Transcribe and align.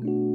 thank 0.00 0.10
you 0.10 0.27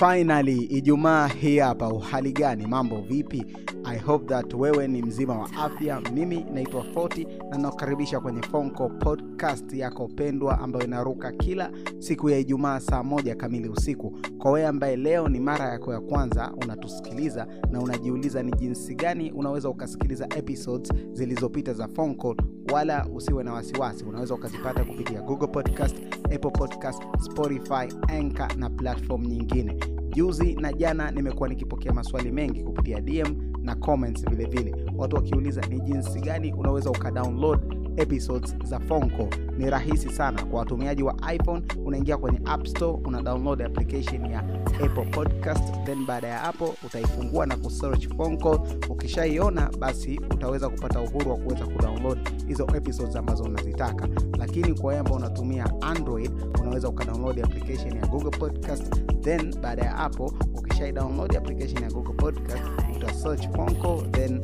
Finally, 0.00 0.56
Ijumaa 0.62 1.26
hii 1.28 1.58
hapa. 1.58 1.88
Uhali 1.88 2.32
gani? 2.32 2.66
Mambo 2.66 3.00
vipi? 3.00 3.46
I 3.84 3.98
hope 3.98 4.26
that 4.26 4.54
wewe 4.54 4.88
ni 4.88 5.02
mzima 5.02 5.38
wa 5.38 5.52
afya. 5.52 6.00
Mimi 6.14 6.46
naitwa 6.54 6.82
Foti 6.84 7.26
na 7.50 7.58
nakukaribisha 7.58 8.20
kwenye 8.20 8.42
Fonko 8.42 8.88
podcast 8.88 9.72
yako 9.72 10.08
pendwa 10.08 10.58
ambayo 10.60 10.84
inaruka 10.86 11.32
kila 11.32 11.70
siku 11.98 12.30
ya 12.30 12.38
Ijumaa 12.38 12.80
saa 12.80 13.02
moja 13.02 13.34
kamili 13.34 13.68
usiku. 13.68 14.18
Kwa 14.38 14.50
wewe 14.50 14.66
ambaye 14.66 14.96
leo 14.96 15.28
ni 15.28 15.40
mara 15.40 15.68
yako 15.68 15.92
ya 15.92 16.00
kwanza 16.00 16.52
unatusikiliza 16.62 17.46
na 17.70 17.80
unajiuliza 17.80 18.42
ni 18.42 18.52
jinsi 18.52 18.94
gani 18.94 19.32
unaweza 19.32 19.68
ukasikiliza 19.68 20.26
episodes 20.36 20.92
zilizopita 21.12 21.72
za 21.74 21.88
Fonko, 21.88 22.36
wala 22.72 23.06
usiwe 23.14 23.44
na 23.44 23.52
wasiwasi, 23.52 24.04
unaweza 24.04 24.34
ukazipata 24.34 24.84
kupitia 24.84 25.20
Google 25.22 25.46
Podcast, 25.46 25.96
Apple 26.24 26.50
Podcast, 26.50 27.02
Spotify, 27.20 27.88
Anchor 28.08 28.56
na 28.56 28.70
platform 28.70 29.24
nyingine. 29.26 29.76
Juzi 30.14 30.54
na 30.54 30.72
jana 30.72 31.10
nimekuwa 31.10 31.48
nikipokea 31.48 31.92
maswali 31.92 32.30
mengi 32.32 32.62
kupitia 32.62 33.00
DM 33.00 33.52
na 33.62 33.74
comments 33.74 34.24
vile 34.30 34.44
vile, 34.46 34.74
watu 34.96 35.16
wakiuliza 35.16 35.60
ni 35.60 35.80
jinsi 35.80 36.20
gani 36.20 36.52
unaweza 36.52 36.90
ukadownload 36.90 37.79
episodes 38.00 38.54
za 38.64 38.80
Fonko. 38.80 39.28
Ni 39.58 39.70
rahisi 39.70 40.10
sana 40.10 40.44
kwa 40.44 40.58
watumiaji 40.58 41.02
wa 41.02 41.14
iPhone, 41.34 41.62
unaingia 41.84 42.16
kwenye 42.16 42.40
App 42.44 42.66
Store, 42.66 42.98
una 43.04 43.22
download 43.22 43.62
application 43.62 44.26
ya 44.26 44.38
Apple 44.84 45.04
Podcast, 45.10 45.84
then 45.84 46.06
baada 46.06 46.28
ya 46.28 46.38
hapo 46.38 46.74
utaifungua 46.86 47.46
na 47.46 47.56
kusearch 47.56 48.08
Fonko. 48.16 48.66
Ukishaiona 48.88 49.70
basi 49.78 50.20
utaweza 50.30 50.68
kupata 50.68 51.00
uhuru 51.00 51.30
wa 51.30 51.36
kuweza 51.36 51.66
kudownload 51.66 52.46
hizo 52.46 52.66
episodes 52.76 53.16
ambazo 53.16 53.44
unazitaka. 53.44 54.08
Lakini 54.38 54.74
kwa 54.74 54.88
wewe 54.88 55.00
ambao 55.00 55.16
unatumia 55.16 55.66
Android, 55.80 56.30
unaweza 56.60 56.88
ukadownload 56.88 57.40
application 57.44 57.96
ya 57.96 58.06
Google 58.06 58.38
Podcast, 58.38 58.94
then 59.20 59.54
baada 59.60 59.82
ya 59.82 59.90
hapo 59.90 60.34
ukishai 60.54 60.92
application 61.36 61.82
ya 61.82 61.90
Google 61.90 62.14
Podcast 62.14 62.62
uta 62.96 63.14
search 63.14 63.48
then 64.12 64.40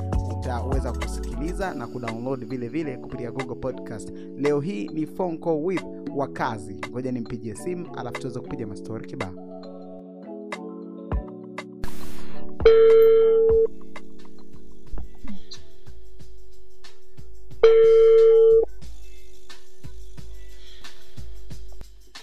utaweza 0.55 0.93
kusikiliza 0.93 1.75
na 1.75 1.87
kudownload 1.87 2.45
vile 2.45 2.69
vile 2.69 2.97
kupitia 2.97 3.31
Google 3.33 3.55
Podcast. 3.55 4.11
Leo 4.37 4.61
hii 4.61 4.89
ni 4.89 5.07
Fonko 5.07 5.63
with 5.63 5.85
wakazi. 6.17 6.81
Ngoja 6.91 7.13
nimpigie 7.13 7.55
simu 7.55 7.95
alafu 7.97 8.21
tuweze 8.21 8.41
kupiga 8.41 8.67
mastori 8.67 9.07
kibao. 9.07 9.35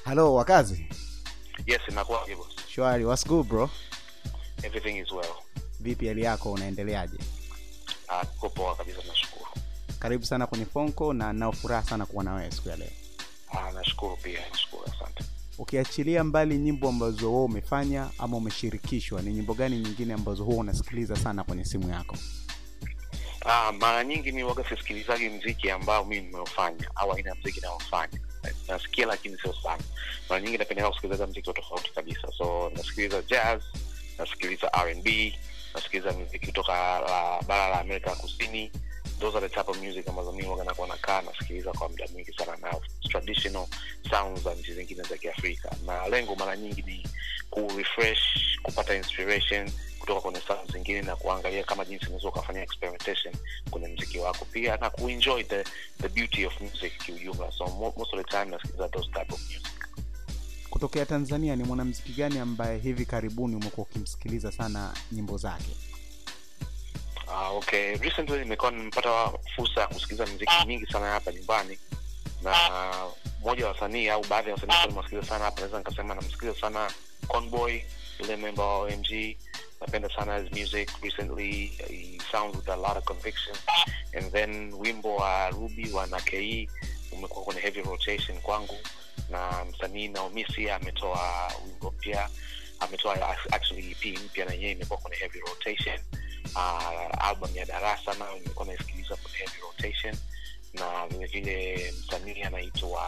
Halo 0.05 0.33
wakazi. 0.33 0.87
Yes, 1.65 1.81
inakuwaje 1.89 2.35
boss? 2.35 2.47
Shwari, 2.67 3.05
what's 3.05 3.27
good 3.27 3.47
bro? 3.47 3.69
Everything 4.63 4.97
is 4.99 5.11
well. 5.11 5.35
Vipi 5.79 6.07
hali 6.07 6.23
yako, 6.23 6.51
unaendeleaje? 6.51 7.17
Tuko 8.21 8.49
poa 8.49 8.75
kabisa 8.75 8.97
nashukuru. 9.07 9.51
Karibu 9.99 10.25
sana 10.25 10.47
kwenye 10.47 10.65
Fonko 10.65 11.13
na 11.13 11.33
nao 11.33 11.51
furaha 11.51 11.83
sana 11.83 12.05
kuwa 12.05 12.23
nawewe 12.23 12.51
siku 12.51 12.69
ya 12.69 12.75
leo. 12.75 12.89
Ah, 13.51 13.71
nashukuru 13.71 14.17
pia, 14.17 14.39
nashukuru 14.51 14.83
asante. 14.85 15.23
Ukiachilia 15.57 16.23
mbali 16.23 16.57
nyimbo 16.57 16.89
ambazo 16.89 17.29
huo 17.29 17.45
umefanya 17.45 18.09
ama 18.17 18.37
umeshirikishwa, 18.37 19.21
ni 19.21 19.33
nyimbo 19.33 19.53
gani 19.53 19.77
nyingine 19.79 20.13
ambazo 20.13 20.43
huwa 20.43 20.57
unasikiliza 20.57 21.15
sana 21.15 21.43
kwenye 21.43 21.65
simu 21.65 21.89
yako? 21.89 22.17
Ah, 23.45 23.71
mara 23.71 24.03
nyingi 24.03 24.31
mi 24.31 24.43
waga 24.43 24.69
sisikilizaji 24.69 25.29
mziki 25.29 25.71
ambao 25.71 26.05
mimi 26.05 26.21
nimeufanya 26.27 26.89
au 26.95 27.13
aina 27.13 27.29
ya 27.29 27.35
mziki 27.35 27.61
naofanya. 27.61 28.19
Nasikia 28.67 29.05
lakini 29.05 29.37
sio 29.37 29.53
sana. 29.63 29.83
Mara 30.29 30.41
nyingi 30.41 30.57
napendelea 30.57 30.89
kusikilizaga 30.89 31.27
mziki 31.31 31.49
wa 31.49 31.55
tofauti 31.55 31.93
kabisa. 31.93 32.27
So 32.37 32.71
nasikiliza 32.75 33.21
jazz, 33.21 33.63
nasikiliza 34.17 34.73
R&B, 34.73 35.39
nasikiliza 35.73 36.11
muziki 36.13 36.45
kutoka 36.47 36.73
la, 36.99 37.41
bara 37.47 37.69
la 37.69 37.79
Amerika 37.79 38.15
Kusini. 38.15 38.71
Those 39.19 39.37
are 39.37 39.47
the 39.47 39.55
type 39.55 39.71
of 39.71 39.77
music 39.81 40.07
ambazo 40.09 40.31
mimi 40.31 40.47
waga 40.47 40.63
nakuwa 40.63 40.87
nakaa 40.87 41.21
nasikiliza 41.21 41.71
kwa 41.71 41.89
muda 41.89 42.05
mwingi 42.13 42.33
sana 42.33 42.57
na 42.57 42.75
traditional 43.09 43.67
sounds 44.09 44.41
za 44.43 44.53
nchi 44.55 44.73
zingine 44.73 45.03
za 45.03 45.17
Kiafrika, 45.17 45.71
na 45.85 46.07
lengo 46.07 46.35
mara 46.35 46.57
nyingi 46.57 46.81
ni 46.81 47.05
ku 47.49 47.71
refresh, 47.77 48.19
kupata 48.63 48.95
inspiration 48.95 49.71
kutoka 49.99 50.21
kwenye 50.21 50.39
sounds 50.47 50.71
zingine 50.71 51.01
na 51.01 51.15
kuangalia 51.15 51.63
kama 51.63 51.85
jinsi 51.85 52.05
unaweza 52.05 52.27
ukafanya 52.27 52.61
experimentation 52.63 53.33
kwenye 53.71 53.87
mziki 53.87 54.17
wako 54.19 54.45
pia 54.45 54.77
na 54.77 54.89
kuenjoy 54.89 55.43
the, 55.43 55.63
the 56.01 56.09
beauty 56.09 56.45
of 56.45 56.61
music 56.61 56.97
kiujumla. 57.05 57.51
So 57.51 57.67
most 57.67 58.13
of 58.13 58.19
the 58.19 58.23
time 58.23 58.45
nasikiliza 58.45 58.89
those 58.89 59.07
type 59.11 59.33
of 59.33 59.39
music. 59.41 59.72
Kutokea 60.73 61.05
Tanzania, 61.05 61.55
ni 61.55 61.63
mwanamziki 61.63 62.11
gani 62.11 62.39
ambaye 62.39 62.77
hivi 62.79 63.05
karibuni 63.05 63.55
umekuwa 63.55 63.87
ukimsikiliza 63.87 64.51
sana 64.51 64.93
nyimbo 65.11 65.37
zake? 65.37 65.75
Ah, 67.27 67.49
okay. 67.49 67.95
Recently 67.97 68.39
nimekuwa 68.39 68.71
nimepata 68.71 69.31
fursa 69.55 69.81
ya 69.81 69.87
kusikiliza 69.87 70.25
muziki 70.25 70.51
mingi 70.67 70.85
sana 70.85 71.05
hapa 71.11 71.31
nyumbani, 71.31 71.79
na 72.43 72.53
mmoja 73.41 73.65
wa 73.65 73.71
wasanii 73.71 74.09
au 74.09 74.25
baadhi 74.29 74.49
ya 74.49 74.55
wasanii 74.55 74.73
nimewasikiliza 74.87 75.27
sana 75.27 75.45
hapa, 75.45 75.57
naweza 75.59 75.77
nikasema 75.77 76.15
namsikiliza 76.15 76.59
sana 76.61 76.91
Conboy, 77.27 77.81
yule 78.19 78.35
member 78.35 78.65
wa 78.65 78.77
OMG. 78.79 79.37
Napenda 79.81 80.09
sana 80.15 80.37
his 80.39 80.51
music 80.51 80.89
recently, 81.01 81.67
he 81.67 82.19
sounds 82.31 82.55
with 82.55 82.69
a 82.69 82.75
lot 82.75 82.97
of 82.97 83.05
conviction. 83.05 83.55
And 84.17 84.31
then 84.31 84.73
wimbo 84.73 85.15
wa 85.15 85.49
Ruby 85.49 85.91
wa 85.91 86.07
Nakei 86.07 86.69
umekuwa 87.11 87.45
kwenye 87.45 87.61
heavy 87.61 87.81
rotation 87.81 88.37
kwangu, 88.41 88.75
na 89.29 89.65
msanii 89.65 90.07
Naomisi 90.07 90.69
ametoa 90.69 91.51
wimbo 91.65 91.91
mpya, 91.91 92.29
ametoa 92.79 93.37
actually 93.51 93.91
EP 93.91 94.19
mpya 94.19 94.45
na 94.45 94.53
yenyewe 94.53 94.71
imekuwa 94.71 94.99
kwenye 94.99 95.17
heavy 95.17 95.39
rotation. 95.39 95.99
Uh, 96.55 97.25
album 97.27 97.55
ya 97.55 97.65
darasa 97.65 98.13
nayo 98.13 98.33
nimekuwa 98.33 98.65
naisikiliza 98.65 99.15
kwenye 99.15 99.37
heavy 99.37 99.61
rotation. 99.61 100.15
Na 100.73 101.07
vile 101.07 101.25
vile 101.27 101.91
msanii 101.99 102.41
anaitwa 102.41 103.03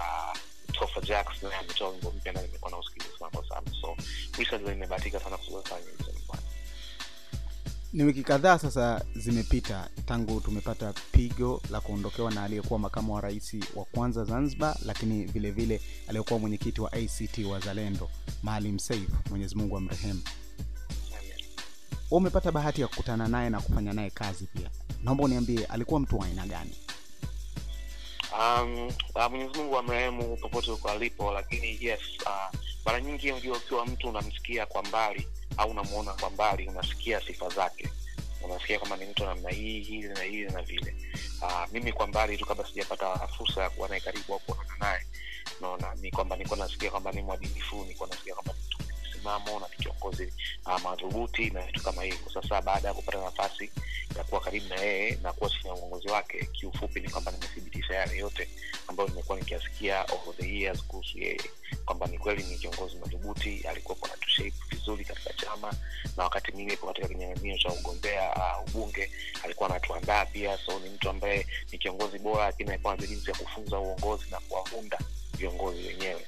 Tofa 0.71 1.01
Jacks 1.01 1.43
naye 1.43 1.55
ametoa 1.55 1.89
wimbo 1.89 2.11
mpya 2.11 2.33
na 2.33 2.41
nimekuwa 2.41 2.71
nausikiliza 2.71 3.29
kwa 3.29 3.49
sana. 3.49 3.71
So 3.81 3.97
recently 4.37 4.69
nimebahatika 4.69 5.19
sana 5.19 5.37
kusikiliza 5.37 5.79
nyimbo. 5.79 6.14
Ni 7.95 8.03
wiki 8.03 8.23
kadhaa 8.23 8.57
sasa 8.59 9.05
zimepita 9.15 9.89
tangu 10.05 10.41
tumepata 10.41 10.93
pigo 11.11 11.61
la 11.71 11.81
kuondokewa 11.81 12.31
na 12.31 12.43
aliyekuwa 12.43 12.79
makamu 12.79 13.13
wa 13.15 13.21
rais 13.21 13.55
wa 13.75 13.85
kwanza 13.85 14.23
Zanzibar, 14.23 14.77
lakini 14.85 15.25
vile 15.25 15.51
vile 15.51 15.81
aliyekuwa 16.07 16.39
mwenyekiti 16.39 16.81
wa 16.81 16.93
ACT 16.93 17.37
Wazalendo 17.51 18.09
Maalim 18.43 18.79
saif 18.79 19.09
Mwenyezi 19.29 19.55
Mungu 19.55 19.77
amrehemu. 19.77 20.21
Umepata 22.11 22.51
bahati 22.51 22.81
ya 22.81 22.87
kukutana 22.87 23.27
naye 23.27 23.49
na 23.49 23.61
kufanya 23.61 23.93
naye 23.93 24.09
kazi 24.09 24.45
pia, 24.45 24.69
naomba 25.03 25.23
uniambie 25.23 25.65
alikuwa 25.65 25.99
mtu 25.99 26.17
wa 26.19 26.25
aina 26.25 26.47
gani? 26.47 26.75
Um, 28.39 28.87
uh, 29.15 29.29
Mwenyezi 29.29 29.59
Mungu 29.59 29.77
amrehemu 29.77 30.37
popote 30.37 30.71
huko 30.71 30.89
alipo, 30.89 31.31
lakini 31.31 31.77
yes, 31.85 31.99
uh, 32.25 32.59
mara 32.85 33.01
nyingi 33.01 33.31
ndio 33.31 33.53
ukiwa 33.53 33.85
mtu 33.85 34.09
unamsikia 34.09 34.65
kwa 34.65 34.83
mbali 34.83 35.27
au 35.57 35.69
unamuona 35.71 36.13
kwa 36.13 36.29
mbali, 36.29 36.67
unasikia 36.67 37.21
sifa 37.21 37.49
zake, 37.49 37.89
unasikia 38.43 38.79
kwamba 38.79 38.97
ni 38.97 39.05
mtu 39.05 39.25
namna 39.25 39.49
hii 39.49 39.79
hili 39.83 40.07
na 40.07 40.21
hili 40.23 40.51
na 40.51 40.61
vile. 40.61 40.95
Uh, 41.41 41.71
mimi 41.71 41.93
kwa 41.93 42.07
mbali 42.07 42.37
tu, 42.37 42.45
kabla 42.45 42.65
sijapata 42.67 43.27
fursa 43.27 43.63
ya 43.63 43.69
kuwa 43.69 43.87
naye 43.89 44.01
karibu 44.01 44.33
au 44.33 44.39
kuonana 44.39 44.75
naye, 44.79 45.01
naona 45.61 45.95
ni 45.95 46.11
kwamba 46.11 46.35
nilikuwa 46.35 46.59
nasikia 46.59 46.91
kwamba 46.91 47.11
ni 47.11 47.21
mwadilifu, 47.21 47.75
nilikuwa 47.75 48.09
nasikia 48.09 48.33
kwamba 48.33 48.53
ni 48.53 48.59
mtu 48.67 48.74
msimamo 49.25 49.59
na 49.59 49.65
kiongozi 49.65 50.33
uh, 50.65 50.81
madhubuti 50.81 51.49
na 51.49 51.61
vitu 51.61 51.83
kama 51.83 52.03
hivyo. 52.03 52.29
Sasa 52.33 52.61
baada 52.61 52.87
ya 52.87 52.93
kupata 52.93 53.21
nafasi 53.21 53.71
ya 54.17 54.23
kuwa 54.23 54.41
karibu 54.41 54.69
na 54.69 54.75
yeye 54.75 55.17
na 55.23 55.33
kuwa 55.33 55.49
chini 55.49 55.67
ya 55.67 55.73
uongozi 55.73 56.07
wake, 56.07 56.45
kiufupi 56.51 56.99
ni 56.99 57.09
kwamba 57.09 57.31
nimethibitisha 57.31 57.95
yale 57.95 58.17
yote 58.17 58.49
ambayo 58.87 59.09
nimekuwa 59.09 59.37
nikiasikia 59.39 60.03
kuhusu 60.87 61.17
yeye, 61.19 61.41
kwamba 61.85 62.07
ni 62.07 62.17
kweli 62.17 62.43
ni 62.43 62.57
kiongozi 62.57 62.95
madhubuti, 62.97 63.65
alikuwepo 63.69 64.07
na 64.07 64.13
vizuri 64.69 65.05
katika 65.05 65.33
chama, 65.33 65.73
na 66.17 66.23
wakati 66.23 66.51
mwingine 66.51 66.73
ipo 66.73 66.87
katika 66.87 67.07
kinyang'anyiro 67.07 67.57
cha 67.57 67.69
ugombea 67.69 68.35
uh, 68.35 68.69
ubunge 68.69 69.11
alikuwa 69.43 69.69
anatuandaa 69.69 70.25
pia. 70.25 70.57
So 70.57 70.79
ni 70.79 70.89
mtu 70.89 71.09
ambaye 71.09 71.47
ni 71.71 71.77
kiongozi 71.77 72.19
bora, 72.19 72.45
lakini 72.45 72.69
alikuwa 72.69 72.95
na 72.95 73.07
jinsi 73.07 73.29
ya 73.31 73.37
kufunza 73.37 73.79
uongozi 73.79 74.25
na 74.31 74.39
kuwaunda 74.39 74.97
viongozi 75.37 75.87
wenyewe 75.87 76.25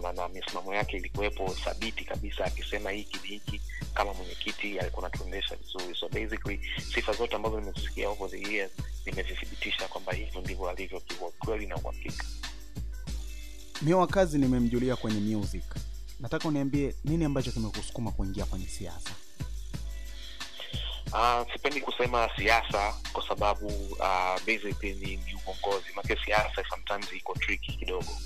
naona 0.00 0.12
na 0.22 0.28
misimamo 0.28 0.74
yake 0.74 0.96
ilikuwepo 0.96 1.48
thabiti 1.64 2.04
kabisa, 2.04 2.44
akisema 2.44 2.90
hiki 2.90 3.18
ni 3.22 3.28
hiki. 3.28 3.60
Kama 3.94 4.14
mwenyekiti 4.14 4.78
alikuwa 4.78 5.06
anatuendesha 5.06 5.56
vizuri, 5.56 5.94
so 5.94 6.08
basically 6.08 6.60
sifa 6.94 7.12
zote 7.12 7.36
ambazo 7.36 7.60
nimezisikia 7.60 8.08
over 8.08 8.30
the 8.30 8.52
years 8.52 8.70
nimezithibitisha 9.06 9.88
kwamba 9.88 10.12
hivyo 10.12 10.40
ndivyo 10.40 10.68
alivyo 10.68 11.00
kiukweli 11.00 11.66
na 11.66 11.76
uhakika. 11.76 12.24
Mio 13.82 13.98
wa 13.98 14.06
kazi 14.06 14.38
nimemjulia 14.38 14.96
kwenye 14.96 15.20
music, 15.36 15.64
nataka 16.20 16.48
uniambie 16.48 16.94
nini 17.04 17.24
ambacho 17.24 17.52
kimekusukuma 17.52 18.10
kuingia 18.10 18.44
kwenye 18.44 18.66
siasa? 18.66 19.10
Uh, 21.12 21.52
sipendi 21.52 21.80
kusema 21.80 22.30
siasa 22.36 22.94
kwa 23.12 23.28
sababu 23.28 23.66
uh, 23.66 24.36
basically 24.46 24.94
ni, 24.94 25.16
ni 25.16 25.34
uongozi 25.46 25.86
make 25.96 26.16
siasa 26.24 26.64
sometimes 26.70 27.12
iko 27.12 27.34
tricky 27.34 27.72
kidogo 27.72 28.16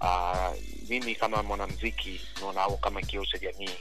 uh, 0.00 0.54
mimi 0.88 1.14
kama 1.14 1.42
mwanamziki 1.42 2.20
naona 2.40 2.62
au 2.62 2.76
kama 2.76 3.02
kioo 3.02 3.24
cha 3.24 3.38
jamii 3.38 3.76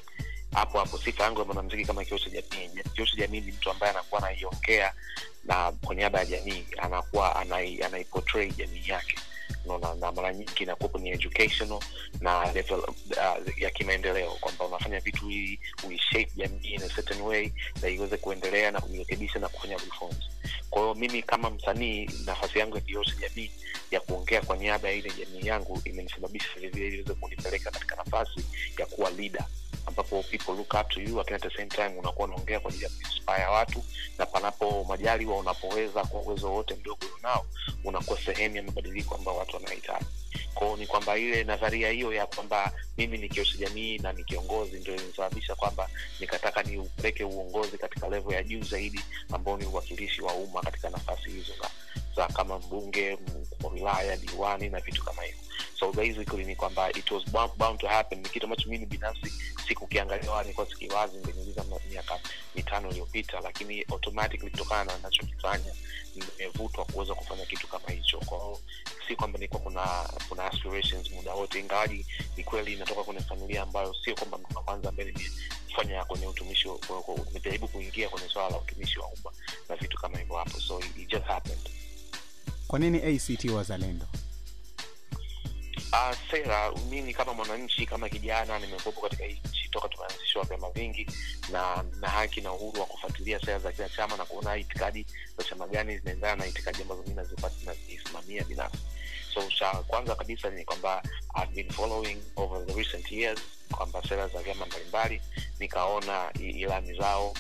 hapo 0.53 0.79
hapo 0.79 0.97
sifa 0.97 1.23
yangu 1.23 1.39
ya 1.39 1.45
mwanamziki 1.45 1.85
kama 1.85 2.05
kioo 2.05 2.19
cha 2.19 2.29
jamii 2.29 2.69
kioo 2.93 3.05
cha 3.05 3.15
jamii 3.17 3.41
ni 3.41 3.51
mtu 3.51 3.71
ambaye 3.71 3.91
anakuwa 3.91 4.21
anaiongea 4.23 4.93
na 5.43 5.71
kwa 5.71 5.95
niaba 5.95 6.19
ya 6.19 6.25
jamii 6.25 6.65
anakuwa 6.77 7.35
anai, 7.35 7.77
jamii 8.57 8.83
yake 8.87 9.15
unaona 9.65 9.95
na 9.95 10.11
mara 10.11 10.33
nyingi 10.33 10.63
inakuwepo 10.63 10.97
ni 10.99 11.09
educational 11.09 11.79
na 12.21 12.51
level 12.53 12.79
uh, 12.79 13.61
ya 13.61 13.69
kimaendeleo 13.69 14.31
kwamba 14.31 14.65
unafanya 14.65 14.99
vitu 14.99 15.27
hii 15.27 15.59
uishape 15.87 16.29
jamii 16.35 16.67
in 16.73 16.83
a 16.83 16.89
certain 16.89 17.21
way 17.21 17.51
na 17.81 17.89
iweze 17.89 18.17
kuendelea 18.17 18.71
na 18.71 18.81
kujirekebisha 18.81 19.39
na 19.39 19.49
kufanya 19.49 19.77
reforms. 19.77 20.25
Kwa 20.69 20.81
hiyo 20.81 20.93
mimi 20.95 21.23
kama 21.23 21.49
msanii 21.49 22.09
nafasi 22.25 22.59
yangu 22.59 22.75
ya 22.77 22.83
jamii 23.19 23.51
ya 23.91 23.99
kuongea 23.99 24.41
kwa 24.41 24.57
niaba 24.57 24.89
ya 24.89 24.93
ile 24.95 25.11
jamii 25.11 25.47
yangu 25.47 25.81
imenisababisha 25.85 26.47
vilevile 26.55 26.87
iliweze 26.87 27.13
kunipeleka 27.13 27.71
katika 27.71 27.95
nafasi 27.95 28.45
ya 28.79 28.85
kuwa 28.85 29.09
leader 29.09 29.45
ambapo 29.85 30.23
people 30.23 30.51
look 30.51 30.73
up 30.73 30.89
to 30.89 31.01
you 31.01 31.21
at 31.21 31.27
the 31.41 31.49
same 31.49 31.65
time 31.69 31.87
unakuwa 31.99 32.27
unaongea 32.27 32.59
kwa 32.59 32.69
ajili 32.71 32.83
ya 32.83 32.89
kuinspire 32.89 33.45
watu 33.45 33.83
na 34.17 34.25
panapo 34.25 34.83
majaliwa 34.83 35.37
unapoweza 35.37 36.03
kwa 36.03 36.21
uwezo 36.21 36.53
wote 36.53 36.75
mdogo 36.75 37.05
unao 37.19 37.45
unakuwa 37.83 38.19
sehemu 38.19 38.55
ya 38.55 38.63
mabadiliko 38.63 39.15
ambayo 39.15 39.37
watu 39.37 39.55
wanahitaji. 39.55 40.05
Kwao 40.53 40.77
ni 40.77 40.87
kwamba 40.87 41.17
ile 41.17 41.43
nadharia 41.43 41.89
hiyo 41.89 42.13
ya 42.13 42.25
kwamba 42.25 42.71
mimi 42.97 43.17
ni 43.17 43.29
kiosha 43.29 43.57
jamii 43.57 43.97
na 43.97 44.13
ni 44.13 44.23
kiongozi 44.23 44.79
ndio 44.79 44.95
ilisababisha 44.95 45.55
kwamba 45.55 45.89
nikataka 46.19 46.63
niupeleke 46.63 47.23
uongozi 47.23 47.77
katika 47.77 48.09
levo 48.09 48.33
ya 48.33 48.43
juu 48.43 48.63
zaidi 48.63 48.99
ambao 49.33 49.57
ni 49.57 49.65
uwakilishi 49.65 50.21
wa 50.21 50.33
umma 50.33 50.61
katika 50.61 50.89
nafasi 50.89 51.29
hizo 51.29 51.53
za, 52.15 52.27
kama 52.27 52.59
mbunge 52.59 53.17
wa 53.63 53.71
wilaya 53.71 54.17
diwani 54.17 54.69
na 54.69 54.79
vitu 54.79 55.03
kama 55.05 55.23
hivyo. 55.23 55.39
So 55.79 55.91
basically 55.91 56.45
ni 56.45 56.55
kwamba 56.55 56.89
it 56.91 57.11
was 57.11 57.25
bound, 57.31 57.51
bound 57.57 57.79
to 57.79 57.87
happen. 57.87 58.19
Ni 58.21 58.29
kitu 58.29 58.45
ambacho 58.45 58.69
mimi 58.69 58.85
binafsi 58.85 59.33
sikukiangalia 59.67 60.41
nilikuwa 60.41 60.67
sikiwazi 60.69 61.17
nimeniuliza 61.17 61.63
miaka 61.91 62.19
mitano 62.55 62.89
iliyopita 62.89 63.39
lakini 63.39 63.81
automatically 63.91 64.51
kutokana 64.51 64.83
na 64.93 64.97
nachokifanya 64.97 65.73
nimevutwa 66.15 66.85
kuweza 66.85 67.13
kufanya 67.15 67.45
kitu 67.45 67.67
kama 67.67 67.89
hicho. 67.89 68.19
Kwao 68.19 68.59
si 69.07 69.15
kwamba 69.15 69.39
nilikuwa 69.39 69.61
kuna 69.61 70.09
kuna 70.29 70.45
aspirations 70.45 71.11
muda 71.11 71.33
wote 71.33 71.59
ingawaji 71.59 72.05
ni 72.37 72.43
kweli 72.43 72.73
inatoka 72.73 73.03
kwenye 73.03 73.19
familia 73.21 73.61
ambayo 73.63 73.93
sio 74.05 74.15
kwamba 74.15 74.37
mtu 74.37 74.57
wa 74.57 74.63
kwanza 74.63 74.89
ambaye 74.89 75.11
nimefanya 75.11 76.05
kwenye 76.05 76.27
utumishi 76.27 76.69
nimejaribu 77.27 77.67
kuingia 77.67 78.09
kwenye 78.09 78.29
swala 78.29 78.49
la 78.49 78.57
utumishi 78.57 78.99
wa 78.99 79.07
umma 79.07 79.31
na 79.69 79.75
vitu 79.75 79.97
kama 79.97 80.17
hivyo 80.17 80.35
hapo. 80.35 80.59
So 80.59 80.79
it 80.79 81.09
just 81.09 81.25
happened 81.25 81.69
kwa 82.67 82.79
nini 82.79 82.97
act 83.03 83.45
wazalendo? 83.45 84.05
Uh, 85.93 86.15
sera 86.31 86.71
mimi 86.89 87.13
kama 87.13 87.33
mwananchi 87.33 87.85
kama 87.85 88.09
kijana 88.09 88.59
nimekuwepo 88.59 89.01
katika 89.01 89.23
hii 89.25 89.41
nchi 89.49 89.69
toka 89.69 89.87
tumeanzishwa 89.89 90.43
vyama 90.43 90.69
vingi 90.71 91.07
na 91.51 91.83
na 91.99 92.09
haki 92.09 92.41
na 92.41 92.53
uhuru 92.53 92.79
wa 92.81 92.85
kufuatilia 92.85 93.39
sera 93.39 93.59
za 93.59 93.71
kila 93.71 93.89
chama 93.89 94.17
na 94.17 94.25
kuona 94.25 94.57
itikadi 94.57 95.05
za 95.37 95.43
chama 95.43 95.67
gani 95.67 95.97
zinaendana 95.97 96.35
na 96.35 96.45
itikadi 96.47 96.81
ambazo 96.81 97.03
mi 97.07 97.13
nazisimamia 97.13 98.43
binafsi 98.43 98.77
so 99.35 99.41
cha 99.59 99.71
kwanza 99.71 100.15
kabisa 100.15 100.49
ni 100.49 100.65
kwamba 100.65 101.03
I've 101.35 101.53
been 101.55 101.69
following 101.69 102.17
over 102.35 102.65
the 102.65 102.73
recent 102.73 103.11
years 103.11 103.39
kwamba 103.71 104.01
sera 104.09 104.27
za 104.27 104.41
vyama 104.41 104.65
mbalimbali. 104.65 105.21
Nikaona 105.59 106.33
ilani 106.39 106.93
zao 106.97 107.33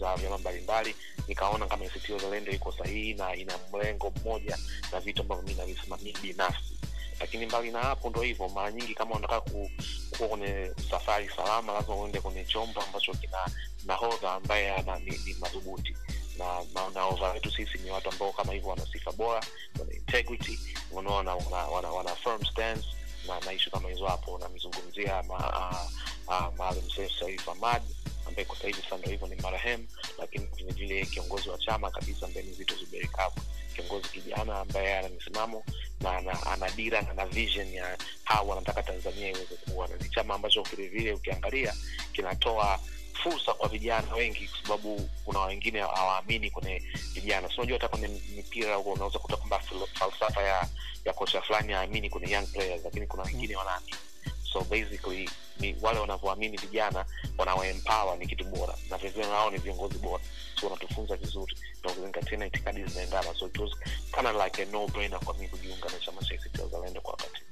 za 0.00 0.16
vyama 0.16 0.38
mbalimbali. 0.38 0.94
Nikaona 1.28 1.66
kama 1.66 1.84
ACT 1.84 2.08
Wazalendo 2.10 2.52
iko 2.52 2.72
sahihi 2.72 3.14
na 3.14 3.36
ina 3.36 3.58
mlengo 3.72 4.10
mmoja 4.10 4.58
na 4.92 5.00
vitu 5.00 5.22
ambavyo 5.22 5.44
mi 5.44 5.54
navisimamia 5.54 6.14
binafsi. 6.22 6.78
Lakini 7.20 7.46
mbali 7.46 7.70
na 7.70 7.78
hapo 7.78 8.10
ndo 8.10 8.20
hivyo 8.22 8.48
mara 8.48 8.72
nyingi 8.72 8.94
kama 8.94 9.14
unataka 9.14 9.40
ku, 9.40 9.70
kuwa 10.16 10.28
kwenye 10.28 10.72
safari 10.90 11.30
salama 11.36 11.72
lazima 11.72 11.96
uende 11.96 12.20
kwenye 12.20 12.44
chombo 12.44 12.80
ambacho 12.80 13.12
kina 13.14 13.38
nahodha 13.86 14.32
ambaye 14.32 14.82
ni, 15.04 15.10
ni 15.26 15.34
madhubuti 15.40 15.96
na 16.38 16.64
nahodha 16.94 17.30
wetu 17.32 17.50
sisi 17.52 17.78
ni 17.78 17.90
watu 17.90 18.08
ambao 18.08 18.32
kama 18.32 18.52
hivyo 18.52 18.68
wana 18.70 18.86
sifa 18.92 19.12
bora 19.12 19.42
wana 19.80 19.92
integrity 19.92 20.58
unaona 20.90 21.34
wana, 21.34 21.56
wana, 21.56 21.90
wana 21.90 22.16
firm 22.16 22.44
stance 22.44 22.86
na 23.26 23.40
na 23.40 23.58
kama 23.72 23.88
hizo 23.88 24.06
hapo. 24.06 24.38
Namzungumzia 24.38 25.22
ma, 25.22 25.88
maalum 26.58 26.90
Seif 26.96 27.10
Sharif 27.10 27.46
Hamad 27.46 27.82
ambaye 28.28 28.44
kwa 28.44 28.56
sahivi 28.58 28.82
sasa 28.90 29.10
hivyo 29.10 29.26
ni 29.28 29.36
marehemu 29.36 29.86
lakini 30.18 30.46
vilevile 30.56 31.06
kiongozi 31.06 31.48
wa 31.48 31.58
chama 31.58 31.90
kabisa 31.90 32.26
ambaye 32.26 32.46
ni 32.46 32.52
Zito 32.52 32.74
Zuberi 32.76 33.08
kiongozi 33.74 34.08
kijana 34.08 34.58
ambaye 34.60 34.98
ana 34.98 35.08
misimamo 35.08 35.64
na 36.00 36.42
ana 36.46 36.70
dira 36.70 37.02
na 37.02 37.10
ana 37.10 37.26
vision 37.26 37.72
ya 37.74 37.98
hawa 38.24 38.42
wanataka 38.48 38.82
tanzania 38.82 39.28
iweze 39.28 39.54
kuwa. 39.56 39.88
Na 39.88 39.96
ni 39.96 40.08
chama 40.08 40.34
ambacho 40.34 40.62
vilevile 40.62 41.12
ukiangalia 41.12 41.74
kinatoa 42.12 42.80
fursa 43.12 43.54
kwa 43.54 43.68
vijana 43.68 44.14
wengi 44.14 44.48
kwa 44.48 44.58
sababu 44.62 45.10
kuna 45.24 45.40
wengine 45.40 45.80
hawaamini 45.80 46.50
kwenye 46.50 46.82
vijana. 47.14 47.48
Si 47.48 47.54
unajua 47.56 47.76
hata 47.78 47.88
kwenye 47.88 48.08
mipira 48.36 48.74
huko 48.74 48.92
unaweza 48.92 49.18
kuta 49.18 49.36
kwamba 49.36 49.60
falsafa 49.94 50.42
ya 50.42 50.68
ya 51.04 51.12
kocha 51.12 51.42
fulani 51.42 51.72
haamini 51.72 52.10
kwenye 52.10 52.32
young 52.32 52.46
players 52.46 52.84
lakini 52.84 53.06
kuna 53.06 53.22
wengine 53.22 53.56
wanaamini. 53.56 53.94
So 54.52 54.60
basically 54.60 55.30
ni 55.60 55.76
wale 55.82 55.98
wanavyoamini 55.98 56.56
vijana 56.56 57.04
wanawaempower 57.38 58.18
ni 58.18 58.26
kitu 58.26 58.44
bora. 58.44 58.74
Na 58.90 58.98
vilevile 58.98 59.26
nao 59.26 59.50
ni 59.50 59.58
viongozi 59.58 59.98
bora. 59.98 60.24
So 60.60 60.66
wanatufunza 60.66 61.16
vizuri. 61.16 61.56
Na 61.84 61.92
kuzingatia 61.92 62.46
itikadi 62.46 62.84
zinaendana. 62.84 63.34
So 63.38 63.46
it 63.46 63.58
was 63.58 63.70
kind 64.14 64.26
of 64.26 64.44
like 64.44 64.62
a 64.62 64.66
no 64.66 64.86
brainer 64.88 65.20
kwa 65.24 65.34
mimi 65.34 65.48
kujiunga 65.48 65.88
na 65.88 65.98
chama 66.04 66.22
cha 66.22 66.34
ACT 66.34 66.58
Wazalendo 66.58 67.00
kwa 67.00 67.10
wakati. 67.10 67.42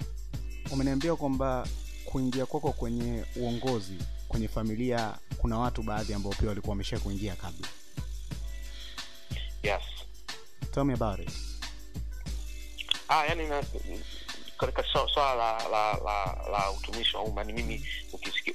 Umeniambia 0.72 1.16
kwamba 1.16 1.66
kuingia 2.04 2.46
kwako 2.46 2.72
kwenye 2.72 3.24
uongozi 3.36 3.94
kwenye 4.30 4.48
familia 4.48 5.14
kuna 5.38 5.58
watu 5.58 5.82
baadhi 5.82 6.14
ambao 6.14 6.32
pia 6.32 6.48
walikuwa 6.48 6.70
wamesha 6.72 6.98
kuingia 6.98 7.34
kabla. 7.36 7.68
Yes. 9.62 9.82
Tell 10.74 10.84
me 10.84 10.94
about 10.94 11.18
it. 11.20 11.30
Ah 13.08 13.26
yani 13.26 13.48
na 13.48 13.62
katika 14.58 14.84
swala 15.14 15.34
la, 15.34 15.68
la, 15.68 15.98
la, 16.04 16.48
la 16.50 16.70
utumishi 16.70 17.16
wa 17.16 17.22
umma 17.22 17.44
ni 17.44 17.52
mimi 17.52 17.86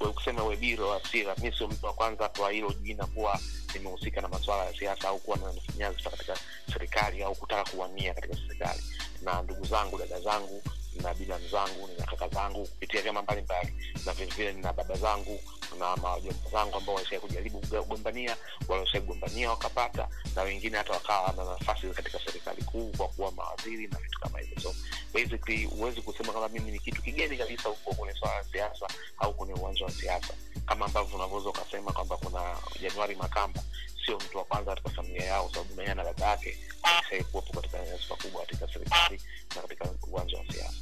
ukisema 0.09 0.43
webiro 0.43 0.93
asira 0.93 1.35
mi 1.35 1.51
sio 1.57 1.67
mtu 1.67 1.85
wa 1.85 1.93
kwanza 1.93 2.29
kwa 2.29 2.51
hilo 2.51 2.73
jina 2.81 3.05
kuwa 3.05 3.39
nimehusika 3.73 4.21
na 4.21 4.27
masuala 4.27 4.65
ya 4.65 4.73
siasa 4.79 5.09
au 5.09 5.19
kuwa 5.19 5.37
nanyazfa 5.37 6.09
katika 6.09 6.37
serikali 6.73 7.23
au 7.23 7.35
kutaka 7.35 7.71
kuwania 7.71 8.13
katika 8.13 8.35
serikali. 8.35 8.83
Na 9.21 9.41
ndugu 9.41 9.65
zangu 9.65 9.97
dada 9.97 10.19
zangu 10.21 10.63
na 11.03 11.13
binamu 11.13 11.47
zangu 11.47 11.87
nina 11.87 12.05
kaka 12.05 12.27
zangu 12.29 12.65
kupitia 12.67 13.01
vyama 13.01 13.21
mbalimbali 13.21 13.73
na 14.05 14.13
vilevile 14.13 14.53
nina 14.53 14.73
baba 14.73 14.95
zangu 14.95 15.39
na 15.79 15.95
majomba 15.95 16.49
zangu 16.51 16.75
ambao 16.77 16.95
walishai 16.95 17.19
kujaribu 17.19 17.59
kugombania 17.59 18.37
walishai 18.67 19.01
kugombania 19.01 19.49
wakapata 19.49 20.07
na 20.35 20.41
wengine 20.41 20.77
hata 20.77 20.93
wakawa 20.93 21.33
na 21.37 21.45
nafasi 21.45 21.87
katika 21.87 22.19
serikali 22.19 22.63
kuu 22.63 22.91
kwa 22.97 23.07
kuwa 23.07 23.31
mawaziri 23.31 23.87
na 23.87 23.97
vitu 23.99 24.19
kama 24.19 24.39
hivyo. 24.39 24.59
So 24.61 24.75
basically 25.13 25.65
huwezi 25.65 26.01
kusema 26.01 26.33
kama 26.33 26.49
mimi 26.49 26.71
ni 26.71 26.79
kitu 26.79 27.01
kigeni 27.01 27.37
kabisa 27.37 27.69
huko 27.69 27.93
kwenye 27.93 28.19
swala 28.19 28.37
la 28.37 28.43
siasa 28.43 28.87
au 29.17 29.33
kwenye 29.33 29.53
uwanja 29.53 29.85
wa 29.85 29.91
siasa. 29.91 30.33
Kama 30.65 30.85
ambavyo 30.85 31.15
unavyoweza 31.15 31.49
ukasema 31.49 31.91
kwamba 31.91 32.17
kuna 32.17 32.57
januari 32.81 33.15
makamba 33.15 33.63
sio 34.05 34.17
mtu 34.17 34.37
wa 34.37 34.43
kwanza 34.43 34.71
katika 34.71 34.89
familia 34.89 35.25
yao 35.25 35.49
sababu 35.53 35.75
naye 35.75 35.93
na 35.93 36.03
baba 36.03 36.25
yake 36.25 36.57
alishai 36.83 37.25
katika 37.53 37.77
nyadhifa 37.85 38.15
kubwa 38.15 38.41
katika 38.41 38.67
serikali 38.73 39.21
na 39.55 39.61
katika 39.61 39.85
uwanja 40.07 40.37
wa 40.37 40.43
siasa. 40.53 40.75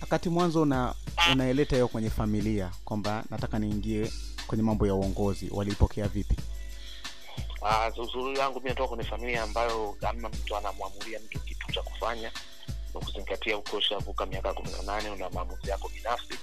Wakati 0.00 0.28
mwanzo 0.28 0.62
una 0.62 0.94
unaeleta 1.32 1.76
hiyo 1.76 1.88
kwenye 1.88 2.10
familia 2.10 2.70
kwamba 2.84 3.24
nataka 3.30 3.58
niingie 3.58 4.12
kwenye 4.46 4.62
mambo 4.64 4.86
ya 4.86 4.94
uongozi 4.94 5.50
waliipokea 5.50 6.08
vipi? 6.08 6.36
Uh, 7.62 7.98
uzuri 8.04 8.38
yangu 8.38 8.60
mi 8.60 8.68
natoka 8.68 8.88
kwenye 8.88 9.04
familia 9.04 9.42
ambayo 9.42 9.96
amna 10.08 10.28
mtu 10.28 10.56
anamwamulia 10.56 11.20
mtu 11.20 11.40
kitu 11.40 11.72
cha 11.72 11.82
kufanya. 11.82 12.32
Na 12.94 13.00
kuzingatia 13.00 13.58
ukoshavuka 13.58 14.26
miaka 14.26 14.54
kumi 14.54 14.70
na 14.72 14.82
nane 14.82 15.10
una 15.10 15.30
maamuzi 15.30 15.70
yako 15.70 15.88
binafsi 15.94 16.34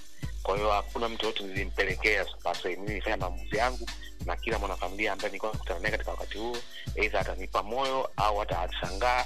kwa 0.45 0.55
hiyo 0.57 0.71
hakuna 0.71 1.09
mtu 1.09 1.25
yote 1.25 1.43
nilimpelekea 1.43 2.25
sasa 2.43 2.69
mimi 2.69 2.93
nifanya 2.93 3.17
maamuzi 3.17 3.57
yangu 3.57 3.89
na 4.25 4.35
kila 4.35 4.59
mwanafamilia 4.59 5.11
ambaye 5.13 5.29
nilikuwa 5.29 5.51
nakutana 5.51 5.79
naye 5.79 5.91
katika 5.91 6.11
wakati 6.11 6.37
huo 6.37 6.57
eidha 6.95 7.19
atanipa 7.19 7.63
moyo 7.63 8.09
au 8.17 8.37
hata 8.37 8.59
atashangaa 8.61 9.25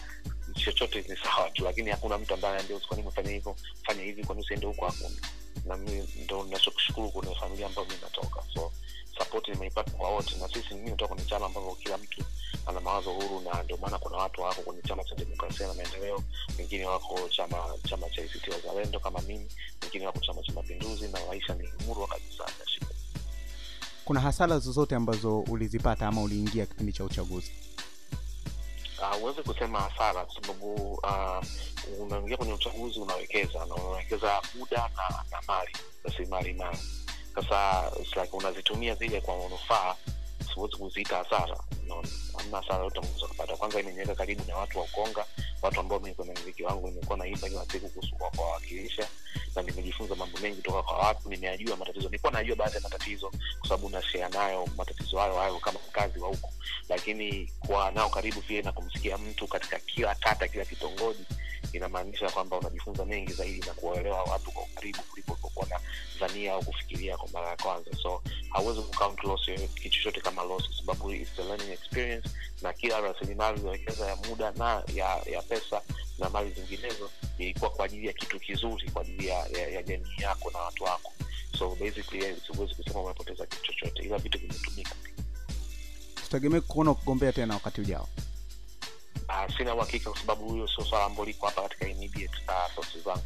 chochote 0.56 1.06
ni 1.10 1.18
sawa 1.18 1.50
tu. 1.50 1.64
Lakini 1.64 1.90
hakuna 1.92 2.18
mtu 2.18 2.34
ambaye 2.34 2.54
anaambia 2.54 2.80
kwa 2.80 2.98
nini 2.98 3.12
fanya 3.12 3.30
hivyo? 3.32 3.56
Fanya 3.84 4.04
hivi 4.04 4.24
kwa 4.24 4.36
nini 4.36 4.46
usiende 4.46 4.68
huko? 4.68 4.86
Hakuna. 4.86 5.10
Na 5.66 5.78
mimi 5.78 6.10
ndo 6.24 6.44
nachokushukuru 6.44 7.10
kuna 7.12 7.36
familia 7.36 7.68
ambayo 7.68 7.88
mi 7.88 7.94
natoka. 8.04 8.44
So 8.54 8.72
support 9.20 9.48
nimeipata 9.48 9.92
kwa 9.92 10.10
wote 10.10 10.36
na 10.38 10.48
sisi 10.48 10.74
mimi 10.74 10.90
natoka 10.90 11.14
kwenye 11.16 11.30
chama 11.30 11.46
ambavyo 11.46 11.76
kila 11.76 11.98
mtu 11.98 12.24
ana 12.66 12.80
mawazo 12.80 13.12
huru 13.14 13.42
na 13.42 13.64
ndio 13.64 13.78
maana 13.78 13.98
kuna 14.00 14.18
watu 14.18 14.42
wako 14.42 14.62
kwenye 14.62 14.82
chama 14.82 15.04
cha 15.04 15.16
demokrasia 15.16 15.68
na 15.68 15.74
maendeleo 15.74 16.24
wengine 16.60 16.86
wako 16.86 17.20
chama 17.30 17.58
chama 17.90 18.10
cha 18.10 18.22
ACT 18.22 18.48
Wazalendo 18.48 19.00
kama 19.00 19.22
mimi 19.22 19.48
wengine 19.84 20.06
wako 20.06 20.20
chama 20.20 20.44
cha 20.44 20.54
mapinduzi 20.54 21.08
na 21.08 21.20
maisha 21.30 21.54
ni 21.54 21.70
murwa 21.88 22.08
kabisa 22.08 22.44
nashida 22.60 22.88
kuna 24.06 24.20
hasara 24.20 24.60
zozote 24.60 24.96
ambazo 24.96 25.40
ulizipata 25.40 26.08
ama 26.08 26.22
uliingia 26.22 26.66
kipindi 26.66 26.94
cha 26.94 27.04
uchaguzi? 27.04 27.52
Huwezi 29.20 29.40
uh, 29.40 29.46
kusema 29.46 29.80
hasara 29.82 30.26
kwa 30.26 30.36
sababu 30.36 30.74
uh, 30.94 31.44
unaingia 32.02 32.38
kwenye 32.38 32.54
uchaguzi 32.54 33.00
unawekeza 33.00 33.66
na 33.66 33.76
unawekeza 33.76 34.42
muda 34.60 34.78
na, 34.98 35.24
na 35.32 35.42
mali 35.48 35.72
rasilimali 36.04 36.54
mali 36.54 36.78
sasa 37.36 37.92
like 38.22 38.38
unazitumia 38.38 38.96
zile 38.96 39.22
kwa 39.22 39.38
manufaa 39.38 39.96
siwezi 40.54 40.76
kuziita 40.78 41.18
hasara. 41.18 41.58
Hamna 42.38 42.58
hasara 42.58 42.84
yote 42.84 43.00
unaweza 43.00 43.28
kupata. 43.28 43.56
Kwanza 43.58 43.80
imeniweka 43.80 44.16
karibu 44.16 44.44
na 44.48 44.58
watu 44.58 44.78
wa 44.80 44.84
ukonga 44.84 45.26
watu 45.62 45.80
ambao 45.80 46.00
mimi 46.00 46.16
kwenye 46.16 46.32
mziki 46.34 46.64
wangu 46.64 46.88
nimekuwa 46.88 47.18
naimba 47.18 47.50
kila 47.50 47.66
siku 47.66 47.90
kuhusu 47.90 48.16
kwa 48.16 48.30
kuwawakilisha 48.30 49.08
na 49.56 49.62
nimejifunza 49.62 50.16
mambo 50.16 50.38
mengi 50.40 50.56
kutoka 50.56 50.84
kwa 50.84 50.98
watu 50.98 51.30
nimeajua 51.30 51.76
matatizo. 51.78 52.06
Nilikuwa 52.06 52.32
najua 52.32 52.56
baadhi 52.56 52.76
ya 52.76 52.82
matatizo 52.82 53.32
kwa 53.60 53.70
sababu 53.70 53.90
nashea 53.90 54.30
nayo 54.30 54.68
matatizo 54.78 55.18
hayo 55.20 55.36
hayo 55.36 55.60
kama 55.60 55.80
mkazi 55.90 56.20
wa 56.20 56.28
huko. 56.28 56.50
Lakini 56.90 57.52
kuwa 57.60 57.92
nao 57.92 58.10
karibu 58.10 58.40
vile 58.42 58.62
na 58.62 58.72
kumsikia 58.72 59.18
mtu 59.18 59.48
katika 59.48 59.80
kila 59.80 60.16
kata 60.16 60.48
kila 60.48 60.66
kitongoji 60.66 61.24
inamaanisha 61.74 62.30
kwamba 62.30 62.58
unajifunza 62.60 63.06
mengi 63.06 63.34
zaidi 63.34 63.60
na 63.68 63.74
kuwaelewa 63.74 64.24
watu 64.24 64.52
kwa 64.52 64.64
ukaribu 64.64 65.00
kuliko 65.04 65.34
ulivyokuwa 65.34 65.68
na 65.70 65.80
dhania 66.20 66.54
au 66.54 66.64
kufikiria 66.64 67.18
kwa 67.18 67.30
mara 67.30 67.50
ya 67.50 67.58
kwanza. 67.58 67.92
So 68.02 68.22
hauwezi 68.50 68.82
kucount 68.82 69.20
kitu 69.76 69.90
chochote 69.90 70.22
kama 70.22 70.44
loss 70.44 70.64
kwa 70.68 70.76
sababu 70.78 71.14
it's 71.14 71.40
a 71.40 71.44
learning 71.44 71.72
experience 71.72 72.30
na 72.62 72.74
kila 72.74 73.02
rasilimali 73.02 73.60
uliowekeza 73.60 74.06
ya 74.08 74.16
muda 74.16 74.52
na 74.52 74.84
ya, 74.94 75.22
ya 75.32 75.42
pesa 75.42 75.82
na 76.20 76.30
mali 76.30 76.52
zinginezo 76.52 77.10
ilikuwa 77.38 77.72
kwa 77.72 77.86
ajili 77.86 78.08
ya 78.08 78.14
kitu 78.14 78.40
kizuri 78.40 78.90
kwa 78.92 79.02
ajili 79.02 79.28
ya, 79.28 79.38
ya, 79.48 79.68
ya 79.68 79.84
jamii 79.84 80.16
yako 80.22 80.52
na 80.52 80.60
watu 80.60 80.84
wako. 80.84 81.14
So 81.60 81.76
basically 81.76 82.36
siwezi 82.52 82.76
kusema 82.76 83.02
umepoteza 83.02 83.46
kitu 83.46 83.62
chochote 83.74 84.04
ila 84.04 84.18
vitu 84.18 84.40
vimetumika. 84.40 84.96
Tutegemee 86.16 86.60
kuona 86.60 86.94
kugombea 86.94 87.32
tena 87.34 87.54
wakati 87.54 87.82
ujao 87.82 88.08
uh, 89.48 89.58
sina 89.58 89.76
uhakika 89.76 90.10
kwa 90.10 90.20
sababu 90.20 90.50
huyo 90.50 90.68
sio 90.68 90.86
swala 90.86 91.06
ambalo 91.06 91.26
liko 91.26 91.46
hapa 91.46 91.62
katika 91.62 91.88
immediate 91.88 92.34
uh, 92.48 92.76
sources 92.76 93.04
zangu. 93.04 93.24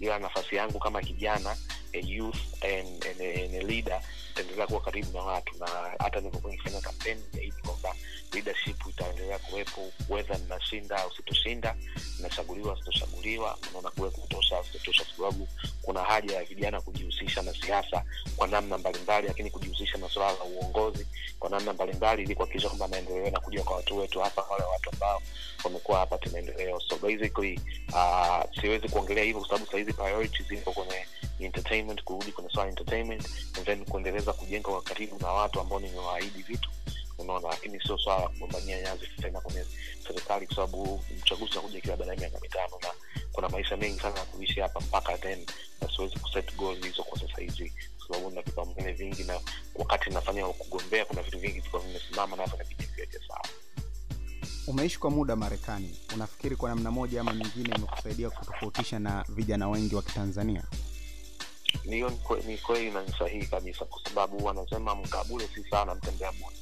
Ila 0.00 0.18
nafasi 0.18 0.56
yangu 0.56 0.78
kama 0.78 1.00
kijana 1.00 1.56
a 1.94 1.98
youth 2.00 2.64
and, 2.64 3.04
and, 3.06 3.20
and 3.20 3.54
a 3.54 3.66
leader 3.66 4.00
itaendelea 4.32 4.66
kuwa 4.66 4.80
karibu 4.80 5.12
na 5.12 5.22
watu. 5.22 5.54
Na 5.58 5.66
hata 5.98 6.18
nilipokuwa 6.20 6.52
nikifanya 6.52 6.80
kampeni 6.80 7.22
zaidi 7.32 7.52
kwamba 7.66 7.94
leadership 8.32 8.76
itaendelea 8.90 9.38
kuwepo 9.38 9.92
wedha 10.08 10.38
ninashinda 10.38 10.96
au 10.96 11.12
sitoshinda 11.16 11.76
nachaguliwa 12.20 12.76
sitochaguliwa 12.78 13.58
unaona 13.70 13.90
kuwe 13.90 14.10
kutosha 14.10 14.64
sitotosha 14.64 15.04
sababu 15.16 15.48
kuna 15.82 16.02
haja 16.02 16.36
ya 16.36 16.44
vijana 16.44 16.80
kujihusisha 16.80 17.42
na 17.42 17.54
siasa 17.54 18.04
kwa 18.36 18.48
namna 18.48 18.78
mbalimbali 18.78 19.26
lakini 19.28 19.50
kujihusisha 19.50 19.98
na 19.98 20.08
suala 20.08 20.32
la 20.38 20.44
uongozi 20.44 21.06
kwa 21.38 21.50
namna 21.50 21.72
mbalimbali 21.72 22.22
ili 22.22 22.34
kuhakikisha 22.34 22.68
kwamba 22.68 22.88
maendeleo 22.88 23.24
yanakuja 23.24 23.62
kwa 23.62 23.76
watu 23.76 23.98
wetu 23.98 24.20
hasa 24.20 24.42
wale 24.42 24.64
watu 24.64 24.90
ambao 24.90 25.22
wamekuwa 25.64 25.98
hapati 25.98 26.28
maendeleo 26.28 26.80
so 26.80 26.96
basically 26.96 27.60
uh, 27.92 28.60
siwezi 28.60 28.88
kuongelea 28.88 29.24
hivyo 29.24 29.40
kwa 29.40 29.48
sababu 29.48 29.70
sahizi 29.70 29.92
priorities 29.92 30.48
zipo 30.48 30.72
kwenye 30.72 31.06
entertainment 31.40 32.04
kurudi 32.04 32.32
kwenye 32.32 32.50
swala 32.50 32.68
entertainment 32.70 33.26
and 33.56 33.66
then 33.66 33.84
kuendeleza 33.84 34.32
kujenga 34.32 34.68
kwa 34.70 34.82
karibu 34.82 35.18
na 35.18 35.28
watu 35.28 35.60
ambao 35.60 35.80
nimewaahidi 35.80 36.42
vitu. 36.42 36.70
Unaona 37.18 37.48
lakini 37.48 37.80
sio 37.80 37.98
swala 37.98 38.22
la 38.22 38.28
kugombania 38.28 38.80
nyazi 38.82 39.06
tena 39.20 39.40
kwenye 39.40 39.64
serikali 40.06 40.46
kwa 40.46 40.54
sababu 40.56 41.04
mchaguzi 41.20 41.52
unakuja 41.52 41.80
kila 41.80 41.96
baada 41.96 42.12
ya 42.12 42.18
miaka 42.18 42.40
mitano 42.40 42.78
na 42.82 42.88
kuna 43.32 43.48
maisha 43.48 43.76
mengi 43.76 44.00
sana 44.00 44.18
ya 44.18 44.24
kuishi 44.24 44.60
hapa 44.60 44.80
mpaka 44.80 45.18
then 45.18 45.46
na 45.80 45.88
siwezi 45.96 46.18
kuset 46.18 46.56
goal 46.56 46.84
hizo 46.84 47.02
kwa 47.02 47.20
sasa 47.20 47.40
hizi 47.42 47.72
kwa 47.98 48.06
sababu 48.16 48.30
na 48.34 48.42
vipaumbele 48.42 48.92
vingi 48.92 49.24
na 49.24 49.40
wakati 49.74 50.10
nafanya 50.10 50.46
kugombea 50.46 51.04
kuna 51.04 51.22
vitu 51.22 51.38
vingi 51.38 51.60
vikuwa 51.60 51.82
vimesimama 51.82 52.36
navyo 52.36 52.58
nabidi 52.58 52.84
viweke 52.94 53.18
sawa 53.28 53.44
umeishi 54.66 54.98
kwa 54.98 55.10
muda 55.10 55.36
marekani. 55.36 55.96
Unafikiri 56.14 56.56
kwa 56.56 56.68
namna 56.68 56.90
moja 56.90 57.20
ama 57.20 57.34
nyingine 57.34 57.74
imekusaidia 57.76 58.30
kutofautisha 58.30 58.98
na 58.98 59.24
vijana 59.28 59.68
wengi 59.68 59.94
wa 59.94 60.02
kitanzania 60.02 60.62
hiyo 61.90 62.12
ni 62.46 62.58
kweli 62.58 62.90
na 62.90 63.02
ni 63.02 63.12
sahihi 63.18 63.46
kabisa 63.46 63.84
kwa 63.84 64.00
sababu 64.04 64.44
wanasema 64.44 64.94
mkabule 64.94 65.48
si 65.54 65.64
sana 65.70 65.94
mtembea 65.94 66.32
bure. 66.32 66.56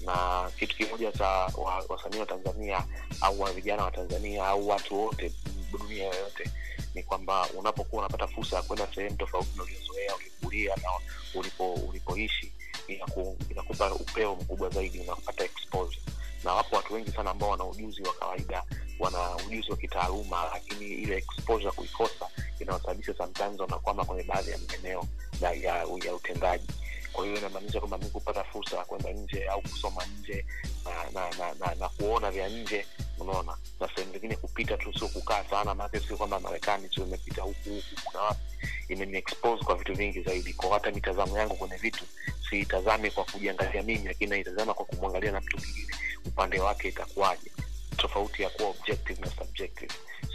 Na 0.00 0.50
kitu 0.58 0.76
kimoja 0.76 1.12
cha 1.12 1.26
wa, 1.28 1.84
wasanii 1.88 2.18
wa 2.18 2.26
tanzania 2.26 2.84
au 3.20 3.40
wa 3.40 3.52
vijana 3.52 3.84
wa 3.84 3.90
tanzania 3.90 4.46
au 4.46 4.68
watu 4.68 5.00
wote 5.04 5.32
dunia 5.72 6.04
yoyote 6.04 6.50
ni 6.94 7.02
kwamba 7.02 7.48
unapokuwa 7.54 8.02
unapata 8.02 8.26
fursa 8.28 8.56
ya 8.56 8.62
kwenda 8.62 8.88
sehemu 8.94 9.16
tofauti 9.16 9.48
na 9.56 9.62
uliozoea 9.62 10.16
ulikulia 10.16 10.76
na 10.76 10.88
ulipo 11.34 11.72
ulipoishi 11.74 12.52
inaku, 12.88 13.36
inakupa 13.50 13.94
upeo 13.94 14.34
mkubwa 14.34 14.68
zaidi 14.68 15.00
unapata 15.00 15.44
exposure 15.44 16.02
na 16.44 16.54
wapo 16.54 16.76
watu 16.76 16.94
wengi 16.94 17.10
sana 17.10 17.30
ambao 17.30 17.50
wana 17.50 17.64
ujuzi 17.64 18.02
wa 18.02 18.12
kawaida 18.14 18.62
wana 18.98 19.36
ujuzi 19.46 19.70
wa 19.70 19.76
kitaaluma 19.76 20.50
lakini 20.54 20.86
ile 20.86 21.16
exposure 21.16 21.70
kuikosa 21.70 22.28
inawasababisha 22.60 23.14
sometimes 23.14 23.60
wanakwama 23.60 24.04
kwenye 24.04 24.22
baadhi 24.22 24.50
ya 24.50 24.58
maeneo 24.68 25.04
ya, 25.40 25.52
ya, 25.52 25.76
ya 26.04 26.14
utendaji. 26.14 26.66
Kwa 27.12 27.24
hiyo 27.24 27.38
inamaanisha 27.38 27.78
kwamba 27.78 27.98
mi 27.98 28.06
kupata 28.06 28.44
fursa 28.44 28.76
ya 28.76 28.84
kwenda 28.84 29.12
nje 29.12 29.48
au 29.48 29.62
kusoma 29.62 30.02
nje 30.20 30.46
na 30.84 31.20
na, 31.20 31.30
na, 31.38 31.54
na, 31.66 31.74
na 31.74 31.88
kuona 31.88 32.30
vya 32.30 32.48
nje 32.48 32.86
unaona? 33.20 33.56
Na 33.80 33.88
sehemu 33.94 34.12
zingine 34.12 34.36
kupita 34.36 34.76
tu 34.76 34.98
sio 34.98 35.08
kukaa 35.08 35.44
sana 35.44 35.74
maanake 35.74 36.00
sio 36.00 36.16
kwamba 36.16 36.40
marekani 36.40 36.88
tu 36.88 37.02
imepita 37.02 37.42
huku 37.42 37.68
huku 37.70 37.82
kuna 38.04 38.22
wapi. 38.22 38.40
Imeniexpose 38.88 39.64
kwa 39.64 39.74
vitu 39.74 39.94
vingi 39.94 40.22
zaidi. 40.22 40.52
Kwa 40.52 40.74
hata 40.74 40.90
mitazamo 40.90 41.38
yangu 41.38 41.54
kwenye 41.56 41.76
vitu 41.76 42.04
siitazame 42.50 43.10
kwa 43.10 43.24
kujiangalia 43.24 43.82
mimi 43.82 44.04
lakini 44.08 44.30
naitazama 44.30 44.74
kwa 44.74 44.84
kumwangalia 44.84 45.32
na 45.32 45.40
mtu 45.40 45.56
mwingine. 45.58 45.94
Upande 46.26 46.60
wake 46.60 46.88
itakuwaje? 46.88 47.50
Tofauti 47.96 48.42
ya 48.42 48.50
kuwa 48.50 48.68
objective 48.68 49.20
na 49.20 49.30
subjective. 49.30 49.92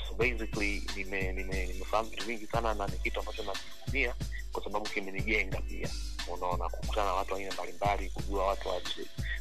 So 0.07 0.13
basically 0.13 0.83
nimefahamu 0.95 1.33
nime, 1.37 1.65
nime 1.65 2.09
vitu 2.09 2.25
vingi 2.25 2.47
sana 2.47 2.73
na 2.73 2.87
ni 2.87 2.97
kitu 2.97 3.19
ambacho 3.19 3.43
najivunia 3.43 4.15
kwa 4.51 4.63
sababu 4.63 4.85
kimenijenga 4.89 5.61
pia 5.61 5.89
unaona 6.27 6.69
kukutana 6.69 7.05
na 7.05 7.13
watu 7.13 7.35
aina 7.35 7.53
mbalimbali 7.53 8.09
kujua 8.09 8.47
watu 8.47 8.69
wa 8.69 8.81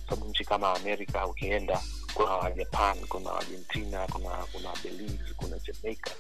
sababu 0.09 0.29
nchi 0.29 0.45
kama 0.45 0.75
amerika 0.75 1.27
ukienda 1.27 1.81
kuna 2.15 2.31
wajapan 2.31 3.07
kuna 3.09 3.33
argentina 3.37 4.07
kuna 4.07 4.29
kuna 4.31 4.69
belize 4.85 5.35
kuna 5.37 5.59
jamaica 5.59 6.11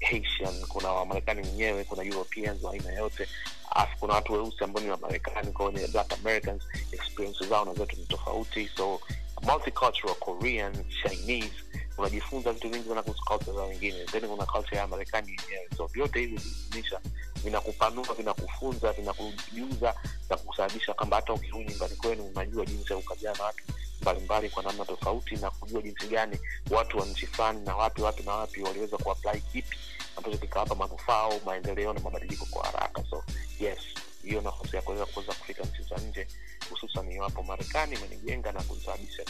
haitian 0.00 0.66
kuna 0.68 0.92
wamarekani 0.92 1.40
wenyewe 1.48 1.84
kuna 1.84 2.02
europeans 2.02 2.62
wa 2.62 2.72
aina 2.72 2.92
yote. 2.92 3.28
Alafu 3.70 3.98
kuna 3.98 4.14
watu 4.14 4.32
weusi 4.32 4.64
ambao 4.64 4.82
ni 4.82 4.90
wamarekani 4.90 5.52
kwao 5.52 5.70
ni 5.70 5.86
black 5.86 6.12
americans 6.12 6.62
experience 6.92 7.46
zao 7.46 7.64
na 7.64 7.74
zetu 7.74 7.96
ni 7.96 8.06
tofauti. 8.06 8.70
So 8.76 9.00
multicultural 9.42 10.14
korean 10.14 10.72
chinese 11.02 11.52
unajifunza 11.98 12.52
vitu 12.52 12.68
vingi 12.70 12.88
sana 12.88 13.02
kuhusu 13.02 13.24
culture 13.24 13.56
za 13.56 13.62
wengine. 13.62 14.04
Then 14.04 14.28
kuna 14.28 14.46
culture 14.46 14.76
ya 14.76 14.86
marekani 14.86 15.28
yenyewe. 15.28 15.68
So 15.76 15.86
vyote 15.86 16.20
hivi 16.20 16.40
vilisha 16.70 17.00
vinakupanua 17.44 18.14
vinakufunza 18.14 18.92
vinakujuza 18.92 19.94
na 20.30 20.36
kusababisha 20.36 20.94
kwamba 20.94 21.16
hata 21.16 21.32
ukirudi 21.32 21.70
nyumbani 21.70 21.96
kwenu 21.96 22.24
unajua 22.26 22.66
jinsi 22.66 22.92
ya 22.92 22.98
kukabiliana 22.98 23.38
na 23.38 23.44
watu 23.44 23.64
mbalimbali 24.00 24.50
kwa 24.50 24.62
namna 24.62 24.84
tofauti 24.84 25.36
na 25.36 25.50
kujua 25.50 25.82
jinsi 25.82 26.06
gani 26.06 26.38
watu 26.70 26.98
wa 26.98 27.06
nchi 27.06 27.26
fulani 27.26 27.60
na 27.66 27.76
wapi 27.76 28.02
wapi 28.02 28.22
na 28.22 28.32
wapi 28.32 28.62
waliweza 28.62 28.96
kuapply 28.98 29.40
kipi 29.40 29.76
ambacho 30.16 30.38
kikawapa 30.38 30.74
manufaa 30.74 31.18
au 31.20 31.40
maendeleo 31.46 31.92
na 31.92 32.00
mabadiliko 32.00 32.46
kwa 32.50 32.64
haraka. 32.66 33.04
So 33.10 33.24
yes 33.60 33.78
hiyo 34.22 34.40
nafasi 34.40 34.76
ya 34.76 34.82
kuweza 34.82 35.06
kuweza 35.06 35.32
kufika 35.32 35.62
nchi 35.64 35.82
za 35.82 35.96
nje 35.96 36.26
hususan 36.70 37.12
iwapo 37.12 37.42
marekani 37.42 37.96
imenijenga 37.96 38.52
na 38.52 38.62
kunisababisha 38.62 39.22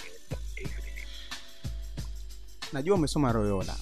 hivi. 0.57 0.83
Najua 2.73 2.95
umesoma 2.97 3.33
royola 3.33 3.77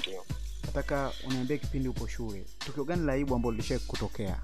ndio 0.00 0.24
nataka 0.74 1.12
uniambie 1.26 1.58
kipindi 1.58 1.88
upo 1.88 2.08
shule 2.08 2.44
tukio 2.58 2.84
gani 2.84 3.06
la 3.06 3.12
aibu 3.12 3.34
ambao 3.34 3.52
lilishai 3.52 3.78
kutokea? 3.78 4.36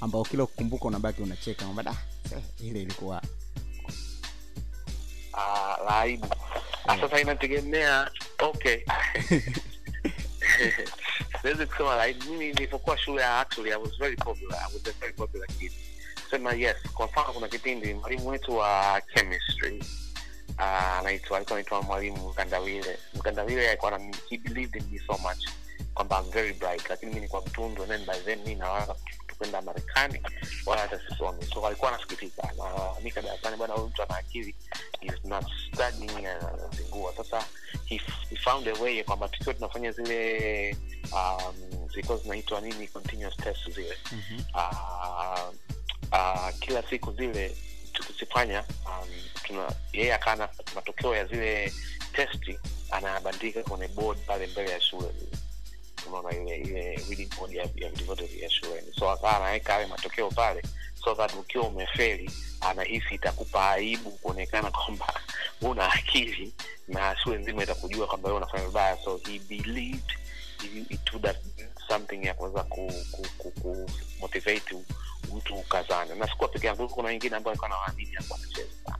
Ambao 0.00 0.24
kila 0.24 0.46
kukumbuka 0.46 0.84
unabaki 0.84 1.22
unacheka 1.22 1.64
kwamba 1.64 1.82
da 1.82 1.96
eh, 2.36 2.42
ile 2.60 2.82
ilikuwa. 2.82 3.22
Uh, 5.32 5.84
la 5.86 5.98
aibu. 6.00 6.26
Ah, 6.86 6.98
sasa 7.00 7.20
inategemea 7.20 8.10
okay. 8.38 8.78
Siwezi 11.42 11.66
kusema 11.66 11.96
la 11.96 12.02
aibu. 12.02 12.24
Mimi 12.24 12.46
nilipokuwa 12.46 12.98
shule 12.98 13.24
actually 13.24 13.72
i 13.72 13.76
was 13.76 13.98
very 13.98 14.16
popular. 14.16 14.58
I 14.60 14.74
was 14.74 14.86
a 14.86 14.92
very 15.00 15.12
popular 15.12 15.46
kid. 15.48 15.72
Sema 16.30 16.52
yes 16.52 16.76
kwa 16.94 17.06
mfano 17.06 17.32
kuna 17.32 17.48
kipindi 17.48 17.94
mwalimu 17.94 18.28
wetu 18.28 18.56
wa 18.56 19.02
chemistry 19.14 19.84
anaitwa 20.58 21.36
alikuwa 21.36 21.56
anaitwa 21.58 21.82
mwalimu 21.82 22.28
mkandawile. 22.28 22.98
Mkandawile 23.14 23.68
alikuwa 23.68 23.90
na 23.90 23.98
he 24.30 24.36
believed 24.38 24.76
in 24.82 24.92
me 24.92 25.00
so 25.06 25.18
much 25.18 25.48
kwamba 25.94 26.18
I'm 26.24 26.30
very 26.30 26.52
bright 26.52 26.90
lakini 26.90 27.10
mi 27.10 27.14
nilikuwa 27.20 27.42
mtundu 27.42 27.82
and 27.82 27.92
then 27.92 28.06
by 28.06 28.18
then 28.24 28.38
mi 28.46 28.54
nawaza 28.54 28.94
tukwenda 29.26 29.62
marekani 29.62 30.22
wala 30.66 30.82
hata 30.82 31.00
sisomi 31.08 31.44
so 31.54 31.66
alikuwa 31.66 31.92
anasikitika 31.94 32.42
na 32.42 32.64
mika 33.02 33.22
darasani 33.22 33.56
bwana 33.56 33.74
huyu 33.74 33.86
mtu 33.86 34.02
ana 34.02 34.16
akili 34.16 34.54
is 35.02 35.24
not 35.24 35.44
studying 35.68 36.26
anazingua 36.26 37.14
sasa 37.16 37.44
he, 37.84 38.00
he 38.30 38.36
found 38.36 38.68
a 38.68 38.72
way 38.82 39.04
kwamba 39.04 39.28
tukiwa 39.28 39.54
tunafanya 39.54 39.92
zile 39.92 40.76
um, 41.12 41.88
zilikuwa 41.88 42.18
zinaitwa 42.18 42.60
nini 42.60 42.88
continuous 42.88 43.36
test 43.36 43.70
zile. 43.70 43.96
Mm-hmm. 44.12 44.44
uh, 44.54 44.72
uh, 44.72 45.54
uh, 46.12 46.58
kila 46.60 46.82
siku 46.82 47.12
zile 47.12 47.56
tukizifanya 47.98 48.64
um, 48.86 49.08
tuna 49.42 49.72
yeye 49.92 50.14
akana 50.14 50.48
matokeo 50.74 51.16
ya 51.16 51.24
zile 51.26 51.72
testi 52.12 52.58
anayabandika 52.90 53.62
kwenye 53.62 53.88
board 53.88 54.18
pale 54.18 54.46
mbele 54.46 54.70
ya 54.70 54.80
shule. 54.80 55.08
Unaona 56.08 56.30
ile 56.36 56.94
ile 57.10 57.28
board 57.38 57.52
ya, 57.52 57.62
ya 57.74 57.88
vitu 57.90 58.04
vyote 58.04 58.26
vya 58.26 58.50
shuleni. 58.50 58.92
So 58.98 59.10
akawa 59.10 59.36
anaweka 59.36 59.72
yale 59.72 59.86
matokeo 59.86 60.30
pale 60.30 60.62
so 61.04 61.14
that 61.14 61.34
ukiwa 61.34 61.64
umefeli 61.64 62.30
anahisi 62.60 63.14
itakupa 63.14 63.70
aibu 63.70 64.10
kuonekana 64.10 64.70
kwamba 64.70 65.20
una 65.62 65.92
akili 65.92 66.52
na 66.88 67.16
shule 67.16 67.38
nzima 67.38 67.62
itakujua 67.62 68.06
kwamba 68.06 68.34
unafanya 68.34 68.66
vibaya. 68.66 68.96
So 69.04 69.20
he 69.26 69.38
believed 69.38 70.12
he, 70.62 70.68
he 70.88 71.18
that 71.20 71.36
something 71.88 72.26
ya 72.26 72.34
kuweza 72.34 72.62
ku, 72.62 72.92
ku, 73.12 73.26
ku, 73.38 73.50
ku 73.50 73.90
motivate 74.20 74.74
mtu 75.36 75.54
ukazana. 75.54 76.14
Na 76.14 76.28
sikuwa 76.28 76.48
peke 76.48 76.66
yangu 76.66 76.88
kuna 76.88 77.08
wengine 77.08 77.36
ambao 77.36 77.50
alikuwa 77.50 77.68
nawaamini 77.68 78.16
alikuwa 78.16 78.38
anacheza 78.38 78.98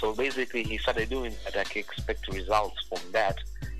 so 0.00 0.12
basically 0.14 0.64
he 0.64 0.78
started 0.78 1.08
doing 1.08 1.30
that 1.44 1.56
I 1.56 1.78
expect 1.78 2.26
results 2.28 2.76
from 2.88 3.12
that. 3.12 3.36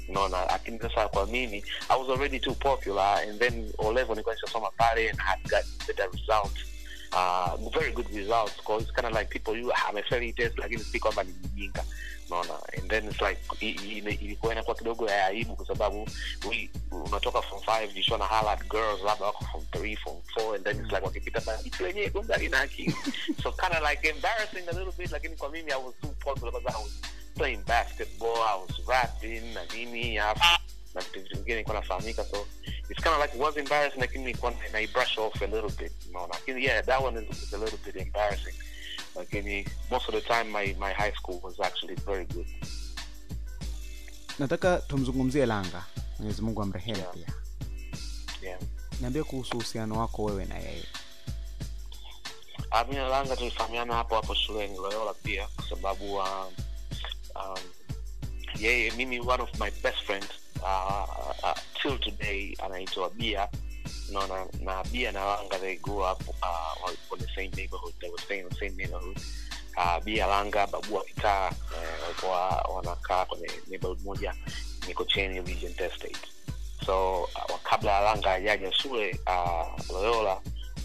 Unaona 0.08 0.44
lakini 0.44 0.78
sasa 0.78 1.08
kwa 1.08 1.26
mimi 1.26 1.64
i 1.88 1.98
was 2.00 2.08
already 2.08 2.38
too 2.40 2.54
popular 2.54 3.18
and 3.28 3.38
then 3.40 3.72
o 3.78 3.92
level 3.92 4.10
nilikuwa 4.10 4.34
nishasoma 4.34 4.70
pale 4.70 5.10
and 5.10 5.18
had 5.18 5.40
got 5.42 5.64
better 5.86 6.08
results. 6.12 6.60
Uh, 7.12 7.70
very 7.70 7.92
good 7.92 8.06
results 8.14 8.56
because 8.56 8.86
kind 8.92 9.06
of 9.06 9.12
like 9.12 9.28
people 9.30 9.60
you 9.60 9.72
amefeli 9.88 10.32
test 10.32 10.58
lakini 10.58 10.84
si 10.84 11.00
kwamba 11.00 11.24
ni 11.24 11.32
mjinga 11.32 11.84
unaona? 12.40 12.58
And 12.78 12.90
then 12.90 13.08
it's 13.08 13.20
like 13.20 13.40
i- 13.60 13.66
i- 13.66 13.98
ile- 13.98 14.14
ilikuwa 14.14 14.52
inakuwa 14.52 14.76
kidogo 14.76 15.10
ya 15.10 15.26
aibu 15.26 15.56
kwa 15.56 15.66
sababu 15.66 16.08
unatoka 16.90 17.42
from 17.42 17.60
five 17.62 17.94
jishua 17.94 18.18
na 18.18 18.24
halad 18.26 18.68
girls 18.68 19.02
labda 19.02 19.26
wako 19.26 19.44
from 19.44 19.66
three 19.66 19.96
from 19.96 20.22
four 20.34 20.54
and 20.54 20.64
then 20.64 20.76
it's 20.76 20.84
mm. 20.86 20.90
like 20.94 21.04
wakipita 21.06 21.40
baitu 21.40 21.84
wenyewe 21.84 22.10
kumbe 22.10 22.34
alina 22.34 22.60
akili. 22.60 22.96
So 23.42 23.52
kind 23.52 23.72
of 23.72 23.90
like 23.90 24.08
embarrassing 24.08 24.68
a 24.68 24.72
little 24.72 24.92
bit 24.98 25.10
lakini 25.12 25.36
kwa 25.36 25.48
mimi 25.50 25.72
i 25.72 25.76
was 25.84 25.94
too 26.00 26.08
popular 26.20 26.52
because 26.52 26.78
i 26.78 26.82
was 26.82 26.92
playing 27.34 27.56
basketball 27.66 28.36
i 28.36 28.60
was 28.60 28.86
rapping 28.88 29.40
na 29.54 29.64
nini 29.64 30.18
alafu 30.18 30.40
na 30.94 31.00
vitu 31.00 31.20
vitu 31.20 31.34
vingine 31.36 31.54
nilikuwa 31.54 31.76
nafahamika. 31.80 32.24
So 32.24 32.46
it's 32.90 33.02
kind 33.02 33.14
of 33.14 33.22
like 33.22 33.34
it 33.36 33.40
was 33.42 33.56
embarrassing 33.56 34.00
lakini 34.00 34.24
nilikuwa 34.24 34.50
na- 34.50 34.80
na 34.80 34.86
brush 34.86 35.18
off 35.18 35.42
a 35.42 35.46
little 35.46 35.70
bit 35.70 35.92
unaona? 36.08 36.34
Lakini 36.34 36.64
yeah 36.64 36.84
that 36.84 37.00
one 37.04 37.26
is, 37.30 37.42
is 37.42 37.54
a 37.54 37.58
little 37.58 37.78
bit 37.84 37.96
embarrassing 37.96 38.54
lakini 39.16 39.68
most 39.90 40.08
of 40.08 40.14
the 40.14 40.20
time 40.20 40.44
my, 40.44 40.74
my 40.78 40.92
high 40.92 41.12
school 41.12 41.40
was 41.42 41.60
actually 41.60 41.94
very 41.94 42.24
good. 42.26 42.46
Nataka 44.38 44.78
tumzungumzie 44.78 45.46
langa. 45.46 45.84
Mwenyezi 46.18 46.42
mungu 46.42 46.62
amrehemu 46.62 46.98
Yeah. 46.98 47.12
pia. 47.14 47.26
Yeah. 48.42 48.60
Niambie 49.00 49.22
kuhusu 49.24 49.56
uhusiano 49.56 49.98
wako 49.98 50.24
wewe 50.24 50.44
na 50.44 50.58
yeye. 50.58 50.84
Ah, 52.70 52.84
mi 52.84 52.94
na 52.96 53.08
langa 53.08 53.36
tulifahamiana 53.36 53.94
hapo 53.94 54.14
hapo 54.14 54.34
shuleni 54.34 54.76
loyola 54.78 55.14
pia 55.14 55.46
kwa 55.56 55.68
sababu 55.68 56.14
um, 56.16 56.52
um, 57.34 57.58
yeye 58.60 58.90
mimi 58.90 59.20
one 59.20 59.42
of 59.42 59.60
my 59.60 59.70
best 59.70 59.98
friend 60.06 60.26
uh, 60.62 61.08
uh, 61.44 61.54
till 61.82 61.98
today 61.98 62.56
anaitwa 62.64 63.10
bia 63.10 63.48
naona 64.12 64.46
na 64.60 64.84
bia 64.84 65.12
na 65.12 65.24
langa 65.24 65.58
they 65.58 65.76
grew 65.76 66.02
up 66.12 66.22
uh, 66.42 66.90
on 67.12 67.18
the 67.18 67.26
same 67.34 67.50
neighborhood 67.56 67.94
they 68.00 68.10
were 68.10 68.22
staying 68.22 68.42
in 68.42 68.48
the 68.48 68.54
same 68.56 68.76
neighborhood. 68.76 69.16
Uh, 69.76 69.98
bia 70.04 70.26
langa 70.26 70.66
babu 70.66 70.94
wa 70.94 71.04
kitaa 71.04 71.46
eh, 71.50 72.02
walikuwa 72.02 72.48
wanakaa 72.74 73.24
kwenye 73.24 73.50
neighborhood 73.68 74.02
moja 74.04 74.34
mikocheni 74.88 75.40
regent 75.40 75.80
estate 75.80 76.16
so 76.86 77.22
uh, 77.22 77.58
kabla 77.62 78.00
langa 78.00 78.32
ajaja 78.32 78.72
shule 78.72 79.18
uh, 79.26 79.90
loyola 79.90 80.40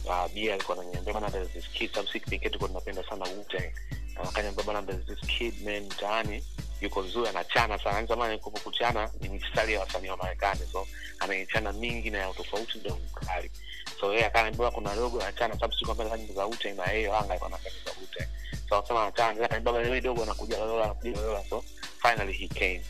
uh, 0.05 0.27
bia 0.33 0.53
alikuwa 0.53 0.77
ananiambia 0.77 1.13
bana 1.13 1.31
there's 1.31 1.49
this 1.51 1.69
kid 1.69 1.93
some 1.95 2.07
sick 2.11 2.23
kipekee 2.23 2.45
tulikuwa 2.49 2.67
tunapenda 2.69 3.03
sana 3.09 3.25
Wu-Tang. 3.25 3.71
Na 4.15 4.21
akaniambia 4.23 4.63
bana 4.63 4.81
there's 4.83 5.05
this 5.05 5.19
kid 5.37 5.61
man 5.65 5.83
mtaani 5.85 6.43
yuko 6.81 7.01
vizuri, 7.01 7.29
anachana 7.29 7.77
sana. 7.79 7.95
Yani 7.95 8.07
zamani 8.07 8.37
kupo 8.39 8.59
kuchana 8.59 9.09
ni 9.21 9.29
mistari 9.29 9.73
ya 9.73 9.79
wasanii 9.79 10.09
wa 10.09 10.17
Marekani 10.17 10.61
so 10.71 10.87
anaichana 11.19 11.73
mingi 11.73 12.09
na 12.09 12.17
ya 12.17 12.29
utofauti 12.29 12.77
ndio 12.77 12.95
mkali. 13.11 13.51
So 13.99 14.13
yeye 14.13 14.25
akaambiwa 14.25 14.71
kuna 14.71 14.95
dogo 14.95 15.21
anachana 15.21 15.53
sababu 15.53 15.73
siku 15.73 15.91
ambayo 15.91 16.13
anafanya 16.13 16.33
za 16.33 16.45
Wu-Tang 16.45 16.73
na 16.75 16.91
yeye 16.91 17.07
Langa 17.07 17.29
alikuwa 17.29 17.47
anapenda 17.49 17.79
za 17.85 17.91
Wu-Tang 17.91 18.27
so 18.69 18.75
akasema 18.75 19.01
anachana 19.03 19.29
akaniambia 19.45 19.73
bana 19.73 19.87
yeye 19.87 20.01
dogo 20.01 20.23
anakuja 20.23 20.57
Loyola 20.57 20.83
anakuja 20.85 21.43
so 21.49 21.63
finally 22.01 22.33
he 22.33 22.47
came. 22.47 22.81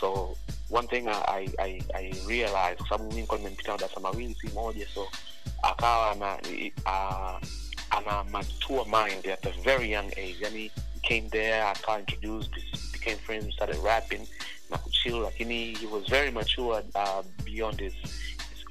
So 0.00 0.36
one 0.70 0.86
thing 0.88 1.08
I, 1.08 1.48
I, 1.58 1.82
I 1.94 2.12
realized 2.26 2.78
kwa 2.78 2.88
sababu 2.88 3.04
mimi 3.04 3.14
nilikuwa 3.14 3.38
nimempita 3.38 3.76
darasa 3.76 4.00
mawili 4.00 4.34
si 4.40 4.48
moja 4.48 4.86
so 4.94 5.08
akawa 5.62 6.14
na 6.14 6.38
uh, 6.86 7.48
ana 7.90 8.24
mature 8.24 8.84
mind 8.84 9.26
at 9.26 9.46
a 9.46 9.50
very 9.62 9.90
young 9.92 10.06
age. 10.16 10.36
Yani 10.40 10.70
came 11.02 11.28
there 11.30 11.62
akawa 11.62 11.98
introduced 11.98 12.50
became 13.02 13.18
friends 13.18 13.44
we 13.46 13.52
started 13.52 13.76
rapping 13.84 14.26
na 14.70 14.78
kuchill 14.78 15.22
lakini 15.22 15.74
he 15.76 15.86
was 15.86 16.04
very 16.08 16.30
mature 16.30 16.82
uh, 16.94 17.22
beyond 17.44 17.80
his, 17.80 17.94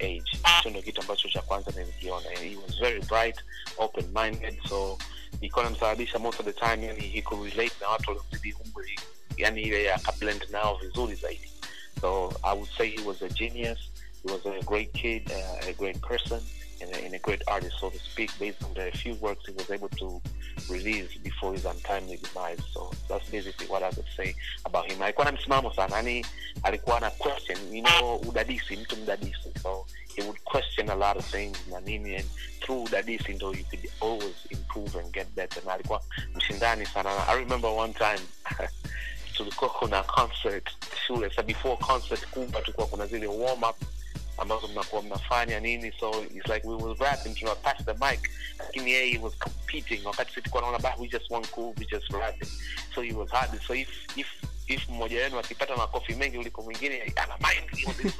age. 0.00 0.38
Hicho 0.56 0.70
ndio 0.70 0.82
kitu 0.82 1.00
ambacho 1.00 1.28
cha 1.28 1.42
kwanza 1.42 1.70
nilikiona. 1.76 2.30
He 2.30 2.56
was 2.56 2.78
very 2.80 3.00
bright 3.00 3.36
open 3.78 4.04
minded 4.14 4.58
so 4.68 4.98
ilikuwa 5.40 5.64
namsababisha 5.64 6.18
most 6.18 6.40
of 6.40 6.46
the 6.46 6.52
time 6.52 6.86
yani 6.86 7.00
he 7.08 7.22
could 7.22 7.44
relate 7.44 7.72
na 7.80 7.88
watu 7.88 8.10
waliozidi 8.10 8.52
umri 8.54 9.00
yani 9.36 9.62
ile 9.62 9.92
akablend 9.92 10.46
nao 10.50 10.76
vizuri 10.76 11.14
zaidi. 11.14 11.50
So 12.00 12.32
i 12.42 12.56
would 12.56 12.70
say 12.78 12.90
he 12.96 13.00
was 13.08 13.22
a 13.22 13.28
genius 13.28 13.78
he 14.26 14.32
was 14.32 14.46
a 14.46 14.64
great 14.64 14.92
kid 14.92 15.30
uh, 15.32 15.68
a 15.68 15.72
great 15.72 16.00
person 16.00 16.40
and 16.82 16.94
a, 17.14 17.16
a 17.16 17.18
great 17.18 17.42
artist, 17.46 17.78
so 17.80 17.90
to 17.90 17.98
speak, 17.98 18.30
based 18.38 18.62
on 18.64 18.74
the 18.74 18.90
few 18.96 19.14
works 19.14 19.46
he 19.46 19.52
was 19.52 19.70
able 19.70 19.88
to 19.90 20.20
release 20.70 21.14
before 21.22 21.52
his 21.52 21.64
untimely 21.64 22.18
demise. 22.18 22.58
So 22.72 22.90
that's 23.08 23.28
basically 23.30 23.66
what 23.66 23.82
I 23.82 23.90
would 23.90 24.06
say 24.16 24.34
about 24.64 24.90
him. 24.90 24.98
Alikuwa 25.02 25.24
na 25.24 25.32
msimamo 25.32 25.74
sana, 25.74 25.96
yani 25.96 26.26
alikuwa 26.62 27.00
na 27.00 27.10
question, 27.10 27.58
you 27.74 27.82
know, 27.82 28.16
udadisi, 28.16 28.76
mtu 28.76 28.96
mdadisi. 28.96 29.52
So 29.62 29.86
he 30.16 30.22
would 30.22 30.44
question 30.44 30.90
a 30.90 30.94
lot 30.94 31.18
of 31.18 31.30
things 31.30 31.58
na 31.70 31.80
nini, 31.80 32.16
and 32.16 32.24
through 32.60 32.84
udadisi 32.84 33.32
ndo 33.34 33.52
you 33.52 33.64
could 33.64 33.90
always 34.00 34.36
improve 34.50 34.98
and 34.98 35.12
get 35.12 35.26
better. 35.34 35.62
Na 35.64 35.78
mshindani 36.34 36.86
sana. 36.86 37.14
Na 37.14 37.28
I 37.28 37.38
remember 37.38 37.70
one 37.70 37.92
time 37.94 38.20
tulikuwa 39.36 39.70
kuna 39.70 40.02
concert 40.02 40.70
shule, 41.06 41.30
so 41.30 41.42
before 41.42 41.76
concert 41.76 42.26
kubwa 42.26 42.60
tulikuwa 42.60 42.86
kuna 42.86 43.06
zile 43.06 43.26
warm 43.26 43.62
up 43.62 43.76
ambazo 44.38 44.68
mnakuwa 44.68 45.02
mnafanya 45.02 45.60
nini. 45.60 45.92
So 46.00 46.24
it's 46.34 46.48
like 46.48 46.68
we 46.68 46.74
will 46.74 46.96
rapping 46.96 47.34
tuna 47.34 47.54
pass 47.54 47.84
the 47.84 47.94
mic. 47.94 48.30
Lakini 48.58 48.90
yeye 48.92 49.12
he 49.12 49.18
was 49.18 49.38
competing. 49.38 50.06
Wakati 50.06 50.28
sisi 50.30 50.40
tulikuwa 50.40 50.62
naona 50.62 50.78
bah 50.78 50.94
we 50.98 51.08
just 51.08 51.30
want 51.30 51.50
cool 51.50 51.74
we 51.78 51.86
just 51.86 52.10
rapping 52.10 52.48
so 52.94 53.02
he 53.02 53.12
was 53.12 53.30
hard. 53.30 53.62
So 53.66 53.74
if 53.74 53.88
if 54.16 54.26
if 54.68 54.88
mmoja 54.88 55.22
wenu 55.22 55.38
akipata 55.38 55.76
makofi 55.76 56.14
mengi 56.14 56.36
kuliko 56.36 56.62
mwingine 56.62 57.12
ana 57.16 57.36
mind. 57.38 57.64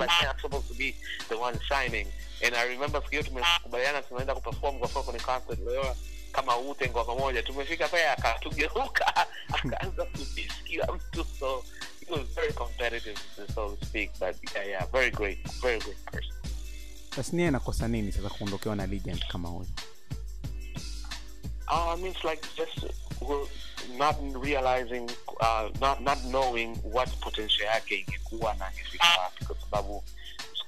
I'm 0.00 0.38
supposed 0.40 0.68
to 0.68 0.74
be 0.74 0.94
the 1.28 1.36
one 1.36 1.58
shining. 1.68 2.06
And 2.44 2.54
I 2.54 2.68
remember 2.68 3.00
siku 3.00 3.10
hiyo 3.10 3.22
tumekubaliana 3.22 4.02
tunaenda 4.02 4.34
kuperform 4.34 4.78
kwa 4.78 4.88
sababu 4.88 5.12
ni 5.12 5.20
concert 5.20 5.60
leo. 5.60 5.96
Kama 6.32 6.56
ute 6.56 6.88
pamoja 6.88 7.42
tumefika 7.42 7.88
pale 7.88 8.08
akatugeuka 8.08 9.16
akaanza 9.56 10.04
kudis 10.04 10.52
kila 10.64 10.86
mtu. 10.86 11.26
So 11.40 11.64
was 12.12 12.34
very 12.34 12.52
competitive 12.52 13.18
so 13.54 13.76
to 13.80 13.86
speak 13.86 14.10
but 14.20 14.36
yeah, 14.54 14.64
yeah 14.64 14.86
very 14.92 15.10
great 15.10 15.38
very 15.62 15.78
great 15.78 16.04
person 16.04 16.32
tasnia 17.10 17.48
inakosa 17.48 17.88
nini 17.88 18.12
sasa 18.12 18.28
kuondokewa 18.28 18.76
na 18.76 18.86
legend 18.86 19.26
kama 19.26 19.48
huyo? 19.48 19.66
Uh, 21.68 21.94
I 21.94 21.96
mean, 21.96 22.12
it's 22.12 22.24
like 22.24 22.42
just 22.56 22.84
well, 23.22 23.48
not 23.96 24.16
realizing, 24.44 25.08
uh, 25.40 25.70
not 25.80 26.00
not 26.02 26.18
knowing 26.24 26.76
what 26.84 27.08
potential 27.20 27.66
yake 27.66 27.98
ingekuwa 27.98 28.54
na 28.54 28.70
ingefika 28.72 29.04
wapi, 29.22 29.44
kwa 29.44 29.56
sababu 29.60 30.04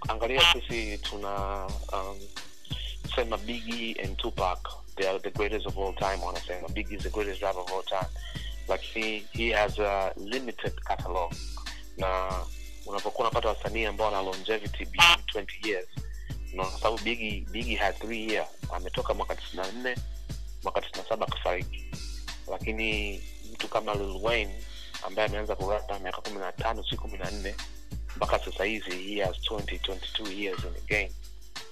angalia 0.08 0.42
sisi 0.52 0.98
tuna 0.98 1.64
um, 1.92 2.18
sema 3.14 3.38
Biggie 3.38 3.96
and 4.04 4.16
Tupac 4.16 4.58
they 4.96 5.08
are 5.08 5.18
the 5.18 5.30
greatest 5.30 5.66
of 5.66 5.78
all 5.78 5.94
time 5.94 6.24
wanasema 6.24 6.68
Biggie 6.68 6.96
is 6.96 7.02
the 7.02 7.10
greatest 7.10 7.42
rapper 7.42 7.60
of 7.60 7.72
all 7.72 7.82
time 7.84 8.08
lakini 8.68 9.26
he 9.32 9.52
has 9.52 9.78
a 9.78 10.12
limited 10.16 10.74
catalog. 10.80 11.32
Na 11.96 12.30
unapokuwa 12.86 13.28
unapata 13.28 13.48
wasanii 13.48 13.84
ambao 13.84 14.06
wana 14.06 14.22
longevity 14.22 14.84
beyond 14.84 15.20
20 15.34 15.68
years 15.68 15.88
na 16.52 16.64
kwa 16.64 16.78
sababu 16.80 16.98
bigi 17.02 17.40
bigi 17.50 17.74
had 17.76 17.96
3 17.96 18.30
year 18.30 18.46
ametoka 18.72 19.14
mwaka 19.14 19.34
94 19.34 19.96
mwaka 20.62 20.80
97 20.80 21.22
akafariki. 21.24 21.84
Lakini 22.50 23.20
mtu 23.52 23.68
kama 23.68 23.94
Lil 23.94 24.18
Wayne 24.22 24.62
ambaye 25.02 25.28
ameanza 25.28 25.56
kurapa 25.56 25.98
miaka 25.98 26.20
kumi 26.20 26.38
na 26.38 26.52
tano 26.52 26.84
si 26.90 26.96
kumi 26.96 27.18
na 27.18 27.30
nne 27.30 27.54
mpaka 28.16 28.38
sasa 28.38 28.64
hizi 28.64 28.90
he 28.90 29.22
has 29.24 29.36
20 29.50 29.78
22 29.78 30.32
years 30.32 30.64
in 30.64 30.72
the 30.74 30.94
game. 30.94 31.12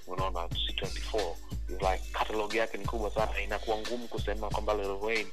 Unaona 0.07 0.49
si 0.49 0.73
24 0.73 1.35
It's 1.69 1.81
like 1.81 2.03
catalog 2.13 2.53
yake 2.53 2.77
ni 2.77 2.85
kubwa 2.85 3.11
sana. 3.11 3.41
Inakuwa 3.41 3.77
ngumu 3.77 4.07
kusema 4.07 4.49
kwamba 4.49 4.73
Lil 4.73 4.85
Wayne 5.01 5.31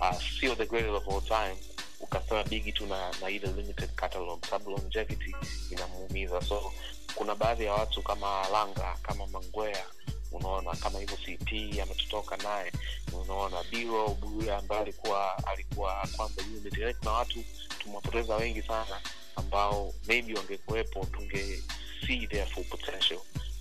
uh, 0.00 0.14
sio 0.40 0.54
the 0.54 0.66
greatest 0.66 0.94
of 0.94 1.08
all 1.08 1.20
time. 1.22 1.56
Ukasema 2.00 2.44
bigi 2.44 2.72
tu 2.72 2.86
na, 2.86 3.10
na 3.20 3.30
ile 3.30 3.52
limited 3.52 3.90
catalog 3.94 4.44
sababu 4.44 4.70
longevity 4.70 5.34
inamuumiza. 5.70 6.40
So 6.42 6.72
kuna 7.14 7.34
baadhi 7.34 7.64
ya 7.64 7.72
watu 7.72 8.02
kama 8.02 8.48
langa 8.52 8.96
kama 9.02 9.26
mangwea 9.26 9.86
unaona 10.32 10.76
kama 10.76 10.98
hivyo 10.98 11.16
cp 11.16 11.80
ametotoka 11.82 12.36
naye 12.36 12.72
unaona. 13.12 13.62
Biro 13.70 14.08
buya 14.08 14.58
ambaye 14.58 14.80
alikuwa 14.82 15.46
alikuwa 15.46 16.08
unit 16.38 16.78
Yaani 16.78 16.96
watu 17.08 17.44
tumewapoteza 17.78 18.36
wengi 18.36 18.62
sana 18.62 19.00
ambao 19.36 19.94
maybe 20.06 20.34
wangekuwepo 20.34 21.04
tunge 21.06 21.62
see 22.06 22.26
their 22.26 22.46
full 22.46 22.64
potential. 22.64 23.18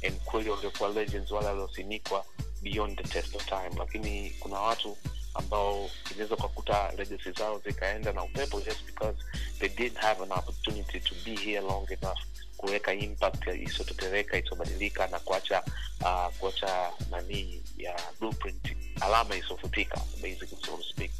And 0.07 0.19
kweli 0.25 0.49
wangekuwa 0.49 0.89
legends 0.89 1.31
wale 1.31 1.47
waliosimikwa 1.47 2.25
beyond 2.61 2.97
the 2.97 3.03
test 3.07 3.35
of 3.35 3.45
time. 3.45 3.69
Lakini 3.77 4.29
kuna 4.29 4.59
watu 4.59 4.97
ambao 5.33 5.89
inaweza 6.11 6.35
ukakuta 6.35 6.91
legacy 6.97 7.31
zao 7.31 7.61
zikaenda 7.65 8.13
na 8.13 8.23
upepo 8.23 8.61
just 8.61 8.85
because 8.85 9.23
they 9.59 9.69
did 9.69 9.95
have 9.95 10.23
an 10.23 10.31
opportunity 10.31 10.99
to 10.99 11.15
be 11.25 11.35
here 11.35 11.61
long 11.61 11.87
enough 11.91 12.19
kuweka 12.57 12.93
impact 12.93 13.47
isiotetereka 13.47 14.37
isiobadilika 14.37 15.07
na 15.07 15.19
kuacha 15.19 15.63
uh, 16.01 16.27
kuacha 16.39 16.91
nanii 17.11 17.61
ya 17.77 17.99
blueprint 18.19 18.75
alama 19.01 19.35
isiofutika 19.35 20.01
basically 20.21 20.57
so 20.65 20.77
to 20.77 20.83
speak. 20.83 21.11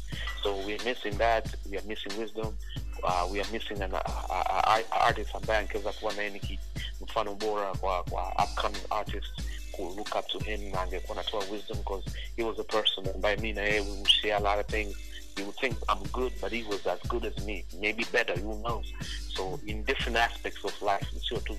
So 0.42 0.56
we're 0.56 0.84
missing 0.84 1.18
that 1.18 1.46
we 1.70 1.78
are 1.78 1.86
missing 1.86 2.20
wisdom 2.20 2.56
uh, 3.02 3.26
we 3.32 3.40
are 3.40 3.50
missing 3.52 3.82
an 3.82 3.92
uh, 3.94 4.00
uh, 4.30 5.02
artist 5.06 5.34
ambaye 5.34 5.60
angeweza 5.60 5.92
kuwa 5.92 6.12
naye 6.12 6.30
ni 6.30 6.58
mfano 7.00 7.34
bora 7.34 7.74
kwa 7.74 8.02
kwa 8.04 8.28
upcoming 8.44 8.82
artists 8.90 9.30
look 9.78 10.14
up 10.16 10.26
to 10.28 10.38
him 10.38 10.70
na 10.70 10.82
angekuwa 10.82 11.18
anatoa 11.18 11.44
wisdom 11.52 11.78
because 11.78 12.10
he 12.36 12.42
was 12.42 12.58
a 12.58 12.64
person 12.64 13.08
ambaye 13.14 13.36
mi 13.36 13.52
na 13.52 13.62
yeye 13.62 13.80
we 13.80 13.90
would 13.90 14.08
share 14.08 14.36
a 14.36 14.40
lot 14.40 14.60
of 14.60 14.66
things 14.66 14.96
you 15.40 15.44
would 15.46 15.56
think 15.56 15.76
I'm 15.88 16.02
good, 16.12 16.32
but 16.40 16.52
he 16.52 16.62
was 16.64 16.86
as 16.86 16.98
good 17.08 17.24
as 17.24 17.44
me, 17.46 17.64
maybe 17.80 18.04
better, 18.12 18.34
who 18.34 18.60
knows? 18.62 18.92
So 19.34 19.58
in 19.66 19.84
different 19.84 20.18
aspects 20.18 20.62
of 20.64 20.74
life, 20.82 21.06
sio 21.22 21.38
tu 21.44 21.56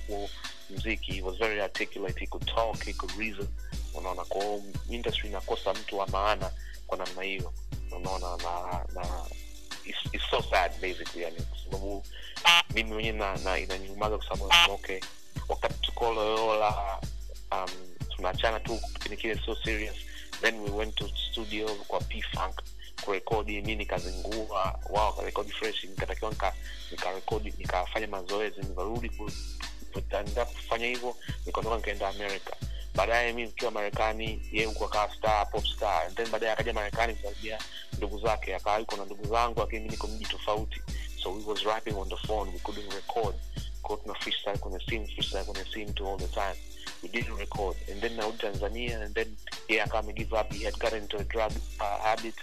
mziki, 0.70 1.12
he 1.14 1.22
was 1.22 1.36
very 1.38 1.60
articulate, 1.60 2.18
he 2.18 2.26
could 2.26 2.46
talk, 2.46 2.82
he 2.82 2.92
could 2.92 3.14
reason. 3.16 3.48
Unaona, 3.94 4.24
kwa 4.24 4.44
hiyo 4.44 4.62
industry 4.90 5.28
inakosa 5.28 5.74
mtu 5.74 5.98
wa 5.98 6.06
maana 6.06 6.50
kwa 6.86 6.98
namna 6.98 7.22
hiyo, 7.22 7.52
unaona, 7.96 8.36
na 8.36 8.84
na 8.94 9.06
it's, 9.84 9.98
it's 10.14 10.30
so 10.30 10.42
sad 10.50 10.72
basically, 10.80 11.22
yani 11.22 11.36
kwa 11.42 11.58
sababu 11.64 12.02
mimi 12.74 12.92
mwenyewe 12.92 13.18
na, 13.18 13.32
na 13.36 13.56
sababu 14.28 14.48
nasema, 14.48 14.74
okay, 14.74 15.00
wakati 15.48 15.74
tuko 15.80 16.12
Loyola 16.12 17.00
um, 17.52 17.70
tunaachana 18.22 18.60
tu 18.60 18.78
kipindi 18.94 19.16
kile 19.16 19.40
so 19.46 19.54
serious. 19.64 19.96
Then 20.40 20.60
we 20.62 20.70
went 20.70 20.94
to 20.96 21.08
studio 21.30 21.66
kwa 21.88 22.00
p 22.00 22.22
kurekodi 23.04 23.62
mi 23.62 23.76
nikazingua 23.76 24.78
wao 24.90 25.06
wakarekodi 25.06 25.52
fresh 25.52 25.84
nikatakiwa 25.84 26.30
nika- 26.30 26.52
nikarekodi 26.90 27.54
nikafanya 27.58 28.06
mazoezi 28.06 28.60
nikarudi 28.60 29.08
ku- 29.08 29.30
kufanya 30.54 30.86
hivyo 30.86 31.16
nikaondoka 31.46 31.76
nikaenda 31.76 32.08
america. 32.08 32.52
Baadaye 32.94 33.32
mi 33.32 33.42
nikiwa 33.42 33.70
marekani 33.70 34.48
ye 34.52 34.64
huku 34.64 34.84
akawa 34.84 35.14
star 35.14 35.50
pop 35.50 35.64
star. 35.66 36.06
And 36.06 36.16
then 36.16 36.28
baadaye 36.30 36.52
akaja 36.52 36.72
marekani 36.72 37.14
kusaidia 37.14 37.58
ndugu 37.96 38.18
zake 38.20 38.54
akawa 38.54 38.78
yuko 38.78 38.96
na 38.96 39.04
ndugu 39.04 39.26
zangu 39.28 39.60
lakini 39.60 39.80
mi 39.80 39.88
niko 39.88 40.06
mji 40.06 40.24
tofauti. 40.24 40.82
So 41.22 41.32
we 41.32 41.44
was 41.44 41.62
rapping 41.62 41.94
on 41.96 42.08
the 42.08 42.16
phone 42.26 42.50
we 42.52 42.58
couldn't 42.58 42.92
record. 42.92 43.34
Kwa 43.82 43.96
tuna 43.96 44.14
freestyle 44.14 44.58
kwenye 44.58 44.78
simu 44.88 45.06
freestyle 45.06 45.44
kwenye 45.44 45.64
simu 45.72 45.92
to 45.92 46.10
all 46.12 46.18
the 46.18 46.28
time 46.28 46.56
we 47.02 47.08
didn't 47.08 47.36
record. 47.36 47.76
And 47.90 48.00
then 48.00 48.16
narudi 48.16 48.38
tanzania 48.38 49.02
and 49.04 49.14
then 49.14 49.36
yeye 49.68 49.82
akawa 49.82 50.14
give 50.14 50.32
up 50.32 50.52
he 50.52 50.64
had 50.64 50.78
gotten 50.78 51.02
into 51.02 51.18
a 51.18 51.24
drug 51.24 51.52
uh, 51.80 51.98
habit 52.00 52.34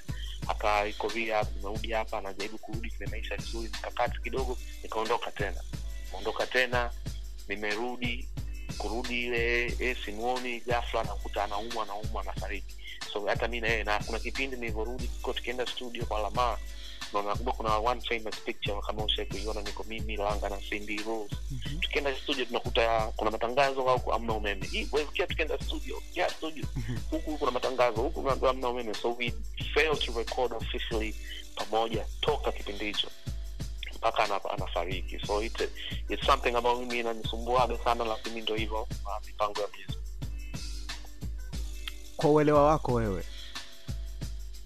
akawa 0.48 0.88
iko 0.88 1.08
rehab 1.08 1.48
nimerudi 1.56 1.92
hapa 1.92 2.18
anajaribu 2.18 2.58
kurudi 2.58 2.90
kile 2.90 3.10
maisha 3.10 3.36
vizuri 3.38 3.64
nikakati 3.70 4.22
kidogo 4.22 4.58
nikaondoka 4.84 5.32
tena. 5.32 5.62
Ondoka 6.14 6.48
tena 6.48 6.92
nimerudi 7.48 8.28
kurudi 8.78 9.26
ile 9.26 9.66
e, 9.80 9.96
simuoni 10.06 10.60
gafla 10.60 11.04
nakuta 11.04 11.44
anaumwa 11.44 11.84
anaumwa 11.84 12.22
anafariki. 12.22 12.76
So 13.14 13.26
hata 13.26 13.48
mi 13.48 13.60
naye 13.62 13.84
na 13.84 14.00
kuna 14.00 14.20
kipindi 14.20 14.56
nilivyorudi 14.58 15.10
ko 15.22 15.34
tukienda 15.34 15.66
studio 15.66 16.06
kwa 16.06 16.20
lamaa 16.20 16.58
na 17.14 17.22
nakumbuka 17.22 17.58
kuna 17.58 17.78
one 17.78 18.02
famous 18.02 18.36
picture 18.46 18.82
kama 18.88 19.04
ushai 19.04 19.26
kuiona 19.26 19.62
niko 19.62 19.84
mimi 19.84 20.18
langa 20.18 20.50
na 20.50 20.58
Cindy 20.58 20.98
Rose. 20.98 21.36
Mhm. 21.52 21.80
tukienda 21.80 22.16
studio 22.16 22.46
tunakuta 22.46 23.12
kuna 23.16 23.32
matangazo 23.32 23.90
au 23.90 24.14
amna 24.14 24.34
umeme. 24.34 24.68
Hii, 24.68 24.84
ukiwa 24.92 25.28
tukienda 25.28 25.58
studio 25.58 26.02
yeah, 26.16 26.32
studio 26.32 26.66
Mhm. 26.76 26.98
huku 27.12 27.38
kuna 27.38 27.52
matangazo 27.52 28.02
huku 28.02 28.22
kuna 28.22 28.50
amna 28.50 28.70
umeme. 28.70 28.94
So 28.94 29.16
we 29.20 29.34
failed 29.74 30.00
to 30.00 30.14
record 30.18 30.54
officially 30.54 31.16
pamoja 31.56 32.06
toka 32.22 32.52
kipindi 32.52 32.86
hicho. 32.86 33.08
Mpaka 33.96 34.24
ana, 34.24 34.40
anafariki. 34.50 35.20
So 35.28 35.44
it, 35.44 35.70
it's 36.10 36.26
something 36.26 36.56
ambayo 36.56 36.76
mimi 36.80 37.00
inanisumbuaga 37.00 37.78
sana 37.84 38.06
lakini 38.06 38.42
ndo 38.42 38.56
hivyo 38.56 38.88
mipango 39.28 39.62
ya 39.62 39.68
music 39.68 39.96
kwa 42.18 42.30
uelewa 42.30 42.64
wako 42.66 42.94
wewe 42.94 43.24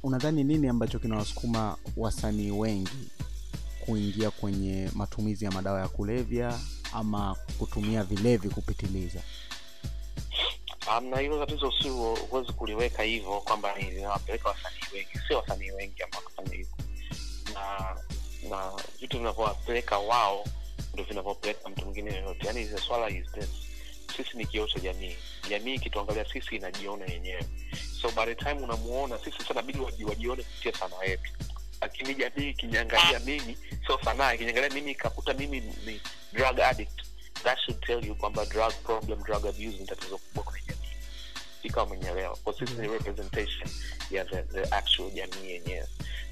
unadhani 0.04 0.44
nini 0.44 0.68
ambacho 0.68 1.00
kinawasukuma 1.00 1.78
wasanii 1.98 2.52
wengi 2.52 3.10
kuingia 3.86 4.32
kwenye 4.32 4.89
matumizi 4.94 5.46
ya 5.46 5.52
madawa 5.52 5.80
ya 5.80 5.88
kulevya 5.88 6.60
ama 6.94 7.36
kutumia 7.60 8.04
vilevi 8.04 8.50
kupitiliza? 8.50 9.20
Um, 10.98 11.06
na 11.06 11.20
hilo 11.20 11.46
tatizo 11.46 11.74
si 11.82 11.89
huwezi 11.89 12.52
kuliweka 12.54 13.04
hivyo 13.04 13.42
kwamba 13.42 13.78
linawapeleka 13.80 14.50
wasanii 14.50 14.84
wengi. 14.94 15.20
Sio 15.28 15.38
wasanii 15.38 15.72
wengi 15.72 16.04
ambao 16.04 16.22
wanafanya 16.22 16.56
hivyo. 16.58 16.76
Na 17.54 17.96
na 18.50 18.72
vitu 19.02 19.18
vinavyowapeleka 19.18 20.00
wao 20.00 20.46
ndo 20.94 21.04
vinavyopeleka 21.04 21.70
mtu 21.70 21.86
mwingine 21.86 22.13
yoyote. 22.16 22.48
Yaani 22.48 22.70
swala 22.88 23.10
is 23.10 23.26
this 23.32 23.50
sisi 24.17 24.38
ni 24.38 24.45
kioo 24.45 24.67
cha 24.67 24.80
jamii. 24.80 25.15
Jamii 25.49 25.73
ikituangalia 25.76 26.26
sisi 26.34 26.56
inajiona 26.56 27.06
yenyewe. 27.06 27.43
So 28.02 28.12
by 28.12 28.26
the 28.26 28.36
time 28.36 28.54
unamuona 28.62 29.17
sisi 29.17 29.54
bidi 29.65 29.80
wajione 30.06 30.43
kupitia 30.43 30.73
sanaa 30.80 31.04
yetu. 31.04 31.32
Lakini 31.82 32.15
jamii 32.15 32.49
ikiniangalia 32.49 33.19
mimi 33.19 33.58
sio 33.88 33.99
sanaa 34.06 34.34
ikiniangalia 34.34 34.69
mimi 34.69 34.91
ikakuta 34.91 35.34
mimi 35.34 35.60
ni 35.60 36.02
drug 36.34 36.60
addict 36.60 37.02
that 37.43 37.60
should 37.60 37.86
tell 37.86 38.06
you 38.06 38.15
kwamba 38.15 38.45
drug 38.45 38.73
problem 38.84 39.23
drug 39.23 39.45
abuse 39.45 39.78
ni 39.80 39.86
tatizo 39.86 40.17
kubwa 40.17 40.43
kwenye 40.43 40.65
jamii. 40.67 40.80
Ikawa 41.63 41.86
umenyelewa 41.86 42.36
kwa 42.36 42.54
sisi 42.60 42.73
ni 42.73 42.88
representation 42.88 43.69
ya 44.12 44.26
the, 44.26 44.43
the 44.43 44.76
actual 44.76 45.12
jamii 45.12 45.49
yenyewe. 45.52 45.88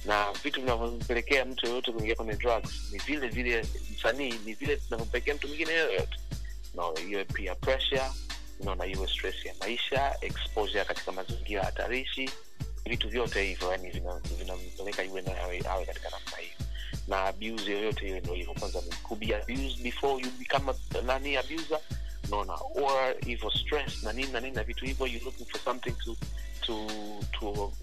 Na 0.06 0.32
vitu 0.44 0.62
vinavyompelekea 0.62 1.46
mtu 1.46 1.66
yoyote 1.68 1.92
kuingia 1.92 2.16
kwenye 2.16 2.34
drugs 2.34 2.92
ni 2.92 3.00
vile 3.00 3.28
vile 3.28 3.66
msanii 3.94 4.34
ni 4.46 4.54
vile 4.54 4.76
vinavyompelekea 4.76 5.36
mtu 5.36 5.48
mwingine 5.48 5.74
yoyote 5.74 6.18
no, 6.76 6.94
iwe 7.10 7.26
pia 7.26 7.56
pressure 7.56 8.04
unaona 8.60 8.86
iwe 8.86 9.08
stress 9.08 9.46
ya 9.46 9.54
maisha 9.60 10.16
exposure 10.22 10.86
katika 10.86 11.12
mazingira 11.12 11.64
hatarishi 11.64 12.30
vitu 12.86 13.10
vyote 13.10 13.44
hivyo 13.44 13.72
yani 13.72 13.90
vina- 13.90 14.20
vinampeleka 14.40 15.04
iwe 15.04 15.24
awe, 15.70 15.86
katika 15.86 16.10
namna 16.10 16.38
hiyo. 16.38 16.54
Na 17.08 17.26
abuse 17.26 17.72
yoyote 17.72 18.08
iwe 18.10 18.20
ndo 18.20 18.34
hivyo 18.34 18.54
kwanza 18.54 18.82
kubi 19.04 19.34
abuse 19.34 19.84
before 19.84 20.24
you 20.24 20.32
become 20.32 20.72
a, 20.72 21.02
nani 21.02 21.38
abuser. 21.38 21.80
Naona 22.30 22.54
or 22.54 23.16
hivyo 23.26 23.52
stress 23.52 24.04
na 24.04 24.14
nini 24.14 24.32
na 24.32 24.40
nini 24.40 24.56
na 24.56 24.64
vitu 24.64 24.86
hivyo 24.86 25.08
you 25.08 25.20
looking 25.26 25.46
for 25.48 25.62
something 25.62 25.92
to 25.92 26.16
to 26.62 26.88
to 27.40 27.74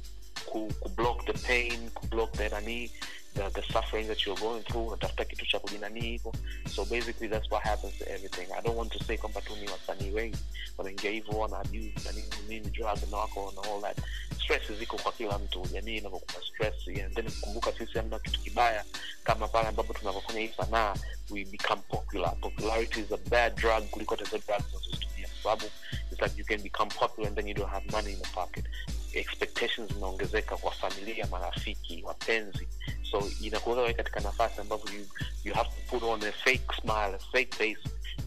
ku, 0.47 0.73
ku 0.81 0.89
block 0.89 1.25
the 1.27 1.33
pain 1.33 1.91
ku 1.91 2.07
block 2.07 2.33
the 2.33 2.49
nani 2.49 2.91
the, 3.35 3.51
the 3.51 3.63
suffering 3.73 4.07
that 4.09 4.27
you're 4.27 4.41
going 4.41 4.63
through 4.63 4.87
unatafuta 4.89 5.25
kitu 5.25 5.47
cha 5.47 5.59
kujinanii 5.59 6.01
hivyo. 6.01 6.33
So 6.75 6.85
basically 6.85 7.29
that's 7.29 7.51
what 7.51 7.65
happens 7.65 7.99
to 7.99 8.05
everything. 8.13 8.47
I 8.53 8.61
don't 8.63 8.77
want 8.77 8.93
to 8.93 9.05
say 9.05 9.17
kwamba 9.17 9.41
tu 9.41 9.57
ni 9.57 9.69
wasanii 9.69 10.11
wengi 10.11 10.39
wanaingia 10.79 11.11
hivyo 11.11 11.39
wana 11.39 11.59
abuse 11.59 11.93
na 12.05 12.13
nini 12.13 12.29
nini 12.49 12.71
drug 12.71 12.99
na 13.11 13.17
wako 13.17 13.53
na 13.57 13.63
all 13.71 13.81
that. 13.83 13.99
Stress 14.45 14.73
ziko 14.79 14.97
kwa 14.99 15.13
kila 15.13 15.39
mtu 15.39 15.67
jamii 15.73 15.97
inavyokuwa 15.97 16.43
stress 16.43 16.89
and 17.05 17.15
then 17.15 17.31
kumbuka 17.41 17.73
sisi 17.73 17.99
hamna 17.99 18.19
kitu 18.19 18.41
kibaya 18.41 18.85
kama 19.25 19.49
pale 19.49 19.69
ambapo 19.69 19.95
tunavyofanya 19.95 20.41
hii 20.41 20.51
sanaa 20.57 20.95
we 21.31 21.45
become 21.45 21.83
popular. 21.89 22.35
Popularity 22.41 23.01
is 23.01 23.13
a 23.13 23.17
bad 23.31 23.55
drug 23.55 23.85
kuliko 23.91 24.15
hata 24.17 24.25
hizo 24.25 24.39
drugs 24.47 24.67
tunazozitumia 24.71 25.29
kwa 25.29 25.43
sababu 25.43 25.71
it's 26.13 26.23
like 26.23 26.35
you 26.39 26.45
can 26.45 26.63
become 26.63 26.91
popular 26.91 27.29
and 27.29 27.37
then 27.37 27.49
you 27.49 27.55
don't 27.55 27.71
have 27.73 27.91
money 27.91 28.13
in 28.13 28.19
the 28.21 28.29
pocket 28.29 28.65
expectations 29.13 29.93
zinaongezeka 29.93 30.57
kwa 30.57 30.73
familia 30.73 31.27
marafiki 31.27 32.03
wapenzi. 32.03 32.69
So 33.11 33.31
inakuweka 33.43 33.81
wewe 33.83 33.95
katika 33.95 34.21
nafasi 34.21 34.61
ambavyo 34.61 34.93
you, 34.99 35.07
you 35.45 35.55
have 35.55 35.69
to 35.71 35.77
put 35.91 36.03
on 36.03 36.23
a 36.25 36.33
fake 36.33 36.65
smile 36.81 37.15
a 37.15 37.19
fake 37.33 37.55
face 37.57 37.79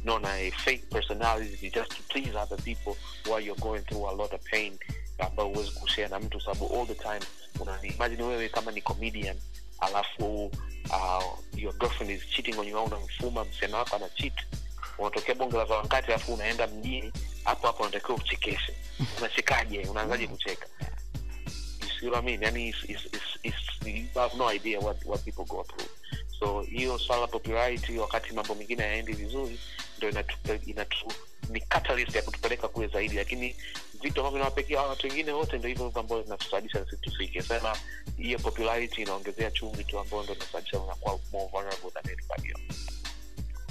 no 0.03 0.19
na 0.19 0.33
a 0.33 0.51
fake 0.51 0.83
personality 0.89 1.69
just 1.69 1.89
to 1.89 2.03
please 2.07 2.37
other 2.37 2.57
people 2.57 2.95
while 3.25 3.45
you're 3.45 3.61
going 3.61 3.81
through 3.81 4.09
a 4.09 4.11
lot 4.13 4.35
of 4.35 4.41
pain 4.51 4.77
ambao 5.19 5.47
huwezi 5.47 5.71
kushare 5.71 6.07
na 6.07 6.19
mtu 6.19 6.41
sababu 6.41 6.79
all 6.79 6.87
the 6.87 6.95
time 6.95 7.19
unani 7.59 7.87
imagine 7.87 8.23
wewe 8.23 8.49
kama 8.49 8.71
ni 8.71 8.81
comedian 8.81 9.37
alafu 9.79 10.45
uh, 10.89 11.39
your 11.55 11.73
girlfriend 11.77 12.11
is 12.11 12.29
cheating 12.29 12.59
on 12.59 12.67
you 12.67 12.83
unamfuma 12.83 13.45
msichana 13.45 13.77
wako 13.77 13.95
ana 13.95 14.09
cheat 14.09 14.33
unatokea 14.97 15.35
bonge 15.35 15.57
la 15.57 15.63
wakati 15.63 16.07
alafu 16.07 16.33
unaenda 16.33 16.67
mjini 16.67 17.11
hapo 17.43 17.67
hapo 17.67 17.83
unatakiwa 17.83 18.17
uchekeshe. 18.17 18.73
Unachekaje? 19.17 19.79
Unaanzaje 19.79 20.27
kucheka? 20.27 20.67
So 26.39 26.61
hiyo 26.61 26.99
swala 26.99 27.27
popularity 27.27 27.97
wakati 27.97 28.33
mambo 28.33 28.55
mengine 28.55 28.83
yaendi 28.83 29.13
vizuri 29.13 29.59
ndo 29.97 30.09
inatu, 30.09 31.07
ni 31.49 31.61
catalyst 31.61 32.15
ya 32.15 32.21
kutupeleka 32.21 32.67
kule 32.67 32.87
zaidi. 32.87 33.15
Lakini 33.15 33.55
vitu 34.01 34.19
ambavyo 34.19 34.31
vinawapekea 34.31 34.81
watu 34.81 35.07
wengine 35.07 35.31
wote 35.31 35.57
ndo 35.57 35.67
hivyo 35.67 35.85
hivyo 35.85 36.01
ambavyo 36.01 36.37
sisi 36.85 36.97
tufike. 37.01 37.41
Sema 37.41 37.77
hiyo 38.17 38.39
popularity 38.39 39.01
inaongezea 39.01 39.51
chumvi 39.51 39.83
tu 39.83 39.99
ambayo 39.99 40.23
ndo 40.23 40.33
inasababisha 40.33 40.79
unakuwa 40.79 41.19
more 41.31 41.47
vulnerable 41.51 41.91
than 41.91 42.03
anybody 42.11 42.49
else 42.49 43.00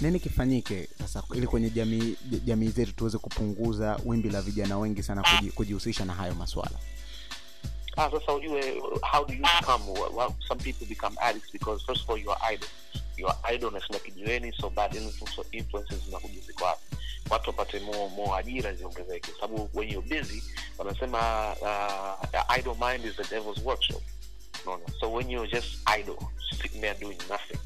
nini 0.00 0.20
kifanyike 0.20 0.88
sasa 0.98 1.22
ili 1.34 1.46
kwenye 1.46 1.70
jamii 1.70 2.16
jamii 2.44 2.68
zetu 2.68 2.92
tuweze 2.92 3.18
kupunguza 3.18 4.00
wimbi 4.04 4.30
la 4.30 4.42
vijana 4.42 4.78
wengi 4.78 5.02
sana 5.02 5.22
kuji- 5.22 5.50
kujihusisha 5.52 6.04
na 6.04 6.12
hayo 6.14 6.34
maswala? 6.34 6.78
Ah, 7.96 8.10
sasa 8.10 8.32
ujue 8.34 8.80
how 9.12 9.24
do 9.26 9.34
you 9.34 9.42
become 9.60 9.84
well, 10.16 10.30
some 10.48 10.62
people 10.62 10.86
become 10.86 11.16
addicts 11.20 11.52
because 11.52 11.84
first 11.86 12.02
of 12.02 12.10
all 12.10 12.18
you 12.22 12.32
are 12.32 12.54
idle. 12.54 12.68
You 13.16 13.28
are 13.28 13.54
idle 13.54 13.68
unashinda 13.68 13.98
kijiweni 13.98 14.52
so 14.60 14.70
bad 14.70 14.92
influence- 14.94 15.44
influences 15.52 16.04
zinakuja 16.04 16.40
ziko 16.46 16.64
hapo 16.64 16.80
watu 17.30 17.50
wapate 17.50 17.80
more, 17.80 18.08
more 18.16 18.32
ajira 18.38 18.74
ziongezeke. 18.74 19.32
Sababu 19.40 19.70
when 19.74 19.90
you're 19.90 20.08
busy 20.20 20.42
wanasema 20.78 21.18
uh, 21.60 22.58
idle 22.58 22.74
mind 22.90 23.04
is 23.04 23.16
the 23.16 23.34
devil's 23.34 23.64
workshop. 23.64 24.02
Unaona? 24.66 24.84
So 25.00 25.12
when 25.12 25.30
you're 25.30 25.50
just 25.50 25.66
idle 25.98 26.16
sitting 26.50 26.80
there 26.80 26.94
doing 27.00 27.18
nothing 27.30 27.58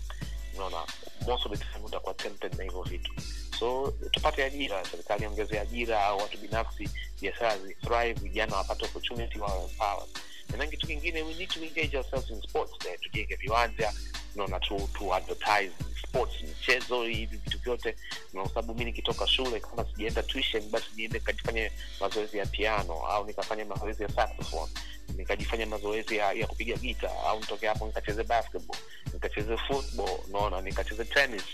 unaona 0.56 0.86
most 1.26 1.46
of 1.46 1.52
the 1.52 1.58
time 1.64 1.84
utakuwa 1.84 2.14
tempted 2.14 2.54
na 2.58 2.64
hivyo 2.64 2.82
vitu. 2.82 3.12
So 3.58 3.94
tupate 4.10 4.44
ajira 4.44 4.84
serikali 4.84 5.26
ongeze 5.26 5.60
ajira 5.60 6.04
au 6.06 6.18
watu 6.18 6.38
binafsi 6.38 6.88
biashara 7.20 7.58
zithrive 7.58 8.12
vijana 8.12 8.56
wapate 8.56 8.84
opportunity 8.84 9.38
wawe 9.38 9.62
empowered 9.62 10.08
then 10.50 10.70
kitu 10.70 10.86
kingine 10.86 11.22
we 11.22 11.34
need 11.34 11.48
to 11.50 11.60
engage 11.64 11.96
ourselves 11.96 12.30
in 12.30 12.42
sports 12.42 12.78
there 12.78 12.98
tujenge 12.98 13.36
viwanja 13.36 13.92
unaona 14.34 14.60
tu, 14.60 14.88
tu 14.98 15.14
advertise 15.14 15.72
sports 16.08 16.42
michezo 16.42 17.04
hivi 17.04 17.36
vitu 17.36 17.58
vyote. 17.58 17.96
Na 18.32 18.40
kwa 18.42 18.48
sababu 18.48 18.74
mi 18.74 18.84
nikitoka 18.84 19.26
shule 19.26 19.60
kama 19.60 19.84
sijaenda 19.84 20.22
tuition 20.22 20.70
basi 20.70 20.86
niende 20.96 21.18
nikajifanye 21.18 21.72
mazoezi 22.00 22.38
ya 22.38 22.46
piano 22.46 22.94
au 23.06 23.26
nikafanya 23.26 23.64
mazoezi 23.64 24.02
ya 24.02 24.08
saxophone 24.08 24.72
nikajifanya 25.16 25.66
mazoezi 25.66 26.16
ya, 26.16 26.32
ya 26.32 26.46
kupiga 26.46 26.76
gita 26.76 27.10
au 27.26 27.40
nitoke 27.40 27.66
hapo 27.66 27.86
nikacheze 27.86 28.24
basketball 28.24 28.78
nikacheze 29.12 29.56
football 29.56 30.18
unaona 30.28 30.60
nikacheze 30.60 31.04
tennis 31.04 31.44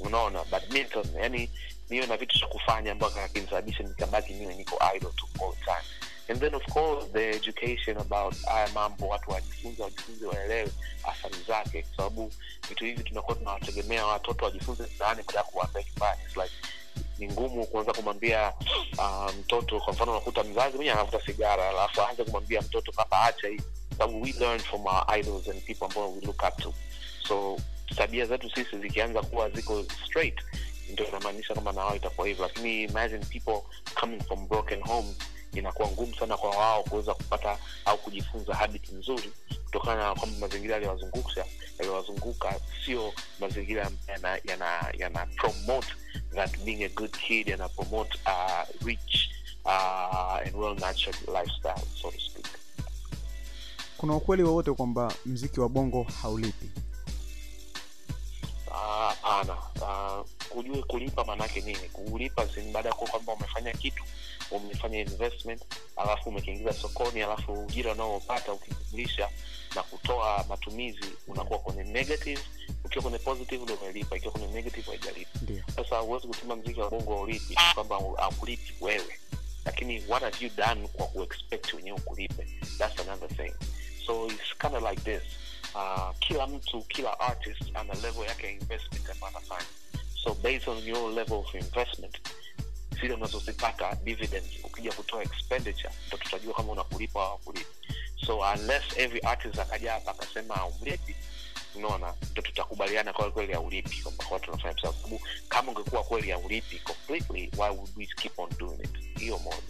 unaona 0.00 0.44
badminton. 0.44 1.04
Yani 1.20 1.50
niwe 1.90 2.06
na 2.06 2.16
vitu 2.16 2.38
cha 2.38 2.46
kufanya 2.46 2.92
ambavyo 2.92 3.22
akinisababisha 3.22 3.82
nikabaki 3.82 4.32
niwe 4.34 4.54
niko 4.54 4.78
idle 4.96 5.10
to 5.16 5.44
all 5.44 5.54
time 5.64 5.88
and 6.28 6.40
then 6.40 6.54
of 6.54 6.62
course 6.72 7.04
the 7.12 7.30
education 7.30 7.96
about 7.98 8.34
haya 8.44 8.68
mambo 8.74 9.08
watu 9.08 9.30
wajifunze 9.30 9.82
wajifunze 9.82 10.26
waelewe 10.26 10.68
athari 11.04 11.36
zake. 11.48 11.82
Kwa 11.82 11.96
sababu 11.96 12.32
vitu 12.68 12.84
hivi 12.84 13.02
tunakuwa 13.04 13.36
tunawategemea 13.36 14.06
watoto 14.06 14.44
wajifunze 14.44 14.82
mtaani 14.82 15.22
baada 15.26 15.38
ya 15.38 15.44
kuwaambia 15.44 15.82
nyumbani 15.82 16.20
like 16.34 16.54
ni 17.18 17.28
ngumu 17.28 17.66
kuanza 17.66 17.92
kumwambia 17.92 18.52
mtoto. 19.38 19.76
Um, 19.76 19.82
kwa 19.82 19.92
mfano 19.92 20.12
unakuta 20.12 20.44
mzazi 20.44 20.76
mwenye 20.76 20.92
anavuta 20.92 21.20
sigara 21.26 21.68
alafu 21.68 22.02
aanze 22.02 22.24
kumwambia 22.24 22.62
mtoto 22.62 22.92
kapa 22.92 23.20
acha 23.24 23.48
hii. 23.48 23.60
Sababu 23.98 24.22
we 24.22 24.32
learn 24.38 24.60
from 24.60 24.86
our 24.86 25.18
idols 25.18 25.48
and 25.48 25.62
people 25.64 25.84
ambao 25.84 26.12
we 26.12 26.20
look 26.20 26.42
up 26.48 26.56
to. 26.62 26.74
So 27.28 27.58
tabia 27.96 28.26
zetu 28.26 28.50
sisi 28.50 28.78
zikianza 28.78 29.22
kuwa 29.22 29.50
ziko 29.50 29.84
straight 30.06 30.40
ndio 30.92 31.08
inamaanisha 31.08 31.54
kama 31.54 31.72
nawao 31.72 31.96
itakuwa 31.96 32.26
hivyo. 32.28 32.46
Lakini 32.46 32.82
imagine 32.82 33.24
people 33.24 33.60
coming 34.00 34.20
from 34.22 34.48
broken 34.48 34.80
homes 34.82 35.16
inakuwa 35.54 35.88
ngumu 35.88 36.14
sana 36.14 36.36
kwa 36.36 36.50
wao 36.50 36.82
kuweza 36.82 37.14
kupata 37.14 37.58
au 37.84 37.98
kujifunza 37.98 38.54
habit 38.54 38.92
nzuri 38.92 39.32
kutokana 39.64 40.08
na 40.08 40.14
kwamba 40.14 40.38
mazingira 40.40 40.74
yaliyowazungusha 40.74 41.44
yaliyowazunguka 41.78 42.60
sio 42.84 43.12
mazingira 43.40 43.90
yana, 44.08 44.38
yana, 44.98 45.26
that 46.34 46.58
being 46.64 46.84
a 46.84 46.88
good 46.88 47.10
kid 47.18 47.48
yana 47.48 47.68
promote 47.68 48.18
uh, 48.26 48.86
rich 48.86 49.30
uh, 49.64 50.40
and 50.46 50.54
well 50.56 50.74
natured 50.74 51.16
lifestyle 51.28 51.82
so 52.02 52.10
to 52.10 52.20
speak. 52.20 52.46
Kuna 53.96 54.16
ukweli 54.16 54.42
wowote 54.42 54.72
kwamba 54.72 55.14
mziki 55.26 55.60
wa 55.60 55.68
bongo 55.68 56.02
haulipi 56.22 56.70
hapana. 58.72 59.56
Uh, 59.80 60.26
kujue 60.48 60.82
kulipa 60.82 61.24
maanaake 61.24 61.60
nini? 61.60 61.88
Kulipa 61.92 62.46
baada 62.72 62.88
ya 62.88 62.94
kuwa 62.94 63.10
kwamba 63.10 63.32
umefanya 63.32 63.72
kitu 63.72 64.02
umefanya 64.50 64.98
investment 65.00 65.62
alafu 65.96 66.28
umekiingiza 66.28 66.72
sokoni 66.72 67.22
alafu 67.22 67.52
ujira 67.52 67.92
unaopata 67.92 68.52
ukijumlisha 68.52 69.28
na 69.74 69.82
kutoa 69.82 70.44
matumizi 70.48 71.04
unakuwa 71.28 71.58
kwenye 71.58 71.84
negative 71.84 72.40
ukiwa 72.84 73.02
kwenye 73.02 73.18
positive 73.18 73.62
ndio 73.64 73.74
umelipa 73.76 74.16
ikiwa 74.16 74.32
kwenye 74.32 74.46
negative 74.48 74.90
haijalipa 74.90 75.38
sasa 75.76 75.98
huwezi 75.98 76.26
kusema 76.26 76.56
mziki 76.56 76.80
wa 76.80 76.90
bongo 76.90 77.14
haulipi 77.16 77.56
kwamba 77.74 77.96
haulipi 78.16 78.74
wewe. 78.80 79.18
Lakini 79.64 80.04
what 80.08 80.22
have 80.22 80.44
you 80.44 80.50
done 80.56 80.88
kwa 80.88 81.06
kuexpect 81.06 81.74
wenyewe 81.74 81.96
ukulipe? 81.98 82.48
That's 82.78 83.00
another 83.00 83.28
thing. 83.28 83.52
So 84.06 84.26
it's 84.26 84.58
kind 84.58 84.74
of 84.76 84.82
like 84.90 85.00
this 85.02 85.22
uh, 85.74 86.16
kila 86.18 86.46
mtu 86.46 86.82
kila 86.82 87.20
artist 87.20 87.62
ana 87.74 87.94
level 87.94 88.26
yake 88.26 88.46
ya 88.46 88.52
investment 88.52 89.10
ambayo 89.10 89.36
anafanya 89.36 89.66
so 90.24 90.34
based 90.34 90.68
on 90.68 90.78
your 90.88 91.12
level 91.12 91.36
of 91.38 91.54
investment 91.54 92.18
zile 93.00 93.14
unazozipata 93.14 93.94
dividends 93.94 94.48
ukija 94.64 94.92
kutoa 94.92 95.22
expenditure 95.22 95.90
ndo 96.08 96.16
tutajua 96.16 96.54
kama 96.54 96.72
unakulipa 96.72 97.22
au 97.24 97.38
kulipa 97.38 97.70
so 98.26 98.38
unless 98.38 98.82
every 98.96 99.20
artist 99.20 99.58
akaja 99.58 99.92
hapa 99.92 100.10
akasema 100.10 100.54
aulipi 100.56 101.16
unaona 101.74 102.14
ndo 102.32 102.42
tutakubaliana 102.42 103.12
kwa 103.12 103.30
kweli 103.30 103.52
aulipi 103.52 104.02
kwamba 104.02 104.24
kwa 104.24 104.40
tunafanya 104.40 104.74
kwa 104.74 104.92
sababu 104.92 105.20
kama 105.48 105.72
ungekuwa 105.72 106.04
kweli 106.04 106.32
aulipi 106.32 106.78
completely 106.78 107.50
why 107.58 107.70
would 107.70 107.90
we 107.98 108.06
keep 108.06 108.38
on 108.38 108.50
doing 108.58 108.78
it? 108.84 109.18
Hiyo 109.18 109.38
moja 109.38 109.62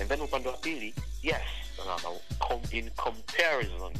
and 0.00 0.08
then 0.08 0.20
upande 0.20 0.48
wa 0.48 0.56
pili 0.56 0.94
yes 1.22 1.40
unaona 1.82 2.18
com, 2.38 2.60
in 2.70 2.90
comparison 2.90 3.92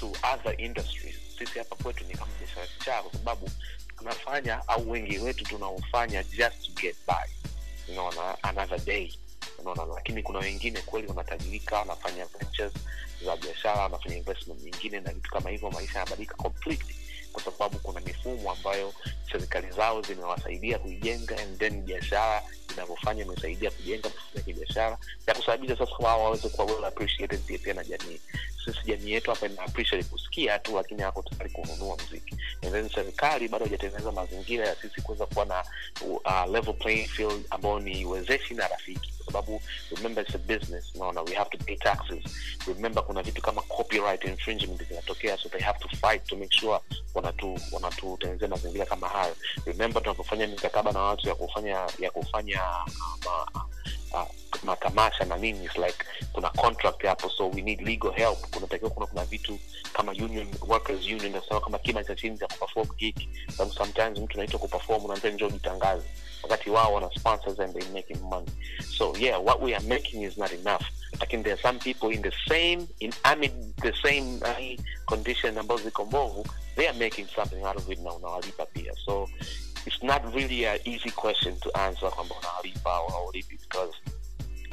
to 0.00 0.12
other 0.34 0.54
industries. 0.60 1.14
Sisi 1.38 1.58
hapa 1.58 1.76
kwetu 1.76 2.04
ni 2.04 2.14
kama 2.14 2.32
biashara 2.40 2.66
kichaa 2.66 3.02
kwa 3.02 3.12
sababu 3.12 3.50
tunafanya 3.98 4.68
au 4.68 4.90
wengi 4.90 5.18
wetu 5.18 5.44
tunaofanya 5.44 6.22
just 6.24 6.66
to 6.66 6.82
get 6.82 6.96
by. 7.06 7.52
Unaona 7.92 8.42
another 8.42 8.78
day. 8.84 9.12
Unaona 9.58 9.84
lakini 9.94 10.22
kuna 10.22 10.38
wengine 10.38 10.80
kweli 10.80 11.08
wanatajirika 11.08 11.78
wanafanya 11.78 12.26
ventures 12.26 12.72
za 13.24 13.36
biashara 13.36 13.82
wanafanya 13.82 14.16
investment 14.16 14.60
nyingine 14.62 15.00
na 15.00 15.12
vitu 15.12 15.30
kama 15.30 15.50
hivyo 15.50 15.70
maisha 15.70 15.98
yanabadilika 15.98 16.34
completely 16.34 16.96
kwa 17.34 17.42
sababu 17.42 17.78
kuna 17.78 18.00
mifumo 18.00 18.50
ambayo 18.52 18.92
serikali 19.32 19.70
zao 19.70 20.02
zimewasaidia 20.02 20.78
kuijenga 20.78 21.38
and 21.38 21.58
then 21.58 21.82
biashara 21.82 22.42
inavyofanya 22.72 23.22
imesaidia 23.24 23.70
kujenga 23.70 24.10
ya 24.34 24.42
kibiashara 24.42 24.98
ya 25.26 25.34
kusababisha 25.34 25.76
sasa 25.76 25.96
wao 25.98 26.24
waweze 26.24 26.48
kuwa 26.48 26.66
pia 27.58 27.74
na 27.74 27.84
jamii. 27.84 28.20
Sisi 28.64 28.78
jamii 28.86 29.10
yetu 29.10 29.30
hapa 29.30 29.46
ina 29.46 29.68
kusikia 30.10 30.58
tu 30.58 30.76
lakini 30.76 31.02
hako 31.02 31.22
tayari 31.22 31.50
kununua 31.50 31.96
mziki 31.96 32.36
then 32.74 32.88
serikali 32.88 33.48
bado 33.48 33.64
hajatengeneza 33.64 34.12
mazingira 34.12 34.68
ya 34.68 34.76
sisi 34.76 35.00
kuweza 35.00 35.26
kuwa 35.26 35.44
na 35.44 35.64
uh, 36.02 36.52
level 36.52 36.74
playing 36.74 37.06
field 37.08 37.44
ambayo 37.50 37.80
ni 37.80 38.04
wezeshi 38.04 38.54
na 38.54 38.68
rafiki. 38.68 39.12
Kwa 39.18 39.26
sababu 39.26 39.62
remember 39.96 40.24
it's 40.24 40.34
a 40.34 40.38
business 40.38 40.84
unaona 40.94 41.22
we 41.22 41.34
have 41.34 41.50
to 41.50 41.58
pay 41.64 41.76
taxes. 41.76 42.24
Remember 42.66 43.04
kuna 43.04 43.22
vitu 43.22 43.42
kama 43.42 43.62
copyright 43.62 44.24
infringement 44.24 44.88
zinatokea 44.88 45.36
so 45.38 45.48
they 45.48 45.60
have 45.60 45.78
to 45.78 45.88
fight 45.96 46.24
to 46.24 46.36
make 46.36 46.56
sure 46.56 46.80
wanatu 47.24 47.58
wanatutengenezea 47.72 48.48
mazingira 48.48 48.86
kama 48.86 49.08
hayo. 49.08 49.36
Remember 49.66 50.02
tunapofanya 50.02 50.46
mikataba 50.46 50.92
na 50.92 51.00
watu 51.00 51.28
ya 51.28 51.34
kufanya 51.34 51.86
ya 51.98 52.10
kufanya 52.10 52.60
matamasha 54.64 55.24
na 55.24 55.36
nini 55.36 55.58
like 55.74 56.04
kuna 56.32 56.50
contract 56.50 57.02
hapo 57.02 57.28
so 57.30 57.48
we 57.50 57.62
need 57.62 57.80
legal 57.80 58.12
help. 58.12 58.38
Kunatakiwa 58.54 58.90
kuna 58.90 59.06
kuna 59.06 59.24
vitu 59.24 59.58
kama 59.92 60.12
union 60.12 60.48
workers 60.68 61.04
union 61.06 61.32
nasema 61.32 61.60
kama 61.60 61.78
kima 61.78 62.04
cha 62.04 62.14
chini 62.14 62.38
cha 62.38 62.46
kuperform 62.46 62.88
gig 62.96 63.16
sababu 63.56 63.72
sometimes 63.74 64.18
mtu 64.18 64.38
naitwa 64.38 64.58
kuperform 64.60 65.04
unaambia 65.04 65.30
njoo 65.30 65.50
jitangaze 65.50 66.04
wakati 66.44 66.70
wao 66.70 66.92
wana 66.94 67.10
sponsors 67.18 67.58
and 67.60 67.74
they 67.74 67.88
making 67.92 68.20
money. 68.30 68.46
So 68.98 69.14
yeah 69.18 69.38
what 69.44 69.62
we 69.62 69.74
are 69.74 69.84
making 69.86 70.22
is 70.22 70.38
not 70.38 70.52
enough. 70.52 70.82
Lakini 71.20 71.42
there 71.44 71.54
are 71.54 71.62
some 71.62 71.78
people 71.78 72.10
in 72.10 72.22
the 72.22 72.32
same 72.48 72.86
in 73.00 73.12
amid 73.24 73.52
the 73.82 73.92
same 74.02 74.40
uh, 74.42 74.82
condition 75.06 75.58
ambazo 75.58 75.82
ziko 75.84 76.04
mbovu 76.04 76.46
they 76.76 76.88
are 76.88 76.98
making 76.98 77.26
something 77.36 77.64
out 77.64 77.76
of 77.76 77.88
it 77.90 77.98
na 77.98 78.12
unawalipa 78.12 78.66
pia. 78.66 78.92
So 79.04 79.28
it's 79.86 80.02
not 80.02 80.34
really 80.34 80.66
an 80.66 80.78
easy 80.84 81.10
question 81.10 81.56
to 81.60 81.70
answer 81.78 82.10
kwamba 82.10 82.34
unawalipa 82.38 82.94
au 82.94 83.08
haulipi 83.08 83.56
because 83.56 83.94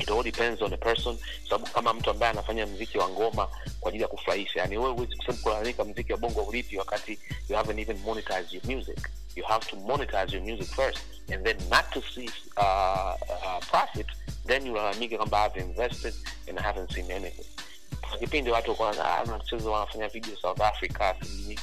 it 0.02 0.10
all 0.12 0.24
depends 0.24 0.62
on 0.62 0.70
the 0.70 0.78
person. 0.78 1.18
Sababu 1.50 1.72
kama 1.72 1.94
mtu 1.94 2.10
ambaye 2.10 2.32
anafanya 2.32 2.66
mziki 2.66 2.98
wa 2.98 3.10
ngoma 3.10 3.48
kwa 3.80 3.90
ajili 3.90 4.02
ya 4.04 4.08
kufurahisha 4.08 4.60
yani 4.60 4.78
wewe 4.78 4.92
huwezi 4.92 5.16
kulalamika 5.44 5.86
mziki 5.86 6.12
wa 6.12 6.18
bongo 6.18 6.42
ulipi 6.42 6.78
wakati 6.78 7.20
you 7.50 7.56
haven't 7.56 7.80
even 7.80 7.98
monetized 7.98 8.54
your 8.54 8.66
music. 8.78 9.10
You 9.36 9.44
have 9.46 9.66
to 9.70 9.76
monetize 9.76 10.36
your 10.38 10.46
music 10.46 10.68
first 10.76 11.00
and 11.34 11.44
then 11.46 11.58
not 11.70 11.86
to 11.94 12.02
see 12.16 12.30
uh, 12.58 13.14
uh, 13.30 13.60
profit 13.70 14.08
then 14.48 14.70
ulalamike 14.70 15.18
kwamba 15.18 15.46
i've 15.46 15.62
invested 15.62 16.14
and 16.50 16.60
i 16.60 16.64
haven't 16.64 16.92
seen 16.94 17.12
anything. 17.12 17.46
Kwa 18.10 18.18
kipindi 18.18 18.52
watu 18.52 18.76
wanacheza 18.82 19.70
wanafanya 19.70 20.08
video 20.08 20.36
south 20.42 20.62
africa 20.62 21.14
sijui 21.26 21.60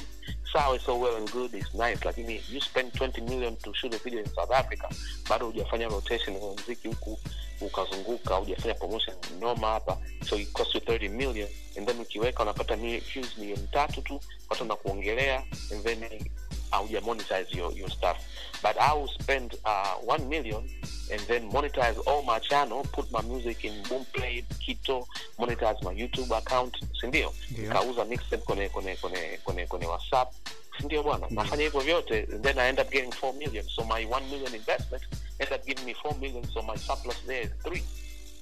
sawa 0.53 0.79
so 0.79 0.99
well 0.99 1.15
and 1.15 1.31
good 1.31 1.53
is 1.53 1.73
nice 1.73 1.99
lakini 2.05 2.41
you 2.51 2.61
spend 2.61 2.93
20 2.93 3.21
million 3.29 3.55
to 3.55 3.73
shoot 3.73 3.93
a 3.93 3.97
video 3.97 4.19
in 4.19 4.25
south 4.35 4.51
africa 4.51 4.87
bado 5.29 5.45
hujafanya 5.45 5.87
rotation 5.87 6.35
wa 6.35 6.53
mziki 6.53 6.87
huku 6.87 7.19
ukazunguka 7.61 8.35
hujafanya 8.35 8.73
promotion 8.73 9.15
noma 9.39 9.67
hapa. 9.67 9.97
So 10.29 10.35
it 10.35 10.51
cost 10.53 10.75
you 10.75 10.81
30 10.81 11.09
million 11.09 11.47
and 11.77 11.87
then 11.87 11.99
ukiweka 12.01 12.43
unapata 12.43 12.75
views 12.75 13.37
milioni 13.37 13.67
tatu 13.71 14.01
tu 14.01 14.19
watu 14.49 14.65
na 14.65 14.75
kuongelea 14.75 15.43
and 15.71 15.83
then 15.83 16.29
hauja 16.71 17.01
monetize 17.01 17.57
your, 17.57 17.77
your 17.77 17.89
stuff. 17.91 18.17
But 18.63 18.77
i 18.79 18.93
will 18.97 19.07
spend 19.21 19.53
uh, 19.65 20.03
1 20.15 20.25
million 20.27 20.69
and 21.11 21.21
then 21.27 21.49
monetize 21.51 21.97
all 22.07 22.23
my 22.23 22.39
channel 22.39 22.83
put 22.91 23.11
my 23.11 23.21
music 23.21 23.63
in 23.63 23.83
boomplay 23.89 24.41
kito 24.59 25.07
monetize 25.37 25.77
my 25.83 25.99
youtube 26.01 26.35
account 26.35 26.77
sindio 27.01 27.33
kauza 27.69 28.05
mixtape 28.05 28.37
kwenye 28.43 28.69
kwenye 28.69 28.95
kwenye 28.95 29.39
kwenye 29.43 29.65
kwenye 29.67 29.85
whatsapp 29.85 30.33
sindio 30.79 31.03
bwana. 31.03 31.25
Ndio. 31.25 31.43
nafanya 31.43 31.63
hivyo 31.63 31.79
vyote 31.81 32.21
then 32.23 32.59
i 32.59 32.69
end 32.69 32.79
up 32.79 32.89
getting 32.89 33.11
4 33.13 33.33
million. 33.33 33.65
So 33.75 33.83
my 33.83 34.05
1 34.05 34.21
million 34.29 34.55
investment 34.55 35.03
end 35.39 35.53
up 35.53 35.65
giving 35.65 35.85
me 35.85 35.93
4 35.93 36.17
million 36.19 36.43
so 36.53 36.61
my 36.61 36.77
surplus 36.77 37.17
there 37.27 37.41
is 37.41 37.49
3 37.63 37.81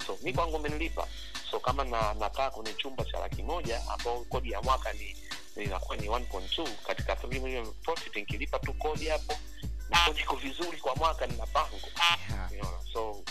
so 0.08 0.17
mi 0.23 0.34
kwangu 0.34 0.56
umenilipa. 0.56 1.08
So 1.52 1.60
kama 1.60 1.84
na 1.84 2.13
nakaa 2.13 2.50
kwenye 2.52 2.73
chumba 2.73 3.06
cha 3.06 3.19
laki 3.19 3.43
moja 3.43 3.82
ambao 3.89 4.19
kodi 4.30 4.52
ya 4.52 4.62
mwaka 4.62 4.93
ni 4.93 5.15
inakuwa 5.63 5.97
ni 5.97 6.08
1.2 6.08 6.67
katika 6.88 7.13
3 7.13 7.41
million 7.41 7.73
profit 7.84 8.15
nikilipa 8.15 8.60
tu 8.60 8.73
kodi 8.73 9.06
hapo 9.08 9.34
na 9.89 10.08
niko 10.08 10.36
vizuri 10.36 10.78
kwa 10.78 10.95
mwaka 10.95 11.28
nina 11.28 11.45
pango 11.45 11.78
Yeah. 12.30 12.52
you 12.54 12.60
know, 12.60 12.80
so 12.93 13.23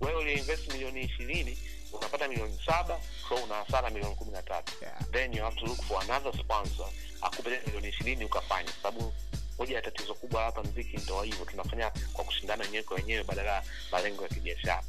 wewe 0.00 0.14
uliinvest 0.20 0.72
milioni 0.72 1.00
ishirini 1.02 1.58
unapata 1.92 2.28
milioni 2.28 2.58
saba 2.66 3.00
so 3.28 3.34
una 3.34 3.54
hasara 3.54 3.90
milioni 3.90 4.14
kumi 4.16 4.30
na 4.30 4.42
tatu. 4.42 4.72
Yeah. 4.82 4.98
then 5.12 5.32
you 5.32 5.42
have 5.42 5.56
to 5.56 5.66
look 5.66 5.82
for 5.82 6.02
another 6.02 6.32
sponsor 6.40 6.86
akupe 7.20 7.60
milioni 7.66 7.88
ishirini 7.88 8.24
ukafanya 8.24 8.70
sababu 8.82 9.12
moja 9.58 9.74
ya 9.76 9.82
tatizo 9.82 10.14
kubwa 10.14 10.42
hapa 10.42 10.62
mziki 10.62 10.96
ndo 10.96 11.22
hivyo 11.22 11.44
tunafanya 11.44 11.90
kwa 12.12 12.24
kushindana 12.24 12.64
wenyewe 12.64 12.82
kwa 12.82 12.96
wenyewe 12.96 13.24
badala 13.24 13.52
ya 13.52 13.62
malengo 13.92 14.22
ya 14.22 14.28
kibiashara. 14.28 14.82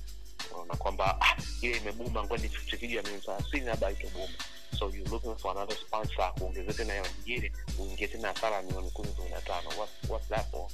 Unaona 0.52 0.76
kwamba 0.76 1.18
ah, 1.22 1.36
ile 1.62 1.78
imebuma 1.78 2.24
ngoni 2.24 2.48
video 2.48 2.98
ya 2.98 3.02
milioni 3.04 3.22
thelathini 3.22 3.66
labda 3.66 3.92
itobuma 3.92 4.34
so 4.80 4.90
you 4.90 5.06
looking 5.06 5.36
for 5.38 5.52
another 5.58 5.78
sponsor 5.78 6.34
kuongezea 6.34 6.74
tena 6.74 6.94
hiyo 6.94 7.06
nyingine 7.18 7.52
uingie 7.80 8.08
tena 8.08 8.28
hasara 8.28 8.62
milioni 8.62 8.92
kumi 8.92 9.08
kumi 9.10 9.30
na 9.30 9.42
tano. 9.42 9.70
What's, 9.70 10.10
what's 10.10 10.28
that 10.30 10.52
for 10.52 10.68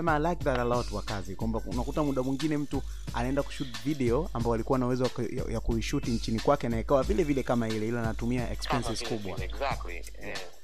sema 0.00 0.14
I 0.14 0.18
like 0.18 0.44
that 0.44 0.58
a 0.58 0.64
lot 0.64 0.92
wakazi 0.94 1.36
kwamba 1.36 1.62
unakuta 1.66 2.02
muda 2.02 2.22
mwingine 2.22 2.56
mtu 2.58 2.82
anaenda 3.14 3.42
kushoot 3.42 3.68
video 3.84 4.30
ambao 4.32 4.54
alikuwa 4.54 4.78
na 4.78 4.86
uwezo 4.86 5.10
ya- 5.50 5.60
kuishuti 5.60 6.10
nchini 6.10 6.40
kwake 6.40 6.68
na 6.68 6.80
ikawa 6.80 7.02
vile 7.02 7.24
vile 7.24 7.42
kama 7.42 7.68
ile 7.68 7.88
ila 7.88 8.00
anatumia 8.02 8.50
expenses 8.50 9.02
kubwa. 9.08 9.44
exactly 9.44 10.04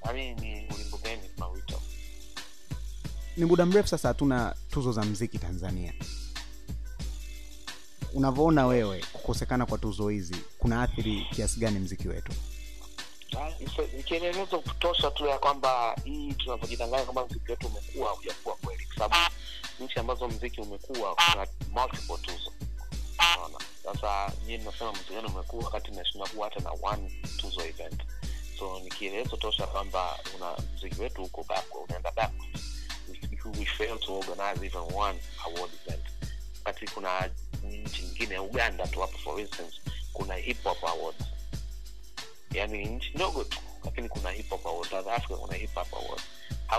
I 0.02 0.14
mean 0.14 0.40
ni 0.40 0.68
ulimbo 0.74 0.98
gani 0.98 1.28
tunauita 1.34 1.74
ni 3.36 3.44
muda 3.44 3.66
mrefu 3.66 3.88
sasa 3.88 4.08
hatuna 4.08 4.54
tuzo 4.70 4.92
za 4.92 5.02
mziki 5.04 5.38
tanzania. 5.38 5.92
Unavyoona 8.14 8.66
wewe 8.66 9.04
kukosekana 9.12 9.66
kwa 9.66 9.78
tuzo 9.78 10.08
hizi 10.08 10.36
kuna 10.58 10.82
athiri 10.82 11.26
kiasi 11.30 11.60
gani 11.60 11.78
mziki 11.78 12.08
wetu 12.08 12.32
Ah, 13.38 13.50
ni- 13.60 13.96
ni 13.96 14.02
kielelezo 14.02 14.60
kutosha 14.60 15.10
tu 15.10 15.26
ya 15.26 15.38
kwamba 15.38 15.96
hii 16.04 16.32
tunavyojitangaza 16.32 17.04
kwamba 17.04 17.26
mziki 17.26 17.50
wetu 17.50 17.66
umekuwa 17.66 18.10
hujakuwa 18.10 18.56
kweli. 18.56 18.86
Kwa 18.86 18.96
sababu 18.96 19.34
nchi 19.80 19.98
ambazo 19.98 20.28
mziki 20.28 20.60
umekuwa 20.60 21.14
kuna 21.14 21.46
multiple 21.70 22.16
tuzo 22.16 22.52
naona 23.18 23.58
sasa 23.84 24.32
nyie 24.46 24.58
mnasema 24.58 24.92
mziki 24.92 25.12
wenu 25.12 25.28
umekuwa 25.28 25.64
wakati 25.64 25.90
mnashinda 25.90 26.26
kuwa 26.26 26.48
hata 26.48 26.60
na 26.60 26.70
one 26.82 27.22
tuzo 27.36 27.64
event. 27.64 28.02
So 28.58 28.80
ni 28.80 28.88
kielelezo 28.90 29.36
tosha 29.36 29.66
kwamba 29.66 30.18
una 30.36 30.56
mziki 30.74 31.00
wetu 31.02 31.20
huko 31.22 31.42
backward 31.44 31.84
unaenda 31.90 32.10
backwards 32.10 32.60
we, 33.08 33.20
we 33.58 33.64
fail 33.66 33.98
to 33.98 34.18
organize 34.18 34.66
even 34.66 34.82
one 34.94 35.18
award 35.44 35.70
event. 35.86 36.04
Wakati 36.64 36.86
kuna 36.88 37.30
nchi 37.64 38.02
nyingine 38.02 38.38
uganda 38.38 38.86
tu 38.86 39.00
hapo 39.00 39.18
for 39.18 39.40
instance 39.40 39.80
kuna 40.12 40.34
hip 40.34 40.64
hop 40.64 40.84
awards 40.84 41.18
yani 42.56 42.78
ni 42.78 42.84
nchi 42.84 43.10
ndogo 43.14 43.44
tu 43.44 43.58
lakini 43.84 44.08
kuna 44.08 44.30
hip 44.30 44.52
kuna 45.36 45.58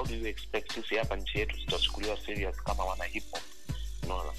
do 0.05 0.15
you 0.15 0.27
expect 0.27 0.73
sisi 0.73 0.95
hapa 0.95 1.15
nchi 1.15 1.39
yetu 1.39 1.57
tutachukuliwa 1.57 2.17
serious 2.25 2.55
kama 2.55 2.85
wana 2.85 3.05
unaona? 4.03 4.31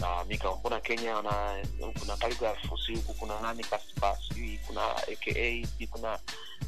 Na 0.00 0.24
mika 0.24 0.54
mbona 0.56 0.80
kenya 0.80 1.14
wana 1.16 1.64
kuna 2.00 2.16
Khaligraph, 2.16 2.86
si 2.86 2.94
huku 2.94 3.14
kuna 3.14 3.40
nani 3.40 3.64
kaspa 3.64 4.18
sijui 4.28 4.60
kuna 4.66 4.96
aka 4.96 5.66
kuna 5.90 6.18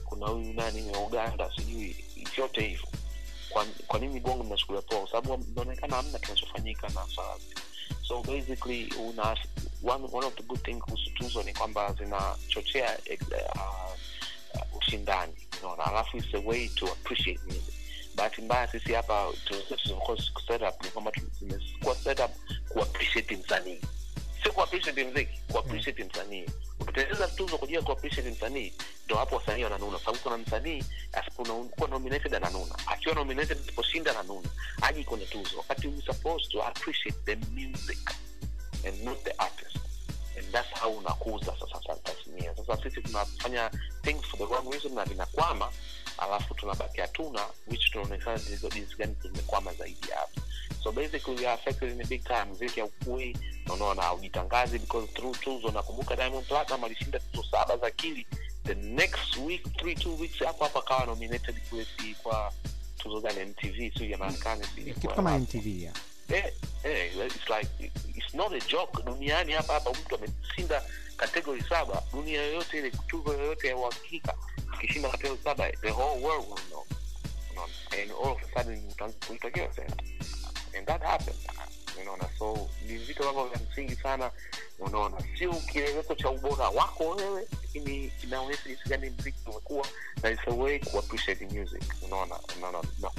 kuna 0.05 0.27
huyu 0.27 0.53
nani 0.53 0.83
uganda 1.07 1.51
sijui 1.57 2.05
vyote 2.37 2.61
hivyo. 2.61 2.89
Kwa, 3.51 3.65
kwa 3.87 3.99
nini 3.99 4.21
bongo 4.21 4.45
mnachukulia 4.45 4.83
poa? 4.83 5.01
Kwa 5.01 5.11
sababu 5.11 5.45
inaonekana 5.53 5.97
hamna 5.97 6.19
kinachofanyika 6.19 6.89
na 6.89 7.07
swala 7.15 7.37
so 8.09 8.23
basically 8.23 8.87
una 8.99 9.35
one, 9.83 10.05
one 10.13 10.25
of 10.25 10.35
the 10.37 10.43
good 10.43 10.63
thing 10.65 10.79
kuhusu 10.81 11.11
tuzo 11.11 11.43
ni 11.43 11.53
kwamba 11.55 11.93
zinachochea 11.93 12.99
uh, 13.55 13.86
ushindani 14.87 15.33
unaona 15.63 15.85
alafu 15.85 16.17
it's 16.17 16.35
a 16.35 16.39
way 16.45 16.69
to 16.69 16.87
appreciate 16.87 17.41
music. 17.47 17.75
Bahati 18.15 18.43
mbaya 18.43 18.69
sisi 18.69 18.93
hapa 18.93 19.33
kwamba 20.93 21.11
tu- 21.11 21.31
zimekuwa 21.41 21.95
set 21.95 22.21
up 22.21 22.31
ku 22.69 22.83
appreciate 22.83 23.37
msanii. 23.37 23.81
Sio 24.43 24.53
kuappreciate 24.53 25.05
mziki 25.05 25.41
kuappreciate 25.53 26.05
msanii. 26.05 26.47
Ukitengeneza 26.81 27.29
tuzo 27.29 27.59
kujia 27.59 27.63
ajili 27.65 27.77
ya 27.77 27.83
ku 27.83 27.93
appreciate 27.93 28.31
msanii 28.31 28.73
ndo 29.07 29.17
hapo 29.17 29.37
wasanii 29.37 29.65
wananuna. 29.65 29.99
Sababu 29.99 30.19
kuna 30.19 30.39
msanii 30.39 30.85
asipokuwa 31.13 31.89
nominated 31.89 32.35
ananuna. 32.35 32.75
Akiwa 32.87 33.15
nominated 33.15 33.59
asiposhinda 33.59 34.11
ananuna. 34.11 34.49
Aji 34.83 35.05
kwenye 35.05 35.27
tuzo. 35.27 35.59
Wakati 35.59 35.89
we 35.89 36.03
supposed 36.07 36.51
to 36.53 36.63
appreciate 36.63 37.19
the 37.25 37.37
music 37.37 38.11
and 38.87 39.03
not 39.05 39.25
the 39.25 39.33
artist. 39.39 39.77
And 40.39 40.53
that's 40.53 40.81
how 40.81 40.97
unakuza 40.99 41.57
sasa 41.61 41.81
tasnia 42.37 42.55
sasa 42.57 42.83
sisi 42.83 43.03
tunafanya 43.03 43.71
things 44.03 44.25
for 44.27 44.39
the 44.39 44.45
wrong 44.47 44.71
reason 44.73 44.95
na 44.95 45.05
vinakwama 45.05 45.73
alafu 46.19 46.55
tunabaki 46.55 47.01
hatuna 47.01 47.41
which 47.69 47.91
tunaonekana 47.91 48.39
jinsi 48.39 48.97
gani 48.99 49.17
zimekwama 49.23 49.75
zaidi 49.75 50.09
hapo. 50.15 50.41
So 50.83 50.93
basically 50.93 51.37
we 51.37 51.47
are 51.47 51.55
affected 51.55 51.93
in 51.93 52.01
a 52.01 52.05
big 52.07 52.25
time 52.25 52.45
mziki 52.45 52.81
haukui 52.81 53.37
unaona 53.75 54.03
haujitangazi 54.03 54.79
because 54.79 55.07
through 55.13 55.37
tuzo 55.41 55.71
nakumbuka 55.71 56.17
diamond 56.17 56.47
platinum 56.47 56.85
alishinda 56.85 57.19
tuzo 57.19 57.49
saba 57.51 57.77
za 57.77 57.91
kili 57.91 58.27
the 58.65 58.75
next 58.75 59.37
week 59.47 59.77
three 59.77 59.95
two 59.95 60.17
weeks 60.21 60.39
hapo 60.39 60.65
hapo 60.65 60.79
akawa 60.79 61.07
nominated 61.07 61.57
kwa 62.23 62.53
tuzo 62.99 63.21
gani? 63.21 63.45
Mtv 63.45 63.99
sio 63.99 64.07
ya 64.07 64.19
marekani 64.19 64.67
kitu 64.95 65.09
kama 65.09 65.39
MTV 65.39 65.83
ya 65.83 65.93
eh, 66.29 66.53
eh, 66.85 67.11
it's 67.27 67.49
like 67.51 67.69
it's 68.17 68.35
not 68.35 68.53
a 68.53 68.61
joke. 68.69 69.03
Duniani 69.05 69.53
hapa 69.53 69.73
hapa 69.73 69.91
mtu 69.91 70.15
ameshinda 70.15 70.83
kategori 71.17 71.63
saba. 71.69 72.03
Dunia 72.13 72.43
yoyote 72.43 72.79
ile 72.79 72.91
tuzo 72.91 73.33
yoyote 73.33 73.69
ya 73.69 73.77
uhakika. 73.77 74.35
Akishinda 74.73 75.09
kategori 75.11 75.41
saba 75.45 75.71
the 75.73 75.91
whole 75.91 76.21
world 76.23 76.47
will 76.49 76.63
know. 76.71 76.85
And 78.03 78.11
all 78.13 78.33
of 78.33 78.43
a 78.43 78.59
sudden 78.59 78.89
utaanza 78.91 79.17
kuitwa 79.27 79.51
kila 79.51 79.73
sehemu 79.73 79.95
and 80.79 80.87
that 80.87 81.03
happened 81.03 81.39
unaona? 82.03 82.25
So 82.39 82.69
ni 82.87 82.97
vitu 82.97 83.29
ambavyo 83.29 83.51
vya 83.51 83.61
msingi 83.71 83.97
sana 83.97 84.31
unaona. 84.79 85.17
Sio 85.39 85.53
kielelezo 85.53 86.15
cha 86.15 86.31
ubora 86.31 86.69
wako 86.69 87.09
wewe 87.09 87.47
lakini 87.63 88.09
kinaonyesha 88.21 88.63
jinsi 88.69 88.89
gani 88.89 89.11
mziki 89.11 89.39
umekuwa 89.51 89.87
na 90.23 90.31
it's 90.31 90.49
a 90.49 90.51
way 90.55 90.79
ku 90.79 90.99
appreciate 90.99 91.45
music 91.47 91.83
unaona? 92.03 92.39
Unaona 92.57 92.83
na 93.01 93.11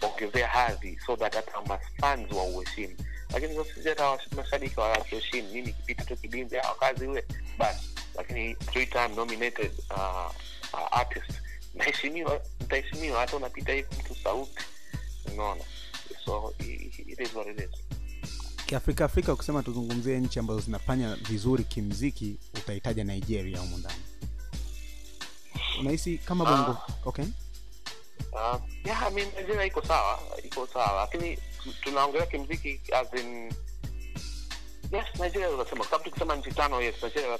kuongezea 0.00 0.48
hadhi 0.48 0.98
so 1.06 1.16
that 1.16 1.34
hata 1.34 1.60
mafans 1.62 2.32
wa 2.32 2.44
uheshimu. 2.44 2.96
Lakini 3.32 3.64
sisi 3.64 3.88
hata 3.88 4.18
mashabiki 4.36 4.80
wa 4.80 4.98
uheshimu, 5.00 5.48
mimi 5.48 5.72
kipita 5.72 6.04
tu 6.04 6.16
kibimbe 6.16 6.60
au 6.60 6.74
kazi 6.76 7.06
ule 7.06 7.24
basi. 7.58 7.88
Lakini 8.14 8.54
three 8.54 8.86
time 8.86 9.08
nominated 9.08 9.72
uh, 9.90 10.30
uh, 10.72 10.98
artist. 10.98 11.30
Naheshimiwa 11.74 12.40
nitaheshimiwa 12.60 13.20
hata 13.20 13.36
unapita 13.36 13.72
hivi 13.72 13.88
mtu 14.00 14.14
sauti 14.14 14.64
unaona? 15.32 15.64
So 16.24 16.54
it 16.58 17.20
is 17.20 17.34
what 17.34 17.48
it 17.48 17.58
is 17.60 17.70
kiafrika 18.66 19.04
afrika 19.04 19.32
ukisema 19.32 19.62
tuzungumzie 19.62 20.20
nchi 20.20 20.38
ambazo 20.38 20.60
zinafanya 20.60 21.14
vizuri 21.16 21.64
kimziki 21.64 22.36
utahitaja 22.54 23.04
nigeria 23.04 23.58
humu 23.60 23.78
ndani. 23.78 24.00
Unahisi 25.80 26.18
kama 26.18 26.44
bongo? 26.44 26.78
Okay. 27.04 27.24
Uh, 28.32 28.60
yeah, 28.84 29.02
I 29.06 29.10
mean, 29.14 29.28
Nigeria 29.36 29.64
iko 29.64 29.82
sawa 29.86 30.18
iko 30.44 30.66
sawa 30.66 30.92
lakini 31.00 31.38
tunaongelea 31.82 32.26
kimziki 32.26 32.80
as 32.94 33.20
in 33.20 33.44
yes 34.92 35.04
nigeria 35.20 35.50
unasema 35.50 35.76
kwa 35.76 35.84
sababu 35.86 36.04
tukisema 36.04 36.36
nchi 36.36 36.50
tano 36.52 36.80
yes 36.82 36.94
nigeria 37.02 37.38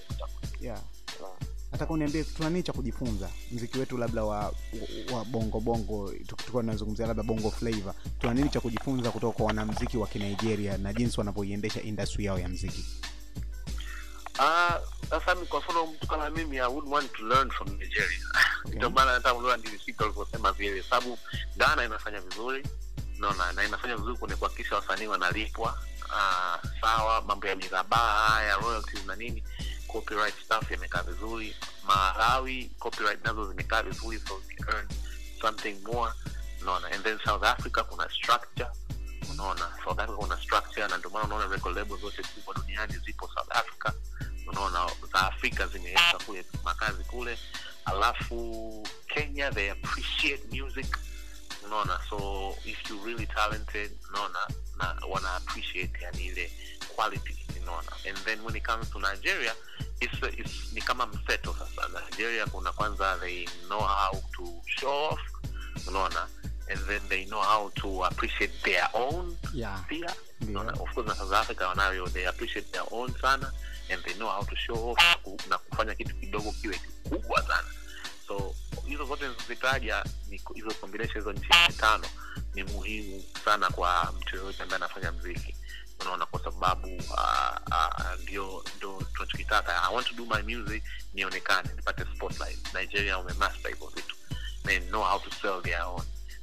yeah. 0.60 0.80
Uh, 1.20 1.28
nataka 1.74 1.92
uniambie 1.92 2.24
tuna 2.24 2.50
nini 2.50 2.62
cha 2.62 2.72
kujifunza? 2.72 3.30
Mziki 3.52 3.78
wetu 3.78 3.98
labda 3.98 4.24
wa, 4.24 4.54
wa 5.12 5.24
bongo 5.24 5.60
bongo 5.60 6.12
tukiwa 6.26 6.62
tunazungumzia 6.62 7.06
labda 7.06 7.22
bongo 7.22 7.50
flavor. 7.50 7.94
Tuna 8.20 8.34
nini 8.34 8.48
cha 8.48 8.60
kujifunza 8.60 9.10
kutoka 9.10 9.36
kwa 9.36 9.46
wanamziki 9.46 9.96
wa 9.96 10.06
kinigeria 10.06 10.78
na 10.78 10.92
jinsi 10.92 11.20
wanavyoiendesha 11.20 11.82
industry 11.82 12.24
yao 12.24 12.38
ya 12.38 12.48
mziki? 12.48 12.84
Ah, 14.38 14.78
sasa 15.10 15.34
uh, 15.34 15.48
kwa 15.48 15.60
mfano 15.60 15.86
mtu 15.86 16.06
kama 16.06 16.30
mimi 16.30 16.56
i 16.58 16.66
would 16.66 16.88
want 16.88 17.12
to 17.12 17.24
learn 17.24 17.50
from 17.50 17.68
nigeria. 17.68 18.18
Ndio 18.74 18.90
maana 18.90 19.10
hata 19.10 19.34
mlua 19.34 19.56
nilisika 19.56 20.04
ulivyosema 20.04 20.52
vile 20.52 20.82
sababu 20.82 21.18
ghana 21.56 21.84
inafanya 21.84 22.20
vizuri 22.20 22.66
naona 23.18 23.52
na 23.52 23.64
inafanya 23.64 23.96
vizuri 23.96 24.16
kwenye 24.16 24.36
kuhakikisha 24.36 24.76
wasanii 24.76 25.06
wanalipwa 25.06 25.78
uh, 26.06 26.70
sawa 26.80 27.22
mambo 27.22 27.46
ya 27.46 27.56
mirabaha 27.56 28.28
haya 28.28 28.56
royalties 28.56 29.06
na 29.06 29.16
nini 29.16 29.42
copyright 29.94 30.34
stuff 30.44 30.70
yamekaa 30.70 31.02
vizuri. 31.02 31.56
Malawi 31.84 32.70
copyright 32.78 33.24
nazo 33.24 33.44
zimekaa 33.48 33.82
vizuri 33.82 34.20
so 34.28 34.42
earn 34.68 34.88
something 35.40 35.76
more. 35.86 36.12
Unaona? 36.62 36.88
And 36.92 37.04
then 37.04 37.18
south 37.24 37.44
africa 37.44 37.84
kuna 37.88 38.08
structure. 38.10 38.70
Unaona? 39.30 39.70
South 39.84 39.98
africa 40.00 40.16
kuna 40.18 40.36
structure 40.42 40.88
na 40.88 40.96
ndio 40.98 41.10
maana 41.10 41.24
unaona 41.24 41.46
record 41.54 41.76
label 41.76 41.98
zote 41.98 42.22
kubwa 42.22 42.54
duniani 42.54 42.92
zipo 43.06 43.28
south 43.34 43.56
africa. 43.56 43.92
Unaona? 44.46 44.90
Za 45.12 45.20
afrika 45.26 45.66
zimeweka 45.66 46.18
kule 46.26 46.44
makazi 46.64 47.04
kule. 47.04 47.38
Alafu 47.84 48.88
kenya 49.06 49.50
they 49.50 49.70
appreciate 49.70 50.62
music. 50.62 50.98
Unaona? 51.66 52.00
So 52.10 52.56
if 52.64 52.90
you 52.90 53.04
really 53.04 53.26
talented 53.26 53.90
unaona? 54.10 54.38
Na 54.78 54.96
wana 55.08 55.34
appreciate 55.36 56.02
yani 56.02 56.24
ile 56.26 56.52
quality 56.94 57.36
unaona. 57.62 57.92
And 58.08 58.16
then 58.24 58.44
when 58.44 58.56
it 58.56 58.62
comes 58.62 58.90
to 58.90 58.98
nigeria 58.98 59.52
it's, 60.00 60.38
it's, 60.38 60.72
ni 60.72 60.80
kama 60.80 61.06
mseto 61.06 61.56
sasa. 61.58 61.88
Nigeria 62.10 62.46
kuna 62.46 62.72
kwanza 62.72 63.18
they 63.20 63.46
know 63.68 63.80
how 63.80 64.12
to 64.36 64.62
show 64.66 65.10
off 65.10 65.20
unaona. 65.88 66.26
And 66.70 66.80
then 66.88 67.00
they 67.08 67.24
know 67.24 67.40
how 67.42 67.68
to 67.74 68.04
appreciate 68.04 68.52
their 68.64 68.88
own 68.94 69.36
yeah. 69.52 69.78
pia. 69.88 70.14
Unaona, 70.40 70.72
of 70.80 70.94
course 70.94 71.06
na 71.08 71.14
south 71.14 71.32
africa 71.32 71.60
wanayo 71.68 72.08
they 72.12 72.26
appreciate 72.26 72.72
their 72.72 72.84
own 72.90 73.14
sana 73.20 73.52
and 73.90 74.02
they 74.04 74.14
know 74.14 74.28
how 74.28 74.42
to 74.42 74.56
show 74.56 74.90
off 74.90 74.98
na 75.48 75.58
kufanya 75.58 75.94
kitu 75.94 76.14
kidogo 76.14 76.52
kiwe 76.52 76.78
kikubwa 76.78 77.42
sana. 77.42 77.68
So 78.28 78.54
hizo 78.86 79.04
zote 79.04 79.24
ni 80.28 80.40
hizo 80.54 80.70
combination 80.80 81.18
hizo 81.18 81.32
nchi 81.32 81.48
tano 81.76 82.04
ni 82.54 82.62
muhimu 82.62 83.24
sana 83.44 83.70
kwa 83.70 84.14
mtu 84.20 84.36
yoyote 84.36 84.62
ambaye 84.62 84.76
anafanya 84.76 85.12
mziki 85.12 85.56
unaona 86.00 86.26
kwa 86.26 86.44
sababu 86.44 87.02
ah, 87.18 87.60
ah, 87.72 88.16
ndio 88.22 88.64
ndo 88.76 89.02
tunachokitaka. 89.14 89.82
I 89.82 89.94
want 89.94 90.06
to 90.08 90.14
do 90.14 90.24
my 90.26 90.42
music 90.56 90.82
nionekane 91.14 91.68
nipate 91.76 92.04
spotlight. 92.16 92.74
Nigeria 92.74 93.18
wamemaster 93.18 93.70
hivyo 93.70 93.86
vitu. 93.86 94.16
They 94.64 94.80
know 94.80 95.02
how 95.02 95.18
to 95.18 95.30
sell 95.30 95.62
their 95.62 95.82
own. 95.82 96.02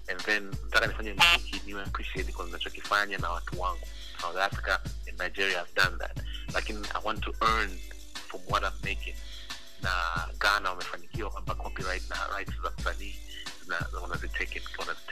And 0.10 0.20
then 0.20 0.52
nataka 0.64 0.88
nifanye 0.88 1.14
mziki 1.14 1.62
niwe 1.66 1.84
appreciate 1.84 2.32
kwa 2.32 2.46
ninachokifanya 2.46 3.18
na 3.18 3.30
watu 3.32 3.62
wangu. 3.62 3.88
South 4.22 4.38
africa 4.38 4.80
and 5.08 5.20
nigeria 5.20 5.58
have 5.58 5.74
done 5.76 5.98
that. 5.98 6.18
Lakini 6.54 6.88
i 6.88 7.02
want 7.04 7.22
to 7.24 7.34
earn 7.42 7.80
from 8.28 8.42
what 8.48 8.64
i'm 8.64 8.80
making. 8.84 9.16
Na 9.82 9.92
ghana 10.40 10.70
wamefanikiwa 10.70 11.30
kwamba 11.30 11.56
copyright 11.56 12.10
na 12.10 12.28
rights 12.38 12.54
za 12.64 12.72
msanii 12.78 13.16
wanazitake 14.02 14.60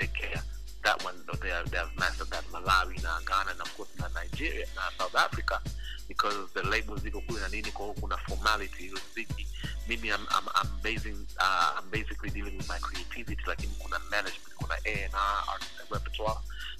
care 0.07 0.41
that 0.84 1.03
one 1.03 1.15
they, 1.41 1.49
have, 1.49 1.69
they 1.71 1.77
have 1.77 1.91
mastered 1.97 2.30
that 2.30 2.43
malawi 2.51 2.95
na 3.03 3.19
ghana 3.25 3.53
na 3.57 3.63
of 3.63 3.75
course 3.77 3.89
na 3.99 4.07
nigeria 4.21 4.65
na 4.75 4.82
south 4.97 5.15
africa 5.15 5.59
because 6.07 6.36
the 6.53 6.63
labels 6.63 7.01
ziko 7.01 7.21
kule 7.27 7.39
na 7.41 7.47
nini 7.47 7.71
kwa 7.71 7.93
kuna 7.93 8.17
formality 8.17 8.84
hiyo 8.84 8.99
mziki 9.11 9.47
mimi 9.88 10.07
I'm, 10.09 10.27
I'm, 10.32 10.47
I'm, 10.55 10.69
basing, 10.84 11.25
uh, 11.39 11.80
I'm 11.80 11.89
basically 11.91 12.30
dealing 12.30 12.57
with 12.57 12.67
my 12.69 12.80
creativity 12.80 13.43
lakini 13.47 13.73
kuna 13.80 13.99
management 13.99 14.53
kuna 14.55 14.75
A&R, 14.86 15.59
repertoire 15.91 16.39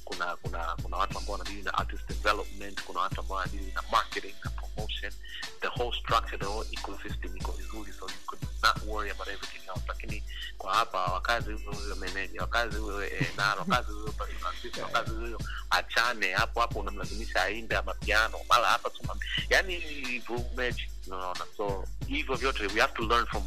kuna 0.10 0.36
kuna 0.36 0.76
kuna 0.84 0.98
watu 0.98 1.18
ambao 1.18 1.32
wanadili 1.34 1.62
na 1.64 1.74
artist 1.74 2.08
development 2.08 2.84
kuna 2.84 3.00
watu 3.00 3.20
ambao 3.22 3.38
wanadili 3.38 3.72
na 3.72 3.84
marketing 3.92 4.36
na 4.44 4.50
promotion. 4.52 5.14
The 5.62 5.68
whole 5.68 5.98
structure 6.00 6.38
the 6.38 6.46
whole 6.46 6.68
ecosystem 6.72 7.38
iko 7.38 7.52
vizuri 7.52 7.94
so 7.94 8.06
you 8.06 8.22
could 8.26 8.42
not 8.64 8.78
worry 8.88 9.12
about 9.12 9.28
everything 9.28 9.68
else. 9.68 9.82
Lakini 9.88 10.24
kwa 10.58 10.74
hapa 10.76 11.06
wakazi 11.06 11.54
huyo 11.54 11.72
huyo 11.72 11.96
meneja 11.96 12.42
wakazi 12.42 12.78
huyo 12.78 13.02
A&R 13.02 13.60
wakazi 13.60 13.92
huyo 13.92 14.14
assistant, 14.50 14.78
wakazi 14.84 15.12
huyo 15.16 15.40
achane 15.70 16.34
hapo 16.34 16.62
hapo 16.62 16.80
unamlazimisha 16.80 17.44
aimbe 17.44 17.78
amapiano 17.78 18.38
mara 18.50 18.68
hapa 18.68 18.90
tu 18.90 19.02
yani 19.50 19.80
vurugu 20.28 20.62
unaona. 21.08 21.46
So 21.58 21.86
hivyo 22.08 22.36
vyote 22.36 22.68
we 22.68 22.82
have 22.82 22.94
to 22.94 23.04
learn 23.04 23.26
from 23.26 23.44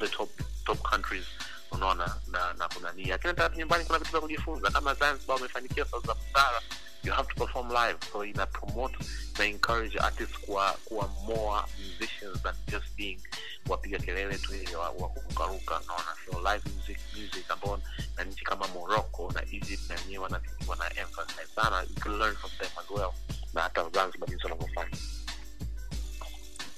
the 0.00 0.08
top 0.08 0.30
top 0.64 0.78
countries 0.82 1.24
unaona 1.74 2.16
na 2.26 2.52
na 2.52 2.68
kuna 2.68 2.92
nia 2.92 3.06
lakini 3.08 3.34
hata 3.36 3.56
nyumbani 3.56 3.84
kuna 3.84 3.98
vitu 3.98 4.10
vya 4.10 4.20
kujifunza. 4.20 4.70
Kama 4.70 4.94
zanzibar 4.94 5.36
wamefanikiwa 5.36 5.86
sauti 5.86 6.06
za 6.06 6.14
busara 6.14 6.62
you 7.04 7.12
have 7.12 7.28
to 7.28 7.34
perform 7.34 7.68
live. 7.68 7.98
So 8.12 8.24
ina 8.24 8.46
promote 8.46 8.96
na 9.38 9.44
encourage 9.44 9.98
artists 9.98 10.38
kuwa 10.38 10.72
kuwa 10.84 11.08
more 11.08 11.62
musicians 11.78 12.42
than 12.42 12.54
just 12.68 12.96
being 12.96 13.18
wapiga 13.68 13.98
kelele 13.98 14.38
tu 14.38 14.54
ile 14.54 14.76
wa 14.76 14.90
wa 14.90 15.08
kurukaruka. 15.08 15.80
Unaona 15.80 16.14
so 16.26 16.38
live 16.52 16.70
music 16.76 16.98
music 17.16 17.50
ambao 17.50 17.80
na 18.16 18.24
nchi 18.24 18.44
kama 18.44 18.68
morocco 18.68 19.32
na 19.34 19.42
egypt 19.42 19.88
na 19.90 19.94
wenyewe 19.94 20.24
wana 20.24 20.40
wana 20.66 20.84
emphasize 20.96 21.46
sana. 21.54 21.82
You 21.82 21.94
can 22.00 22.18
learn 22.18 22.36
from 22.36 22.50
them 22.58 22.70
as 22.78 22.90
well. 22.90 23.12
Na 23.54 23.62
hata 23.62 23.90
zanzibar 23.90 24.28
jinsi 24.28 24.44
wanavyofanya 24.44 24.96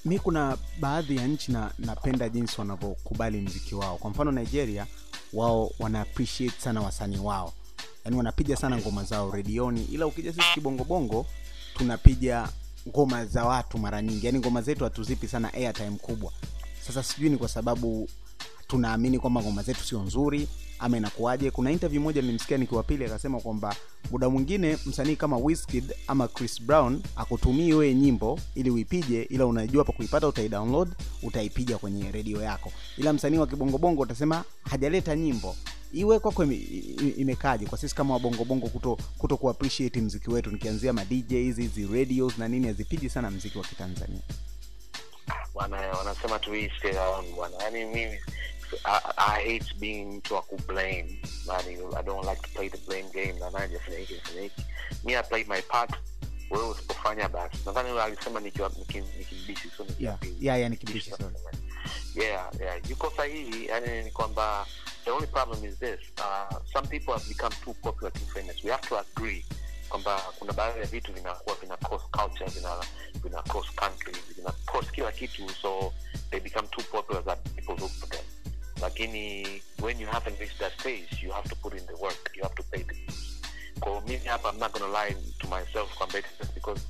mi 0.07 0.19
kuna 0.19 0.57
baadhi 0.79 1.15
ya 1.15 1.27
nchi 1.27 1.51
na 1.51 1.71
napenda 1.79 2.29
jinsi 2.29 2.55
wanavyokubali 2.61 3.41
mziki 3.41 3.75
wao. 3.75 3.97
Kwa 3.97 4.09
mfano 4.09 4.31
nigeria 4.31 4.87
wao 5.33 5.71
wana 5.79 6.01
appreciate 6.01 6.61
sana 6.61 6.81
wasanii 6.81 7.17
wao. 7.17 7.53
Yaani 8.05 8.17
wanapiga 8.17 8.55
sana 8.55 8.77
ngoma 8.77 9.03
zao 9.03 9.31
redioni 9.31 9.83
ila 9.83 10.07
ukija 10.07 10.33
sisi 10.33 10.47
kibongobongo 10.53 11.25
tunapiga 11.77 12.49
ngoma 12.87 13.25
za 13.25 13.45
watu 13.45 13.77
mara 13.77 14.01
nyingi. 14.01 14.25
Yaani 14.25 14.39
ngoma 14.39 14.61
zetu 14.61 14.83
hatuzipi 14.83 15.27
sana 15.27 15.53
airtime 15.53 15.97
kubwa. 15.97 16.31
Sasa 16.87 17.03
sijui 17.03 17.29
ni 17.29 17.37
kwa 17.37 17.47
sababu 17.47 18.09
tunaamini 18.67 19.19
kwamba 19.19 19.41
ngoma 19.41 19.63
zetu 19.63 19.83
sio 19.83 19.99
nzuri 20.03 20.47
ama 20.79 20.97
inakuwaje? 20.97 21.51
Kuna 21.51 21.71
interview 21.71 22.01
moja 22.01 22.21
nilimsikia 22.21 22.57
nikiwapili 22.57 23.05
akasema 23.05 23.39
kwamba 23.39 23.75
muda 24.11 24.29
mwingine 24.29 24.77
msanii 24.85 25.15
kama 25.15 25.37
Wizkid 25.37 25.93
ama 26.07 26.27
chris 26.27 26.61
brown 26.61 27.01
akutumii 27.15 27.73
wewe 27.73 27.93
nyimbo 27.93 28.39
ili 28.55 28.69
uipige 28.69 29.21
ila 29.23 29.45
unajua 29.45 29.83
pa 29.83 29.93
kuipata 29.93 30.27
utaidownload 30.27 30.89
utaipiga 31.23 31.77
kwenye 31.77 32.11
redio 32.11 32.41
yako. 32.41 32.71
Ila 32.97 33.13
msanii 33.13 33.37
wa 33.37 33.47
kibongobongo 33.47 34.01
utasema 34.01 34.43
hajaleta 34.61 35.15
nyimbo. 35.15 35.55
Iwe 35.93 36.19
kwako 36.19 36.43
imekaje 37.17 37.65
kwa 37.65 37.77
sisi 37.77 37.95
kama 37.95 38.13
wabongobongo 38.13 38.67
kuto, 38.67 38.97
kuto 39.17 39.37
kuappreciate 39.37 40.01
mziki 40.01 40.29
wetu 40.29 40.51
nikianzia 40.51 40.93
ma 40.93 41.05
DJs 41.05 41.55
hizi 41.57 41.87
radios 41.93 42.37
na 42.37 42.47
nini 42.47 42.67
hazipigi 42.67 43.09
sana 43.09 43.31
mziki 43.31 43.57
wa 43.57 43.63
kitanzania. 43.63 44.21
Wana 45.53 46.39
tu 46.39 46.53
hii 46.53 46.69
bwana. 47.35 47.55
Yaani 47.63 47.85
mimi 47.85 48.19
I, 48.85 49.13
I 49.17 49.43
hate 49.43 49.73
being 49.79 50.05
mtu 50.05 50.33
wa 50.35 50.41
kublame. 50.41 51.21
Yani 51.47 51.95
I 51.97 52.03
don't 52.03 52.25
like 52.25 52.41
to 52.41 52.49
play 52.49 52.69
the 52.69 52.77
blame 52.77 53.09
game. 53.13 53.39
Na 53.39 53.49
nani 53.49 53.75
afanya 53.75 53.97
hiki 53.97 54.15
afanya 54.15 54.41
hiki. 54.41 54.65
Mi 55.03 55.15
I 55.15 55.23
play 55.23 55.43
my 55.43 55.61
part. 55.61 55.91
Wewe 56.49 56.69
usipofanya 56.69 57.29
basi. 57.29 57.57
Nadhani 57.65 57.99
alisema 57.99 58.39
nikimbishi 58.39 59.69
sio 59.77 59.85
yeah, 59.99 60.17
yeah, 60.39 60.59
yeah, 60.59 60.71
nikibishi 60.71 61.09
sorry. 61.09 61.35
Yeah 62.15 62.49
yeah. 62.59 62.89
Yuko 62.89 63.13
sahihi. 63.17 63.65
Yani 63.65 64.03
ni 64.03 64.11
kwamba 64.11 64.65
the 65.05 65.11
only 65.11 65.27
problem 65.27 65.65
is 65.65 65.79
this. 65.79 65.99
Uh, 66.17 66.59
some 66.73 66.87
people 66.87 67.13
have 67.13 67.27
become 67.27 67.51
too 67.63 67.73
popular 67.81 68.11
too 68.11 68.25
famous. 68.33 68.63
We 68.63 68.71
have 68.71 68.87
to 68.87 68.97
agree 68.99 69.45
kwamba 69.89 70.21
kuna 70.39 70.53
baadhi 70.53 70.79
ya 70.79 70.85
vitu 70.85 71.13
vinakuwa 71.13 71.55
vina 71.55 71.77
cross 71.77 72.01
culture 72.11 72.49
vina 72.49 72.75
vina 73.23 73.41
cross 73.41 73.75
country 73.75 74.13
vina 74.35 74.51
cross 74.65 74.91
kila 74.91 75.11
kitu. 75.11 75.49
So 75.61 75.93
they 76.31 76.39
become 76.39 76.67
too 76.67 76.83
popular 76.91 77.23
that 77.25 77.39
people 77.55 77.75
look 77.75 77.91
for 77.91 78.09
them 78.09 78.25
lakini 78.81 79.47
when 79.81 79.99
you 79.99 80.07
haven't 80.07 80.39
reached 80.39 80.59
that 80.59 80.79
stage 80.79 81.23
you 81.23 81.31
have 81.31 81.49
to 81.49 81.55
put 81.55 81.73
in 81.73 81.85
the 81.87 81.93
work. 81.95 82.31
You 82.35 82.43
have 82.43 82.55
to 82.55 82.63
pay 82.63 82.83
the 82.83 82.93
dues 82.93 83.41
kwa 83.79 84.01
mimi 84.01 84.25
hapa 84.25 84.49
i'm 84.49 84.59
not 84.59 84.71
gonna 84.79 85.03
lie 85.05 85.15
to 85.39 85.47
myself 85.47 85.93
kwamba 85.97 86.19
because 86.55 86.81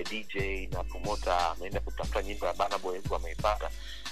a 0.00 0.02
dj 0.04 0.34
na 0.72 0.84
promoter 0.84 1.32
ameenda 1.56 1.80
kutafuta 1.80 2.22
nyimbo 2.22 2.46
ya 2.46 2.52
bana 2.54 2.78
boy 2.78 2.98
mtu 2.98 3.14
ameipata. 3.16 3.70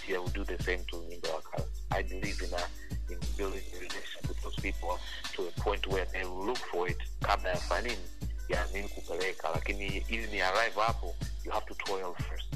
I 0.08 0.18
will 0.18 0.28
do 0.32 0.44
the 0.44 0.58
same 0.64 0.84
to 0.90 0.96
nyimbo 1.08 1.28
ya 1.28 1.40
Kazi. 1.40 1.68
I 1.90 2.02
believe 2.02 2.42
in 2.42 2.52
a, 2.54 2.66
in 3.12 3.18
building 3.36 3.62
a 3.76 3.78
relationship 3.78 4.28
with 4.28 4.42
those 4.42 4.56
people 4.56 4.98
to 5.34 5.46
a 5.48 5.60
point 5.60 5.86
where 5.86 6.04
they 6.12 6.24
will 6.24 6.46
look 6.46 6.58
for 6.58 6.88
it 6.90 6.98
kabla 7.22 7.50
ya 7.50 7.56
fanini 7.56 8.08
ya 8.48 8.66
nini 8.72 8.88
kupeleka. 8.88 9.48
Lakini 9.54 9.86
ili 10.08 10.26
ni 10.26 10.40
arrive 10.40 10.80
hapo 10.80 11.14
you 11.44 11.52
have 11.52 11.66
to 11.66 11.74
toil 11.74 12.14
first 12.28 12.46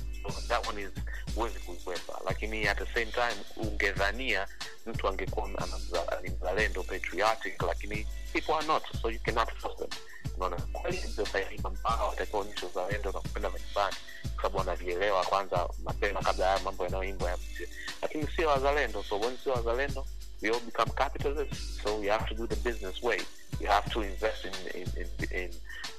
that 0.49 0.69
one 0.69 0.83
is 0.83 0.91
huwezi 1.35 1.59
kuikwepa. 1.59 2.21
Lakini 2.25 2.69
at 2.69 2.79
the 2.79 2.87
same 2.95 3.07
time 3.13 3.37
ungedhania 3.57 4.47
mtu 4.87 5.09
angekuwa 5.09 5.49
ni 6.23 6.31
mzalendo 6.31 6.83
patriotic 6.83 7.63
lakini 7.63 8.07
people 8.33 8.53
are 8.53 8.67
not 8.67 8.83
so 9.03 9.11
you 9.11 9.19
cannot 9.21 9.53
force 9.59 9.77
them. 9.79 9.91
Unaona 10.37 10.57
kweli 10.57 11.01
ndio 11.13 11.27
sahihi 11.27 11.61
uzalendo 12.67 13.13
na 13.13 13.21
kupenda 13.21 13.51
manyumbani 13.51 13.97
sababu 14.37 14.59
wanavielewa 14.59 15.25
kwanza 15.25 15.69
mapema 15.85 16.21
kabla 16.23 16.47
ya 16.47 16.59
mambo 16.59 16.85
yanayoimbwa 16.85 17.31
yaje 17.31 17.69
lakini 18.03 18.27
sio 18.37 18.49
wazalendo 18.49 19.03
so 19.03 19.21
when 19.21 19.39
sio 19.45 19.53
wazalendo 19.53 20.07
we 20.45 20.51
all 20.51 20.61
become 20.61 20.91
capitalists. 20.95 21.81
So 21.83 21.99
we 22.01 22.09
have 22.09 22.27
to 22.29 22.35
do 22.35 22.47
the 22.47 22.57
business 22.57 23.03
way. 23.03 23.21
You 23.61 23.67
have 23.69 23.91
to 23.93 24.03
invest 24.03 24.45
in, 24.45 24.83
in, 24.83 24.89
in, 24.97 25.29
in 25.43 25.51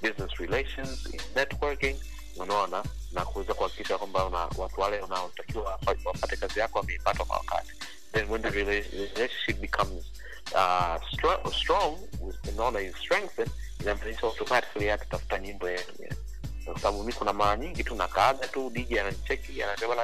business 0.01 0.39
relations 0.39 1.05
in 1.11 1.19
networking 1.34 1.95
unaona 2.36 2.83
na 3.11 3.25
kuweza 3.25 3.53
kuhakikisha 3.53 3.97
kwamba 3.97 4.23
watu 4.57 4.81
wale 4.81 4.99
wanaotakiwa 4.99 5.79
wapate 6.05 6.38
kazi 6.38 6.59
yako 6.59 6.79
wameipata 6.79 7.25
kwa 7.25 7.38
wakati. 7.38 7.71
Then 8.13 8.29
when 8.29 8.41
the 8.41 8.49
relationship 8.49 9.59
becomes 9.61 10.05
uh, 10.51 10.97
stro- 11.13 11.53
strong 11.61 11.97
unaona 12.53 12.81
is 12.81 12.95
strengthened 12.97 13.51
inamaanisha 13.81 14.21
automatically 14.27 14.91
atatafuta 14.91 15.39
nyimbo 15.39 15.69
yeye 15.69 15.86
kwa 16.65 16.79
sababu 16.79 17.03
mi 17.03 17.13
kuna 17.13 17.33
mara 17.33 17.57
nyingi 17.57 17.83
tu 17.83 17.95
nakaaga 17.95 18.47
tu 18.47 18.69
dj 18.69 18.97
ananicheki 18.97 19.63
anasema 19.63 19.95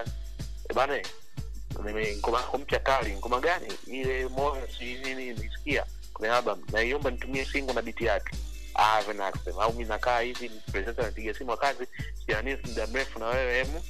bana 0.76 0.96
"Eh, 0.98 2.18
ngoma 2.18 2.40
yako 2.42 2.58
mpya 2.58 2.80
kali 2.80 3.16
ngoma 3.16 3.40
gani? 3.40 3.74
Ile 3.88 4.28
moyo 4.28 4.68
si 4.78 4.94
nini 4.94 5.26
nisikia 5.34 5.86
kwenye 6.14 6.34
album 6.34 6.64
naiomba 6.72 7.12
nitumie 7.12 7.46
singo 7.46 7.74
na 7.74 7.82
biti 7.82 8.06
yake 8.06 8.36
Haven't 8.74 9.22
au 9.62 9.74
mi 9.74 9.84
nakaa 9.86 10.20
hivi 10.20 10.50
presenter 10.72 11.06
anapiga 11.06 11.34
simu 11.34 11.58
kazi 11.58 11.88
sijanini 12.20 12.58
muda 12.68 12.88
mrefu 12.88 13.20
na 13.20 13.26
wewe 13.28 13.54
hemu 13.54 13.84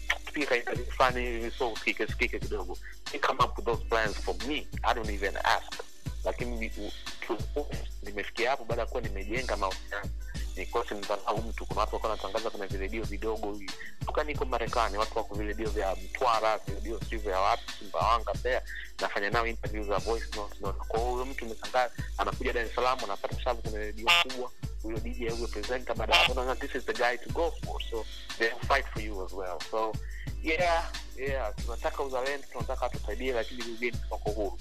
so 1.57 1.71
usikike 1.71 2.07
sikike 2.07 2.39
kidogo. 2.39 2.77
Come 3.21 3.39
up 3.43 3.57
with 3.57 3.65
those 3.65 3.84
plans 3.89 4.15
for 4.17 4.36
me 4.47 4.67
i 4.84 4.93
don't 4.93 5.09
even 5.09 5.38
ask. 5.38 5.84
Lakini 6.25 6.71
nimefikia 8.03 8.49
hapo 8.49 8.63
baada 8.63 8.82
ya 8.82 8.88
kuwa 8.88 9.01
nimejenga 9.01 9.57
mahusiano 9.57 10.09
nikosi 10.55 10.93
mdharau 10.93 11.41
mtu 11.41 11.65
kuna 11.65 11.79
watu 11.82 11.95
wakuwa 11.95 12.15
natangaza 12.15 12.49
kuna 12.49 12.67
viredio 12.67 13.03
vidogo 13.03 13.59
toka 14.05 14.23
niko 14.23 14.45
marekani 14.45 14.97
watu 14.97 15.17
wako 15.17 15.36
viredio 15.36 15.69
vya 15.69 15.95
mtwara 15.95 16.57
viredio 16.57 16.99
siu 17.09 17.19
vya 17.19 17.39
wapi 17.39 17.71
sumbawanga 17.79 18.34
mbea 18.34 18.61
nafanya 19.01 19.29
nao 19.29 19.47
interview 19.47 19.84
za 19.84 19.97
voice 19.97 20.25
kwa 20.88 20.99
huyo 20.99 21.25
mtu 21.25 21.45
umetangaa 21.45 21.89
anakuja 22.17 22.53
dar 22.53 22.65
es 22.65 22.75
salaam 22.75 22.99
anapata 23.03 23.43
sabu 23.43 23.61
kuna 23.61 23.77
redio 23.77 24.07
kubwa 24.23 24.51
huyo 24.84 24.97
dj 24.99 25.29
huyo 25.29 25.47
presenter 25.47 25.95
baada 25.95 26.15
ya 26.15 26.29
unaona 26.29 26.55
this 26.55 26.75
is 26.75 26.86
the 26.86 26.93
guy 26.93 27.17
to 27.17 27.29
go 27.34 27.51
for 27.65 27.82
so 27.91 28.05
they 28.38 28.49
fight 28.67 28.86
for 28.93 29.01
you 29.03 29.25
as 29.25 29.34
well. 29.34 29.59
So 29.71 29.93
yeah 30.43 30.91
yeah 31.17 31.55
tunataka 31.55 32.03
uzalendo 32.03 32.47
tunataka 32.51 32.89
tusaidie 32.89 33.32
lakini 33.34 33.63
ugeni 33.63 33.97
wako 34.09 34.32
huru 34.32 34.59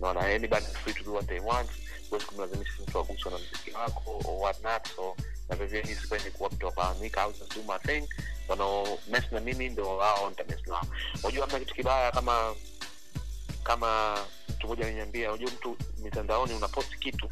naona 0.00 0.20
anybody 0.20 0.66
free 0.66 0.94
to 0.94 1.04
do 1.04 1.12
what 1.12 1.26
they 1.26 1.40
want. 1.40 1.70
Huwezi 2.10 2.26
kumlazimisha 2.26 2.72
mtu 2.88 2.98
aguswa 2.98 3.32
na 3.32 3.38
mziki 3.38 3.70
wako 3.70 4.18
or 4.24 4.40
what 4.42 4.62
not 4.62 4.88
so 4.96 5.16
na 5.48 5.56
vivyo 5.56 5.80
hivi 5.82 5.94
sipendi 5.94 6.30
kuwa 6.30 6.50
mtu 6.50 6.66
wafahamika 6.66 7.22
au 7.22 7.32
just 7.32 7.54
do 7.56 7.62
my 7.62 7.78
thing. 7.78 8.08
Wanao 8.48 8.98
mess 9.08 9.24
na 9.32 9.40
mimi 9.40 9.68
ndo 9.68 9.96
wao 9.96 10.30
nitamess 10.30 10.66
nao. 10.66 10.86
Unajua 11.22 11.44
hamna 11.46 11.58
kitu 11.60 11.74
kibaya 11.74 12.12
kama 12.12 12.54
kama 13.62 14.18
mtu 14.48 14.66
mmoja 14.66 14.84
aliniambia 14.86 15.28
unajua 15.32 15.50
mtu 15.50 15.76
mitandaoni 15.98 16.52
unaposti 16.54 16.98
kitu 16.98 17.28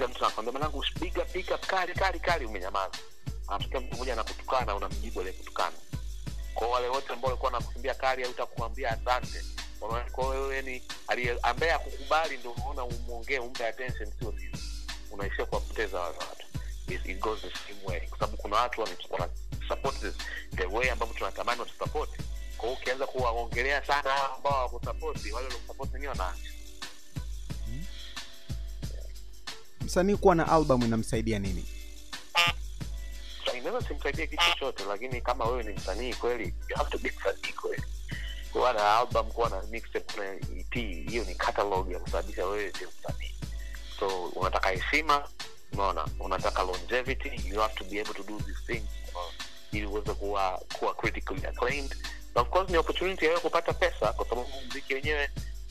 kila 0.00 0.08
mtu 0.12 0.24
anakwambia 0.24 0.52
mwanangu 0.52 0.78
usipiga 0.78 1.24
piga 1.24 1.58
kali 1.58 1.94
kali 1.94 2.20
kali 2.20 2.44
umenyamaza. 2.46 2.98
Anatokea 3.48 3.80
mtu 3.80 3.96
mmoja 3.96 4.12
anakutukana 4.12 4.74
unamjibu 4.76 5.20
aliyekutukana 5.20 5.76
kwa 6.54 6.68
wale 6.68 6.88
wote 6.88 7.12
ambao 7.12 7.28
walikuwa 7.28 7.52
wanakukimbia 7.52 7.94
kali 7.94 8.24
au 8.24 8.30
utakuambia 8.30 8.90
asante 8.90 9.44
kwa 10.12 10.28
wewe 10.28 10.62
ni 10.62 10.82
ambaye 11.42 11.72
akukubali 11.72 12.36
ndio 12.36 12.50
unaona 12.50 12.84
umwongee 12.84 13.38
umpe 13.38 13.66
attention 13.66 14.12
sio 14.18 14.32
sisi. 14.32 14.64
Unaishia 15.10 15.44
kuwapoteza 15.46 16.00
wale 16.00 16.16
watu. 16.18 16.46
It, 16.88 17.06
it 17.06 17.18
goes 17.18 17.40
the 17.40 17.50
same 17.50 17.80
way. 17.86 18.00
Kwa 18.00 18.18
sababu 18.18 18.36
kuna 18.36 18.56
watu 18.56 18.80
wana 18.80 19.28
support 19.68 20.00
this 20.00 20.14
the 20.56 20.66
way 20.66 20.90
ambavyo 20.90 21.14
tunatamani 21.14 21.60
watusupport 21.60 22.10
kwa 22.56 22.68
hiyo 22.68 22.80
ukianza 22.80 23.06
kuwaongelea 23.06 23.86
sana 23.86 24.34
ambao 24.36 24.62
wakusupport 24.62 25.24
wale 25.24 25.34
waliokusapoti 25.34 25.94
wenyewe 25.94 26.10
wanaacha 26.12 26.59
msanii 29.90 30.16
kuwa 30.16 30.34
na 30.34 30.48
album 30.48 30.82
inamsaidia 30.82 31.38
nini? 31.38 31.64
Inaweza 33.58 33.88
simsaidie 33.88 34.26
kitu 34.26 34.42
chochote 34.52 34.84
lakini 34.84 35.20
kama 35.20 35.44
wewe 35.44 35.62
ni 35.62 35.72
msanii 35.72 36.14
kweli 36.14 36.54
you 36.68 36.76
have 36.76 36.90
to 36.90 36.98
be 36.98 37.12
msanii 37.20 37.52
kweli. 37.52 37.82
Kuwa 38.52 38.72
na 38.72 38.98
album 38.98 39.26
kuwa 39.26 39.50
na 39.50 39.62
mixtape 39.62 40.12
kuwa 40.14 40.26
ep 40.26 40.74
hiyo 41.10 41.24
ni 41.24 41.34
catalog 41.34 41.90
ya 41.92 41.98
kusababisha 41.98 42.46
wewe 42.46 42.72
sio 42.78 42.88
msanii. 43.00 43.34
So 43.98 44.24
unataka 44.24 44.68
heshima 44.70 45.28
unaona 45.72 46.06
unataka 46.20 46.62
longevity 46.62 47.48
you 47.48 47.60
have 47.60 47.74
to 47.74 47.84
be 47.84 48.00
able 48.00 48.14
to 48.14 48.22
do 48.22 48.38
these 48.38 48.60
things 48.66 48.88
ili 49.72 49.86
uweze 49.86 50.14
kuwa 50.14 50.62
kuwa 50.78 50.94
critically 50.94 51.46
acclaimed. 51.46 51.96
Na 52.34 52.40
of 52.42 52.48
course 52.48 52.70
ni 52.70 52.76
opportunity 52.78 53.24
ya 53.24 53.40
kupata 53.40 53.72
pesa 53.72 54.12
kwa 54.12 54.28
sababu 54.28 54.48
mziki 54.68 54.94
wenyewe 54.94 55.30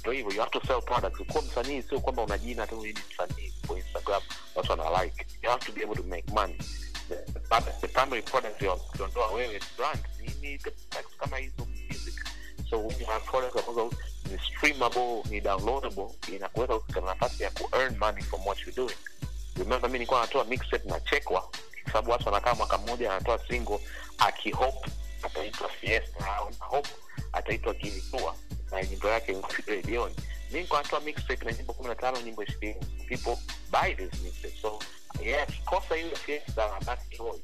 ndo 0.10 0.18
hivyo 0.18 0.32
you 0.32 0.40
have 0.40 0.52
to 0.60 0.68
sell 0.68 0.82
products 0.82 1.18
kuwa 1.32 1.44
msanii 1.44 1.82
sio 1.82 2.00
kwamba 2.00 2.24
una 2.24 2.38
jina 2.38 2.68
tu 2.68 2.76
ni 2.86 2.94
msanii 2.94 3.54
kwa 3.68 3.78
instagram 3.78 4.22
watu 4.56 4.72
wana 4.72 5.04
like. 5.04 5.26
You 5.44 5.50
have 5.50 5.66
to 5.66 5.72
be 5.72 5.84
able 5.84 5.96
to 5.96 6.04
make 6.04 6.24
money. 6.34 6.58
The, 7.82 7.88
primary 7.88 8.22
product 8.22 8.62
ya 8.62 8.76
kiondoa 8.98 9.28
wewe 9.32 9.60
brand 9.78 10.00
ni, 10.42 10.58
the 10.58 10.72
kama 11.20 11.38
hizo 11.38 11.66
music. 11.66 12.26
So 12.70 12.78
when 12.80 13.00
you 13.00 13.06
have 13.06 13.26
products 13.26 13.56
ambazo 13.56 13.92
ni 14.32 14.40
streamable 14.40 15.24
ni 15.30 15.42
downloadable 15.42 16.10
inakuweka 16.36 16.80
katika 16.80 17.02
nafasi 17.02 17.44
ya 17.44 17.50
ku 17.52 17.70
earn 17.76 17.98
money 17.98 18.24
from 18.24 18.48
what 18.48 18.68
you 18.68 18.74
doing. 18.74 18.98
Remember 19.58 19.90
mi 19.90 19.94
nilikuwa 20.00 20.22
natoa 20.22 20.44
mixtape 20.46 20.90
na 20.90 21.00
chekwa 21.00 21.42
kwa 21.84 21.92
sababu 21.92 22.12
watu 22.12 22.26
wanakaa 22.26 22.54
mwaka 22.54 22.78
mmoja 22.78 23.12
anatoa 23.14 23.40
single 23.48 23.80
akihope 24.18 24.90
ataitwa 25.24 25.70
fiesta 25.70 26.36
au 26.36 26.52
hope 26.60 26.90
ataitwa 27.34 27.74
kilitua 27.74 28.36
na 28.72 28.84
nyimbo 28.84 29.08
yake 29.08 29.38
redioni 29.68 30.16
mi 30.52 30.56
nilikuwa 30.56 30.82
natoa 30.82 31.00
mixtape 31.00 31.46
na 31.46 31.52
nyimbo 31.52 31.74
kumi 31.74 31.90
na 31.90 31.96
tano 31.96 32.22
nyimbo 32.22 32.44
ishirini. 32.44 32.86
People 33.08 33.38
buy 33.72 33.96
this 33.96 34.22
mixtape. 34.22 34.62
So 34.62 34.80
yeah, 35.24 35.48
kosa 35.66 35.98
ile 35.98 36.16
fiesta 36.16 36.70
basi 36.86 37.18
hoi 37.18 37.42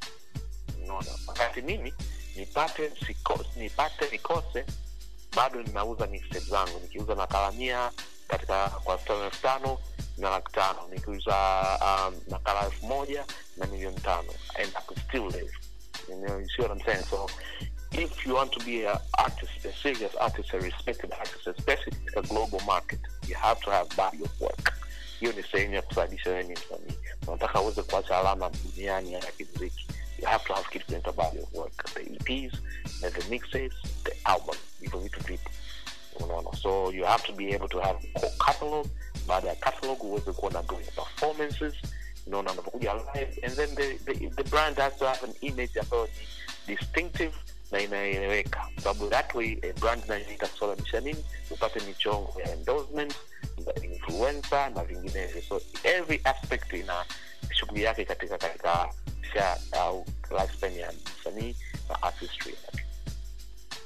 unaona 0.84 1.12
wakati 1.28 1.62
mimi 1.62 1.94
nipate 2.36 2.92
sikose, 3.08 3.50
nipate 3.56 4.10
nikose 4.12 4.66
bado 5.36 5.64
ninauza 5.64 6.08
mixtape 6.08 6.46
zangu. 6.46 6.80
Nikiuza 6.80 7.16
nakala 7.16 7.52
mia 7.52 7.92
katika 8.28 8.70
kwa 8.70 8.98
tano 8.98 9.26
elfu 9.26 9.80
na 10.18 10.30
laki 10.30 10.52
tano. 10.52 10.88
Nikiuza 10.92 11.36
um, 11.82 12.22
nakala 12.28 12.66
elfu 12.66 12.86
moja 12.86 13.26
na 13.58 13.66
milioni 13.66 14.00
tano. 14.00 14.34
And 14.56 14.72
I 14.76 14.82
could 14.88 15.00
still 15.08 15.28
live 15.28 15.52
you 16.10 16.16
know, 16.16 16.38
you 16.38 16.46
see 16.56 16.62
what 16.62 16.72
I'm 16.72 16.82
saying? 16.82 17.04
So 17.04 17.28
if 17.92 18.26
you 18.26 18.36
want 18.36 18.52
to 18.52 18.66
be 18.66 18.86
an 18.88 18.98
artist 19.18 19.66
a 19.66 19.72
serious 19.84 20.16
artist 20.16 20.54
a 20.54 20.60
respected 20.60 21.12
artist 21.14 21.48
especially 21.48 21.98
in 22.08 22.24
a 22.24 22.28
global 22.28 22.60
market 22.66 23.00
you 23.28 23.36
have 23.36 23.60
to 23.62 23.72
have 23.72 23.88
body 23.96 24.24
of 24.24 24.42
work. 24.42 24.74
Hiyo 25.20 25.32
ni 25.32 25.44
sehemu 25.44 25.74
ya 25.74 25.82
kusababisha 25.82 26.30
wewe 26.30 26.44
ni 26.44 26.54
msanii. 26.54 26.98
Unataka 27.28 27.62
uweze 27.62 27.82
kuacha 27.84 28.18
alama 28.20 28.50
duniani 28.50 29.14
ya 29.14 29.20
kimziki 29.22 29.88
you 30.20 30.26
have 30.28 30.46
to 30.46 30.54
have 30.54 30.68
kitu 30.70 30.86
kinaitwa 30.86 31.14
body 31.14 31.40
of 31.40 31.54
work. 31.54 31.94
The 31.94 32.02
eps 32.02 32.54
the 33.02 33.30
mixes 33.30 33.74
the 34.04 34.16
album. 34.24 34.56
Hivyo 34.82 35.00
vitu 35.00 35.20
vipo. 35.20 35.50
Unaona? 36.20 36.58
So 36.62 36.92
you 36.92 37.06
have 37.06 37.24
to 37.24 37.34
be 37.34 37.54
able 37.56 37.68
to 37.68 37.80
have 37.82 38.00
a 38.16 38.30
catalog. 38.46 38.88
Baada 39.28 39.48
ya 39.50 39.56
catalog 39.56 40.04
uweze 40.04 40.32
kuwa 40.32 40.52
na 40.52 40.62
good 40.62 40.86
performances. 40.96 41.74
Unaona? 42.28 42.52
Unapokuja 42.52 42.94
live 42.94 43.40
and 43.44 43.54
then 43.56 43.76
the, 43.76 43.94
the, 44.14 44.30
the 44.30 44.44
brand 44.44 44.78
has 44.78 44.98
to 44.98 45.06
have 45.08 45.24
an 45.24 45.34
image 45.42 45.80
ambayo 45.80 46.06
ni 46.06 46.28
distinctive 46.76 47.34
na 47.72 47.80
inaeleweka. 47.82 48.68
Sababu 48.84 49.08
that 49.10 49.36
way 49.36 49.58
a 49.62 49.74
brand 49.80 50.06
inayoita 50.06 50.48
kusababisha 50.48 51.00
nini 51.00 51.26
upate 51.52 51.80
michongo 51.80 52.34
ya 52.46 52.54
endorsement 52.54 53.14
za 53.66 53.74
influencer 53.86 54.70
na 54.76 54.84
vinginevyo. 54.84 55.42
So 55.50 55.62
every 55.84 56.22
aspect 56.24 56.74
ina 56.74 57.06
shughuli 57.54 57.84
yake 57.84 58.06
katika 58.06 58.38
katika 58.38 58.90
maisha 59.36 59.58
au 59.72 60.06
lifespan 60.32 60.74
ya 60.76 60.94
msanii 61.20 61.56
na 61.90 62.02
artistry 62.04 62.54
yake. 62.66 62.86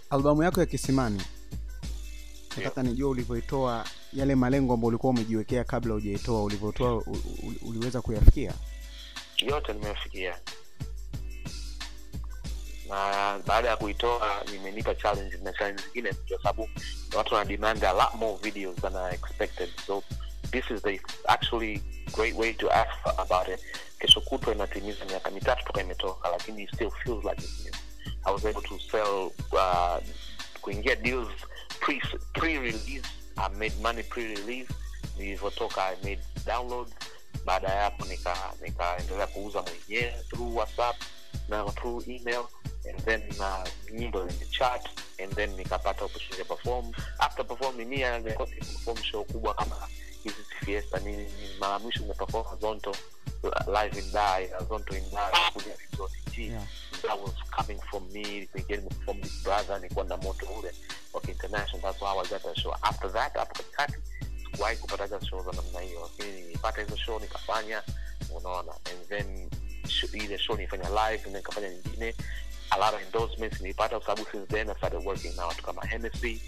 Albamu 0.10 0.44
yako 0.44 0.60
ya 0.60 0.66
kisimani 0.66 1.22
nataka 2.58 2.84
nijua 2.84 3.10
ulivyoitoa 3.10 3.86
yale 4.14 4.36
malengo 4.36 4.74
ambayo 4.74 4.88
ulikuwa 4.88 5.10
umejiwekea 5.14 5.64
kabla 5.64 5.94
hujaitoa 5.94 6.44
ulivyotoa 6.44 7.04
uliweza 7.62 8.02
kuyafikia? 8.02 8.54
Yote 9.38 9.74
nimefikia 9.74 10.38
na 12.90 13.40
baada 13.46 13.70
ya 13.70 13.78
kuitoa 13.78 14.44
imenipa 14.56 14.96
challenge 14.96 15.38
na 15.44 15.54
challenge 15.54 15.84
zingine 15.84 16.14
kwa 16.14 16.38
sababu 16.38 16.70
watu 17.18 17.34
wana 17.34 17.46
demand 17.46 17.86
a 17.86 17.94
lot 17.94 18.14
more 18.18 18.38
videos 18.42 18.76
than 18.76 18.96
I 18.96 19.14
expected. 19.14 19.70
So 19.88 20.04
this 20.52 20.72
is 20.72 20.82
the 20.82 21.00
actually 21.28 21.82
great 22.14 22.36
way 22.36 22.54
to 22.54 22.72
ask 22.72 23.20
about 23.20 23.48
it. 23.48 23.60
Kesho 24.00 24.22
kutwa 24.22 24.54
inatimiza 24.56 25.06
miaka 25.06 25.32
mitatu 25.32 25.66
toka 25.66 25.82
imetoka 25.82 26.30
lakini 26.30 26.68
still 26.68 26.92
feels 26.92 27.24
like 27.24 27.42
it's 27.44 27.64
new 27.66 27.74
I 28.26 28.32
was 28.32 28.46
able 28.46 28.62
to 28.62 28.80
sell 28.92 29.32
uh, 29.52 30.00
kuingia 30.62 30.96
deals 30.96 31.30
pre 31.80 32.02
pre-release. 32.34 33.04
I 33.38 33.48
made 33.50 33.74
money 33.82 34.04
pre-release. 34.04 34.70
Nilivyotoka 35.18 35.82
I 35.84 35.96
made 36.04 36.20
downloads. 36.46 36.92
Baada 37.46 37.68
ya 37.68 37.82
hapo 37.84 38.06
nika 38.06 38.54
nikaendelea 38.62 39.28
kuuza 39.28 39.62
mwenyewe 39.62 40.14
through 40.30 40.56
whatsapp 40.58 40.96
na 41.50 41.64
through 41.72 42.04
email 42.08 42.50
and 42.90 43.00
then 43.06 43.22
uh, 43.40 43.64
nyimbo 43.94 44.28
zenye 44.28 44.46
chat 44.52 44.90
and 45.24 45.32
then 45.36 45.50
nikapata 45.58 46.06
opportunity 46.06 46.44
perform. 46.44 46.92
After 47.20 47.44
performing 47.44 47.90
me 47.90 48.04
and 48.04 48.26
perform 48.26 48.98
show 48.98 49.24
kubwa 49.24 49.54
kama 49.54 49.76
hizi 50.24 50.36
fiesta 50.66 51.00
nini 51.00 51.24
ni 51.24 51.58
mara 51.60 51.80
mwisho 51.80 52.00
nimeperform 52.00 52.60
zonto 52.62 52.96
live 53.68 54.00
in 54.00 54.12
die 54.12 54.50
Zonto 54.70 54.96
in 54.96 55.04
die 55.10 55.52
kuja 55.54 55.76
G. 56.32 56.44
Yeah. 56.48 56.64
that 57.04 57.20
was 57.20 57.34
coming 57.52 57.80
from 57.90 58.04
me 58.14 58.48
beginning 58.54 58.88
perform 58.90 59.20
Big 59.22 59.32
brother 59.44 59.80
nilikuwa 59.80 60.06
na 60.06 60.18
moto 60.18 60.46
ule 60.60 60.72
wa 61.14 61.22
international 61.28 61.82
that's 61.82 62.00
how 62.00 62.20
I 62.20 62.28
got 62.28 62.44
that 62.44 62.58
show. 62.58 62.76
After 62.82 63.10
that 63.14 63.34
hapo 63.34 63.54
katikati 63.54 63.94
sikuwahi 64.52 64.78
kupata 64.78 65.26
show 65.26 65.44
za 65.44 65.52
namna 65.52 65.80
hiyo 65.80 66.02
lakini 66.02 66.42
nilipata 66.42 66.82
hizo 66.82 66.98
show 66.98 67.20
nikafanya 67.20 67.84
unaona 68.36 68.72
and 68.74 69.08
then 69.10 69.50
ile 70.14 70.38
show 70.38 70.56
nilifanya 70.56 70.90
live 70.90 71.30
na 71.30 71.38
nikafanya 71.38 71.70
nyingine. 71.70 72.16
A 72.72 72.78
lot 72.78 72.96
of 72.96 73.02
endorsements 73.02 73.62
nilipata 73.62 74.00
kwa 74.00 74.06
sababu 74.08 74.30
since 74.32 74.48
then 74.48 74.70
I 74.70 74.76
started 74.76 75.06
working 75.06 75.36
na 75.36 75.46
watu 75.46 75.64
kama 75.64 75.86
Hennessy 75.86 76.42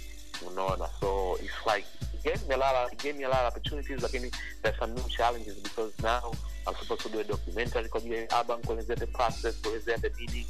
unaona. 0.48 0.90
So 1.00 1.38
it's 1.44 1.76
like 1.76 1.88
it 2.24 2.48
me 2.48 2.54
a 2.54 2.58
lot 2.58 2.76
of, 2.76 2.94
it 2.94 3.16
me 3.18 3.24
a 3.26 3.30
lot 3.30 3.42
of 3.48 3.48
opportunities 3.48 4.02
lakini 4.02 4.32
there's 4.62 4.80
some 4.80 4.94
new 4.94 5.08
challenges 5.10 5.56
because 5.64 5.94
now 6.04 6.32
I'm 6.68 6.76
supposed 6.76 7.02
to 7.04 7.10
do 7.10 7.20
a 7.20 7.24
documentary 7.24 7.90
kwa 7.90 8.00
ajili 8.00 8.16
ya 8.16 8.30
album 8.30 8.62
kuelezea 8.64 8.96
the 8.96 9.08
process 9.08 9.56
kuelezea 9.62 9.98
the 9.98 10.10
meaning 10.10 10.46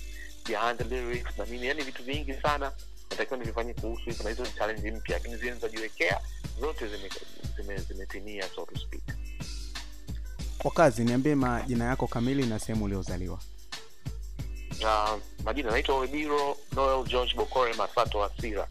behind 0.46 0.78
the 0.78 0.84
lyrics 0.84 1.38
na 1.38 1.46
nini. 1.46 1.68
Yani 1.68 1.84
vitu 1.84 2.04
vingi 2.04 2.34
sana 2.34 2.72
natakiwa 3.12 3.40
nivifanye 3.40 3.74
kuhusu 3.74 4.04
hizo 4.06 4.24
na 4.24 4.30
hizo 4.30 4.46
challenge 4.46 4.92
mpya 4.92 5.18
lakini 5.18 5.38
zile 5.38 5.52
nizojiwekea 5.52 6.22
zote 6.60 6.88
zimetimia 6.88 7.78
zime, 7.78 8.06
zime 8.06 8.44
so 8.56 8.66
to 8.66 8.80
speak 8.80 9.04
kwa 10.62 10.72
kazi 10.72 11.04
niambie 11.04 11.36
majina 11.36 11.86
yako 11.86 12.08
kamili 12.08 12.46
na 12.46 12.60
sehemu 12.60 12.86
uliozaliwa. 12.86 13.40
Uh, 14.82 15.20
majina 15.44 15.72
naitwa 15.72 16.00
webiro 16.00 16.58
noel 16.76 17.04
george 17.08 17.34
bokore 17.36 17.74
masato 17.74 18.24
asira 18.24 18.68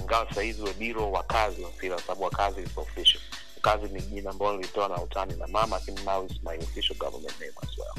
ingawa 0.00 0.34
sahizi 0.34 0.62
webiro 0.62 1.10
wakazi 1.12 1.62
wasira 1.62 1.98
sababu 1.98 2.22
wakazi 2.22 2.60
wakazi 3.56 3.92
ni 3.94 4.02
jina 4.02 4.30
ambayo 4.30 4.52
nilitoa 4.56 4.88
na 4.88 5.02
utani 5.02 5.34
na 5.36 5.46
mama 5.46 5.76
lakini 5.78 6.00
government 6.98 7.40
name 7.40 7.52
as 7.62 7.78
well. 7.78 7.94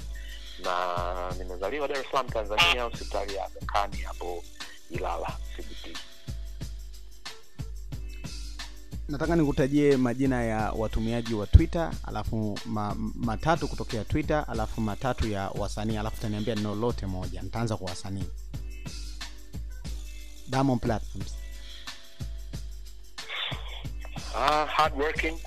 Na 0.64 1.32
nimezaliwa 1.38 1.88
dar 1.88 1.98
es 1.98 2.06
salaam 2.12 2.30
tanzania 2.30 2.84
hospitali 2.84 3.36
ya 3.36 3.50
bekani 3.50 3.98
hapo 3.98 4.44
ilala 4.90 5.38
nataka 9.12 9.36
nikutajie 9.36 9.98
majina 9.98 10.44
ya 10.44 10.72
watumiaji 10.72 11.34
wa 11.34 11.48
twitter 11.48 11.92
alafu 12.08 12.60
ma, 12.66 12.96
matatu 13.16 13.68
kutokea 13.68 14.04
twitter 14.06 14.46
alafu 14.48 14.82
matatu 14.82 15.28
ya 15.28 15.50
wasanii 15.50 15.98
alafu 15.98 16.22
taniambia 16.22 16.56
neno 16.56 16.76
lote 16.76 17.06
moja. 17.06 17.42
Nitaanza 17.42 17.78
kwa 17.78 17.90
wasanii. 17.90 18.24
Diamond 20.48 20.82
uh, 24.36 24.68
hardworking 24.68 25.38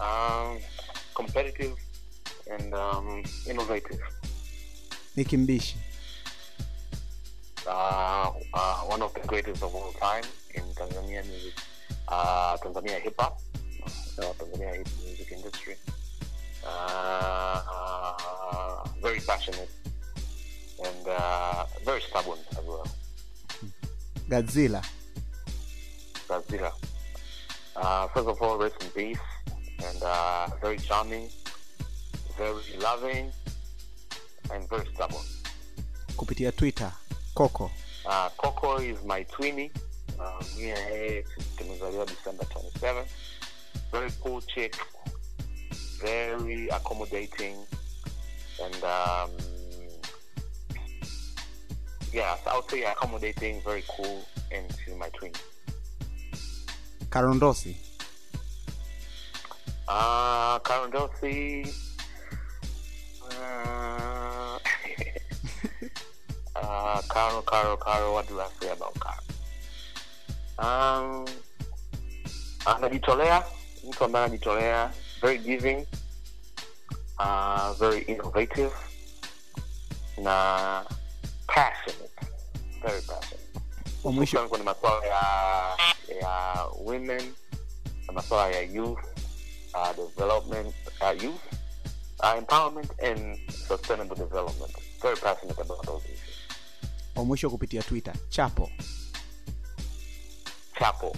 um, 0.00 0.58
competitive 1.14 1.76
and 2.58 2.74
um, 2.74 3.22
innovative. 3.50 4.00
Nicki 5.16 5.36
Mbishi. 5.36 5.76
Uh, 7.66 8.32
uh, 8.54 8.80
one 8.88 9.02
of 9.02 9.12
the 9.14 9.20
greatest 9.26 9.62
of 9.62 9.74
all 9.74 9.92
time 9.92 10.24
in 10.54 10.62
Tanzania 10.74 11.22
music, 11.26 11.54
uh, 12.08 12.56
Tanzania 12.58 13.00
hip 13.00 13.14
hop, 13.18 13.38
uh, 13.84 14.22
Tanzania 14.38 14.74
hip 14.76 14.88
music 15.04 15.32
industry. 15.32 15.76
Uh, 16.66 17.62
uh, 17.72 18.84
very 19.00 19.20
passionate 19.20 19.70
and 20.84 21.08
uh, 21.08 21.64
very 21.84 22.00
stubborn 22.02 22.38
as 22.52 22.64
well. 22.64 22.86
Godzilla 24.28 24.82
Godzilla. 26.28 26.72
Uh, 27.76 28.08
first 28.08 28.28
of 28.28 28.42
all, 28.42 28.58
rest 28.58 28.74
in 28.82 28.90
peace, 28.90 29.18
and 29.86 30.02
uh, 30.02 30.48
very 30.60 30.78
charming, 30.78 31.28
very 32.36 32.76
loving, 32.80 33.30
and 34.52 34.68
very 34.68 34.86
stubborn. 34.94 35.24
kupitia 36.16 36.52
twitter 36.52 36.92
coco 37.34 37.70
Uh, 38.06 38.28
Coco 38.38 38.78
is 38.78 39.04
my 39.04 39.22
twinny. 39.24 39.70
Me 40.56 40.70
and 40.70 40.78
her 40.78 41.22
tumezaliwa 41.56 42.06
December 42.06 42.44
27. 42.44 43.04
Very 43.92 44.10
cool 44.22 44.40
chick, 44.40 44.76
very 46.00 46.68
accommodating, 46.68 47.56
and 48.62 48.84
um, 48.84 49.30
yeah, 52.12 52.36
so 52.44 52.50
I 52.50 52.56
would 52.56 52.70
say 52.70 52.84
accommodating, 52.84 53.62
very 53.62 53.84
cool, 53.96 54.24
and 54.50 54.66
she's 54.84 54.94
my 54.96 55.08
twin. 55.10 55.32
karondosi 57.10 57.76
Uh, 59.88 60.58
Karen 60.58 60.90
Dorsey. 60.90 61.64
Uh, 63.40 64.58
uh, 66.56 67.00
Carol, 67.08 67.42
Carol, 67.42 67.76
Carol. 67.78 68.12
What 68.12 68.28
do 68.28 68.38
I 68.38 68.48
say 68.60 68.70
about 68.70 68.94
Carol? 69.00 69.27
Um, 70.58 71.24
anajitolea, 72.64 73.44
mtu 73.88 74.04
ambaye 74.04 74.24
anajitolea, 74.24 74.92
very 75.22 75.38
giving, 75.38 75.86
uh, 77.18 77.70
very 77.78 77.98
innovative, 78.00 78.70
na 80.22 80.84
passionate, 81.46 82.26
very 82.82 83.02
passionate. 83.02 83.48
mwisho 84.04 84.48
kwenye 84.48 84.64
masuala 84.64 85.06
ya 85.06 85.76
ya 86.20 86.64
women 86.84 87.34
na 88.06 88.12
masuala 88.12 88.50
ya 88.56 88.60
youth 88.62 88.98
uh, 89.74 89.96
development 89.96 90.74
uh, 91.00 91.22
youth 91.22 91.42
uh, 92.20 92.38
empowerment 92.38 93.02
and 93.02 93.38
sustainable 93.68 94.16
development. 94.16 94.72
Very 95.02 95.16
passionate 95.16 95.60
about 95.62 95.86
those 95.86 96.04
issues 96.04 96.38
wa 97.16 97.24
mwisho 97.24 97.50
kupitia 97.50 97.82
twitter 97.82 98.14
chapo 98.28 98.70
chapel 100.78 101.12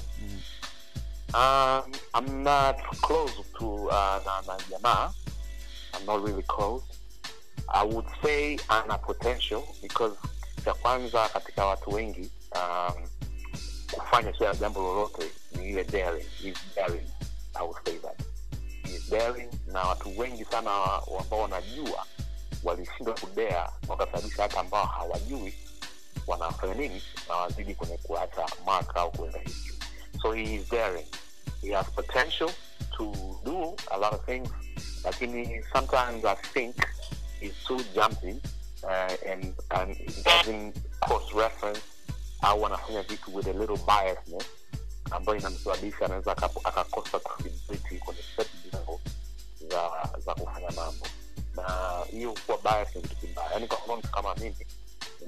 um, 1.35 1.93
i'm 2.15 2.43
not 2.43 2.77
close 3.03 3.33
to 3.59 3.67
uh, 3.89 4.21
na, 4.27 4.43
na 4.47 4.57
jamaa. 4.71 5.13
I'm 5.95 6.07
not 6.07 6.23
really 6.25 6.43
close. 6.45 6.83
I 7.69 7.85
would 7.85 8.07
say 8.23 8.59
ana 8.69 8.97
potential 8.99 9.65
because 9.83 10.17
cha 10.65 10.75
kwanza 10.75 11.29
katika 11.29 11.67
watu 11.67 11.91
wengi 11.91 12.31
um, 12.55 13.09
kufanya 13.93 14.33
kila 14.33 14.55
jambo 14.55 14.81
lolote 14.83 15.31
ni 15.53 15.69
ile 15.71 15.85
daring. 15.85 16.27
I 17.55 17.63
would 17.63 17.77
say 17.87 17.99
that. 17.99 18.21
Daring 19.11 19.51
na 19.67 19.83
watu 19.83 20.19
wengi 20.19 20.45
sana 20.45 20.71
ambao 21.21 21.41
wanajua 21.41 22.07
walishindwa 22.63 23.15
kudea 23.15 23.71
wakasababisha 23.89 24.43
hata 24.43 24.61
ambao 24.61 24.87
hawajui 24.87 25.55
wanafanya 26.27 26.75
nini 26.75 27.03
na 27.29 27.37
wazidi 27.37 27.75
kwenye 27.75 27.97
kuacha 27.97 28.47
mark 28.67 28.97
au 28.97 29.11
kuenda 29.11 29.39
history 29.39 29.79
so 30.23 30.33
he 30.33 30.43
is 30.55 30.69
daring. 30.71 31.07
He 31.63 31.73
has 31.75 31.87
potential 31.91 32.51
to 32.97 33.13
do 33.45 33.77
a 33.91 33.97
lot 33.99 34.15
of 34.17 34.25
things 34.27 34.49
lakini 35.05 35.65
sometimes 35.73 36.25
i 36.25 36.35
think 36.37 36.77
he's 37.41 37.65
too 37.67 37.81
jumpy 37.95 38.41
uh, 38.83 39.31
and, 39.33 39.55
and 39.71 39.97
doesn't 40.25 40.77
cross 41.01 41.33
reference 41.35 41.81
au 42.43 42.67
anafanya 42.67 43.03
vitu 43.03 43.35
with 43.37 43.47
a 43.47 43.53
little 43.53 43.77
biasness 43.87 44.47
ambayo 45.11 45.39
inamsababisha 45.39 46.05
anaweza 46.05 46.33
akakosa 46.65 47.21
credibility 47.21 47.99
kwenye 47.99 48.21
certain 48.37 48.61
level 48.73 48.99
za 49.71 50.09
za 50.25 50.35
kufanya 50.35 50.71
mambo. 50.71 51.07
Na 51.57 51.99
hiyo 52.11 52.35
kuwa 52.47 52.59
bias 52.59 52.97
ni 52.97 53.03
kitu 53.03 53.17
kibaya 53.17 53.51
yani 53.53 53.67
kwa 53.67 53.79
mfano 53.79 54.03
kama 54.03 54.35
mimi 54.35 54.57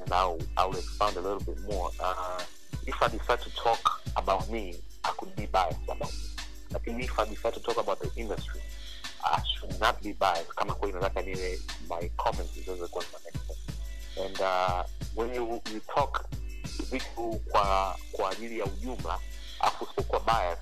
and 0.05 0.13
I'll, 0.13 0.39
I'll 0.57 0.73
expand 0.73 1.17
a 1.17 1.21
little 1.21 1.41
bit 1.41 1.61
more. 1.63 1.91
Uh, 2.01 2.41
if 2.87 3.01
I 3.03 3.09
decide 3.09 3.41
to 3.41 3.51
talk 3.55 4.03
about 4.17 4.51
me 4.51 4.75
I 5.05 5.11
could 5.19 5.35
be 5.37 5.47
biased 5.47 5.79
about 5.85 6.13
me. 6.13 7.05
If 7.05 7.19
I 7.19 7.25
decide 7.27 7.55
to 7.55 7.61
talk 7.61 7.77
about 7.79 8.01
the 8.01 8.11
industry 8.17 8.61
I 9.25 9.41
should 9.55 9.79
not 9.81 10.03
be 10.03 10.13
biased. 10.13 10.55
Kama 10.57 10.75
kweli 10.75 10.93
nataka 10.93 11.23
niwe 11.23 11.59
my 11.89 12.09
comments 12.17 12.53
ziweze 12.65 12.87
kuwa 12.87 13.05
zina 13.05 13.33
and 14.27 14.41
uh, 14.41 14.85
when 15.15 15.35
you, 15.35 15.61
you 15.73 15.81
talk 15.95 16.25
vitu 16.91 17.41
kwa 17.51 17.97
kwa 18.13 18.31
ajili 18.31 18.59
ya 18.59 18.65
ujumla 18.65 19.19
afu 19.61 19.85
usipokuwa 19.85 20.21
bias 20.21 20.59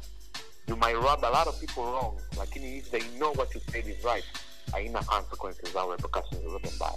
you 0.69 0.77
might 0.77 0.95
rub 0.95 1.25
a 1.25 1.31
lot 1.31 1.49
of 1.51 1.59
people 1.61 1.81
wrong 1.83 2.21
lakini 2.39 2.77
if 2.79 2.91
they 2.91 3.01
know 3.01 3.33
what 3.33 3.55
you 3.55 3.61
said 3.73 3.87
is 3.89 4.05
right 4.05 4.25
haina 4.73 5.03
consequences 5.03 5.77
au 5.77 5.91
repercussions 5.91 6.43
zozote 6.43 6.71
mbaya 6.77 6.97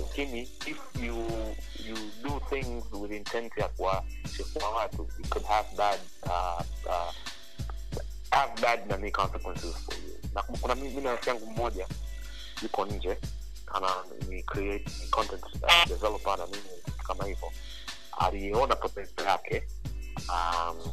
lakini 0.00 0.42
if 0.42 0.78
you 1.02 1.16
you 1.86 1.96
do 2.22 2.40
things 2.50 2.84
with 2.92 3.12
intent 3.12 3.56
ya 3.56 3.68
kuwachefua 3.68 4.70
watu 4.70 5.08
it 5.18 5.28
could 5.28 5.46
have 5.46 5.68
bad 5.76 6.00
uh, 6.22 6.60
uh, 6.86 7.12
have 8.30 8.62
bad 8.62 8.86
nani 8.86 9.10
consequences 9.10 9.76
for 9.84 9.94
you. 9.94 10.18
Na 10.34 10.42
kuna 10.42 10.74
mi 10.74 10.90
na 11.00 11.18
yangu 11.26 11.46
mmoja 11.46 11.86
yuko 12.62 12.86
nje 12.86 13.18
ana 13.74 13.88
ni 14.28 14.42
create 14.42 14.90
ni 15.00 15.08
content 15.08 15.44
uh, 15.62 15.84
developer 15.88 16.38
na 16.38 16.46
nini 16.46 16.82
kama 17.06 17.24
hivyo. 17.24 17.52
Aliona 18.18 18.76
potential 18.76 19.26
yake 19.26 19.62
um, 20.28 20.92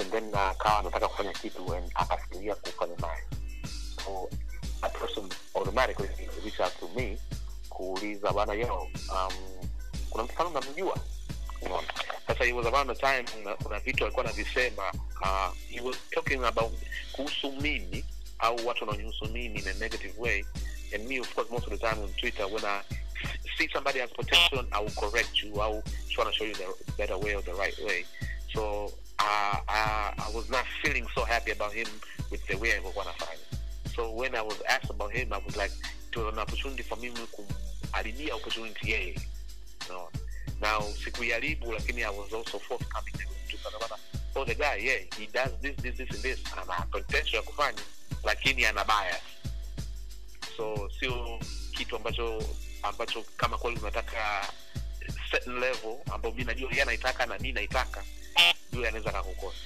and 0.00 0.10
then 0.10 0.34
akawa 0.34 0.78
anataka 0.78 1.08
kufanya 1.08 1.32
kitu 1.32 1.74
and 1.74 1.92
akafikiria 1.94 2.54
kufanya 2.54 2.96
naye. 2.96 3.22
So 4.04 4.28
that 4.80 4.92
person 4.98 5.28
automatically 5.54 6.08
reach 6.44 6.60
out 6.60 6.72
to 6.80 6.88
me 6.88 7.18
kuuliza 7.76 8.32
bana 8.32 8.52
yo 8.52 8.88
um, 9.12 9.34
kuna 10.10 10.24
unaona? 11.62 11.88
Sasa 12.26 12.44
he 12.44 12.52
was 12.52 12.66
around 12.66 12.88
the 12.88 12.94
time 12.94 13.24
kuna, 13.62 13.78
vitu 13.78 14.04
alikuwa 14.04 14.24
anavisema 14.24 14.92
uh, 15.22 15.54
he 15.70 15.80
was 15.80 15.96
talking 16.10 16.44
about 16.44 16.72
kuhusu 17.12 17.52
mimi 17.52 18.04
au 18.38 18.66
watu 18.66 18.84
wanaonyuhusu 18.84 19.24
mimi 19.26 19.58
in 19.60 19.68
a 19.68 19.72
negative 19.74 20.14
way. 20.18 20.44
And 20.94 21.08
me 21.08 21.20
of 21.20 21.34
course 21.34 21.50
most 21.50 21.66
of 21.66 21.72
the 21.72 21.78
time 21.78 22.02
on 22.02 22.12
twitter 22.12 22.46
when 22.46 22.64
i 22.64 22.82
see 23.58 23.68
somebody 23.72 23.98
has 23.98 24.10
potential 24.10 24.66
i 24.72 24.84
will 24.84 24.94
correct 24.94 25.42
you 25.42 25.62
i 25.62 25.70
will 25.72 25.82
try 26.08 26.24
to 26.24 26.32
show 26.32 26.46
you 26.46 26.54
the 26.54 26.92
better 26.98 27.18
way 27.18 27.34
or 27.34 27.42
the 27.42 27.54
right 27.54 27.78
way. 27.84 28.04
So 28.54 28.92
uh, 29.18 29.56
I, 29.68 30.12
i 30.18 30.30
was 30.34 30.48
not 30.50 30.64
feeling 30.82 31.06
so 31.14 31.24
happy 31.24 31.52
about 31.52 31.72
him 31.72 31.88
with 32.30 32.46
the 32.46 32.56
way 32.56 32.72
alikuwa 32.72 33.04
anafanya 33.04 33.45
so 33.96 34.12
when 34.12 34.34
i 34.34 34.42
was 34.42 34.62
asked 34.68 34.90
about 34.90 35.12
him 35.12 35.32
i 35.32 35.38
was 35.38 35.56
like 35.56 35.72
it 36.12 36.16
was 36.16 36.32
an 36.32 36.38
opportunity 36.38 36.82
for 36.82 36.96
me 36.98 37.10
kumharibia 37.10 38.34
opportunity 38.34 38.92
yeye. 38.92 39.20
No. 39.88 40.08
now 40.60 40.80
sikuiharibu 41.04 41.72
lakini 41.72 42.02
i 42.02 42.10
was 42.10 42.32
also 42.32 42.58
forthcoming 42.58 43.14
sana. 43.62 43.96
Oh 44.34 44.44
the 44.44 44.54
guy 44.54 44.76
yeah 44.76 45.00
he 45.18 45.26
does 45.32 45.50
this 45.60 45.76
this 45.76 45.96
this 45.96 46.10
and 46.10 46.22
this. 46.22 46.40
Ana 46.52 46.86
potential 46.90 47.36
ya 47.36 47.42
kufanya 47.42 47.82
lakini 48.24 48.64
ana 48.64 48.84
bias. 48.84 49.22
So 50.56 50.90
sio 51.00 51.40
kitu 51.72 51.96
ambacho 51.96 52.42
ambacho 52.82 53.24
kama 53.36 53.58
kweli 53.58 53.78
unataka 53.78 54.52
certain 55.30 55.60
level 55.60 55.98
ambayo 56.12 56.34
mi 56.34 56.44
najua 56.44 56.70
yeye 56.70 56.82
anaitaka 56.82 57.26
na 57.26 57.38
mi 57.38 57.52
naitaka 57.52 58.04
yule 58.72 58.88
anaweza 58.88 59.12
kakukosa 59.12 59.58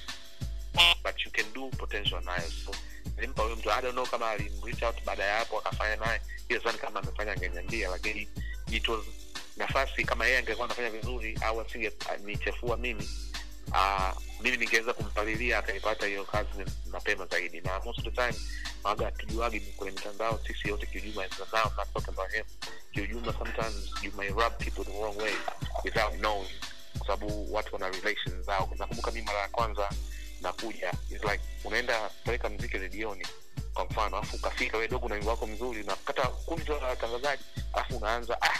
but 1.03 1.25
you 1.25 1.31
can 1.31 1.45
do 1.53 1.69
potential 1.77 2.21
nayo 2.23 2.51
so 2.65 2.71
nilimpa 3.21 3.43
huyo 3.43 3.55
mtu 3.55 3.71
i 3.71 3.81
don't 3.81 3.93
know 3.93 4.05
kama 4.05 4.29
alimreach 4.29 4.83
out 4.83 5.03
baada 5.05 5.23
ya 5.23 5.37
hapo 5.37 5.59
akafanya 5.59 5.95
naye. 5.95 6.21
Hiyo 6.47 6.61
sani 6.63 6.77
kama 6.77 6.99
amefanya 6.99 7.31
angeniambia 7.31 7.89
lakini 7.89 8.27
it 8.71 8.87
was 8.87 8.99
nafasi 9.57 10.03
kama 10.05 10.25
yeye 10.25 10.37
angekuwa 10.37 10.65
anafanya 10.65 10.89
vizuri 10.89 11.37
au 11.41 11.61
asinge 11.61 11.91
nichefua 12.23 12.77
mimi 12.77 13.09
uh, 13.67 14.11
mimi 14.41 14.57
ningeweza 14.57 14.93
kumpalilia 14.93 15.57
akaipata 15.57 16.05
hiyo 16.05 16.25
kazi 16.25 16.49
mapema 16.91 17.25
zaidi. 17.25 17.61
Na 17.61 17.79
most 17.79 17.99
of 17.99 18.05
the 18.05 18.11
time 18.11 18.33
waga 18.83 19.05
hatujuagi 19.05 19.59
kwenye 19.59 19.91
mitandao 19.91 20.39
sisi 20.47 20.67
yote 20.69 20.85
kiujuma 20.85 21.23
mitandao 21.23 21.71
not 21.77 21.93
talking 21.93 22.09
about 22.13 22.31
him. 22.31 22.43
Kiujuma 22.93 23.33
sometimes 23.33 24.03
you 24.03 24.11
may 24.17 24.29
rub 24.29 24.53
people 24.57 24.83
the 24.83 24.99
wrong 25.01 25.17
way 25.17 25.33
without 25.83 26.13
knowing 26.13 26.49
kwa 26.97 27.07
sababu 27.07 27.53
watu 27.53 27.75
wana 27.75 27.89
relations 27.89 28.45
zao. 28.45 28.69
Nakumbuka 28.79 29.11
mi 29.11 29.21
mara 29.21 29.39
ya 29.39 29.47
kwanza 29.47 29.89
nakuja. 30.41 30.93
It's 31.11 31.23
like 31.23 31.43
unaenda 31.63 32.09
peleka 32.23 32.49
mziki 32.49 32.77
redioni 32.77 33.27
kwa 33.73 33.85
mfano 33.85 34.17
alafu 34.17 34.35
ukafika 34.35 34.77
we 34.77 34.87
dogo 34.87 35.09
na 35.09 35.15
wimbo 35.15 35.29
wako 35.29 35.47
mzuri 35.47 35.83
unakata 35.83 36.27
kundi 36.27 36.65
la 36.65 36.75
watangazaji 36.75 37.43
alafu 37.73 37.97
unaanza 37.97 38.41
ah 38.41 38.59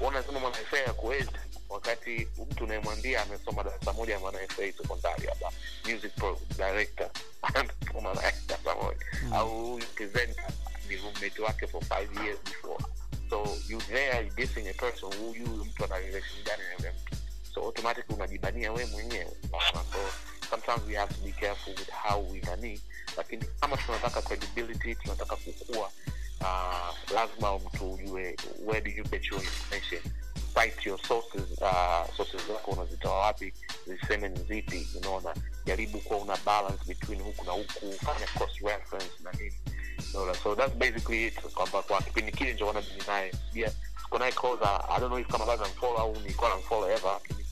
wanasema 0.00 0.40
mwanafa 0.40 0.78
ya 0.78 0.92
kuwezi 0.92 1.30
wakati 1.68 2.28
mtu 2.50 2.64
unayemwambia 2.64 3.22
amesoma 3.22 3.62
darasa 3.64 3.92
moja 3.92 4.12
ya 4.12 4.18
mwanafa 4.20 4.56
sekondari 4.56 5.26
hapa 5.26 5.52
music 5.84 6.12
director 6.56 7.10
anasoma 7.42 8.14
naye 8.14 8.34
darasa 8.46 8.74
moja. 8.74 9.06
Au 9.34 9.78
presenter 9.94 10.44
ni 10.88 10.96
roommate 10.96 11.42
wake 11.42 11.66
for 11.66 11.84
five 11.84 12.24
years 12.24 12.38
before. 12.44 12.84
So 13.30 13.46
you 13.68 13.78
there 13.80 14.30
dissing 14.36 14.68
a 14.68 14.74
person 14.74 15.14
huyu 15.14 15.46
mtu 15.64 15.84
ana 15.84 15.98
relation 15.98 16.44
gani 16.44 16.62
na 16.82 16.92
mtu 16.92 17.19
so 17.60 17.66
automatically 17.66 18.14
unajibania 18.14 18.72
we 18.72 18.86
mwenyewe. 18.86 19.36
So 19.50 19.98
sometimes 20.50 20.86
we 20.88 20.94
have 20.94 21.14
to 21.14 21.20
be 21.24 21.32
careful 21.32 21.72
with 21.74 21.90
how 21.90 22.20
we 22.32 22.40
nani 22.40 22.80
lakini 23.16 23.44
kama 23.60 23.76
tunataka 23.76 24.22
credibility 24.22 24.94
tunataka 24.94 25.36
kukua 25.36 25.90
uh, 26.40 27.12
lazima 27.14 27.58
mtu 27.58 27.92
ujue 27.92 28.36
where 28.64 28.80
do 28.80 28.90
you 28.90 29.04
get 29.04 29.24
your 29.24 29.42
information? 29.42 30.02
Cite 30.54 30.88
your 30.88 30.98
sources 31.06 31.60
uh, 31.60 32.16
sources 32.16 32.46
zako 32.48 32.70
unazitoa 32.70 33.18
wapi? 33.18 33.52
Ziseme 33.86 34.28
ni 34.28 34.88
unaona? 34.98 35.34
Jaribu 35.66 35.98
kuwa 35.98 36.18
una 36.18 36.36
balance 36.36 36.84
between 36.86 37.22
huku 37.22 37.44
na 37.44 37.52
huku 37.52 37.92
fanya 38.04 38.26
cross 38.26 38.52
reference 38.62 39.12
na 39.22 39.32
nini. 39.32 39.54
Unaona? 40.14 40.34
So 40.34 40.54
that's 40.54 40.74
basically 40.74 41.26
it 41.26 41.40
kwamba 41.40 41.82
kwa 41.82 42.02
kipindi 42.02 42.32
kile 42.32 42.52
ndio 42.52 42.66
wana 42.66 42.82
naye 43.06 43.32
pia 43.52 43.72
siko 44.10 44.18
naye 44.18 44.32
cause 44.32 44.64
I 44.64 44.98
don't 45.00 45.10
know 45.12 45.18
if 45.18 45.28
kama 45.28 45.46
bado 45.46 45.62
namfollow 45.62 45.98
au 45.98 46.16
nilikuwa 46.16 46.50
namfollow 46.50 46.90
ever 46.90 47.12
lakini 47.12 47.44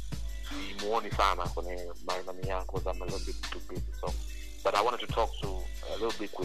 simuoni 0.48 1.10
sana 1.10 1.42
kwenye 1.48 1.92
manani 2.06 2.48
yangu 2.48 2.78
I'm 2.78 3.02
a 3.02 3.04
little 3.04 3.18
bit 3.26 3.36
too 3.50 3.60
busy 3.68 3.92
so 4.00 4.12
but 4.64 4.74
I 4.74 4.82
wanted 4.82 5.00
to 5.00 5.14
talk 5.14 5.30
to 5.40 5.48
a 5.92 5.96
little 5.96 6.12
bit 6.18 6.30
ku 6.32 6.42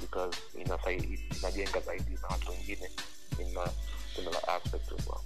because 0.00 0.36
inajenga 0.54 1.80
zaidi 1.80 2.18
na 2.22 2.28
watu 2.28 2.50
wengine 2.50 2.90
in 3.38 3.56
a 3.58 3.70
similar 4.16 4.40
aspect 4.50 4.92
as 4.92 5.06
well. 5.06 5.20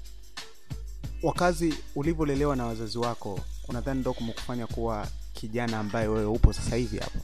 Wakazi 1.23 1.75
ulivyolelewa 1.95 2.57
na 2.57 2.67
wazazi 2.67 2.99
wako 2.99 3.41
unadhani 3.69 4.01
ndo 4.01 4.13
kumekufanya 4.15 4.67
kuwa 4.67 5.07
kijana 5.33 5.79
ambaye 5.79 6.07
wewe 6.09 6.25
upo 6.27 6.53
sasa 6.53 6.77
hivi 6.77 6.99
hapo? 6.99 7.19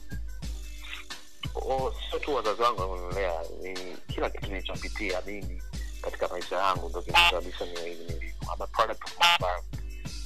Sio 2.09 2.19
tu 2.19 2.35
wazazi 2.35 2.61
wangu 2.61 2.81
wamenilea 2.81 3.41
ni 3.61 3.97
kila 4.13 4.29
kitu 4.29 4.47
nilichopitia 4.51 5.21
mimi 5.25 5.61
katika 6.01 6.27
maisha 6.27 6.55
yangu 6.55 6.89
ndo 6.89 7.01
kinasababisha 7.01 7.65
niwe 7.65 7.89
hivi 7.89 8.03
nilivyo. 8.03 8.29
I'm 8.55 8.61
a 8.61 8.67
product 8.67 9.03
of 9.03 9.17
my 9.19 9.25
environment 9.33 9.80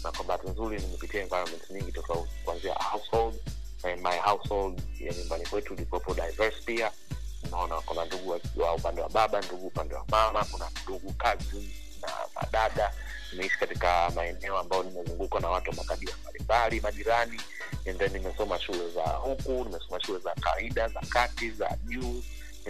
na 0.06 0.12
kwa 0.12 0.26
bahati 0.26 0.48
nzuri 0.50 0.80
nimepitia 0.80 1.22
environment 1.22 1.70
nyingi 1.70 1.92
tofauti 1.92 2.32
kuanzia 2.46 2.74
household 2.74 3.36
my 4.04 4.18
household 4.18 4.82
ya 5.00 5.14
nyumbani 5.14 5.46
kwetu 5.46 5.74
ilikuwepo 5.74 6.14
diverse 6.14 6.62
pia. 6.66 6.92
Unaona 7.48 7.82
kuna 7.82 8.06
ndugu 8.06 8.40
wa 8.56 8.74
upande 8.76 9.02
wa 9.02 9.10
baba 9.10 9.42
ndugu 9.42 9.68
upande 9.68 9.96
wa 9.96 10.06
mama 10.10 10.46
kuna 10.52 10.70
ndugu 10.84 11.14
kazi 11.14 11.70
na 12.02 12.08
madada 12.36 12.94
nimeishi 13.32 13.58
katika 13.60 14.10
maeneo 14.16 14.58
ambayo 14.58 14.84
nimezungukwa 14.84 15.42
na 15.42 15.50
watu 15.50 15.70
wa 15.70 15.76
makabila 15.76 16.14
mbalimbali 16.22 16.82
majirani. 16.82 17.42
Then 17.84 18.12
nimesoma 18.14 18.60
shule 18.60 18.90
za 18.90 19.04
huku 19.04 19.52
nimesoma 19.52 20.02
shule 20.02 20.20
za 20.20 20.32
kawaida 20.36 20.88
za 20.88 21.00
kati 21.00 21.52
za 21.52 21.78
juu. 21.84 22.24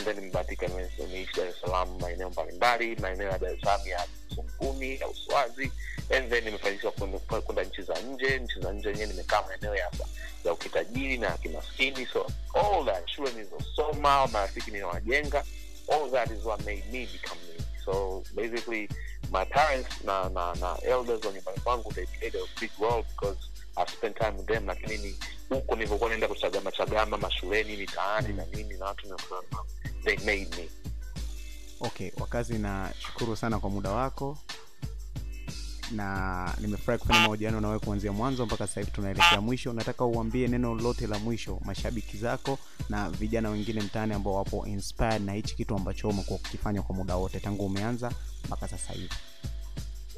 Then 0.03 0.15
nimebahatika 0.15 0.67
nimeishi 0.67 1.35
dar 1.37 1.47
es 1.47 1.55
maeneo 2.01 2.29
mbalimbali 2.29 2.95
maeneo 2.95 3.29
ya 3.31 3.37
dar 3.37 3.87
ya 3.87 4.07
sunguni 4.35 4.99
ya 4.99 5.07
uswazi 5.07 5.71
and 6.09 6.29
then 6.29 6.43
nimefanikiwa 6.43 6.91
kwenda 7.41 7.63
nchi 7.63 7.81
za 7.81 7.93
nje 8.01 8.39
nchi 8.39 8.59
za 8.59 8.73
nje 8.73 8.87
wenyewe 8.89 9.07
nimekaa 9.07 9.41
maeneo 9.47 9.75
ya 9.75 9.91
ya 10.45 10.53
ukitajiri 10.53 11.17
na 11.17 11.31
kimaskini. 11.37 12.05
So 12.13 12.27
all 12.53 12.85
that 12.85 13.07
shule 13.09 13.31
nilizosoma 13.31 14.27
marafiki 14.27 14.71
ninawajenga 14.71 15.43
all 15.91 16.11
that 16.11 16.31
is 16.31 16.45
what 16.45 16.65
made 16.65 16.83
me 16.91 17.05
become 17.13 17.41
me. 17.47 17.65
So 17.85 18.23
basically 18.35 18.89
my 19.31 19.45
parents 19.45 19.89
na 20.03 20.29
na 20.29 20.53
na 20.55 20.77
elders 20.83 21.25
wa 21.25 21.31
nyumbani 21.33 21.59
kwangu 21.63 21.93
they 21.93 22.05
played 22.05 22.35
a 22.35 22.59
big 22.59 22.71
role 22.79 23.03
because 23.15 23.37
I 23.77 23.85
spent 23.87 24.15
time 24.17 24.37
with 24.37 24.47
them. 24.47 24.65
Lakini 24.67 24.97
ni 24.97 25.15
huko 25.49 25.75
nilivyokuwa 25.75 26.09
naenda 26.09 26.27
kuchagama 26.27 26.71
chagama 26.71 27.17
mashuleni 27.17 27.77
mitaani 27.77 28.33
na 28.33 28.45
nini 28.45 28.77
na 28.77 28.85
watu 28.85 29.07
they 30.03 30.17
made 30.17 30.55
me. 30.57 30.69
Okay 31.81 32.11
wakazi 32.19 32.53
nashukuru 32.57 33.35
sana 33.35 33.59
kwa 33.59 33.69
muda 33.69 33.91
wako 33.91 34.37
na 35.91 36.53
nimefurahi 36.59 36.99
kufanya 37.01 37.19
mahojiano 37.19 37.61
nawe 37.61 37.79
kuanzia 37.79 38.11
mwanzo 38.11 38.45
mpaka 38.45 38.67
sasa 38.67 38.79
hivi 38.79 38.91
tunaelekea 38.91 39.41
mwisho. 39.41 39.73
Nataka 39.73 40.05
uambie 40.05 40.47
neno 40.47 40.75
lolote 40.75 41.07
la 41.07 41.19
mwisho 41.19 41.59
mashabiki 41.65 42.17
zako 42.17 42.57
na 42.89 43.09
vijana 43.09 43.49
wengine 43.49 43.81
mtaani 43.81 44.13
ambao 44.13 44.33
wapo 44.33 44.65
inspired 44.67 45.21
na 45.21 45.33
hichi 45.33 45.55
kitu 45.55 45.75
ambacho 45.75 46.09
umekuwa 46.09 46.39
ukifanya 46.39 46.81
kwa 46.81 46.95
muda 46.95 47.15
wote 47.15 47.39
tangu 47.39 47.65
umeanza 47.65 48.11
mpaka 48.45 48.67
sasa 48.67 48.93
hivi. 48.93 49.09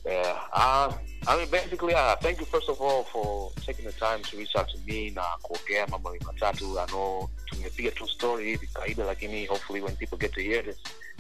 Uh, 0.06 0.94
I 1.28 1.36
mean, 1.38 1.50
basically, 1.50 1.94
uh, 1.94 2.16
thank 2.22 2.40
you 2.40 2.46
first 2.46 2.70
of 2.70 2.80
all 2.82 3.04
for 3.04 3.52
taking 3.66 3.84
the 3.86 3.92
time 3.92 4.20
to 4.24 4.38
reach 4.38 4.56
out 4.56 4.68
to 4.72 4.78
me 4.86 5.10
na 5.10 5.22
kuongea 5.42 5.88
mambo 5.88 6.16
matatu. 6.26 6.80
I 6.80 6.86
know 6.86 7.30
tumepiga 7.46 7.92
tu 7.92 8.08
story 8.08 8.46
hivi 8.46 8.68
kawaida, 8.68 9.04
lakini 9.04 9.46
hopefully 9.46 9.82
when 9.82 9.96
people 9.96 10.18
get 10.18 10.32
to 10.34 10.42
hear 10.42 10.64
this 10.66 10.78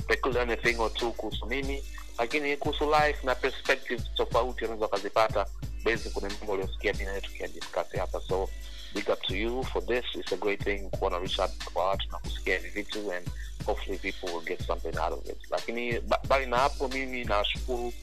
they 0.07 0.15
could 0.17 0.35
learn 0.35 0.49
a 0.51 0.55
thing 0.55 0.75
or 0.79 0.93
two 0.93 1.11
kuhusu 1.11 1.45
mimi, 1.45 1.83
lakini 2.19 2.57
kuhusu 2.57 2.85
life 2.85 3.17
na 3.23 3.35
perspective 3.35 4.03
tofauti 4.17 4.65
unaweza 4.65 4.85
wakazipata 4.85 5.45
based 5.83 6.11
kwenye 6.13 6.35
mambo 6.39 6.53
uliosikia 6.53 6.93
mi 6.93 7.03
nawe 7.05 7.21
tukiadiscuss 7.21 7.95
hapa. 7.97 8.21
So 8.27 8.49
big 8.93 9.09
up 9.09 9.21
to 9.21 9.35
you 9.35 9.63
for 9.63 9.85
this. 9.85 10.05
It's 10.15 10.31
a 10.33 10.37
great 10.37 10.63
thing 10.63 10.89
kuona 10.89 11.19
richard 11.19 11.51
kwa 11.73 11.85
watu 11.87 12.07
na 12.11 12.17
kusikia 12.17 12.57
hivi 12.57 12.69
vitu 12.69 13.11
and 13.13 13.27
hopefully 13.65 13.97
people 13.97 14.33
will 14.35 14.45
get 14.45 14.67
something 14.67 14.97
out 14.99 15.13
of 15.13 15.29
it. 15.29 15.37
Lakini 15.51 15.99
bali 16.27 16.45
na 16.45 16.57
hapo, 16.57 16.87
mimi 16.87 17.23
nawashukuru 17.23 17.93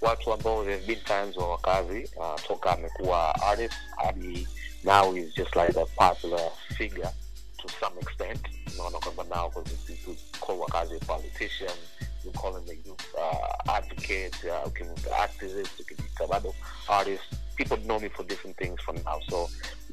watu 0.00 0.32
ambao 0.32 0.64
they've 0.64 0.86
been 0.86 1.00
fans 1.04 1.36
wa 1.36 1.48
wakazi 1.50 2.10
uh, 2.16 2.34
toka 2.46 2.72
amekuwa 2.72 3.42
artist 3.42 3.74
hadi 3.96 4.48
now 4.84 5.16
is 5.16 5.34
just 5.34 5.56
like 5.56 5.80
a 5.80 5.86
popular 5.86 6.50
figure 6.76 7.08
to 7.56 7.68
some 7.80 8.00
extent 8.00 8.40
unaona 8.74 8.98
kwamba 8.98 9.24
now 9.36 9.52
kwa 10.40 10.54
wakazi 10.54 10.98
politician 10.98 11.76
you 12.26 12.32
call 12.32 12.56
him 12.56 12.64
a 12.68 12.88
youth 12.88 13.14
uh, 13.14 13.72
advocate 13.76 14.36
uh, 14.50 14.66
ukimwita 14.68 15.16
activist 15.18 15.80
ukimwita 15.80 16.26
bado 16.26 16.54
artist 16.88 17.22
people 17.56 17.76
know 17.76 17.98
me 18.00 18.08
for 18.08 18.26
different 18.26 18.56
things 18.58 18.80
from 18.82 18.96
now. 19.04 19.18
So 19.30 19.48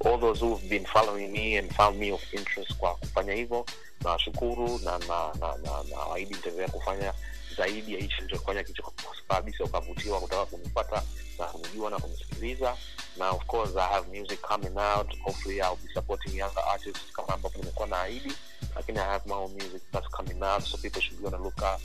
all 0.06 0.18
those 0.18 0.42
who've 0.42 0.70
been 0.70 0.86
following 0.86 1.32
me 1.32 1.56
and 1.58 1.72
found 1.74 1.98
me 2.00 2.12
of 2.12 2.22
interest 2.34 2.74
kwa 2.78 2.96
kufanya 2.96 3.34
hivyo 3.34 3.66
nawashukuru 4.04 4.80
na 4.84 4.98
na 4.98 5.34
na 5.40 5.48
na 5.58 5.58
na 5.58 5.84
nawaahidi 5.90 6.34
nitaendelea 6.34 6.68
kufanya 6.70 7.14
zaidi 7.58 7.94
ya 7.94 8.00
hichi 8.00 8.16
nilichofanya 8.22 8.64
kilichosababisha 8.64 9.64
ukavutiwa 9.64 10.20
kutaka 10.20 10.46
kunipata 10.46 11.04
na 11.40 11.46
kunijua 11.46 11.90
na 11.90 12.00
kunisikiliza. 12.00 12.78
Na 13.18 13.30
of 13.32 13.46
course 13.46 13.76
i 13.78 13.88
have 13.94 14.20
music 14.20 14.42
coming 14.42 14.78
out. 14.78 15.20
Hopefully 15.24 15.58
i'll 15.60 15.76
be 15.88 15.94
supporting 15.94 16.38
younger 16.38 16.64
artists 16.72 17.12
kama 17.14 17.34
ambavyo 17.34 17.60
nimekuwa 17.60 17.88
na 17.88 18.02
ahidi 18.02 18.34
lakini 18.76 18.98
i 19.00 19.06
have 19.06 19.24
my 19.30 19.34
own 19.36 19.52
music 19.52 19.82
that's 19.92 20.08
coming 20.10 20.44
out 20.44 20.64
so 20.64 20.78
people 20.78 21.02
should 21.02 21.22
be 21.22 21.28
on 21.28 21.32
the 21.34 21.38
lookout 21.40 21.80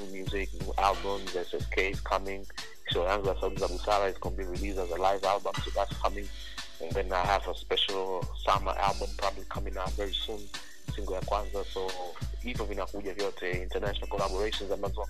new 0.00 0.12
music 0.12 0.48
new 0.60 0.72
albums 0.78 1.32
There's 1.32 1.48
ssk 1.48 1.78
is 1.78 2.00
coming. 2.00 2.46
Show 2.92 3.04
yangu 3.04 3.26
ya 3.26 3.34
sauti 3.40 3.60
za 3.60 3.68
busara 3.68 4.08
is 4.10 4.18
going 4.20 4.36
to 4.36 4.42
be 4.42 4.48
released 4.48 4.78
as 4.78 4.90
a 4.90 4.96
live 4.96 5.24
album 5.24 5.52
so 5.64 5.70
that's 5.70 5.96
coming. 6.02 6.28
And 6.82 6.90
then 6.92 7.12
i 7.12 7.20
have 7.26 7.46
a 7.48 7.54
special 7.54 8.24
summer 8.44 8.72
album 8.78 9.08
probably 9.18 9.44
coming 9.48 9.76
out 9.76 9.92
very 9.92 10.12
soon 10.14 10.40
single 10.94 11.14
ya 11.14 11.20
kwanza. 11.20 11.64
So 11.64 11.90
hivyo 12.42 12.64
vinakuja 12.64 13.14
vyote 13.14 13.50
international 13.62 14.08
collaborations 14.08 14.72
ambazo 14.72 15.08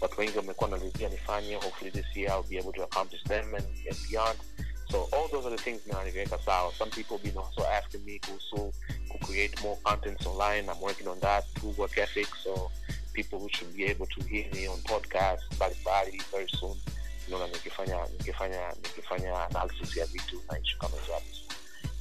watu 0.00 0.20
wengi 0.20 0.36
wamekuwa 0.36 0.70
nalizia 0.70 1.08
nifanye 1.08 1.54
hopefully 1.54 1.90
this 1.90 2.16
year 2.16 2.30
i'll 2.32 2.48
be 2.48 2.58
able 2.58 2.72
to 2.72 2.84
accomplish 2.84 3.24
them 3.24 3.54
and, 3.54 3.66
and 3.90 4.08
beyond. 4.10 4.38
So 4.90 5.08
all 5.12 5.28
those 5.30 5.46
are 5.46 5.56
the 5.56 5.62
things 5.62 5.86
na 5.86 5.94
naliweka 5.94 6.38
sawa. 6.44 6.72
Some 6.78 6.90
people 6.90 7.18
been 7.18 7.38
also 7.38 7.64
asking 7.64 8.04
me 8.04 8.18
kuhusu 8.18 8.72
to 9.12 9.18
create 9.26 9.62
more 9.62 9.78
contents 9.84 10.26
online. 10.26 10.68
I'm 10.68 10.80
working 10.80 11.08
on 11.08 11.20
that 11.20 11.44
through 11.54 11.74
work 11.78 11.96
ethic 11.98 12.28
so 12.44 12.70
people 13.12 13.36
who 13.38 13.48
should 13.48 13.76
be 13.76 13.84
able 13.90 14.06
to 14.06 14.22
hear 14.22 14.54
me 14.54 14.68
on 14.68 14.80
podcast 14.82 15.42
mbalimbali 15.54 16.22
very 16.32 16.48
soon 16.60 16.80
naona 17.28 17.46
nikifanya 17.46 18.06
nikifanya 18.18 18.68
nikifanya 18.82 19.44
analysis 19.46 19.96
ya 19.96 20.06
vitu 20.06 20.42
na 20.50 20.58
issue 20.58 20.78
kama 20.78 20.96
hizo 20.96 21.22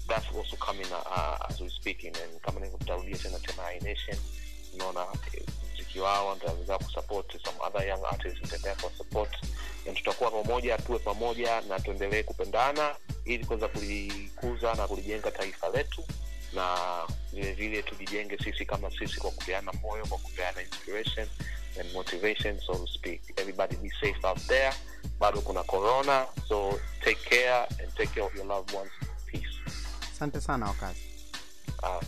that's 0.08 0.36
also 0.38 0.56
coming 0.58 0.88
uh, 0.92 1.50
as 1.50 1.62
we 1.62 1.70
speaking 1.70 2.18
and 2.18 2.42
kama 2.42 2.60
nilivyotarudia 2.60 3.18
tena 3.18 3.40
tena 3.40 3.64
nation 3.82 4.18
unaona 4.74 5.08
eh, 5.34 5.44
mziki 5.74 6.00
wao 6.00 6.34
nitaweza 6.36 6.78
kusupport 6.78 7.44
some 7.46 7.58
other 7.68 7.88
young 7.88 8.06
artists 8.06 8.42
nitaendelea 8.42 8.76
kwa 8.76 8.92
support 8.98 9.32
and 9.88 9.98
tutakuwa 9.98 10.32
pamoja 10.32 10.78
tuwe 10.78 11.00
pamoja 11.00 11.62
na 11.62 11.80
tuendelee 11.80 12.24
kupendana 12.24 12.96
ili 13.26 13.46
kuweza 13.46 13.68
kulikuza 13.68 14.74
na 14.76 14.88
kulijenga 14.88 15.32
taifa 15.32 15.70
letu 15.70 16.04
na 16.54 16.76
vile 17.34 17.54
vile 17.54 17.84
tujijenge 17.84 18.38
sisi 18.38 18.66
kama 18.66 18.92
sisi 19.00 19.20
kwa 19.20 19.32
kupeana 19.32 19.72
moyo 19.74 20.06
kwa 20.06 20.18
kupeana 20.18 20.62
inspiration 20.62 21.28
and 21.80 21.94
motivation 21.94 22.60
so 22.60 22.74
to 22.76 22.88
speak. 22.88 23.22
Everybody 23.40 23.76
be 23.76 23.90
safe 24.02 24.28
out 24.28 24.40
there. 24.48 24.74
Bado 25.20 25.42
kuna 25.42 25.64
corona 25.64 26.26
so 26.48 26.80
take 27.04 27.30
care 27.30 27.68
and 27.84 27.96
take 27.98 28.08
care 28.14 28.26
of 28.26 28.36
your 28.36 28.46
loved 28.46 28.76
ones. 28.76 28.92
Peace. 29.26 29.58
Asante 30.16 30.42
sana 30.42 30.66
wakazi. 30.66 31.00
Uh, 31.84 32.04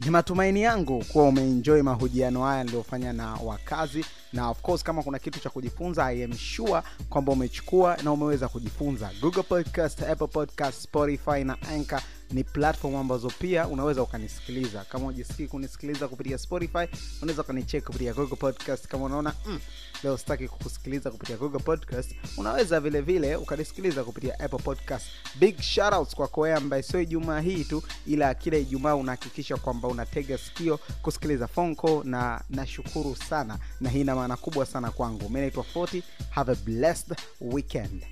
ni 0.00 0.10
matumaini 0.10 0.62
yangu 0.62 1.04
kuwa 1.04 1.24
umeenjoy 1.24 1.82
mahojiano 1.82 2.44
haya 2.44 2.64
niliyofanya 2.64 3.12
na 3.12 3.34
wakazi 3.34 4.04
na 4.32 4.48
of 4.50 4.60
course 4.62 4.82
kama 4.82 5.02
kuna 5.02 5.18
kitu 5.18 5.40
cha 5.40 5.50
kujifunza 5.50 6.04
i 6.04 6.24
am 6.24 6.34
sure 6.38 6.82
kwamba 7.08 7.32
umechukua 7.32 7.96
na 8.02 8.12
umeweza 8.12 8.48
kujifunza. 8.48 9.10
Google 9.20 9.42
podcast 9.42 10.02
apple 10.02 10.26
podcast 10.26 10.82
spotify 10.82 11.44
na 11.44 11.56
anchor 11.62 12.02
ni 12.34 12.44
platform 12.44 12.94
ambazo 12.96 13.28
pia 13.38 13.68
unaweza 13.68 14.02
ukanisikiliza. 14.02 14.84
Kama 14.84 15.06
ujisikii 15.06 15.46
kunisikiliza 15.46 16.08
kupitia 16.08 16.38
spotify 16.38 16.86
unaweza 17.22 17.42
ukanichek 17.42 17.84
kupitia 17.84 18.14
google 18.14 18.36
podcast. 18.36 18.86
Kama 18.88 19.04
unaona 19.04 19.34
mm, 19.46 19.60
leo 20.02 20.16
sitaki 20.18 20.48
kukusikiliza 20.48 21.10
kupitia 21.10 21.36
google 21.36 21.58
podcast 21.58 22.10
unaweza 22.36 22.80
vile 22.80 23.00
vile 23.00 23.36
ukanisikiliza 23.36 24.04
kupitia 24.04 24.40
apple 24.40 24.58
podcast. 24.58 25.06
Big 25.40 25.60
shoutouts 25.60 26.14
kwako 26.14 26.40
wewe 26.40 26.56
ambaye 26.56 26.82
sio 26.82 27.00
ijumaa 27.00 27.40
hii 27.40 27.64
tu 27.64 27.82
ila 28.06 28.34
kila 28.34 28.56
ijumaa 28.56 28.94
unahakikisha 28.94 29.56
kwamba 29.56 29.88
unatega 29.88 30.38
sikio 30.38 30.78
kusikiliza 31.02 31.46
fonko 31.48 32.02
na 32.04 32.40
nashukuru 32.50 33.16
sana 33.16 33.58
na 33.80 33.90
hii 33.90 34.00
ina 34.00 34.14
maana 34.14 34.36
kubwa 34.36 34.66
sana 34.66 34.90
kwangu. 34.90 35.28
Mi 35.30 35.40
naitwa 35.40 35.64
40 35.74 36.02
have 36.30 36.52
a 36.52 36.54
blessed 36.54 37.16
weekend 37.40 38.02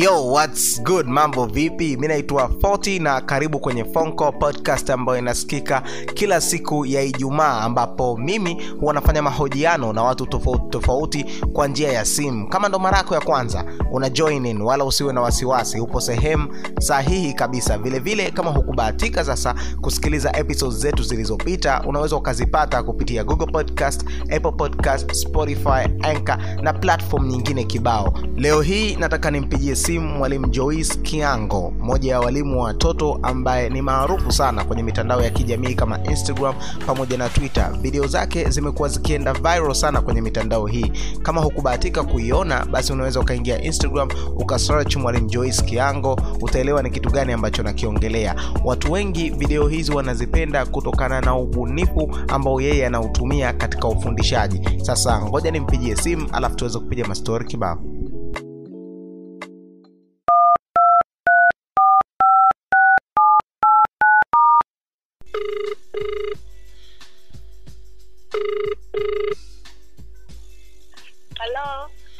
yo 0.00 0.24
whats 0.32 0.82
good? 0.82 1.06
Mambo 1.06 1.46
vipi? 1.46 1.96
Mi 1.96 2.08
naitwa 2.08 2.44
40 2.48 3.02
na 3.02 3.20
karibu 3.20 3.58
kwenye 3.58 3.84
fonco 3.84 4.32
podcast 4.32 4.90
ambayo 4.90 5.18
inasikika 5.18 5.82
kila 6.14 6.40
siku 6.40 6.86
ya 6.86 7.02
ijumaa 7.02 7.60
ambapo 7.60 8.16
mimi 8.16 8.62
huwa 8.80 8.94
nafanya 8.94 9.22
mahojiano 9.22 9.92
na 9.92 10.02
watu 10.02 10.26
tofauti 10.26 10.64
tofauti 10.70 11.24
kwa 11.52 11.68
njia 11.68 11.92
ya 11.92 12.04
simu. 12.04 12.48
Kama 12.48 12.68
ndo 12.68 12.78
mara 12.78 12.98
yako 12.98 13.14
ya 13.14 13.20
kwanza 13.20 13.64
una 13.92 14.10
join 14.10 14.46
in 14.46 14.62
wala 14.62 14.84
usiwe 14.84 15.12
na 15.12 15.20
wasiwasi 15.20 15.80
upo 15.80 16.00
sehemu 16.00 16.48
sahihi 16.80 17.32
kabisa. 17.32 17.78
Vilevile 17.78 18.22
vile 18.22 18.30
kama 18.36 18.50
hukubahatika 18.50 19.24
sasa 19.24 19.54
kusikiliza 19.80 20.36
episodes 20.36 20.78
zetu 20.78 21.02
zilizopita 21.02 21.82
unaweza 21.86 22.16
ukazipata 22.16 22.82
kupitia 22.82 23.24
google 23.24 23.46
podcast 23.52 24.04
apple 24.22 24.52
podcast 24.52 25.12
spotify 25.12 25.88
anchor 26.02 26.38
na 26.62 26.72
platform 26.72 27.26
nyingine 27.26 27.64
kibao. 27.64 28.14
Leo 28.36 28.62
hii 28.62 28.96
nataka 28.96 29.30
nimpigie 29.30 29.76
mwalimu 29.98 30.46
Joyce 30.46 30.98
kiango 31.02 31.72
mmoja 31.80 32.10
ya 32.12 32.20
walimu 32.20 32.58
wa 32.60 32.64
watoto 32.64 33.18
ambaye 33.22 33.68
ni 33.68 33.82
maarufu 33.82 34.32
sana 34.32 34.64
kwenye 34.64 34.82
mitandao 34.82 35.22
ya 35.22 35.30
kijamii 35.30 35.74
kama 35.74 36.04
instagram 36.04 36.54
pamoja 36.86 37.16
na 37.18 37.28
twitter. 37.28 37.70
Video 37.80 38.06
zake 38.06 38.50
zimekuwa 38.50 38.88
zikienda 38.88 39.32
viral 39.32 39.74
sana 39.74 40.00
kwenye 40.00 40.20
mitandao 40.20 40.66
hii. 40.66 40.92
Kama 41.22 41.40
hukubahatika 41.40 42.02
kuiona 42.04 42.64
basi 42.66 42.92
unaweza 42.92 43.20
ukaingia 43.20 43.62
instagram 43.62 44.08
ukasearch 44.36 44.96
mwalimu 44.96 45.26
jois 45.28 45.64
kiango 45.64 46.20
utaelewa 46.40 46.82
ni 46.82 46.90
kitu 46.90 47.10
gani 47.10 47.32
ambacho 47.32 47.62
nakiongelea. 47.62 48.34
Watu 48.64 48.92
wengi 48.92 49.30
video 49.30 49.68
hizi 49.68 49.92
wanazipenda 49.92 50.66
kutokana 50.66 51.20
na 51.20 51.36
ubunifu 51.36 52.16
ambao 52.28 52.60
yeye 52.60 52.86
anautumia 52.86 53.52
katika 53.52 53.88
ufundishaji. 53.88 54.60
Sasa 54.82 55.22
ngoja 55.22 55.50
nimpigie 55.50 55.96
simu 55.96 56.28
alafu 56.32 56.56
tuweze 56.56 56.78
kupiga 56.78 57.04
mastori 57.04 57.44
kibao 57.44 57.78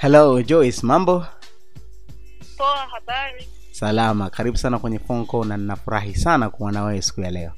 hello 0.01 0.43
joyce 0.43 0.81
mambo 0.87 1.27
poa, 2.57 2.77
habari? 2.87 3.49
salama 3.73 4.31
karibu 4.31 4.57
sana 4.59 4.79
kwenye 4.79 4.99
fonko 4.99 5.45
na 5.45 5.57
ninafurahi 5.57 6.15
sana 6.15 6.51
kuwa 6.51 6.73
na 6.73 6.85
wewe 6.85 7.03
siku 7.03 7.21
ya 7.21 7.31
leo 7.31 7.53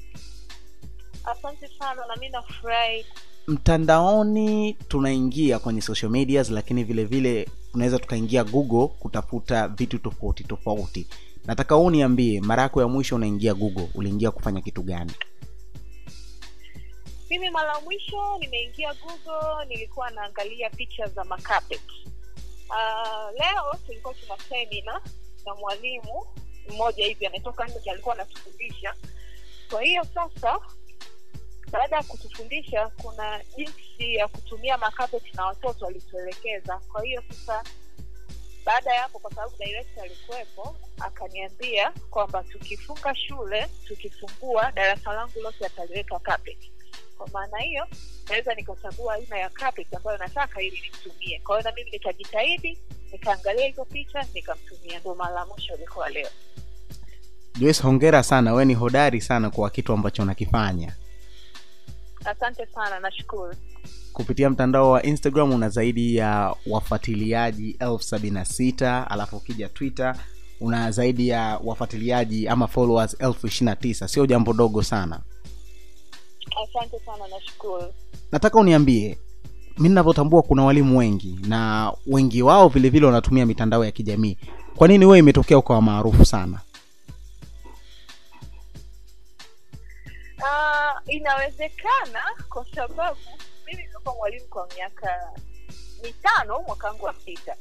Asante 1.25 1.67
sana, 1.79 2.05
na 2.07 2.15
mimi 2.15 2.29
nafurahi. 2.29 3.05
mtandaoni 3.47 4.73
tunaingia 4.73 5.59
kwenye 5.59 5.81
social 5.81 6.11
medias 6.11 6.49
lakini 6.49 6.83
vile 6.83 7.05
vile 7.05 7.49
tunaweza 7.71 7.99
tukaingia 7.99 8.43
google 8.43 8.87
kutafuta 8.99 9.67
vitu 9.67 9.97
tofauti 9.99 10.43
tofauti 10.43 11.07
nataka 11.45 11.75
huu 11.75 11.89
niambie 11.89 12.41
mara 12.41 12.61
yako 12.63 12.81
ya 12.81 12.87
mwisho 12.87 13.15
unaingia 13.15 13.53
google 13.53 13.89
uliingia 13.95 14.31
kufanya 14.31 14.61
kitu 14.61 14.83
gani 14.83 15.11
Mimi 17.29 17.49
mara 17.49 17.79
mwisho 17.81 18.37
nimeingia 18.39 18.93
Google, 18.93 19.65
nilikuwa 19.67 20.09
naangalia 20.11 20.69
picha 20.69 21.07
za 21.07 21.23
makapet. 21.23 21.81
Uh, 22.73 23.29
leo 23.39 23.75
tulikuwa 23.85 24.13
tuna 24.13 24.37
semina 24.49 25.01
na 25.45 25.55
mwalimu 25.55 26.25
mmoja 26.69 27.05
hivi 27.05 27.25
anatoka 27.25 27.65
nje, 27.67 27.91
alikuwa 27.91 28.15
anatufundisha. 28.15 28.93
Kwa 29.69 29.81
hiyo 29.81 30.03
sasa, 30.13 30.59
baada 31.71 31.95
ya 31.95 32.03
kutufundisha, 32.03 32.87
kuna 32.87 33.43
jinsi 33.57 34.15
ya 34.15 34.27
kutumia 34.27 34.77
makapeti 34.77 35.31
na 35.33 35.45
watoto 35.45 35.85
walituelekeza. 35.85 36.79
Kwa 36.91 37.03
hiyo 37.03 37.23
sasa 37.29 37.63
baada 38.65 38.93
ya 38.95 39.01
hapo, 39.01 39.19
kwa 39.19 39.31
sababu 39.33 39.57
director 39.57 40.03
alikuwepo, 40.03 40.75
akaniambia 40.99 41.91
kwamba 42.09 42.43
tukifunga 42.43 43.15
shule, 43.15 43.67
tukifungua 43.87 44.71
darasa 44.71 45.13
langu 45.13 45.41
lote 45.41 45.65
ataliweka 45.65 46.19
carpet. 46.19 46.71
Kwa 47.23 47.31
maana 47.41 47.57
hiyo 47.57 47.85
naweza 48.29 48.53
nikachagua 48.55 49.13
aina 49.13 49.37
ya 49.37 49.49
carpet 49.49 49.93
ambayo 49.95 50.17
nataka 50.17 50.61
ili 50.61 50.79
nimtumie. 50.81 51.39
Kwa 51.39 51.57
hiyo 51.59 51.69
na 51.69 51.75
mimi 51.75 51.91
nikajitahidi, 51.91 52.77
nikaangalia 53.11 53.65
hizo 53.67 53.85
picha, 53.85 54.25
nikamtumia. 54.33 54.99
Ndio 54.99 55.15
mara 55.15 55.39
ya 55.39 55.45
mwisho 55.45 55.75
ilikuwa 55.75 56.09
leo. 56.09 56.27
joyce 57.59 57.83
hongera 57.83 58.23
sana 58.23 58.53
we 58.53 58.65
ni 58.65 58.73
hodari 58.73 59.21
sana 59.21 59.49
kwa 59.49 59.69
kitu 59.69 59.93
ambacho 59.93 60.21
unakifanya 60.23 60.95
asante 62.25 62.65
sana 62.65 62.99
nashukuru 62.99 63.55
kupitia 64.13 64.49
mtandao 64.49 64.91
wa 64.91 65.03
instagram 65.03 65.51
una 65.53 65.69
zaidi 65.69 66.15
ya 66.15 66.55
wafuatiliaji 66.67 67.77
elfu 67.79 68.03
sabini 68.03 68.33
na 68.33 68.45
sita 68.45 69.11
alafu 69.11 69.37
ukija 69.37 69.69
twitter 69.69 70.15
una 70.59 70.91
zaidi 70.91 71.27
ya 71.27 71.59
wafuatiliaji 71.63 72.47
ama 72.47 72.67
followers 72.67 73.15
elfu 73.19 73.47
ishiri 73.47 73.65
na 73.65 73.75
tisa 73.75 74.07
sio 74.07 74.25
jambo 74.25 74.53
dogo 74.53 74.83
sana 74.83 75.21
asante 76.63 76.99
sana 77.05 77.27
nashukuru. 77.27 77.93
Nataka 78.31 78.59
uniambie 78.59 79.17
mi 79.77 79.89
ninavyotambua 79.89 80.41
kuna 80.41 80.63
walimu 80.63 80.97
wengi 80.97 81.39
na 81.47 81.93
wengi 82.07 82.41
wao 82.41 82.67
vile 82.67 82.89
vile 82.89 83.05
wanatumia 83.05 83.45
mitandao 83.45 83.85
ya 83.85 83.91
kijamii. 83.91 84.37
Kwa 84.75 84.87
nini 84.87 85.05
wewe 85.05 85.19
imetokea 85.19 85.57
ukawa 85.57 85.81
maarufu 85.81 86.25
sana? 86.25 86.59
Uh, 90.37 91.13
inawezekana 91.13 92.19
kwa 92.49 92.65
sababu 92.75 93.19
mimi 93.67 93.83
nimekuwa 93.83 94.15
mwalimu 94.15 94.45
kwa 94.47 94.67
miaka 94.75 95.31
mitano 96.03 96.61
mwaka 96.61 96.87
wangu 96.87 97.05
wa 97.05 97.13
sita. 97.25 97.55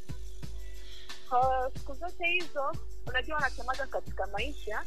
Siku 1.74 1.94
zote 1.94 2.26
hizo 2.26 2.72
unajua 3.06 3.34
wanasemaga 3.34 3.86
katika 3.86 4.26
maisha 4.26 4.82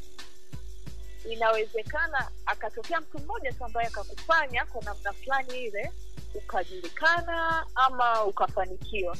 inawezekana 1.30 2.32
akatokea 2.45 2.99
mtu 3.01 3.19
mmoja 3.19 3.51
tu 3.51 3.65
ambaye 3.65 3.88
akakufanya 3.88 4.65
kwa 4.65 4.84
namna 4.84 5.13
fulani 5.13 5.63
ile 5.63 5.91
ukajulikana 6.36 7.65
ama 7.76 8.23
ukafanikiwa. 8.23 9.17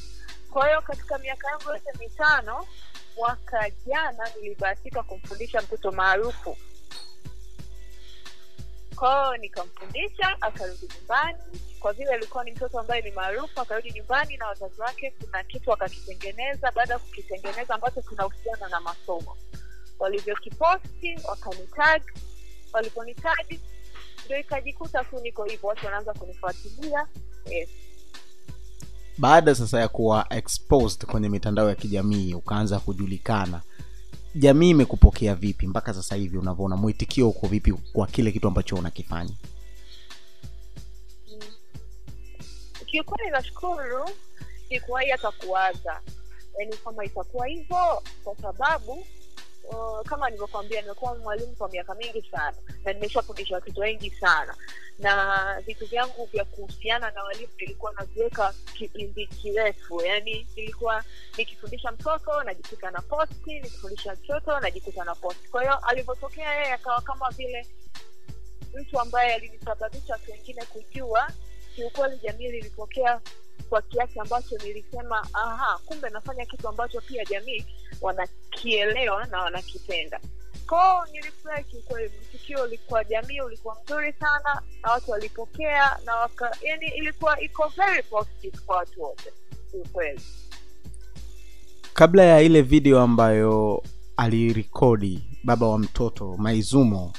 Kwa 0.52 0.68
hiyo 0.68 0.82
katika 0.82 1.18
miaka 1.18 1.48
yangu 1.50 1.70
yote 1.70 1.92
mitano 2.00 2.68
mwaka 3.18 3.70
jana 3.86 4.30
nilibahatika 4.42 5.04
kumfundisha 5.04 5.62
mtoto 5.62 5.92
maarufu. 5.92 6.58
Kwao 8.96 9.38
nikamfundisha 9.38 10.38
akarudi 10.42 10.90
nyumbani. 10.96 11.38
Kwa 11.80 11.94
vile 11.94 12.14
alikuwa 12.14 12.44
ni 12.44 12.52
mtoto 12.52 12.80
ambaye 12.80 13.02
ni 13.02 13.12
maarufu 13.12 13.62
akarudi 13.62 13.92
nyumbani 13.92 14.38
na 14.38 14.48
wazazi 14.48 14.82
wake 14.82 15.14
kuna 15.22 15.44
kitu 15.44 15.74
akakitengeneza 15.74 16.72
baada 16.72 16.94
ya 16.94 17.00
kukitengeneza 17.00 17.76
ambacho 17.76 18.02
kinahusiana 18.02 18.70
na 18.70 18.80
masomo 18.82 19.38
walivyokiposti 20.00 21.20
wakanitag 21.28 22.02
waliponitagi 22.74 23.60
ndio 24.26 24.40
ikajikuta 24.40 25.04
tu 25.04 25.20
niko 25.20 25.44
hivyo 25.44 25.70
watu 25.70 25.86
wanaanza 25.86 26.14
kunifuatilia. 26.14 27.08
Yes. 27.50 27.70
baada 29.18 29.56
sasa 29.56 29.80
ya 29.80 29.88
kuwa 29.88 30.26
exposed 30.30 31.06
kwenye 31.06 31.30
mitandao 31.30 31.70
ya 31.70 31.76
kijamii 31.76 32.34
ukaanza 32.34 32.80
kujulikana 32.80 33.62
jamii 34.36 34.70
imekupokea 34.70 35.36
vipi? 35.36 35.68
Mpaka 35.68 35.94
sasa 35.94 36.16
hivi 36.16 36.38
unavyoona 36.38 36.76
mwitikio 36.78 37.30
uko 37.30 37.48
vipi 37.48 37.74
kwa 37.74 38.08
kile 38.08 38.32
kitu 38.32 38.48
ambacho 38.48 38.76
unakifanya? 38.76 39.34
Kiukweli 42.86 43.30
nashukuru 43.32 44.10
sikuwahi 44.70 45.10
hata 45.10 45.32
kuwaza. 45.32 46.02
Yaani 46.60 46.78
kama 46.84 47.06
itakuwa 47.06 47.48
hivyo 47.48 48.04
kwa 48.24 48.36
sababu 48.42 49.06
uh, 49.70 50.02
kama 50.10 50.26
nilivyokwambia 50.26 50.82
nimekuwa 50.82 51.16
mwalimu 51.16 51.56
kwa 51.56 51.70
miaka 51.70 51.96
mingi 51.96 52.30
sana 52.32 52.58
na 52.86 52.94
nimeshafundisha 52.94 53.56
watoto 53.56 53.82
wengi 53.82 54.10
sana. 54.12 54.56
Na 55.00 55.62
vitu 55.66 55.86
vyangu 55.86 56.26
vya 56.26 56.46
kuhusiana 56.46 57.12
na 57.12 57.24
walimu 57.24 57.54
nilikuwa 57.60 57.94
naviweka 57.94 58.54
kipindi 58.78 59.28
kirefu. 59.28 60.02
Yaani 60.02 60.48
nilikuwa 60.56 61.04
nikifundisha 61.38 61.92
mtoto 61.92 62.44
najikuta 62.44 62.92
na 62.92 63.02
posti 63.02 63.54
nikifundisha 63.60 64.14
mtoto 64.14 64.60
najikuta 64.60 65.04
na 65.04 65.16
posti. 65.16 65.48
Kwa 65.50 65.62
hiyo 65.62 65.76
alivyotokea 65.76 66.54
yeye 66.56 66.74
akawa 66.74 67.02
kama 67.02 67.30
vile 67.30 67.68
mtu 68.74 69.00
ambaye 69.00 69.34
alinisababisha 69.36 70.14
watu 70.14 70.32
wengine 70.32 70.66
kujua 70.66 71.30
kiukweli 71.76 72.18
jamii 72.18 72.48
lilipokea 72.52 73.22
kwa 73.70 73.82
kiasi 73.82 74.20
ambacho 74.20 74.58
nilisema 74.58 75.28
aha 75.34 75.80
kumbe 75.86 76.10
nafanya 76.10 76.46
kitu 76.46 76.68
ambacho 76.70 77.02
pia 77.02 77.26
jamii 77.26 77.66
wanakielewa 78.02 79.26
na 79.26 79.42
wanakipenda. 79.42 80.20
Kwao 80.68 81.06
nilifurahi 81.12 81.64
kiukweli. 81.64 82.12
Mtukio 82.30 82.70
kwa 82.88 83.04
jamii 83.04 83.42
ulikuwa 83.42 83.78
mzuri 83.84 84.14
sana 84.14 84.62
na 84.84 84.92
watu 84.92 85.12
walipokea 85.12 85.98
na 86.06 86.16
waka 86.16 86.58
yani 86.62 86.88
ilikuwa 86.88 87.42
iko 87.42 87.68
very 87.68 88.04
positive 88.04 88.58
kwa 88.66 88.78
watu 88.78 89.02
wote 89.04 89.34
kiukweli. 89.72 90.22
Kabla 91.94 92.24
ya 92.24 92.42
ile 92.42 92.62
video 92.62 93.02
ambayo 93.02 93.84
alirekodi 94.18 95.24
baba 95.44 95.68
wa 95.68 95.80
mtoto 95.80 96.36
maizumo 96.38 97.14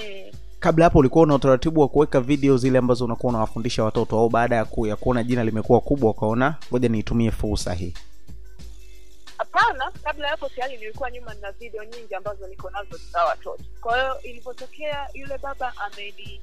mm. 0.00 0.30
Kabla 0.60 0.84
hapo 0.84 0.98
ulikuwa 0.98 1.24
una 1.24 1.34
utaratibu 1.34 1.80
wa 1.80 1.88
kuweka 1.88 2.20
video 2.20 2.56
zile 2.56 2.78
ambazo 2.78 3.04
unakuwa 3.04 3.30
unawafundisha 3.30 3.84
watoto 3.84 4.18
au 4.18 4.28
baada 4.28 4.56
ya, 4.56 4.64
kuya 4.64 4.96
kuona 4.96 5.22
jina 5.24 5.44
limekuwa 5.44 5.80
kubwa 5.80 6.10
ukaona 6.10 6.56
ngoja 6.70 6.88
niitumie 6.88 7.30
fursa 7.30 7.74
hii. 7.74 7.94
Hapana 9.38 9.92
kabla 10.02 10.28
hapo 10.28 10.48
tayari 10.48 10.76
nilikuwa 10.76 11.10
nyuma 11.10 11.34
na 11.34 11.52
video 11.52 11.84
nyingi 11.84 12.14
ambazo 12.14 12.46
niko 12.46 12.70
nazo 12.70 12.96
za 13.12 13.24
watoto. 13.24 13.64
Kwa 13.80 13.96
hiyo 14.00 14.20
ilivyotokea 14.22 15.08
yule 15.14 15.38
baba 15.38 15.72
ameni 15.76 16.40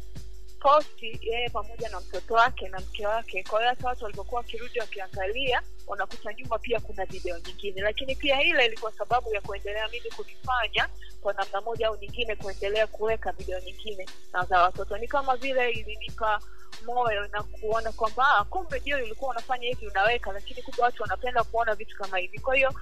posti 0.59 1.19
yeye 1.21 1.49
pamoja 1.49 1.89
na 1.89 1.99
mtoto 1.99 2.33
wake 2.33 2.69
na 2.69 2.79
mke 2.79 3.07
wake 3.07 3.43
kwa 3.49 3.59
hiyo 3.59 3.69
hata 3.69 3.87
watu 3.87 4.03
walivyokuwa 4.03 4.41
wakirudi 4.41 4.79
wakiangalia 4.79 5.61
wanakuta 5.87 6.33
nyuma 6.33 6.59
pia 6.59 6.79
kuna 6.79 7.05
video 7.05 7.37
nyingine. 7.39 7.81
Lakini 7.81 8.15
pia 8.15 8.41
ile 8.41 8.65
ilikuwa 8.65 8.91
sababu 8.91 9.33
ya 9.33 9.41
kuendelea 9.41 9.87
mimi 9.87 10.09
kujifanya 10.09 10.87
kwa 11.23 11.33
namna 11.33 11.61
moja 11.61 11.87
au 11.87 11.97
nyingine 12.01 12.35
kuendelea 12.35 12.87
kuweka 12.87 13.31
video 13.31 13.59
nyingine 13.59 14.05
na 14.33 14.45
za 14.45 14.61
watoto. 14.61 14.97
Ni 14.97 15.07
kama 15.07 15.35
vile 15.37 15.71
ilinipa 15.71 16.39
moyo 16.85 17.27
na 17.27 17.43
kuona 17.43 17.91
kwamba 17.91 18.37
ah, 18.37 18.43
kumbe 18.43 18.79
ndio 18.79 19.03
ilikuwa 19.05 19.31
unafanya 19.31 19.67
hivi 19.67 19.87
unaweka 19.87 20.31
lakini 20.31 20.61
kumbe 20.61 20.81
watu 20.81 21.01
wanapenda 21.03 21.43
kuona 21.43 21.75
vitu 21.75 21.97
kama 21.97 22.17
hivi. 22.17 22.39
Kwa 22.39 22.55
hiyo 22.55 22.73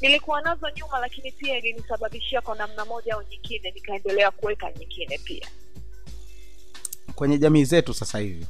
nilikuwa 0.00 0.40
nazo 0.42 0.70
nyuma 0.76 0.98
lakini 0.98 1.32
pia 1.32 1.58
ilinisababishia 1.58 2.40
kwa 2.40 2.56
namna 2.56 2.84
moja 2.84 3.14
au 3.14 3.22
nyingine 3.22 3.70
nikaendelea 3.70 4.30
kuweka 4.30 4.72
nyingine 4.72 5.18
pia. 5.24 5.48
Kwenye 7.14 7.38
jamii 7.38 7.64
zetu 7.64 7.94
sasa 7.94 8.18
hivi 8.18 8.46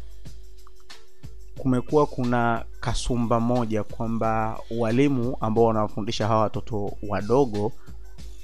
kumekuwa 1.59 2.07
kuna 2.07 2.65
kasumba 2.81 3.41
moja 3.41 3.85
kwamba 3.85 4.61
walimu 4.71 5.37
ambao 5.41 5.65
wanawafundisha 5.65 6.27
hawa 6.27 6.43
watoto 6.43 6.93
wadogo 7.09 7.73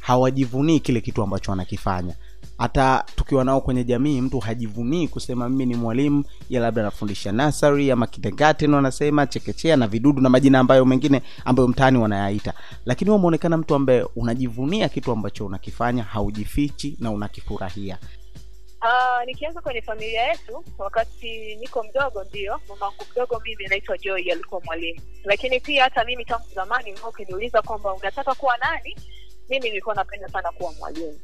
hawajivunii 0.05 0.81
kile 0.81 1.01
kitu 1.01 1.23
ambacho 1.23 1.51
wanakifanya. 1.51 2.15
Hata 2.59 3.05
tukiwa 3.17 3.45
nao 3.45 3.61
kwenye 3.61 3.85
jamii 3.85 4.21
mtu 4.21 4.39
hajivunii 4.39 5.09
kusema 5.09 5.49
mimi 5.49 5.67
ni 5.67 5.75
mwalimu 5.75 6.25
ya 6.51 6.61
labda 6.61 6.83
anafundisha 6.83 7.33
nasari 7.33 7.91
ama 7.91 8.07
kindergarten 8.07 8.75
wanasema 8.75 9.27
chekechea 9.27 9.77
na 9.77 9.87
vidudu 9.89 10.23
na 10.23 10.29
majina 10.29 10.59
ambayo 10.59 10.85
mengine 10.85 11.23
ambayo 11.45 11.69
mtaani 11.69 11.99
wanayaita. 11.99 12.55
Lakini 12.85 13.11
wewe 13.11 13.19
umeonekana 13.19 13.57
mtu 13.57 13.75
ambaye 13.75 14.07
unajivunia 14.17 14.89
kitu 14.89 15.13
ambacho 15.13 15.47
unakifanya 15.47 16.03
haujifichi 16.03 16.97
na 17.01 17.11
unakifurahia. 17.11 17.99
Uh, 18.83 19.27
nikianza 19.27 19.61
kwenye 19.61 19.83
familia 19.83 20.23
yetu 20.23 20.65
wakati 20.79 21.57
niko 21.57 21.83
mdogo 21.83 22.25
ndio 22.25 22.61
mamangu 22.69 23.05
mdogo 23.13 23.41
mimi 23.45 23.65
naitwa 23.67 23.99
joy 23.99 24.33
alikuwa 24.33 24.61
mwalimu. 24.65 25.01
Lakini 25.25 25.61
pia 25.61 25.85
hata 25.85 26.05
mimi 26.05 26.25
tangu 26.25 26.45
zamani 26.55 26.95
ukiniuliza 27.09 27.63
kwamba 27.63 27.95
unataka 27.95 28.35
kuwa 28.35 28.57
nani 28.57 28.97
mimi 29.49 29.69
nilikuwa 29.69 29.95
napenda 29.95 30.29
sana 30.29 30.53
kuwa 30.53 30.73
mwalimu. 30.73 31.21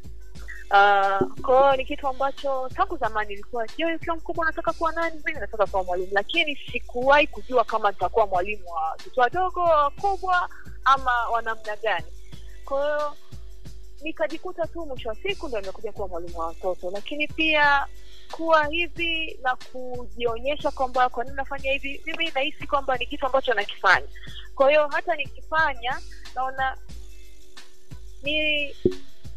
Uh, 0.70 1.40
kwao 1.42 1.76
ni 1.76 1.84
kitu 1.84 2.08
ambacho 2.08 2.68
tangu 2.76 2.96
zamani 2.96 3.32
ilikuwa 3.32 3.66
joy 3.78 3.94
ukiwa 3.94 4.16
mkubwa 4.16 4.46
nataka 4.46 4.72
kuwa 4.72 4.92
nani? 4.92 5.20
Mimi 5.26 5.40
nataka 5.40 5.66
kuwa 5.66 5.84
mwalimu. 5.84 6.08
Lakini 6.12 6.56
sikuwahi 6.72 7.26
kujua 7.26 7.64
kama 7.64 7.90
nitakuwa 7.90 8.26
mwalimu 8.26 8.68
wa 8.70 8.82
watoto 8.90 9.20
wadogo 9.20 9.60
wakubwa 9.60 10.48
ama 10.84 11.28
wa 11.28 11.42
namna 11.42 11.76
gani. 11.76 12.06
Kwahiyo 12.64 13.16
nikajikuta 14.02 14.66
tu 14.66 14.86
mwisho 14.86 15.08
wa 15.08 15.14
siku 15.14 15.48
ndo 15.48 15.60
nimekuja 15.60 15.92
kuwa 15.92 16.08
mwalimu 16.08 16.38
wa 16.38 16.46
watoto. 16.46 16.90
Lakini 16.90 17.28
pia 17.28 17.86
kuwa 18.32 18.66
hivi 18.66 19.38
na 19.42 19.56
kujionyesha 19.56 20.70
kwamba 20.70 21.08
kwa 21.08 21.24
nini 21.24 21.36
nafanya 21.36 21.72
hivi 21.72 22.02
mimi 22.06 22.30
nahisi 22.34 22.66
kwamba 22.66 22.96
ni 22.96 23.06
kitu 23.06 23.26
ambacho 23.26 23.54
nakifanya. 23.54 24.06
Kwa 24.54 24.68
hiyo 24.68 24.88
hata 24.88 25.16
nikifanya 25.16 26.00
naona 26.34 26.76
ni 28.22 28.74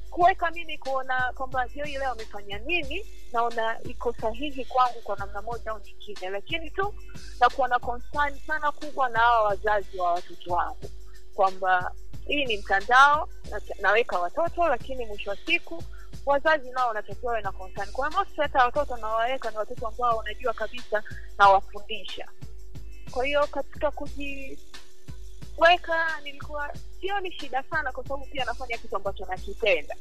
kuweka 0.09 0.51
mimi 0.51 0.77
kuona 0.77 1.33
kwamba 1.35 1.67
joi 1.69 1.91
leo 1.91 2.11
amefanya 2.11 2.57
nini 2.59 3.05
naona 3.33 3.81
iko 3.83 4.13
sahihi 4.13 4.65
kwangu 4.65 5.01
kwa 5.01 5.15
namna 5.17 5.41
moja 5.41 5.71
au 5.71 5.79
nyingine. 5.79 6.29
Lakini 6.29 6.69
tu 6.71 6.93
na 7.39 7.49
kuwa 7.49 7.67
na 7.67 7.79
concern 7.79 8.39
sana 8.47 8.71
kubwa 8.71 9.09
na 9.09 9.19
hawa 9.19 9.43
wazazi 9.43 9.99
wa 9.99 10.11
watoto 10.13 10.53
wangu 10.53 10.89
kwamba 11.33 11.91
hii 12.27 12.45
ni 12.45 12.57
mtandao 12.57 13.29
na- 13.51 13.61
naweka 13.81 14.19
watoto 14.19 14.67
lakini 14.67 15.05
mwisho 15.05 15.29
wa 15.29 15.37
siku 15.45 15.83
wazazi 16.25 16.71
nao 16.71 16.87
wanatakiwa 16.87 17.31
wawe 17.31 17.41
na 17.43 17.51
concern. 17.51 17.91
Kwa 17.91 18.09
hiyo 18.09 18.25
hata 18.37 18.65
watoto 18.65 18.97
nawaweka 18.97 19.51
ni 19.51 19.57
watoto 19.57 19.87
ambao 19.87 20.17
wanajua 20.17 20.53
kabisa 20.53 21.03
nawafundisha. 21.37 22.27
Kwa 23.11 23.25
hiyo 23.25 23.47
katika 23.47 23.91
kuji 23.91 24.59
kuweka 25.55 26.19
nilikuwa 26.23 26.73
sioni 27.01 27.31
shida 27.31 27.63
sana 27.63 27.91
kwa 27.91 28.03
sababu 28.03 28.25
pia 28.25 28.43
anafanya 28.43 28.77
kitu 28.77 28.95
ambacho 28.95 29.25
nakipenda. 29.25 29.95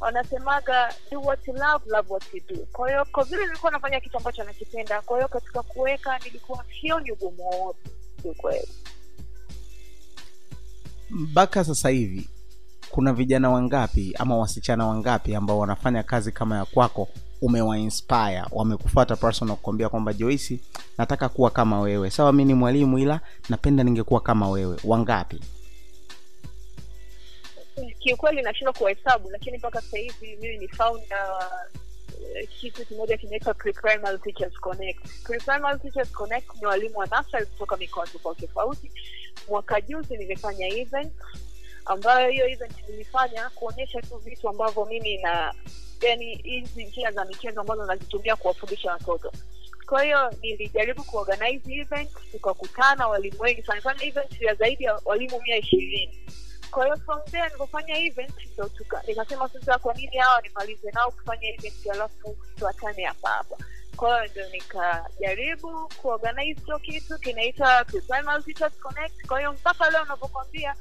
Wanasemaga 0.00 0.94
do 1.10 1.20
what 1.20 1.48
you 1.48 1.54
love 1.54 1.84
love 1.90 2.12
what 2.12 2.34
you 2.34 2.40
do. 2.48 2.66
Kwa 2.72 2.88
hiyo 2.88 3.04
kwa 3.12 3.24
vile 3.24 3.46
nilikuwa 3.46 3.72
nafanya 3.72 4.00
kitu 4.00 4.16
ambacho 4.16 4.44
nakipenda 4.44 5.02
kwa 5.02 5.16
hiyo 5.16 5.28
katika 5.28 5.62
kuweka 5.62 6.18
nilikuwa 6.18 6.64
sioni 6.80 7.12
ugumu 7.12 7.42
wowote 7.50 7.90
kiukweli 8.22 8.68
mpaka 11.10 11.64
sasa 11.64 11.88
hivi 11.88 12.28
kuna 12.90 13.12
vijana 13.12 13.50
wangapi 13.50 14.14
ama 14.18 14.36
wasichana 14.36 14.86
wangapi 14.86 15.34
ambao 15.34 15.58
wanafanya 15.58 16.02
kazi 16.02 16.32
kama 16.32 16.56
ya 16.56 16.64
kwako 16.64 17.08
umewainspire 17.44 18.42
wamekufuata 18.52 19.16
personal 19.16 19.56
kukwambia 19.56 19.88
kwamba 19.88 20.12
joisi 20.12 20.60
nataka 20.98 21.28
kuwa 21.28 21.50
kama 21.50 21.80
wewe 21.80 22.10
sawa 22.10 22.32
mi 22.32 22.44
ni 22.44 22.54
mwalimu 22.54 22.98
ila 22.98 23.20
napenda 23.48 23.84
ningekuwa 23.84 24.20
kama 24.20 24.48
wewe 24.50 24.76
wangapi 24.84 25.40
kiukweli 27.98 28.42
nashindwa 28.42 28.72
kuwahesabu 28.72 29.30
lakini 29.30 29.58
mpaka 29.58 29.80
sasa 29.80 29.98
hivi 29.98 30.36
mimi 30.40 30.58
ni 30.58 30.68
founder 30.68 31.18
wa 31.30 31.50
eh, 32.34 32.48
kitu 32.60 32.86
kimoja 32.86 33.16
kinaitwa 33.16 33.54
Pre-Primary 33.54 34.18
Teachers 34.18 34.54
Connect. 34.60 35.00
Pre-Primary 35.24 35.78
Teachers 35.78 36.12
Connect 36.12 36.46
ni 36.60 36.66
walimu 36.66 36.98
wa 36.98 37.06
nursery 37.06 37.46
kutoka 37.46 37.76
mikoa 37.76 38.06
tofauti 38.06 38.46
tofauti. 38.46 38.90
Mwaka 39.48 39.80
juzi 39.80 40.16
nimefanya 40.16 40.66
event 40.68 41.12
ambayo 41.84 42.30
hiyo 42.30 42.48
event 42.48 42.72
nilifanya 42.88 43.50
kuonyesha 43.54 44.02
tu 44.02 44.16
vitu 44.16 44.48
ambavyo 44.48 44.84
mimi 44.84 45.18
na 45.18 45.54
yani 46.04 46.34
hizi 46.34 46.84
njia 46.84 47.12
za 47.12 47.24
michezo 47.24 47.60
ambazo 47.60 47.86
nazitumia 47.86 48.36
kuwafundisha 48.36 48.92
watoto. 48.92 49.32
Kwa 49.86 50.02
hiyo 50.04 50.30
nilijaribu 50.42 51.04
kuorganize 51.04 51.74
event 51.74 52.10
tukakutana 52.32 53.08
walimu 53.08 53.40
wengi 53.40 53.62
sana. 53.62 53.94
Event 54.02 54.40
ya 54.40 54.54
zaidi 54.54 54.84
ya 54.84 55.00
walimu 55.04 55.40
mia 55.42 55.56
ishirini. 55.56 56.18
Kwa 56.70 56.84
hiyo 56.84 56.96
from 56.96 57.20
there 57.30 57.44
nilipofanya 57.44 57.98
event 57.98 58.34
ndo 58.54 58.70
nikasema 59.06 59.48
sasa 59.48 59.78
kwa 59.78 59.94
nini 59.94 60.16
hawa 60.16 60.40
nimalize 60.42 60.90
nao 60.90 61.10
kufanya 61.10 61.48
event 61.48 61.86
alafu 61.92 62.36
tuatane 62.58 63.04
hapa 63.04 63.28
hapa. 63.28 63.56
Kwa 63.96 64.22
hiyo 64.22 64.32
ndo 64.32 64.50
nikajaribu 64.50 65.88
kuorganize 66.02 66.60
hicho 66.60 66.78
kitu 66.78 67.18
kinaitwa 67.18 67.86
kwa 69.28 69.38
hiyo 69.38 69.52
mpaka 69.52 69.90
leo 69.90 70.02
unavyokwambia 70.02 70.74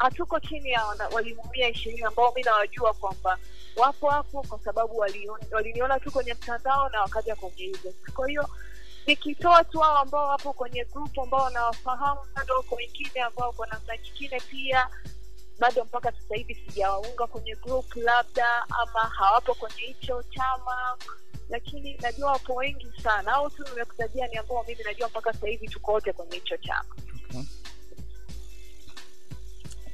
hatuko 0.00 0.40
chini 0.40 0.70
ya 0.70 0.84
walimu 1.12 1.42
mia 1.52 1.68
ishirini 1.68 2.02
ambao 2.02 2.32
mi 2.36 2.42
nawajua 2.42 2.94
kwamba 2.94 3.38
wapo 3.76 4.10
hapo 4.10 4.42
kwa 4.48 4.58
sababu 4.58 4.96
waliniona 5.52 6.00
tu 6.00 6.10
kwenye 6.10 6.34
mtandao 6.34 6.88
na 6.88 7.00
wakaja 7.00 7.36
kwenye 7.36 7.56
hizo. 7.56 7.94
kwa 8.14 8.28
hiyo 8.28 8.48
nikitoa 9.06 9.64
tu 9.64 9.78
hao 9.78 9.98
ambao 9.98 10.28
wapo 10.28 10.52
kwenye 10.52 10.84
group 10.84 11.18
ambao 11.18 11.40
wanawafahamu 11.44 12.20
bado 12.34 12.54
wako 12.54 12.74
wengine 12.74 13.20
ambao 13.20 13.52
kwa 13.52 13.66
namna 13.66 13.96
nyingine 13.96 14.40
pia 14.40 14.88
bado 15.58 15.84
mpaka 15.84 16.12
sasa 16.12 16.34
hivi 16.34 16.54
sijawaunga 16.54 17.26
kwenye 17.26 17.54
group 17.56 17.96
labda 17.96 18.64
ama 18.68 19.00
hawapo 19.00 19.54
kwenye 19.54 19.76
hicho 19.82 20.22
chama. 20.22 20.96
Lakini 21.48 21.96
najua 22.02 22.32
wapo 22.32 22.54
wengi 22.54 22.92
sana. 23.02 23.32
Au 23.32 23.50
tu 23.50 23.64
nimekutajia 23.70 24.26
ni 24.26 24.36
ambao 24.36 24.64
mimi 24.68 24.84
najua 24.84 25.08
mpaka 25.08 25.32
sasa 25.32 25.46
hivi 25.48 25.68
tuko 25.68 25.92
wote 25.92 26.12
kwenye 26.12 26.34
hicho 26.34 26.56
chama 26.56 26.94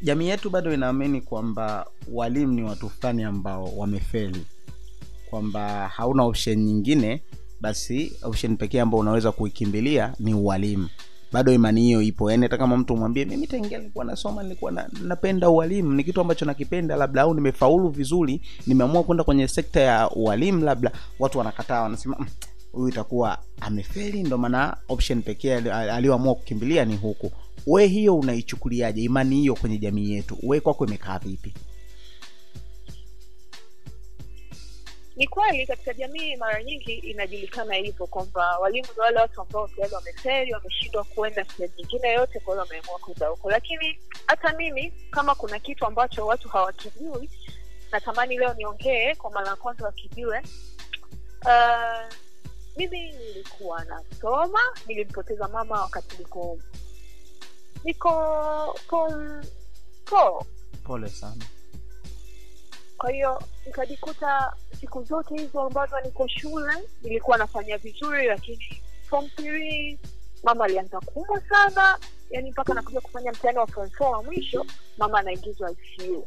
jamii 0.02 0.28
yetu 0.28 0.50
bado 0.50 0.74
inaamini 0.74 1.20
kwamba 1.20 1.86
walimu 2.12 2.52
ni 2.52 2.62
watu 2.62 2.88
fulani 2.90 3.22
ambao 3.22 3.64
wamefeli. 3.76 4.46
Kwamba 5.30 5.88
hauna 5.88 6.22
option 6.24 6.58
nyingine 6.58 7.22
basi 7.60 8.12
option 8.22 8.56
pekee 8.56 8.80
ambao 8.80 9.00
unaweza 9.00 9.32
kuikimbilia 9.32 10.14
ni 10.18 10.34
ualimu. 10.34 10.88
Bado 11.32 11.52
imani 11.52 11.82
hiyo 11.82 12.02
ipo. 12.02 12.30
Yani 12.30 12.42
hata 12.42 12.58
kama 12.58 12.76
mtu 12.76 12.94
umwambie 12.94 13.24
mimi 13.24 13.46
tangia 13.46 13.78
nilikuwa 13.78 14.04
nasoma 14.04 14.42
nilikuwa 14.42 14.72
na, 14.72 14.88
napenda 15.02 15.50
ualimu. 15.50 15.92
Ni 15.92 16.04
kitu 16.04 16.20
ambacho 16.20 16.44
nakipenda 16.44 16.96
labda 16.96 17.22
au 17.22 17.34
nimefaulu 17.34 17.88
vizuri 17.88 18.40
nimeamua 18.66 19.02
kwenda 19.02 19.24
kwenye 19.24 19.48
sekta 19.48 19.80
ya 19.80 20.10
ualimu 20.10 20.64
labda 20.64 20.92
watu 21.18 21.38
wanakataa 21.38 21.82
wanasema 21.82 22.16
"Mm, 22.20 22.26
huyu 22.72 22.88
itakuwa 22.88 23.38
amefeli. 23.60 24.22
Ndo 24.22 24.38
maana 24.38 24.76
option 24.88 25.22
pekee 25.22 25.54
aliyoamua 25.70 26.34
kukimbilia 26.34 26.84
ni 26.84 26.96
huku 26.96 27.32
we 27.66 27.86
hiyo 27.86 28.16
unaichukuliaje? 28.16 29.02
Imani 29.02 29.36
hiyo 29.36 29.54
kwenye 29.54 29.78
jamii 29.78 30.10
yetu. 30.12 30.38
We 30.42 30.60
kwako 30.60 30.86
imekaa 30.86 31.18
vipi? 31.18 31.54
Ni 35.16 35.26
kweli 35.26 35.66
katika 35.66 35.94
jamii 35.94 36.36
mara 36.36 36.62
nyingi 36.62 36.92
inajulikana 36.94 37.74
hivyo 37.74 38.06
kwamba 38.06 38.58
walimu 38.58 38.88
ni 38.94 39.00
wale 39.00 39.18
watu 39.20 39.40
ambao 39.40 39.68
tayari 39.68 39.94
wameferi 39.94 40.52
wameshindwa 40.52 41.04
kuenda 41.04 41.44
sehemu 41.44 41.74
nyingine 41.78 42.12
yote 42.12 42.40
kwa 42.40 42.56
wameamua 42.56 42.98
kwenda 42.98 43.26
huko. 43.28 43.50
Lakini 43.50 43.98
hata 44.26 44.52
mimi 44.52 44.92
kama 45.10 45.34
kuna 45.34 45.58
kitu 45.58 45.86
ambacho 45.86 46.26
watu 46.26 46.48
hawakijui 46.48 47.30
natamani 47.92 48.38
leo 48.38 48.54
niongee 48.54 49.14
kwa 49.14 49.30
mara 49.30 49.48
ya 49.48 49.56
kwanza 49.56 49.84
wakijue. 49.86 50.42
Uh, 51.44 52.12
mimi 52.76 53.12
nilikuwa 53.12 53.84
nasoma 53.84 54.60
nilimpoteza 54.86 55.48
mama 55.48 55.80
wakati 55.80 56.18
niko 56.18 56.58
niko 57.84 58.10
form 58.88 59.44
four 60.04 60.44
pole 60.84 61.08
sana 61.08 61.44
kwa 62.98 63.10
hiyo 63.10 63.42
nikajikuta 63.66 64.52
siku 64.80 65.04
zote 65.04 65.34
hizo 65.36 65.60
ambazo 65.60 66.00
niko 66.00 66.28
shule 66.28 66.72
nilikuwa 67.02 67.38
nafanya 67.38 67.78
vizuri 67.78 68.26
lakini 68.26 68.82
form 69.08 69.28
three 69.28 69.98
mama 70.44 70.64
alianza 70.64 71.00
kuumwa 71.00 71.40
sana. 71.40 71.98
Yani 72.30 72.50
mpaka 72.50 72.74
nakuja 72.74 73.00
kufanya 73.00 73.32
mtihani 73.32 73.58
wa 73.58 73.66
form 73.66 73.90
four 73.90 74.10
wa 74.10 74.22
mwisho 74.22 74.66
mama 74.98 75.18
anaingizwa 75.18 75.70
ICU 75.72 76.26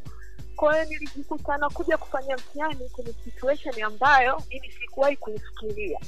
kwa 0.56 0.74
hiyo 0.74 0.86
nilijikuta 0.86 1.58
nakuja 1.58 1.98
kufanya 1.98 2.38
mtihani 2.38 2.90
kwenye 2.90 3.14
situation 3.24 3.84
ambayo 3.84 4.42
mimi 4.50 4.72
sikuwahi 4.72 5.16
kuifikiria. 5.18 6.00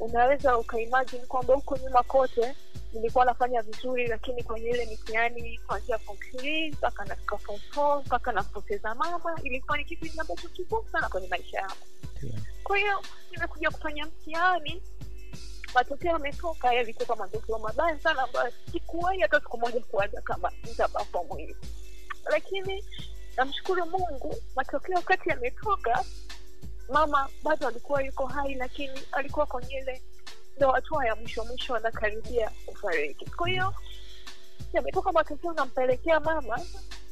Unaweza 0.00 0.58
ukaimagine 0.58 1.22
kwamba 1.26 1.54
huko 1.54 1.76
nyuma 1.76 2.02
kote 2.02 2.54
nilikuwa 2.92 3.24
nafanya 3.24 3.62
vizuri 3.62 4.06
lakini 4.06 4.42
kwenye 4.42 4.68
ile 4.70 4.86
mitihani 4.86 5.60
kuanzia 5.66 5.98
form 5.98 6.18
three 6.18 6.70
mpaka 6.70 7.04
nafika 7.04 7.38
form 7.38 7.58
four 7.70 8.00
mpaka 8.06 8.32
napoteza 8.32 8.94
mama 8.94 9.40
ilikuwa 9.42 9.78
ni 9.78 9.84
kitu 9.84 10.20
ambacho 10.20 10.48
kigumu 10.48 10.88
sana 10.92 11.08
kwenye 11.08 11.28
maisha 11.28 11.58
yangu. 11.58 11.86
Kwa 12.64 12.78
hiyo 12.78 13.02
nimekuja 13.30 13.70
kufanya 13.70 14.06
mtihani 14.06 14.82
matokeo 15.74 16.12
yametoka 16.12 16.72
yalikuwa 16.74 17.16
matokeo 17.16 17.58
mabaya 17.58 17.98
sana 17.98 18.22
ambayo 18.22 18.52
sikuwahi 18.72 19.20
hata 19.20 19.40
siku 19.40 19.58
moja 19.58 19.80
kuwaza 19.80 20.22
kama 20.22 20.52
nitapafomu 20.64 21.36
hivi 21.36 21.56
lakini 22.30 22.84
namshukuru 23.36 23.86
mungu 23.86 24.34
matokeo 24.56 24.96
wakati 24.96 25.28
yametoka 25.28 26.04
mama 26.92 27.28
bado 27.42 27.68
alikuwa 27.68 28.02
yuko 28.02 28.26
hai 28.26 28.54
lakini 28.54 29.00
alikuwa 29.12 29.46
kwenye 29.46 29.74
ile 29.74 30.02
ndo 30.58 30.70
hatua 30.70 31.06
ya 31.06 31.16
mwisho 31.16 31.44
mwisho 31.44 31.76
anakaribia 31.76 32.50
kufariki. 32.66 33.26
Kwa 33.30 33.48
hiyo 33.48 33.74
yametoka 34.72 35.12
matokeo 35.12 35.52
nampelekea 35.52 36.20
mama 36.20 36.60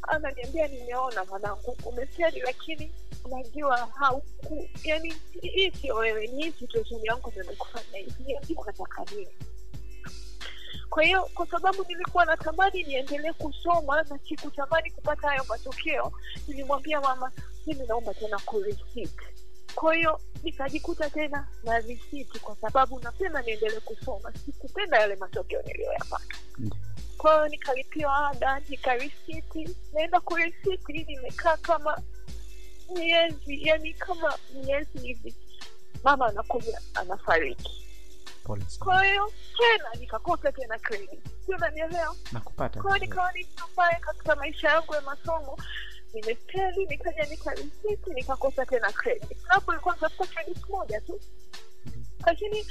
ananiambia 0.02 0.68
nimeona 0.68 1.24
mwanangu 1.24 1.76
umesali 1.84 2.40
lakini 2.40 2.92
najua 3.30 3.76
hauku 3.76 4.68
yani 4.84 5.14
hii 5.42 5.70
sio 5.70 5.94
wewe 5.94 6.26
ni 6.26 6.44
hii 6.44 6.52
situation 6.52 7.00
yangu 7.04 7.32
nimekufanya 7.36 7.98
imekufanya 7.98 9.10
hivi 9.10 9.28
kwa 10.90 11.02
hiyo 11.02 11.30
kwa 11.34 11.46
sababu 11.46 11.84
nilikuwa 11.88 12.24
natamani 12.24 12.82
niendelee 12.82 13.32
kusoma 13.32 14.02
na 14.02 14.18
sikutamani 14.28 14.90
kupata 14.90 15.28
hayo 15.28 15.44
matokeo 15.48 16.12
nilimwambia 16.48 17.00
mama 17.00 17.32
mimi 17.66 17.86
naomba 17.86 18.14
tena 18.14 18.38
kureceipt 18.38 19.20
kwa 19.76 19.94
hiyo 19.94 20.20
nikajikuta 20.42 21.10
tena 21.10 21.48
na 21.64 21.78
risiti 21.78 22.38
kwa 22.38 22.56
sababu 22.56 23.00
nasema 23.00 23.42
niendelee 23.42 23.80
kusoma. 23.80 24.32
Sikupenda 24.46 25.00
yale 25.00 25.16
matokeo 25.16 25.62
niliyoyapata. 25.62 26.36
Kwa 27.18 27.32
hiyo 27.34 27.48
nikalipiwa 27.48 28.28
ada 28.30 28.60
nikarisiti. 28.68 29.76
Naenda 29.94 30.20
kurisiti 30.20 31.04
nimekaa 31.04 31.56
kama 31.56 31.98
miezi 32.96 33.66
yani 33.68 33.94
kama 33.94 34.38
miezi 34.54 34.98
hivi. 34.98 35.34
Mama 36.04 36.26
anakuja 36.26 36.80
anafariki. 36.94 37.86
Kwahiyo 38.44 38.66
kwa 38.78 39.04
hiyo 39.04 39.32
tena 39.56 39.90
nikakosa 40.00 40.52
tena 40.52 40.78
credit. 40.78 41.20
Sio 41.46 41.56
nanielewa 41.58 42.16
kwa 42.82 42.94
hiyo 42.94 43.06
nikawa 43.06 43.32
ni 43.32 43.44
mtu 43.44 43.64
katika 44.00 44.36
maisha 44.36 44.68
yangu 44.68 44.94
ya 44.94 45.00
masomo 45.00 45.58
nimefeli 46.20 46.86
nikaja 46.86 47.24
nikarisiti 47.24 48.10
nikakosa 48.14 48.66
tena 48.66 48.92
credit 48.92 49.38
hapo 49.48 49.72
ilikuwa 49.72 49.94
natafuta 49.94 50.26
credit 50.34 50.68
moja 50.68 51.00
tu 51.00 51.20
lakini 52.26 52.66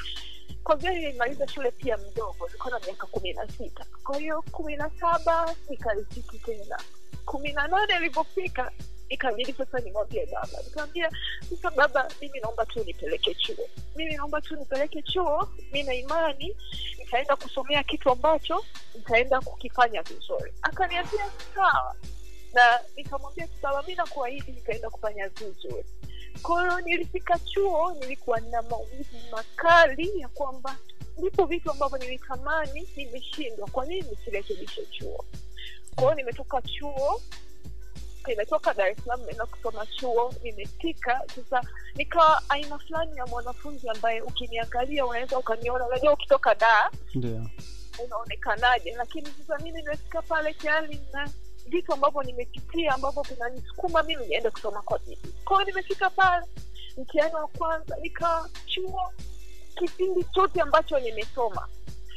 kwa 0.63 0.75
vile 0.75 0.93
nilimaliza 0.99 1.47
shule 1.47 1.71
pia 1.71 1.97
mdogo 1.97 2.45
nilikuwa 2.47 2.79
na 2.79 2.85
miaka 2.85 3.07
kumi 3.07 3.33
na 3.33 3.47
sita 3.49 3.85
kwa 4.03 4.17
hiyo 4.17 4.41
kumi 4.51 4.75
na 4.75 4.89
saba 4.99 5.55
nikarisiti 5.69 6.39
tena 6.39 6.79
kumi 7.25 7.51
na 7.53 7.67
nane 7.67 7.95
ilivyofika 7.95 8.71
ikabidi 9.09 9.53
sasa 9.53 9.79
nimwambie 9.79 10.25
baba 10.25 10.61
nikamwambia 10.63 11.11
sasa 11.49 11.69
baba 11.71 12.07
mimi 12.21 12.39
naomba 12.39 12.65
tu 12.65 12.83
nipeleke 12.83 13.35
chuo 13.35 13.69
mimi 13.95 14.15
naomba 14.15 14.41
tu 14.41 14.55
nipeleke 14.55 15.01
chuo 15.01 15.49
mi 15.71 15.83
na 15.83 15.93
imani 15.93 16.55
nitaenda 16.99 17.35
kusomea 17.35 17.83
kitu 17.83 18.09
ambacho 18.11 18.65
nitaenda 18.95 19.41
kukifanya 19.41 20.01
vizuri 20.03 20.53
akaniambia 20.61 21.25
sawa 21.55 21.95
na 22.55 22.79
nikamwambia 22.95 23.47
baba 23.61 23.83
mi 23.83 23.95
nakuahidi 23.95 24.51
Nikaenda 24.51 24.89
kufanya 24.89 25.29
vizuri. 25.29 25.85
Kwa 26.41 26.61
hiyo 26.61 26.81
nilifika 26.81 27.39
chuo 27.39 27.93
nilikuwa 27.99 28.39
na 28.39 28.61
maumivu 28.61 29.17
makali 29.31 30.19
ya 30.19 30.27
kwamba 30.27 30.75
ndipo 31.17 31.45
vitu 31.45 31.71
ambavyo 31.71 31.97
nilitamani 31.97 32.87
nimeshindwa. 32.95 33.67
Kwa 33.67 33.85
nini 33.85 34.05
nisirekebishe 34.09 34.85
chuo? 34.85 35.25
Kwa 35.95 36.03
hiyo 36.03 36.15
nimetoka 36.15 36.61
chuo 36.61 37.21
nimetoka 38.27 38.73
dar 38.73 38.87
es 38.87 38.97
salaam 39.03 39.19
nimeenda 39.19 39.45
kusoma 39.45 39.85
chuo 39.85 40.33
nimetika 40.43 41.21
sasa 41.35 41.69
nikawa 41.95 42.41
aina 42.49 42.77
fulani 42.79 43.17
ya 43.17 43.25
mwanafunzi 43.25 43.89
ambaye 43.89 44.21
ukiniangalia 44.21 45.05
unaweza 45.05 45.39
ukaniona 45.39 45.85
unajua 45.87 46.13
ukitoka 46.13 46.55
daa 46.55 46.89
unaonekanaje. 48.05 48.91
Lakini 48.97 49.27
sasa 49.41 49.57
mimi 49.63 49.81
nimefika 49.81 50.21
pale 50.21 50.53
tayari 50.53 50.99
na 51.13 51.29
vitu 51.65 51.93
ambavyo 51.93 52.23
nimepitia 52.23 52.93
ambavyo 52.93 53.21
vinanisukuma 53.21 54.03
mimi 54.03 54.27
niende 54.27 54.49
kusoma 54.49 54.81
kwa 54.81 54.99
bidii 54.99 55.33
kwao 55.45 55.63
nimefika 55.63 56.09
pale 56.09 56.45
mtihani 56.97 57.35
wa 57.35 57.47
kwanza 57.47 57.97
nikachua 58.01 59.13
kipindi 59.79 60.23
chote 60.23 60.61
ambacho 60.61 60.99
nimesoma. 60.99 61.67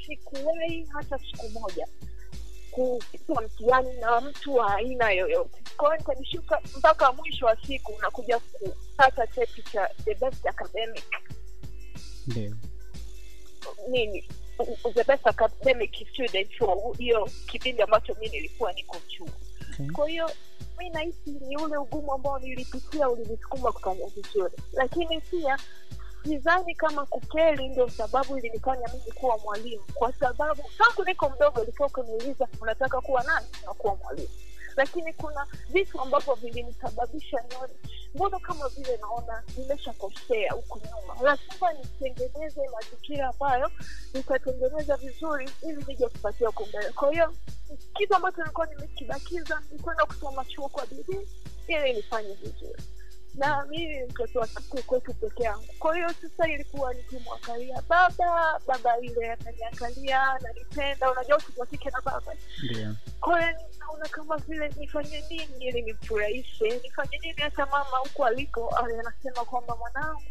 Sikuwahi 0.06 0.86
hata 0.92 1.18
siku 1.18 1.48
moja 1.60 1.88
kupigwa 2.70 3.42
mtihani 3.42 3.92
na 4.00 4.20
mtu 4.20 4.54
wa 4.54 4.74
aina 4.74 5.10
yoyote. 5.10 5.62
Kwao 5.76 5.96
nikajishuka 5.96 6.60
mpaka 6.78 7.12
mwisho 7.12 7.46
wa 7.46 7.56
siku 7.66 7.92
unakuja 7.92 8.38
kupata 8.38 9.26
cheti 9.26 9.62
cha 9.62 9.90
the 10.04 10.14
best 10.14 10.46
academic. 10.46 11.04
Ndio. 12.26 12.54
Nini 13.90 14.28
the 14.94 15.04
best 15.04 15.26
academic 15.26 16.08
student 16.12 16.50
hiyo 16.98 17.28
kipindi 17.46 17.82
ambacho 17.82 18.16
mi 18.20 18.28
nilikuwa 18.28 18.72
niko 18.72 18.96
chuo 19.08 19.28
okay. 19.72 19.90
kwa 19.90 20.08
hiyo 20.08 20.30
mi 20.78 20.90
nahisi 20.90 21.30
ni 21.30 21.56
ule 21.56 21.76
ugumu 21.76 22.12
ambao 22.12 22.38
nilipitia 22.38 23.08
ulinisukuma 23.10 23.72
kufanya 23.72 24.06
vizuri. 24.06 24.54
Lakini 24.72 25.20
pia 25.20 25.58
sidhani 26.24 26.74
kama 26.74 27.06
kukeli 27.06 27.68
ndio 27.68 27.88
sababu 27.88 28.38
ilinifanya 28.38 28.88
mimi 28.88 29.12
kuwa 29.12 29.38
mwalimu. 29.38 29.82
Kwa 29.94 30.12
sababu 30.12 30.62
tangu 30.78 31.04
niko 31.08 31.30
mdogo 31.36 31.62
ilikuwa 31.62 31.88
ukiniuliza 31.88 32.48
unataka 32.60 33.00
kuwa 33.00 33.22
nani? 33.24 33.46
Na 33.66 33.74
kuwa 33.74 33.96
mwalimu 33.96 34.28
lakini 34.78 35.12
kuna 35.12 35.46
vitu 35.68 36.00
ambavyo 36.00 36.34
vilimsababisha 36.34 37.36
nione 37.50 37.72
mbona 38.14 38.38
kama 38.38 38.68
vile 38.68 38.96
naona 38.96 39.42
nimeshakosea 39.56 40.52
huku 40.52 40.78
nyuma? 40.78 41.22
Lazima 41.22 41.72
nitengeneze 41.72 42.68
mazingira 42.68 43.28
ambayo 43.28 43.70
nitatengeneza 44.14 44.96
vizuri 44.96 45.50
ili 45.62 45.84
nije 45.88 46.08
kupatia 46.08 46.46
huku 46.46 46.66
mbele. 46.66 46.92
Kwa 46.92 47.12
hiyo 47.12 47.34
kitu 47.94 48.14
ambacho 48.14 48.36
nilikuwa 48.42 48.66
nimekibakiza 48.66 49.62
ni 49.72 49.78
kwenda 49.78 50.04
kusoma 50.04 50.44
chuo 50.44 50.68
kwa 50.68 50.86
bidii 50.86 51.28
ili 51.68 51.92
nifanye 51.92 52.34
vizuri 52.34 52.82
na 53.38 53.64
mimi 53.70 54.04
mtoto 54.04 54.38
wa 54.40 54.46
kike 54.46 54.82
kwetu 54.82 55.14
peke 55.14 55.42
yangu. 55.42 55.64
Kwa 55.78 55.96
hiyo 55.96 56.08
sasa 56.22 56.48
ilikuwa 56.48 56.94
nikimwangalia 56.94 57.82
baba 57.88 58.60
baba 58.66 58.98
ile 58.98 59.32
ananiangalia 59.32 60.22
ananipenda 60.22 61.10
unajua 61.10 61.38
mtoto 61.38 61.60
wa 61.60 61.66
kike 61.66 61.90
na 61.90 62.00
baba. 62.00 62.34
Ndio. 62.64 62.94
Kwa 63.20 63.40
hiyo 63.40 63.58
naona 63.78 64.08
kama 64.08 64.36
vile 64.36 64.68
nifanye 64.68 65.24
nini 65.30 65.48
ili 65.66 65.82
nimfurahishe 65.82 66.80
nifanye 66.84 67.18
nini 67.22 67.40
hata 67.42 67.66
mama 67.66 67.96
huku 67.98 68.24
aliko 68.24 68.68
anasema 68.76 69.44
kwamba 69.44 69.76
mwanangu 69.76 70.22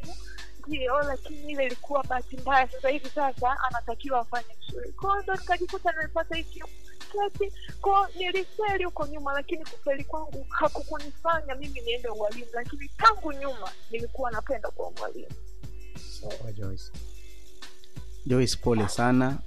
ndio 0.68 1.02
lakini 1.02 1.52
ile 1.52 1.66
ilikuwa 1.66 2.04
bahati 2.04 2.38
mbaya 2.38 2.68
sasa 2.72 2.90
hivi 2.90 3.10
sasa 3.10 3.58
anatakiwa 3.60 4.20
afanye 4.20 4.56
vizuri. 4.66 4.92
Kwao 4.94 5.22
ndo 5.22 5.34
nikajikuta 5.36 5.92
nimepata 5.92 6.36
hiki 6.36 6.64
kesi 7.12 7.54
kwao 7.82 8.08
nilifeli 8.16 8.84
huko 8.84 9.08
nyuma 9.08 9.34
lakini 9.34 9.66
kufeli 9.66 10.04
kwangu 10.04 10.46
hakukunifanya 10.50 11.56
mimi 11.56 11.82
niende 11.82 12.10
ualimu 12.10 12.48
lakini 12.54 12.90
tangu 12.98 13.34
nyuma 13.34 13.72
nilikuwa 13.92 14.32
napenda 14.32 14.70
kuwa 14.72 14.92
mwalimu 14.92 15.28
Joyce. 16.56 16.92
Joyce, 18.26 18.58
pole 18.62 18.88
sana. 18.90 19.38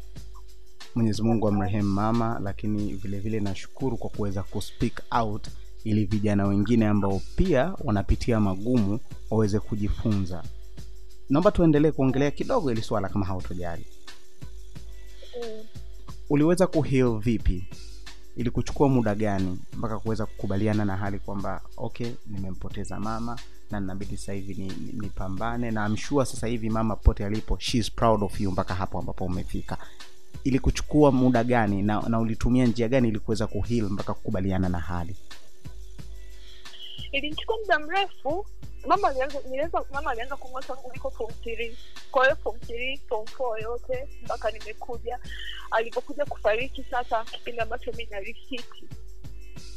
Mwenyezi 0.95 1.23
Mungu 1.23 1.49
amrehemu 1.49 1.89
mama, 1.93 2.41
lakini 2.43 2.93
vile 2.95 3.21
vile 3.21 3.41
nashukuru 3.41 3.97
kwa 3.97 4.11
kuweza 4.11 4.43
kuspeak 4.43 5.03
out 5.11 5.49
ili 5.85 6.05
vijana 6.05 6.47
wengine 6.47 6.87
ambao 6.87 7.21
pia 7.37 7.75
wanapitia 7.85 8.41
magumu 8.41 9.01
waweze 9.31 9.61
kujifunza. 9.61 10.43
Naomba 11.29 11.51
tuendelee 11.51 11.91
kuongelea 11.91 12.31
kidogo 12.31 12.73
ili 12.73 12.83
swala 12.83 13.09
kama 13.09 13.27
hautojali. 13.27 13.87
mm. 15.43 15.65
Uliweza 16.31 16.67
kuheal 16.67 17.19
vipi? 17.19 17.65
Ili 18.37 18.51
kuchukua 18.51 18.89
muda 18.89 19.15
gani 19.15 19.59
mpaka 19.77 19.99
kuweza 19.99 20.27
kukubaliana 20.27 20.85
na 20.85 20.97
hali 20.97 21.19
kwamba 21.19 21.63
okay, 21.77 22.11
nimempoteza 22.27 23.01
mama 23.01 23.39
na 23.71 23.81
nabidi 23.81 24.17
sasa 24.17 24.33
hivi 24.33 24.55
ni- 24.55 24.69
ni- 24.93 24.93
na 25.71 25.85
amshua 25.85 26.27
sure 26.27 26.37
sasa 26.37 26.47
hivi 26.47 26.71
mama 26.71 26.97
pote 26.97 27.25
alipo 27.25 27.59
she 27.59 27.79
is 27.79 27.91
proud 27.93 28.23
of 28.25 28.41
you 28.41 28.51
mpaka 28.53 28.75
hapo 28.75 28.99
ambapo 28.99 29.25
umefika. 29.25 29.79
Ili 30.45 30.59
kuchukua 30.59 31.13
muda 31.13 31.45
gani 31.45 31.83
na, 31.83 32.01
na 32.09 32.19
ulitumia 32.19 32.67
njia 32.67 32.89
gani 32.89 33.09
ili 33.09 33.19
kuweza 33.19 33.47
kuheal 33.47 33.91
mpaka 33.91 34.15
kukubaliana 34.15 34.69
na 34.69 34.79
hali? 34.79 35.17
Ilinichukua 37.13 37.57
muda 37.59 37.79
mrefu 37.79 38.47
mama 38.87 39.09
alianza 39.09 39.41
mama 39.93 40.11
tangu 40.63 40.91
niko 40.93 41.11
form 41.11 41.33
three. 41.43 41.79
Kwa 42.11 42.25
hiyo 42.25 42.37
yote 43.63 44.09
mpaka 44.23 44.51
nimekuja. 44.51 45.19
Alipokuja 45.71 46.25
kufariki 46.25 46.85
sasa 46.91 47.25
kipindi 47.25 47.61
ambacho 47.61 47.93
mi 47.93 48.07
narisiti 48.11 48.89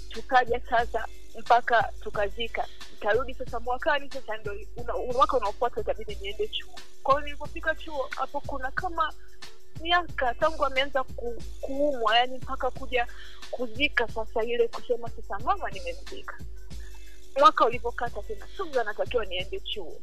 tukaja 0.09 0.61
sasa 0.69 1.07
mpaka 1.39 1.93
tukazika. 2.01 2.67
Nikarudi 2.91 3.33
sasa 3.33 3.59
mwakani 3.59 4.09
sasa 4.11 4.37
ndo 4.37 4.55
una, 4.77 4.93
mwaka 5.13 5.37
unaofuata 5.37 5.81
itabidi 5.81 6.15
niende 6.21 6.47
chuo. 6.47 6.73
Kwa 7.03 7.13
hiyo 7.13 7.25
nilipofika 7.25 7.75
chuo 7.75 8.09
hapo 8.17 8.41
kuna 8.41 8.71
kama 8.71 9.13
miaka 9.81 10.33
tangu 10.33 10.65
ameanza 10.65 11.03
ku, 11.03 11.43
kuumwa 11.61 12.17
yani 12.17 12.37
mpaka 12.37 12.71
kuja 12.71 13.07
kuzika 13.51 14.07
sasa 14.07 14.43
ile 14.43 14.67
kusema 14.67 15.09
sasa 15.09 15.39
mama 15.39 15.69
nimemzika 15.69 16.37
mwaka 17.39 17.65
ulivyokata 17.65 18.21
tena 18.23 18.47
sugu 18.57 18.75
natakiwa 18.85 19.25
niende 19.25 19.59
chuo. 19.59 19.99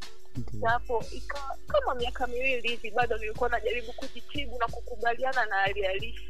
Hapo 0.65 1.05
ikawa 1.11 1.57
kama 1.67 1.95
miaka 1.95 2.27
miwili 2.27 2.67
hivi 2.69 2.91
bado 2.91 3.17
nilikuwa 3.17 3.49
najaribu 3.49 3.93
kujitibu 3.93 4.59
na 4.59 4.67
kukubaliana 4.67 5.45
na 5.45 5.55
hali 5.55 5.83
halisi 5.83 6.21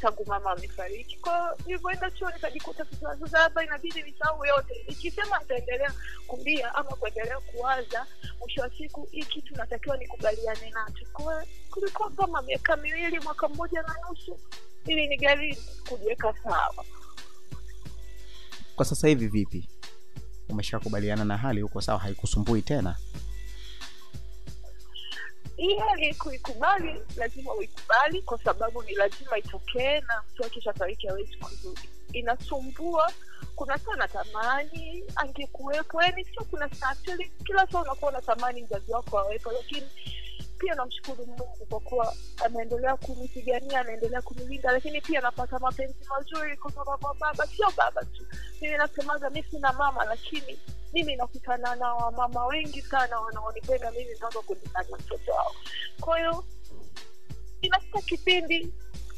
tangu 0.00 0.24
mama 0.26 0.50
amefariki. 0.50 1.16
Kwao 1.16 1.56
nilivyoenda 1.66 2.10
chuo 2.10 2.30
nikajikuta 2.30 2.86
sasa 3.20 3.38
hapa 3.38 3.64
inabidi 3.64 4.02
nisahau 4.02 4.44
yote. 4.46 4.84
Ikisema 4.88 5.38
nitaendelea 5.38 5.92
kumbia 6.26 6.74
ama 6.74 6.90
kuendelea 6.90 7.40
kuwaza 7.40 8.06
mwisho 8.40 8.60
wa 8.62 8.70
siku 8.70 9.08
hii 9.10 9.22
kitu 9.24 9.54
natakiwa 9.56 9.96
nikubaliane 9.96 10.70
nacho. 10.70 11.06
Kwa 11.12 11.44
kulikuwa 11.70 12.10
kama 12.10 12.42
miaka 12.42 12.76
miwili 12.76 13.20
mwaka 13.20 13.48
mmoja 13.48 13.82
na 13.82 13.94
nusu 14.10 14.38
ili 14.86 15.06
nigaribu 15.06 15.60
kujiweka 15.88 16.34
sawa. 16.44 16.84
Kwa 18.76 18.84
sasa 18.84 19.08
hivi 19.08 19.26
vipi 19.28 19.68
umeshakubaliana 20.48 21.24
na 21.24 21.36
hali 21.36 21.60
huko 21.60 21.80
sawa 21.80 21.98
haikusumbui 21.98 22.62
tena? 22.62 22.96
Hii 25.56 25.76
hali 25.76 26.14
kuikubali 26.14 27.00
lazima 27.16 27.54
uikubali 27.54 28.22
kwa 28.22 28.38
sababu 28.38 28.82
ni 28.82 28.94
lazima 28.94 29.38
itokee 29.38 30.00
na 30.00 30.22
mtu 30.32 30.44
akishafariki 30.44 31.06
hawezi 31.06 31.36
kurudi. 31.36 31.88
Inasumbua 32.12 33.12
kuna 33.56 33.78
saa 33.78 33.96
natamani 33.96 35.04
angekuwepo 35.16 36.02
yani 36.02 36.24
sio 36.24 36.44
kuna 36.50 36.74
saa 36.74 36.94
kila 37.44 37.66
saa 37.66 37.82
unakuwa 37.82 38.10
unatamani 38.10 38.62
mzazi 38.62 38.92
wako 38.92 39.18
awepo 39.18 39.52
lakini 39.52 39.86
pia 40.58 40.74
namshukuru 40.74 41.26
mungu 41.26 41.66
kwa 41.68 41.80
kuwa 41.80 42.14
anaendelea 42.44 42.96
kunipigania 42.96 43.80
anaendelea 43.80 44.22
kunilinda 44.22 44.72
lakini 44.72 45.00
pia 45.00 45.20
napata 45.20 45.58
mapenzi 45.58 45.96
mazuri 46.10 46.56
kutoka 46.56 46.96
kwa 46.96 47.14
baba. 47.14 47.46
Sio 47.46 47.70
baba 47.76 48.04
tu 48.04 48.26
mimi 48.60 48.76
nasemaga 48.76 49.30
mi 49.30 49.42
sina 49.42 49.72
mama 49.72 50.04
lakini 50.04 50.58
mimi 50.92 51.16
nakutana 51.16 51.74
na 51.76 51.94
wamama 51.94 52.46
wengi 52.46 52.82
sana 52.82 53.20
wanaonipenda 53.20 53.90
mimi 53.90 54.14
mpaka 54.14 54.38
kunifanya 54.42 54.96
mtoto 54.96 55.32
wao. 55.32 55.54
Kwa 56.00 56.18
hiyo 56.18 56.44
inafika 57.62 58.00
kipindi 58.02 58.72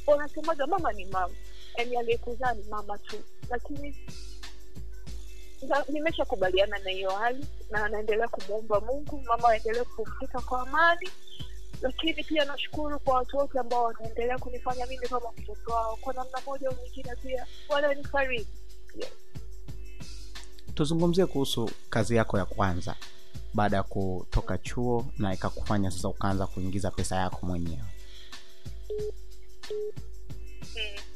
wanasemaga 0.06 0.66
mama 0.66 0.92
ni 0.92 1.04
mama 1.04 1.34
yani 1.76 1.96
aliyekuzaa 1.96 2.54
ni 2.54 2.62
mama 2.64 2.98
tu 2.98 3.16
lakini 3.50 3.96
nimeshakubaliana 5.88 6.78
na 6.78 6.90
hiyo 6.90 7.10
hali 7.10 7.46
na 7.70 7.84
anaendelea 7.84 8.28
kumwomba 8.28 8.80
mungu 8.80 9.20
mama 9.28 9.48
aendelee 9.48 9.84
kupumzika 9.84 10.40
kwa 10.40 10.62
amani. 10.62 11.08
Lakini 11.82 12.24
pia 12.24 12.44
nashukuru 12.44 12.98
kwa 13.00 13.14
watu 13.14 13.36
wote 13.36 13.58
ambao 13.58 13.84
wanaendelea 13.84 14.38
kunifanya 14.38 14.86
mimi 14.86 15.08
kama 15.08 15.32
mtoto 15.38 15.72
wao. 15.72 15.96
Kwa 16.00 16.14
namna 16.14 16.38
moja 16.46 16.68
au 16.68 16.74
nyingine 16.84 17.16
pia 17.22 17.46
wananifariji 17.68 18.48
yes. 18.96 19.08
tuzungumzie 20.74 21.26
kuhusu 21.26 21.70
kazi 21.90 22.16
yako 22.16 22.38
ya 22.38 22.44
kwanza. 22.44 22.96
Baada 23.54 23.76
ya 23.76 23.82
kutoka 23.82 24.58
chuo 24.58 25.06
na 25.18 25.34
ikakufanya 25.34 25.90
sasa 25.90 26.08
ukaanza 26.08 26.46
kuingiza 26.46 26.90
pesa 26.90 27.16
yako 27.16 27.46
mwenyewe. 27.46 27.84
Mm. 30.76 31.09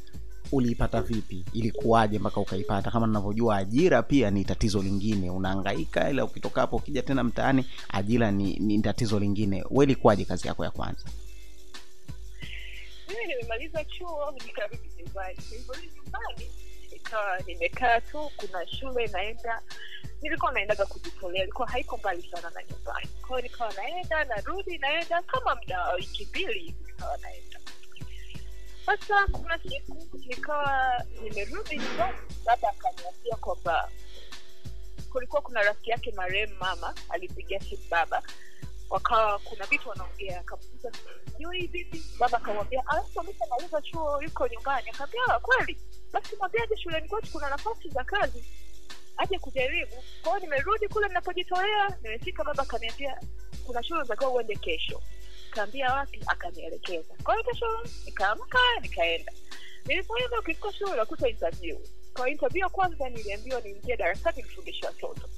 Uliipata 0.55 1.03
vipi? 1.03 1.45
Ilikuwaje 1.53 2.19
mpaka 2.19 2.41
ukaipata? 2.41 2.91
Kama 2.91 3.07
ninavyojua 3.07 3.57
ajira 3.57 4.03
pia 4.03 4.31
ni 4.31 4.45
tatizo 4.45 4.83
lingine. 4.83 5.31
Unaangaika 5.31 6.11
ila 6.11 6.25
ukitoka 6.25 6.61
hapo 6.61 6.77
ukija 6.77 7.03
tena 7.03 7.25
mtaani 7.25 7.67
ajira 7.89 8.31
ni, 8.31 8.59
ni 8.59 8.83
tatizo 8.83 9.19
lingine. 9.19 9.65
We 9.71 9.85
ilikuwaje 9.85 10.25
kazi 10.25 10.49
yako 10.49 10.65
ya 10.65 10.71
kwanza? 10.71 11.05
Mimi 13.09 13.27
nimemaliza 13.27 13.85
chuo 13.85 14.31
nikarudi 14.47 14.89
nyumbani. 14.99 15.37
Nilivyorudi 15.51 15.91
nyumbani 15.97 16.51
ikawa 16.97 17.39
nimekaa 17.47 18.01
tu 18.01 18.31
kuna 18.37 18.67
shule 18.67 19.07
naenda 19.07 19.63
nilikuwa 20.23 20.53
naendaga 20.53 20.87
kujitolea 20.87 21.43
ilikuwa 21.43 21.69
haiko 21.69 21.97
mbali 21.97 22.23
sana 22.23 22.51
na 22.51 22.61
nyumbani. 22.71 23.09
Kwao 23.29 23.41
nikawa 23.41 23.73
naenda 23.75 24.25
narudi 24.25 24.79
naenda 24.79 25.23
kama 25.23 25.55
mda 25.65 25.81
wa 25.81 25.93
wiki 25.95 26.27
mbili 26.27 26.75
nikawa 26.87 27.17
naenda 27.19 27.61
sasa 28.87 29.27
kuna 29.33 29.59
siku 29.59 30.09
nikawa 30.27 30.91
nimerudi 31.23 31.77
nyumbani 31.79 32.19
baba 32.45 32.69
akaniambia 32.69 33.37
kwamba 33.41 33.91
kulikuwa 35.13 35.43
kuna 35.43 35.63
rafiki 35.63 35.91
yake 35.91 36.13
marehemu 36.13 36.55
mama 36.61 36.95
alipigia 37.09 37.61
simu 37.61 37.83
baba. 37.91 38.23
Wakawa 38.91 39.39
kuna 39.39 39.67
vitu 39.67 39.89
wanaongea 39.89 40.41
akamuuliza 40.41 40.93
sijui 41.33 41.67
vipi? 41.67 42.05
Baba 42.19 42.39
akamwambia 42.39 42.83
misa 43.27 43.47
maliza 43.51 43.83
chuo 43.83 44.23
yuko 44.23 44.49
nyumbani. 44.49 44.91
Akaambia 44.91 45.21
"Ah, 45.29 45.41
kweli. 45.41 45.81
Basi 46.13 46.37
mwambie 46.37 46.63
aje 46.63 46.77
shuleni 46.77 47.09
kwetu 47.09 47.33
kuna 47.33 47.51
nafasi 47.51 47.89
za 47.89 48.05
kazi? 48.05 48.45
Aje 49.17 49.39
kujaribu. 49.39 49.97
Kwao 50.23 50.39
nimerudi 50.39 50.89
kule 50.89 51.09
ninapojitolea 51.09 51.89
nimefika 52.03 52.45
baba 52.45 52.63
akaniambia 52.63 53.21
kuna 53.67 53.83
shule 53.83 54.01
unatakiwa 54.01 54.31
uende 54.31 54.57
kesho 54.57 55.03
kaambia 55.55 55.93
wapi 55.93 56.21
akanielekeza. 56.27 57.15
Kwa 57.25 57.35
hiyo 57.35 57.45
kesho 57.45 57.67
nikaamka 58.05 58.59
nikaenda. 58.83 59.33
Nilipoenda 59.87 60.39
ukifika 60.41 60.73
shule 60.73 60.93
unakuta 60.93 61.29
interview. 61.29 61.79
Kwa 62.15 62.31
interview 62.31 62.63
ya 62.63 62.69
kwanza 62.69 63.09
niliambiwa 63.09 63.61
niingie 63.61 63.97
darasani 63.97 64.43
nifundishe 64.43 64.87
watoto. 64.87 65.29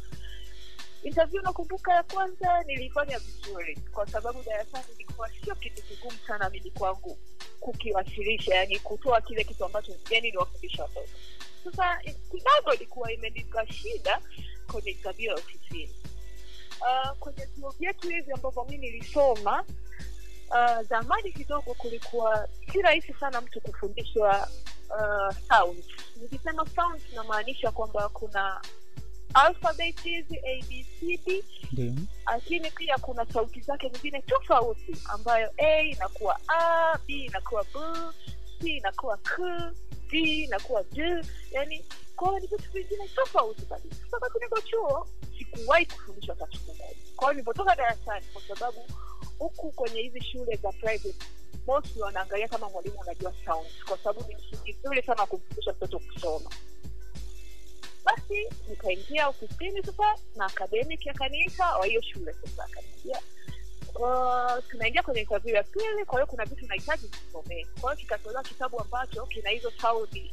Interview 1.03 1.43
nakumbuka 1.43 1.95
ya 1.95 2.03
kwanza 2.03 2.63
nilifanya 2.63 3.19
vizuri 3.19 3.79
kwa 3.93 4.07
sababu 4.07 4.43
darasani 4.43 4.85
ilikuwa 4.95 5.31
sio 5.45 5.55
kitu 5.55 5.83
kigumu 5.83 6.19
sana 6.27 6.51
mimi 6.51 6.71
kwangu 6.71 7.19
kukiwasilisha 7.61 8.55
yani 8.55 8.79
kutoa 8.79 9.21
kile 9.21 9.45
kitu 9.45 9.65
ambacho 9.65 9.93
yani 10.11 10.31
niwafundisha 10.31 10.83
watoto. 10.83 11.09
Sasa 11.65 12.01
kidogo 12.31 12.75
ilikuwa 12.75 13.13
imenipa 13.13 13.67
shida 13.73 14.21
kwenye 14.73 14.91
interview 14.91 15.29
ya 15.29 15.35
ofisini. 15.35 15.95
Uh, 16.81 17.19
kwenye 17.19 17.45
vyuo 17.57 17.71
vyetu 17.71 18.09
hivi 18.09 18.33
ambavyo 18.33 18.65
mi 18.65 18.77
nilisoma 18.79 19.65
uh, 20.51 20.83
zamani 20.83 21.33
kidogo 21.33 21.75
kulikuwa 21.75 22.49
si 22.73 22.83
rahisi 22.83 23.13
sana 23.21 23.41
mtu 23.41 23.61
kufundishwa 23.61 24.49
uh, 24.91 25.35
sound 25.49 25.85
nikisema 26.23 26.67
sound 26.77 27.01
inamaanisha 27.13 27.71
kwamba 27.71 28.09
kuna 28.09 28.61
alphabet 29.35 30.01
hizi 30.03 30.39
abcd 30.39 31.45
lakini 32.27 32.71
pia 32.71 32.99
kuna 32.99 33.27
sauti 33.27 33.61
zake 33.61 33.89
zingine 33.89 34.23
tofauti 34.23 34.97
ambayo 35.09 35.51
a 35.59 35.81
inakuwa 35.83 36.41
a 36.49 36.99
b 37.07 37.25
inakuwa 37.25 37.65
b 37.65 37.79
c 38.61 38.77
inakuwa 38.77 39.17
k 39.17 39.43
d 40.11 40.19
inakuwa 40.45 40.83
d. 40.83 41.25
Yani 41.51 41.85
kwao 42.17 42.39
ni 42.39 42.47
vitu 42.47 42.71
vingine 42.73 43.09
tofauti 43.09 43.63
kabisa. 43.67 43.97
Sababu 44.11 44.39
niko 44.41 44.61
chuo 44.61 45.09
sikuwahi 45.39 45.87
kufundishwa 45.87 46.37
siku 46.53 46.77
kwao 47.17 47.33
nilipotoka 47.33 47.77
darasani 47.77 48.27
kwa 48.33 48.43
sababu 48.43 48.87
huku 49.39 49.73
kwenye 49.73 50.01
hizi 50.03 50.25
shule 50.25 50.57
za 50.57 50.73
private 50.73 51.15
mostly 51.67 52.03
wanaangalia 52.03 52.49
kama 52.49 52.71
mwalimu 52.71 53.01
unajua 53.01 53.33
sound 53.45 53.67
kwa 53.89 53.99
sababu 53.99 54.29
ni 54.29 54.35
msingi 54.37 54.77
mzuri 54.81 55.03
sana 55.03 55.27
kumfundisha 55.27 55.73
mtoto 55.73 55.99
kusoma. 55.99 56.51
Basi 58.05 58.49
nikaingia 58.69 59.29
ofisini 59.29 59.83
sasa 59.83 60.15
na 60.37 60.47
academic 60.47 61.07
akaniita 61.09 61.77
wa 61.77 61.87
hiyo 61.87 62.03
shule 62.03 62.33
sasa 62.33 62.65
akaniambia 62.65 63.21
tunaingia 64.71 65.03
kwenye 65.03 65.21
interview 65.21 65.55
ya 65.55 65.63
pili 65.63 66.05
kwa 66.07 66.15
hiyo 66.15 66.27
kuna 66.27 66.45
vitu 66.45 66.67
nahitaji 66.67 67.07
nisomee 67.27 67.67
kwa 67.81 67.91
hiyo 67.95 67.97
kikatolewa 68.01 68.43
kitabu 68.43 68.81
ambacho 68.81 69.27
kina 69.27 69.51
hizo 69.51 69.73
saudi 69.83 70.33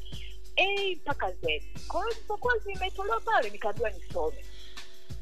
a 0.57 0.95
mpaka 0.95 1.31
z. 1.31 1.63
Kwa 1.87 2.01
hiyo 2.01 2.13
zilipokuwa 2.13 2.57
zimetolewa 2.57 3.19
pale 3.19 3.49
nikaambiwa 3.49 3.89
nisome. 3.89 4.45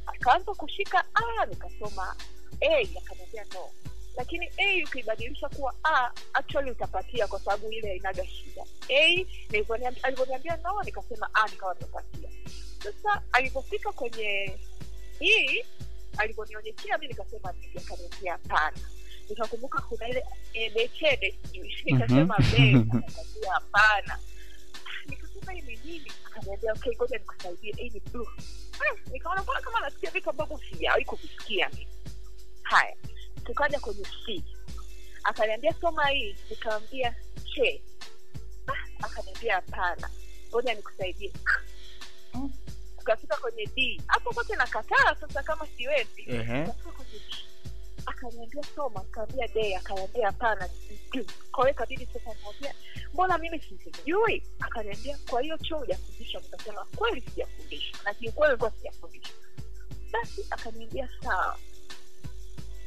Akaanza 0.06 0.54
kushika 0.54 1.04
nikasoma 1.50 2.16
a 2.62 2.88
akaniambia 2.98 3.46
no. 3.54 3.70
Lakini 4.18 4.52
a 4.58 4.84
ukiibadilisha 4.86 5.50
kuwa 5.50 5.76
a 5.84 6.12
actually 6.34 6.72
utapatia 6.72 7.28
kwa 7.28 7.40
sababu 7.40 7.72
ile 7.72 7.96
inaga 7.96 8.26
shida. 8.28 8.66
A 8.90 9.26
alivyoniambia 10.04 10.58
no 10.58 10.84
nikasema 10.84 11.30
a 11.34 11.48
nikawa 11.50 11.74
nimepatia. 11.74 12.30
Sasa 12.84 13.22
alipofika 13.32 13.92
kwenye 13.92 14.60
hii 15.20 15.66
alivyonionyeshea 16.18 16.98
mi 16.98 17.08
nikasema 17.08 17.54
akaniambia 17.78 18.32
hapana. 18.32 18.78
Nikakumbuka 19.30 19.82
kuna 19.82 20.08
ile 20.10 20.26
edechede 20.54 21.40
nikasema 21.86 22.38
be 22.38 22.76
akaniambia 22.98 23.54
hapana. 23.54 24.20
Nikasema 25.06 25.52
hii 25.52 25.62
ni 25.62 25.80
nini? 25.86 26.12
Akaniambia 26.26 26.74
okay 26.74 26.96
ngoja 26.96 27.18
nikusaidie. 27.18 27.74
Hii 27.78 27.90
ni 27.90 28.00
blue. 28.00 28.28
Ah, 28.80 29.12
nikaona 29.12 29.44
mbona 29.44 29.62
kama 29.62 29.80
nasikia 29.80 30.12
vitu 30.12 30.30
ambavyo 30.30 30.60
sijawahi 30.70 31.06
kuvisikia 31.06 31.70
mimi 31.70 31.91
haya 32.64 32.96
tukaja 33.46 33.80
kwenye 33.80 34.04
c. 34.26 34.44
Akaniambia 35.24 35.74
soma 35.82 36.08
hii. 36.08 36.36
Nikamwambia 36.50 37.16
che. 37.56 37.84
Ah, 38.68 39.06
akaniambia 39.06 39.56
hapana. 39.56 40.10
Ngoja 40.50 40.74
nikusaidie. 40.74 41.34
Tukafika 42.98 43.38
kwenye 43.38 43.66
d. 43.66 44.02
Hapo 44.08 44.34
kote 44.34 44.56
nakataa 44.56 45.16
sasa 45.16 45.44
kama 45.44 45.68
siwezi. 45.78 46.24
Akaniambia 48.06 48.64
soma. 48.76 49.02
Kaambia 49.02 49.48
de. 49.48 49.76
Akaniambia 49.76 50.26
hapana. 50.26 50.70
Kwa 51.52 51.64
hiyo 51.64 51.72
ikabidi 51.72 52.06
sasa 52.06 52.34
niambia 52.44 52.74
mbona 53.14 53.38
mimi 53.38 53.60
sisijui 53.60 54.44
akaniambia 54.60 55.18
kwa 55.30 55.42
hiyo 55.42 55.58
chuo 55.58 55.78
hujafundisha. 55.80 56.40
Nikasema 56.40 56.86
kweli 56.96 57.22
sijafundisha. 57.22 57.98
Na 58.06 58.14
kiukweli 58.14 58.58
kuwa 58.58 58.72
sijafundisha. 58.72 59.34
Basi 60.12 60.46
akaniambia 60.50 61.10
sawa 61.24 61.58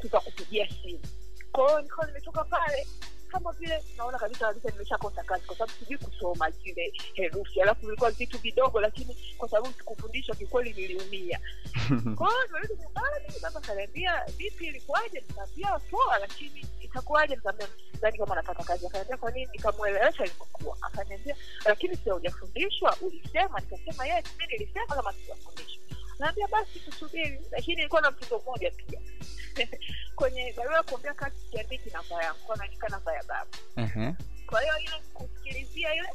tutakupigia 0.04 0.68
simu. 0.82 1.00
Kwao 1.52 1.80
nikawa 1.80 2.06
nimetoka 2.06 2.44
pale 2.44 2.86
kama 3.28 3.52
vile 3.52 3.84
naona 3.96 4.18
kabisa 4.18 4.46
kabisa 4.46 4.70
nimeshakosa 4.70 5.22
kazi 5.22 5.46
kwa 5.46 5.56
sababu 5.56 5.72
sijui 5.78 5.98
kusoma 5.98 6.50
zile 6.50 6.92
herufi. 7.14 7.62
Alafu 7.62 7.86
vilikuwa 7.86 8.10
vitu 8.10 8.38
vidogo 8.38 8.80
lakini 8.80 9.16
kwa 9.38 9.48
sababu 9.48 9.74
sikufundishwa 9.78 10.36
kikweli 10.36 10.72
niliumia. 10.72 11.40
Kwao 12.18 12.44
nimerudi 12.46 12.82
nyumbani 12.82 13.24
baba 13.42 13.60
kaniambia 13.60 14.24
vipi 14.36 14.66
ilikuwaje? 14.66 15.24
Nikaambia 15.28 15.78
poa 15.90 16.18
lakini 16.18 16.66
itakuwaje? 16.80 17.36
Nikaambia 17.36 17.68
sidhani 17.92 18.18
kama 18.18 18.34
napata 18.34 18.64
kazi. 18.64 18.86
Akaniambia 18.86 19.16
kwa 19.16 19.30
nini? 19.30 19.48
Nikamwelewesha 19.52 20.24
ilivyokuwa 20.24 20.76
akaniambia 20.80 21.36
lakini 21.64 21.96
sio 21.96 22.14
hujafundishwa. 22.14 22.96
Ulisema 23.00 23.60
nikasema 23.60 24.06
yes 24.06 24.24
mi 24.38 24.46
nilisema 24.46 24.94
kama 24.94 25.12
sijafundishwa 25.12 25.84
naambia 26.18 26.48
basi 26.48 26.80
tusubiri 26.80 27.40
lakini 27.50 27.80
ilikuwa 27.80 28.00
na 28.00 28.10
mtoto 28.10 28.38
mmoja 28.38 28.70
pia. 28.70 29.00
Kwenye 30.16 30.52
barua 30.56 30.76
ya 30.76 30.82
kuombea 30.82 31.14
kazi 31.14 31.36
siandiki 31.50 31.90
namba 31.90 32.24
yangu 32.24 32.38
kwa 32.46 32.56
naandika 32.56 32.88
namba 32.88 33.12
ya 33.14 33.22
baba. 33.22 33.50
Ehe. 33.76 34.14
kwa 34.46 34.60
hiyo 34.60 34.78
ile 34.78 35.02
kusikilizia 35.14 35.94
ile 35.94 36.08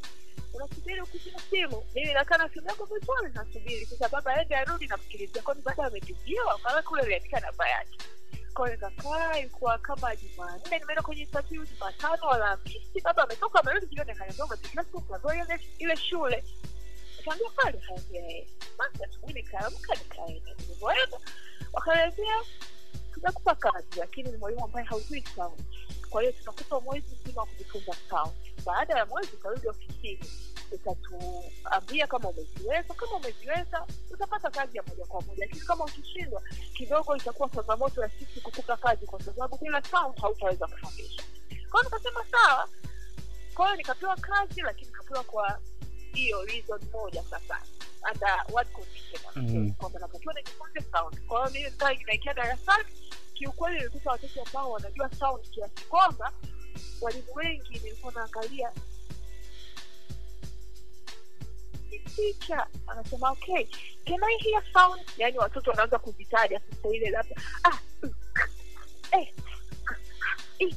unasubiri 0.54 1.02
ukizima 1.02 1.40
simu. 1.50 1.84
Mimi 1.96 2.14
nakaa 2.14 2.38
na 2.38 2.50
simu 2.50 2.68
yako 2.68 2.86
vizuri 2.86 3.32
nasubiri. 3.34 3.86
Sasa 3.86 4.10
baba 4.10 4.36
aende 4.36 4.56
arudi 4.56 4.88
namsikilizia 4.88 5.42
kwani 5.42 5.62
baada 5.62 5.86
amepigiwa 5.86 6.58
kama 6.60 6.82
kule 6.82 7.02
aliandika 7.02 7.40
namba 7.40 7.70
yake. 7.70 7.98
Kwa 8.54 8.68
hiyo 8.68 8.76
nikakaa 8.76 9.38
ilikuwa 9.40 9.78
kama 9.78 10.16
jumanne 10.16 10.80
nimeenda 10.80 11.02
kwenye 11.02 11.22
interview 11.22 11.66
jumatano 11.66 12.30
alhamisi 12.30 13.02
baba 13.04 13.24
ametoka 13.24 13.60
amerudi 13.60 13.86
jioni 13.88 14.12
akaniambia 14.12 14.46
simu 14.86 15.60
ile 15.80 15.96
shule 15.98 16.44
nikaambia 17.36 17.50
kweli 17.50 18.48
kaambia 18.78 19.08
asubuhi 19.08 19.34
nikaamka 19.34 19.96
nikaenda 19.96 20.54
nilivyoenda 20.60 21.18
wakaniambia 21.74 22.34
tunakupa 23.14 23.56
kazi 23.56 24.00
lakini 24.00 24.32
ni 24.32 24.38
mwalimu 24.38 24.66
ambaye 24.66 24.86
haujui 24.86 25.24
sauti 25.36 25.64
kwa 26.10 26.22
hiyo 26.22 26.34
tunakupa 26.34 26.80
mwezi 26.82 27.16
mzima 27.22 27.42
wa 27.42 27.48
kujifunza 27.48 27.94
sauti 28.10 28.54
baada 28.66 28.94
ya 28.94 29.06
mwezi 29.06 29.30
utarudi 29.34 29.68
ofisini 29.68 30.26
utatuambia 30.72 32.08
kama 32.08 32.30
umeziweza 32.30 32.94
kama 32.94 33.16
umeziweza 33.16 33.88
utapata 34.12 34.50
kazi 34.52 34.78
ya 34.78 34.84
moja 34.84 35.06
kwa 35.06 35.22
moja 35.22 35.46
lakini 35.46 35.66
kama 35.66 35.86
ukishindwa 35.86 36.42
kidogo 36.74 37.16
itakuwa 37.16 37.50
changamoto 37.50 38.02
ya 38.02 38.10
sisi 38.10 38.42
kukupa 38.42 38.78
kazi 38.78 39.06
kwa 39.06 39.24
sababu 39.24 39.58
bila 39.58 39.84
sound 39.84 40.22
hautaweza 40.22 40.68
kufundisha 40.68 41.24
kwao 41.70 41.84
nikasema 41.84 42.26
sawa. 42.32 42.70
Kwa 43.54 43.66
hiyo 43.66 43.78
nikapewa 43.78 44.16
kazi 44.16 44.62
lakini 44.62 44.88
nikapewa 44.88 45.24
kwa 45.24 45.60
hiyo 46.14 46.46
reason 46.46 46.80
moja 46.92 47.24
sasa 47.24 47.62
under 48.14 48.46
what 48.54 48.72
condition 48.72 49.22
Mhm. 49.36 49.72
kwamba 49.74 50.00
natakiwa 50.00 50.34
nijifunze 50.34 50.82
sound 50.92 51.20
kwa 51.28 51.40
hiyo 51.40 51.52
mimi 51.54 51.70
nikaa 51.70 51.92
inaingia 51.94 52.34
darasani 52.34 52.86
kiukweli 53.34 53.78
nilikuta 53.78 54.10
watoto 54.12 54.42
ambao 54.44 54.72
wanajua 54.72 55.10
sound 55.20 55.50
kiasi 55.50 55.86
kwamba 55.90 56.34
walimu 57.02 57.34
wengi 57.36 57.80
nilikuwa 57.80 58.14
naangalia 58.14 58.72
picha 62.16 62.68
anasema 62.88 63.32
okay 63.32 63.66
can 64.06 64.24
i 64.24 64.38
hear 64.44 64.64
sound 64.74 65.02
yani 65.18 65.38
watoto 65.38 65.70
wanaanza 65.72 66.00
kuvitaja 66.00 66.60
sasa 66.70 66.90
ile 66.96 67.10
labda 67.10 67.36
ah, 67.64 67.78
eh, 68.02 68.12
eh, 69.12 69.34
eh, 70.60 70.68
eh, 70.68 70.74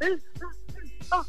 eh, 0.00 0.10
eh, 0.10 0.10
eh, 0.10 0.18
eh, 0.84 1.00
ah, 1.10 1.24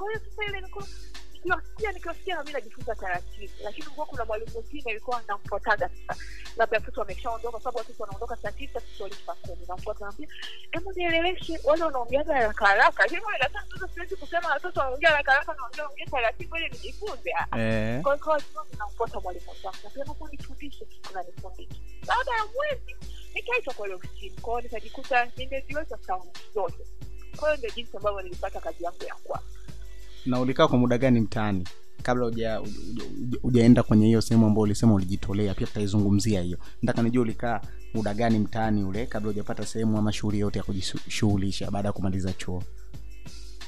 kwa 0.00 0.08
hiyo 0.10 0.20
sasa 0.30 0.44
ile 0.44 0.58
ilikuwa 0.58 0.86
nikiwasikia 1.34 1.92
nikiwasikia 1.92 2.36
nami 2.36 2.52
najifunza 2.52 2.94
taratibu. 2.94 3.52
Lakini 3.62 3.86
kuwa 3.86 4.06
kuna 4.06 4.24
mwalimu 4.24 4.50
mwingine 4.54 4.90
alikuwa 4.90 5.22
namfuataga 5.28 5.88
sasa. 5.88 6.20
Labda 6.56 6.78
watoto 6.78 7.00
wameshaondoka 7.00 7.58
sababu 7.58 7.78
watoto 7.78 8.02
wanaondoka 8.02 8.36
saa 8.36 8.52
tisa 8.52 8.80
sisi 8.80 9.02
wali 9.02 9.14
saa 9.26 9.34
kumi. 9.34 9.66
Namfuata 9.68 10.04
naambia 10.04 10.28
hebu 10.70 10.92
nieleweshe 10.92 11.60
wale 11.64 11.84
wanaongeaga 11.84 12.34
haraka 12.34 12.66
haraka. 12.66 13.02
Lakini 13.02 13.20
wale 13.20 13.48
mtoto 13.66 13.88
siwezi 13.94 14.16
kusema 14.16 14.48
watoto 14.48 14.80
wanaongea 14.80 15.10
haraka 15.10 15.32
haraka 15.32 15.54
naongea 15.54 15.86
ongea 15.88 16.06
taratibu 16.06 16.56
ili 16.56 16.68
nijifunze. 16.68 17.30
Eh. 17.56 18.02
kwa 18.02 18.14
hiyo 18.14 18.24
kwa 18.24 18.42
namfuata 18.78 19.20
mwalimu 19.20 19.46
wangu 19.64 19.78
napenda 19.84 20.12
hebu 20.12 20.28
nifundishe 20.28 20.86
unanifundisha. 21.10 21.74
Baada 22.06 22.30
ya 22.30 22.44
mwezi 22.46 22.96
nikaitwa 23.34 23.74
kwa 23.74 23.86
ile 23.86 23.94
ofisini. 23.94 24.36
Kwa 24.40 24.52
hiyo 24.52 24.62
nikajikuta 24.62 25.24
nimeziweza 25.36 25.98
saundi 26.06 26.40
zote. 26.54 26.86
Kwa 27.36 27.48
hiyo 27.48 27.56
ndio 27.58 27.70
jinsi 27.70 27.96
ambavyo 27.96 28.22
nilipata 28.22 28.60
kazi 28.60 28.84
yangu 28.84 29.04
ya 29.04 29.14
kwanza 29.14 29.59
na 30.26 30.40
ulikaa 30.40 30.68
kwa 30.68 30.78
muda 30.78 30.98
gani 30.98 31.20
mtaani? 31.20 31.68
Kabla 32.02 32.26
uja- 32.26 32.60
uja- 32.60 33.04
uja- 33.04 33.38
ujaenda 33.42 33.82
kwenye 33.82 34.06
hiyo 34.06 34.20
sehemu 34.20 34.46
ambayo 34.46 34.62
ulisema 34.62 34.94
ulijitolea 34.94 35.54
pia 35.54 35.66
tutaizungumzia 35.66 36.40
hiyo. 36.42 36.58
Nataka 36.82 37.02
nijua 37.02 37.22
ulikaa 37.22 37.60
muda 37.94 38.14
gani 38.14 38.38
mtaani 38.38 38.84
ule 38.84 39.06
kabla 39.06 39.28
hujapata 39.30 39.66
sehemu 39.66 39.98
ama 39.98 40.12
shughuli 40.12 40.38
yote 40.38 40.58
ya 40.58 40.64
kujishughulisha 40.64 41.70
baada 41.70 41.88
ya 41.88 41.92
kumaliza 41.92 42.32
chuo? 42.32 42.62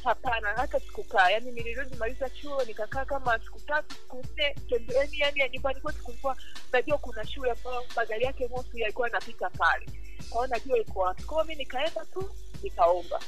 Hapana 0.04 0.48
hata 0.56 0.80
sikukaa. 0.80 1.30
Yani 1.30 1.50
nilirudi 1.52 1.96
chuo 2.40 2.64
nikakaa 2.64 3.04
kama 3.04 3.38
siku 3.44 3.60
tatu 3.60 3.94
siku 3.94 4.16
nne 4.16 4.54
pembeni 4.70 5.18
yani 5.18 5.40
ya 5.40 5.48
nyumbani 5.48 5.80
kwetu 5.80 6.02
kulikuwa 6.04 6.36
najua 6.72 6.98
kuna 6.98 7.26
shule 7.26 7.50
ambayo 7.50 7.82
magari 7.96 8.24
yake 8.24 8.48
mosi 8.48 8.80
yalikuwa 8.80 9.08
yanapita 9.08 9.50
pale. 9.50 9.86
Kwao 10.30 10.46
najua 10.46 10.78
iko 10.78 11.00
wapi. 11.00 11.22
Kwao 11.22 11.44
mi 11.44 11.54
nikaenda 11.54 12.04
tu 12.14 12.24
nikaomba. 12.62 13.20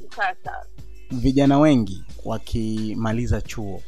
Nikaa 0.00 0.34
sawa 0.44 0.66
vijana 1.12 1.58
wengi 1.58 2.04
wakimaliza 2.24 3.40
chuo 3.40 3.82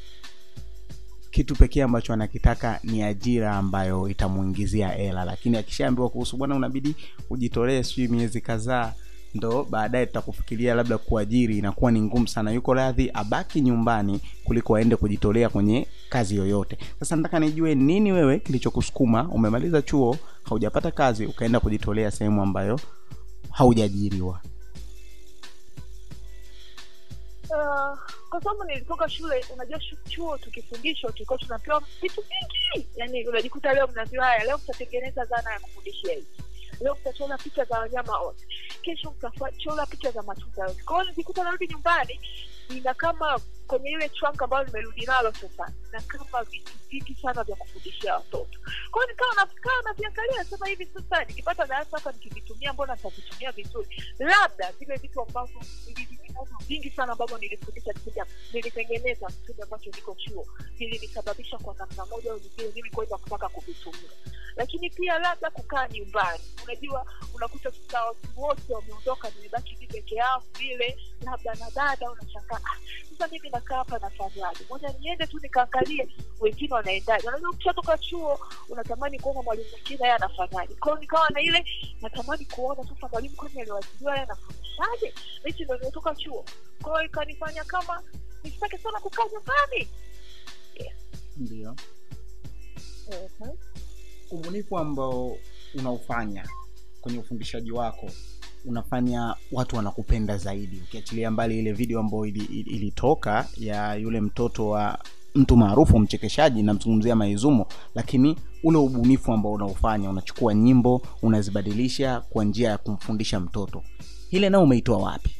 kitu 1.30 1.56
pekee 1.56 1.82
ambacho 1.82 2.12
anakitaka 2.12 2.80
ni 2.84 3.02
ajira 3.02 3.56
ambayo 3.56 4.08
itamuingizia 4.08 4.88
hela. 4.88 5.24
Lakini 5.24 5.56
akishaambiwa 5.56 6.08
kuhusu 6.08 6.36
bwana 6.36 6.54
unabidi 6.56 6.94
ujitolee 7.30 7.82
sijui 7.82 8.08
miezi 8.08 8.40
kadhaa 8.40 8.92
ndo 9.34 9.64
baadaye 9.70 10.06
tutakufikiria 10.06 10.74
labda 10.74 10.98
kuajiri 10.98 11.58
inakuwa 11.58 11.92
ni 11.92 12.02
ngumu 12.02 12.28
sana. 12.28 12.50
Yuko 12.52 12.74
radhi 12.74 13.10
abaki 13.14 13.60
nyumbani 13.60 14.20
kuliko 14.44 14.76
aende 14.76 14.96
kujitolea 14.96 15.48
kwenye 15.48 15.86
kazi 16.08 16.36
yoyote. 16.36 16.78
Sasa 17.00 17.16
nataka 17.16 17.40
nijue 17.40 17.74
nini 17.74 18.12
wewe 18.12 18.38
kilichokusukuma 18.38 19.28
umemaliza 19.28 19.82
chuo 19.82 20.16
haujapata 20.42 20.90
kazi 20.90 21.26
ukaenda 21.26 21.60
kujitolea 21.60 22.10
sehemu 22.10 22.42
ambayo 22.42 22.80
haujaajiriwa 23.50 24.40
Kwa 28.28 28.42
sababu 28.42 28.64
nilitoka 28.64 29.08
shule 29.08 29.44
unajua 29.54 29.78
chuo 30.08 30.38
tukifundishwa 30.38 31.12
tulikuwa 31.12 31.38
tunapewa 31.38 31.82
vitu 32.02 32.20
vingi. 32.22 32.88
Yani 32.96 33.28
unajikuta 33.28 33.74
leo 33.74 33.86
mnaambiwa 33.86 34.24
haya 34.24 34.44
leo 34.44 34.58
mtatengeneza 34.58 35.24
zana 35.24 35.52
ya 35.52 35.60
kufundishia 35.60 36.14
hivi 36.14 36.26
leo 36.80 36.94
mtachora 37.00 37.38
picha 37.38 37.64
za 37.64 37.78
wanyama 37.78 38.18
wote. 38.20 38.46
Kesho 38.82 39.10
mtachora 39.10 39.86
picha 39.86 40.10
za 40.10 40.22
matunda 40.22 40.62
yote. 40.62 40.82
Kwa 40.82 40.96
hiyo 41.00 41.10
nijikuta 41.10 41.44
narudi 41.44 41.66
nyumbani 41.68 42.20
nina 42.68 42.94
kama 42.94 43.40
kwenye 43.66 43.90
ile 43.90 44.08
trunk 44.08 44.42
ambayo 44.42 44.64
nimerudi 44.64 45.06
nalo 45.06 45.32
sasa 45.32 45.72
na 45.92 46.00
kama 46.00 46.42
vitu 46.44 46.72
vingi 46.90 47.14
sana 47.22 47.44
vya 47.44 47.56
kufundishia 47.56 48.14
watoto. 48.14 48.58
Kwao 48.90 49.06
nikawa 49.06 49.34
nakaa 49.34 49.82
naviangalia 49.84 50.44
sema 50.44 50.66
hivi 50.66 50.86
sasa 50.86 51.24
nikipata 51.24 51.66
darasa 51.66 51.96
hapa 51.96 52.12
nikivitumia 52.12 52.72
mbona 52.72 52.94
nitavitumia 52.94 53.52
vizuri? 53.52 54.02
Labda 54.18 54.72
vile 54.72 54.96
vitu 54.96 55.20
ambavyo 55.22 55.60
vingi 56.68 56.90
sana 56.90 57.12
ambavyo 57.12 57.38
nilifundisha 57.38 57.92
kipindi 57.92 58.20
nilitengeneza 58.52 59.26
kipindi 59.26 59.62
ambacho 59.62 59.90
niko 59.90 60.14
chuo 60.14 60.46
vilinisababisha 60.78 61.58
kwa 61.58 61.74
namna 61.74 62.06
moja 62.06 62.32
au 62.32 62.38
nyingine 62.38 62.70
mimi 62.74 62.90
kuweza 62.90 63.18
kutaka 63.18 63.48
kuvitumia. 63.48 64.10
Lakini 64.56 64.90
pia 64.90 65.18
labda 65.18 65.50
kukaa 65.50 65.88
nyumbani. 65.88 66.44
Unajua 66.64 67.06
unakuta 67.34 67.70
sasa 67.72 68.04
watu 68.04 68.28
wote 68.36 68.74
wameondoka 68.74 69.30
nimebaki 69.30 69.76
mi 69.80 69.86
peke 69.86 70.14
yangu 70.14 70.44
vile 70.58 70.98
labda 71.20 71.54
na 71.54 71.70
dada 71.70 72.10
unashangaa 72.10 72.60
"Ah, 72.64 72.76
sasa 73.10 73.28
mimi 73.28 73.50
nakaa 73.54 73.76
hapa 73.76 73.98
nafanyaje? 73.98 74.64
Moja 74.70 74.94
niende 75.00 75.26
tu 75.26 75.38
nikaangalie 75.42 76.08
wengine 76.40 76.74
wanaendaje? 76.74 77.26
Unaweza 77.26 77.50
ukishatoka 77.50 77.98
chuo 77.98 78.38
unatamani 78.68 79.18
kuona 79.20 79.42
mwalimu 79.42 79.68
mwingine 79.70 79.98
yeye 80.02 80.12
anafanyaje? 80.14 80.74
Kwao 80.74 80.98
nikawa 80.98 81.30
na 81.30 81.40
ile 81.40 81.64
natamani 82.02 82.44
kuona 82.44 82.82
sasa 82.88 83.08
mwalimu 83.12 83.36
kwani 83.36 83.60
aliwajiliwa 83.60 84.12
yeye 84.12 84.24
anafundishaje? 84.24 85.14
Hichi 85.44 85.64
ndo 85.64 85.76
nimetoka 85.78 86.14
chuo. 86.14 86.44
Kwao 86.82 87.02
ikanifanya 87.02 87.64
kama 87.64 88.02
nisitake 88.44 88.78
sana 88.78 89.00
kukaa 89.00 89.22
nyumbani. 89.32 89.88
Ndio. 91.36 91.76
Mhm. 93.40 93.50
ubunifu 94.30 94.78
ambao 94.78 95.36
unaofanya 95.74 96.48
kwenye 97.00 97.18
ufundishaji 97.18 97.72
wako 97.72 98.10
unafanya 98.64 99.34
watu 99.52 99.76
wanakupenda 99.76 100.36
zaidi. 100.38 100.82
Ukiachilia 100.88 101.30
mbali 101.30 101.58
ile 101.58 101.72
video 101.72 102.00
ambayo 102.00 102.26
ili- 102.26 102.44
ili- 102.44 102.70
ilitoka 102.70 103.48
ya 103.56 103.94
yule 103.94 104.20
mtoto 104.20 104.68
wa 104.68 104.98
mtu 105.34 105.56
maarufu 105.56 105.98
mchekeshaji 105.98 106.62
namzungumzia 106.62 107.16
maizumo 107.16 107.66
lakini 107.94 108.36
ule 108.62 108.78
ubunifu 108.78 109.32
ambao 109.32 109.52
unaofanya 109.52 110.10
unachukua 110.10 110.54
nyimbo 110.54 111.02
unazibadilisha 111.22 112.20
kwa 112.20 112.44
njia 112.44 112.70
ya 112.70 112.78
kumfundisha 112.78 113.40
mtoto. 113.40 113.82
Ile 114.30 114.50
nao 114.50 114.62
umeitoa 114.62 114.98
wapi? 114.98 115.36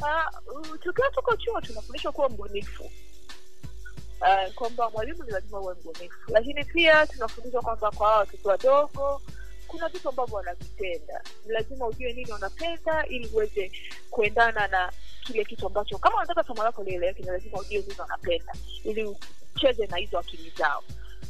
Uh, 0.00 0.76
tukiwa 0.82 1.10
tuko 1.10 1.36
chuo 1.36 1.60
tunafundishwa 1.60 2.12
kuwa 2.12 2.28
mbunifu. 2.28 2.84
Uh, 4.20 4.54
kwamba 4.54 4.90
mwalimu 4.90 5.24
ni 5.24 5.30
lazima 5.30 5.60
uwe 5.60 5.74
mbunifu. 5.74 6.16
Lakini 6.28 6.64
pia 6.64 7.06
tunafundishwa 7.06 7.62
kwamba 7.62 7.90
kwa 7.90 8.16
watoto 8.16 8.48
wadogo 8.48 9.20
kuna 9.66 9.88
vitu 9.88 10.08
ambavyo 10.08 10.36
wanavipenda 10.36 11.22
lazima 11.46 11.86
ujue 11.86 12.12
nini 12.12 12.32
wanapenda 12.32 13.06
ili 13.06 13.26
uweze 13.28 13.72
kuendana 14.10 14.68
na 14.68 14.92
kile 15.20 15.44
kitu 15.44 15.66
ambacho 15.66 15.98
kama 15.98 16.16
wanataka 16.16 16.44
somo 16.44 16.62
lako 16.64 16.82
lieleweke 16.84 17.22
lazima 17.22 17.58
ujue 17.60 17.80
nini 17.80 17.94
wanapenda 17.98 18.52
ili 18.84 19.04
ucheze 19.54 19.86
na 19.86 19.96
hizo 19.96 20.18
akili 20.18 20.50
zao 20.58 20.82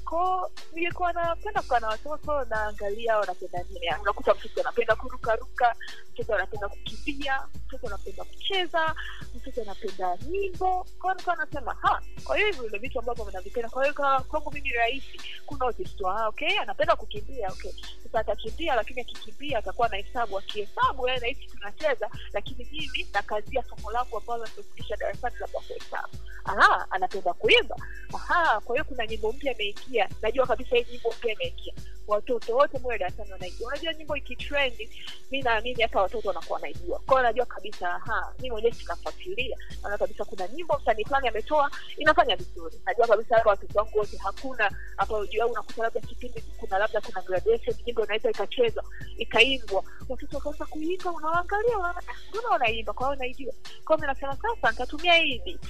ko 0.06 0.50
nilikuwa 0.74 1.12
napenda 1.12 1.62
kukaa 1.62 1.80
na 1.80 1.88
watoto 1.88 2.44
naangalia 2.44 3.16
wanapenda 3.18 3.62
nini. 3.62 3.86
Unakuta 4.02 4.34
mtoto 4.34 4.60
anapenda 4.60 4.96
kurukaruka 4.96 5.74
mtoto 6.12 6.34
anapenda 6.34 6.68
kukimbia 6.68 7.42
mtoto 7.66 7.86
anapenda 7.86 8.24
kucheza 8.24 8.94
mtoto 9.34 9.62
anapenda 9.62 10.16
nyimbo. 10.16 10.86
Kwao 11.00 11.14
nikawa 11.14 11.36
nasema 11.36 11.74
ha 11.74 12.02
kwa 12.24 12.36
hiyo 12.36 12.48
hivi 12.48 12.60
vile 12.66 12.78
vitu 12.78 12.98
ambavyo 12.98 13.24
vinavipenda 13.24 13.68
kwa 13.68 13.82
hiyo 13.84 13.94
kwangu 14.28 14.50
mimi 14.52 14.68
rahisi. 14.70 15.20
Kuna 15.46 15.64
otista 15.66 16.28
okay 16.28 16.58
anapenda 16.58 16.96
kukimbia 16.96 17.48
okay. 17.48 17.72
Sasa 18.02 18.18
atakimbia 18.20 18.74
lakini 18.74 19.00
akikimbia 19.00 19.58
atakuwa 19.58 19.88
na 19.88 19.96
hesabu. 19.96 20.38
Akihesabu 20.38 21.08
yeye 21.08 21.20
nahisi 21.20 21.46
tunacheza 21.46 22.10
lakini 22.32 22.64
mimi 22.72 23.06
nakazia 23.14 23.62
somo 23.62 23.90
langu 23.90 24.16
ambalo 24.18 24.46
nimefundisha 24.46 24.96
darasani 24.96 25.36
labda 25.40 25.58
kuhesabu. 25.58 26.08
Aha 26.44 26.86
anapenda 26.90 27.32
kuimba. 27.32 27.76
Aha 28.14 28.60
kwa 28.60 28.74
hiyo 28.76 28.84
kuna 28.84 29.06
nyimbo 29.06 29.32
mpya 29.32 29.54
imeingia 29.96 30.08
najua 30.22 30.46
kabisa 30.46 30.76
hii 30.76 30.86
nyimbo 30.92 31.10
mpya 31.18 31.32
imeingia. 31.32 31.74
Watoto 32.06 32.54
wote 32.56 32.78
mwe 32.78 32.98
darasani 32.98 33.32
wanaijua. 33.32 33.68
Unajua 33.68 33.94
nyimbo 33.94 34.16
ikitrendi 34.16 34.90
mi 35.30 35.42
naamini 35.42 35.82
hata 35.82 36.00
watoto 36.02 36.28
wanakuwa 36.28 36.56
wanaijua. 36.56 36.98
Kwao 36.98 37.22
najua 37.22 37.46
kabisa 37.46 37.94
aha 37.94 38.32
mi 38.40 38.50
mwenyewe 38.50 38.72
sinafuatilia 38.74 39.56
naona 39.82 39.98
kabisa 39.98 40.24
kuna 40.24 40.48
nyimbo 40.48 40.78
msanii 40.82 41.04
fulani 41.04 41.28
ametoa 41.28 41.70
inafanya 41.96 42.36
vizuri. 42.36 42.80
Najua 42.86 43.06
kabisa 43.06 43.36
labda 43.36 43.50
watoto 43.50 43.78
wangu 43.78 43.98
wote 43.98 44.16
hakuna 44.16 44.70
au 44.98 45.50
unakuta 45.50 45.82
labda 45.82 46.00
kipindi 46.00 46.40
kuna 46.56 46.78
labda 46.78 47.00
kuna 47.00 47.22
graduation 47.22 47.76
nyimbo 47.86 48.04
inaweza 48.04 48.30
ikachezwa 48.30 48.84
ikaimbwa. 49.18 49.84
Watoto 50.08 50.36
wakaanza 50.36 50.64
kuimba 50.66 51.12
unawaangalia 51.12 51.78
unaona 51.78 52.02
"Ah, 52.08 52.14
mbona 52.30 52.48
wanaimba? 52.48 52.92
Kwa 52.92 53.16
naijua. 53.16 53.52
Kwao 53.84 53.98
mi 53.98 54.06
nasema 54.06 54.36
sasa 54.36 54.70
nitatumia 54.70 55.14
hii 55.14 55.38
beat 55.44 55.60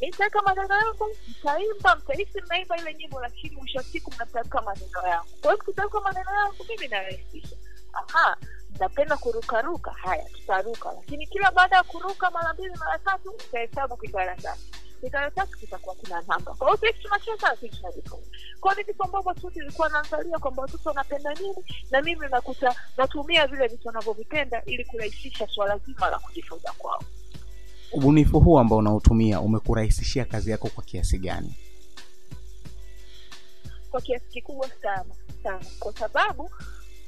nitaweka 0.00 0.42
maneno 0.42 0.74
yangu. 0.74 1.16
Mtaimba 1.28 1.96
mtahisi 1.96 2.40
mnaimba 2.40 2.76
ile 2.76 2.94
nyimbo 2.94 3.20
lakini 3.20 3.56
mwisho 3.56 3.78
wa 3.78 3.84
siku 3.84 4.12
mnatamka 4.12 4.62
maneno 4.62 5.08
yangu. 5.08 5.28
Kwa 5.42 5.52
hiyo 5.52 5.64
kutamka 5.64 6.00
maneno 6.00 6.30
yangu 6.34 6.64
mimi 6.68 6.88
narahisisha. 6.88 7.56
Aha 7.92 8.36
napenda 8.78 9.16
kurukaruka. 9.16 9.90
Haya 9.92 10.24
tutaruka. 10.24 10.92
Lakini 10.92 11.26
kila 11.26 11.50
baada 11.50 11.76
ya 11.76 11.82
kuruka 11.82 12.30
mara 12.30 12.52
mbili 12.54 12.70
mara 12.78 12.98
tatu 12.98 13.30
utahesabu 13.30 13.96
kikaratasi. 13.96 14.70
Kikaratasi 15.00 15.56
kitakuwa 15.58 15.94
kina 15.94 16.22
namba. 16.28 16.54
Kwa 16.54 16.66
hiyo 16.66 16.78
sisi 16.92 17.02
tunacheza 17.02 17.56
sisi 17.56 17.76
tunajifunza 17.76 18.30
kwao 18.60 18.74
ni 18.74 18.82
vitu 18.82 19.02
ambavyo 19.04 19.34
tu 19.34 19.50
nilikuwa 19.54 19.88
naangalia 19.88 20.38
kwamba 20.38 20.62
watoto 20.62 20.88
wanapenda 20.88 21.34
nini 21.34 21.64
na 21.90 22.02
mimi 22.02 22.28
nakuta 22.28 22.74
natumia 22.96 23.46
vile 23.46 23.66
vitu 23.66 23.88
wanavyovipenda 23.88 24.62
ili 24.64 24.84
kurahisisha 24.84 25.46
swala 25.46 25.78
zima 25.78 26.10
la 26.10 26.18
kujifunza 26.18 26.72
kwao 26.72 27.02
ubunifu 27.92 28.40
huu 28.40 28.58
ambao 28.58 28.78
unautumia 28.78 29.40
umekurahisishia 29.40 30.24
kazi 30.24 30.50
yako 30.50 30.68
kwa 30.74 30.84
kiasi 30.84 31.18
gani? 31.18 31.54
Kwa 33.90 34.00
kiasi 34.00 34.24
kikubwa 34.28 34.68
sana 34.82 35.14
sana. 35.42 35.64
Kwa 35.78 35.92
sababu 35.92 36.50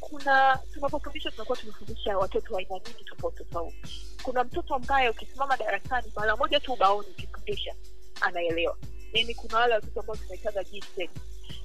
kuna 0.01 0.59
tunapofundisha 0.73 1.31
tunakuwa 1.31 1.59
tumefundisha 1.59 2.19
watoto 2.19 2.57
aina 2.57 2.74
nyingi 2.74 3.05
tofauti 3.05 3.44
tofauti. 3.44 4.07
Kuna 4.23 4.44
mtoto 4.44 4.74
ambaye 4.74 5.11
ukisimama 5.11 5.57
darasani 5.57 6.12
mara 6.16 6.36
moja 6.36 6.61
tu 6.61 6.73
ubaoni 6.73 7.09
ukifundisha 7.09 7.74
anaelewa. 8.20 8.77
Yani 9.12 9.35
kuna 9.35 9.59
wale 9.59 9.74
watoto 9.74 10.01
ambao 10.01 10.16
tunaitaga 10.16 10.65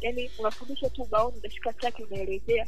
yani 0.01 0.31
unafundisha 0.39 0.89
tu 0.89 1.01
ubaoni 1.01 1.37
unashika 1.37 1.73
chake 1.73 2.03
unaelezea 2.03 2.67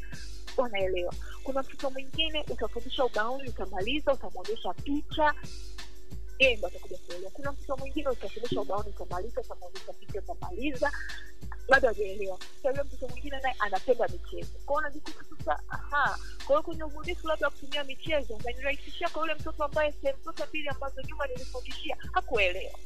wanaelewa 0.57 1.13
kuna 1.43 1.61
mtoto 1.61 1.89
mwingine 1.89 2.45
utafundisha 2.49 3.05
ubaoni 3.05 3.49
utamaliza 3.49 4.13
utamwonyesha 4.13 4.73
picha 4.73 5.33
yeye 6.39 6.55
ndo 6.55 6.67
atakuja 6.67 6.97
kuelewa 6.97 7.31
kuna 7.31 7.51
mtoto 7.51 7.77
mwingine 7.77 8.09
utafundisha 8.09 8.61
ubaoni 8.61 8.89
utamaliza 8.89 9.41
utamwonyesha 9.41 9.93
picha 9.93 10.19
utamaliza 10.19 10.91
bado 11.69 11.87
hajaelewa. 11.87 12.37
Sasa 12.55 12.69
yule 12.69 12.83
mtoto 12.83 13.07
mwingine 13.07 13.39
naye 13.39 13.55
anapenda 13.59 14.07
michezo. 14.07 14.51
Kwao 14.65 14.77
unajikuta 14.79 15.23
sasa 15.37 15.59
aha 15.69 16.17
kwa 16.45 16.55
hiyo 16.55 16.63
kwenye 16.63 16.83
ubunifu 16.83 17.27
labda 17.27 17.49
kutumia 17.49 17.83
michezo 17.83 18.33
umenirahisishia 18.35 19.09
kwa 19.09 19.21
yule 19.21 19.33
mtoto 19.35 19.63
ambaye 19.63 19.91
sehemu 19.91 20.23
zote 20.23 20.45
mbili 20.49 20.69
ambazo 20.69 21.01
nyuma 21.01 21.27
nilifundishia 21.27 21.97
hakuelewa. 22.13 22.79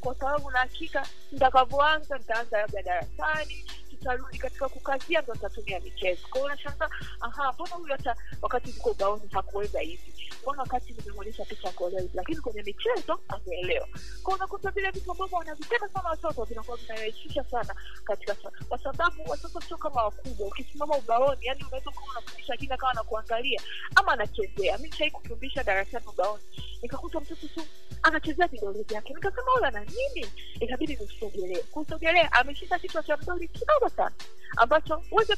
Kwa 0.00 0.14
sababu 0.14 0.50
na 0.50 0.58
hakika 0.58 1.06
nitakavyoanza 1.32 2.18
nitaanza 2.18 2.58
labda 2.58 2.82
darasani 2.82 3.64
tutarudi 4.04 4.38
katika 4.38 4.68
kukazia 4.68 5.20
ndo 5.22 5.32
atatumia 5.32 5.80
michezo. 5.80 6.26
Kwao 6.30 6.44
unashangaa 6.44 6.88
aha 7.20 7.52
mbona 7.52 7.74
huyu 7.74 7.92
hata 7.92 8.16
wakati 8.42 8.70
niko 8.72 8.90
ubaoni 8.90 9.22
hakuweza 9.32 9.80
hivi? 9.80 10.14
Mbona 10.42 10.62
wakati 10.62 10.92
nimemwonyesha 10.92 11.44
picha 11.44 11.68
akuelewa 11.68 12.00
hivi? 12.02 12.16
Lakini 12.16 12.40
kwenye 12.40 12.62
michezo 12.62 13.20
ameelewa. 13.28 13.88
Kwao 14.22 14.36
unakuta 14.36 14.70
vile 14.70 14.90
vitu 14.90 15.10
ambavyo 15.12 15.38
wanavitenda 15.38 15.88
sana 15.88 16.08
watoto 16.08 16.44
vinakuwa 16.44 16.76
vinarahisisha 16.76 17.44
sana 17.44 17.74
katika 18.04 18.34
kwa 18.68 18.78
sababu 18.78 19.22
watoto 19.30 19.60
sio 19.60 19.76
kama 19.76 20.02
wakubwa. 20.04 20.46
Ukisimama 20.48 20.96
ubaoni 20.96 21.46
yani 21.46 21.64
unaweza 21.64 21.90
kuwa 21.90 22.10
unafundisha 22.10 22.52
lakini 22.52 22.72
akawa 22.72 22.92
anakuangalia 22.92 23.60
ama 23.94 24.12
anachezea. 24.12 24.78
Mi 24.78 24.92
shai 24.92 25.10
kufundisha 25.10 25.64
darasani 25.64 26.06
ubaoni. 26.06 26.42
Nikakuta 26.82 27.20
mtoto 27.20 27.48
tu 27.48 27.62
anachezea 28.02 28.46
vidole 28.46 28.82
vyake. 28.82 29.14
Nikasema 29.14 29.52
huyu 29.52 29.64
ana 29.64 29.80
nini? 29.84 30.26
Ikabidi 30.60 30.96
nimsogelee. 30.96 31.62
Kusogelea 31.62 32.32
ameshika 32.32 32.78
kichwa 32.78 33.02
cha 33.02 33.16
mdoli 33.16 33.48
kidogo 33.48 33.88
sana 33.96 34.12
ambacho 34.56 35.02
huwezi 35.10 35.32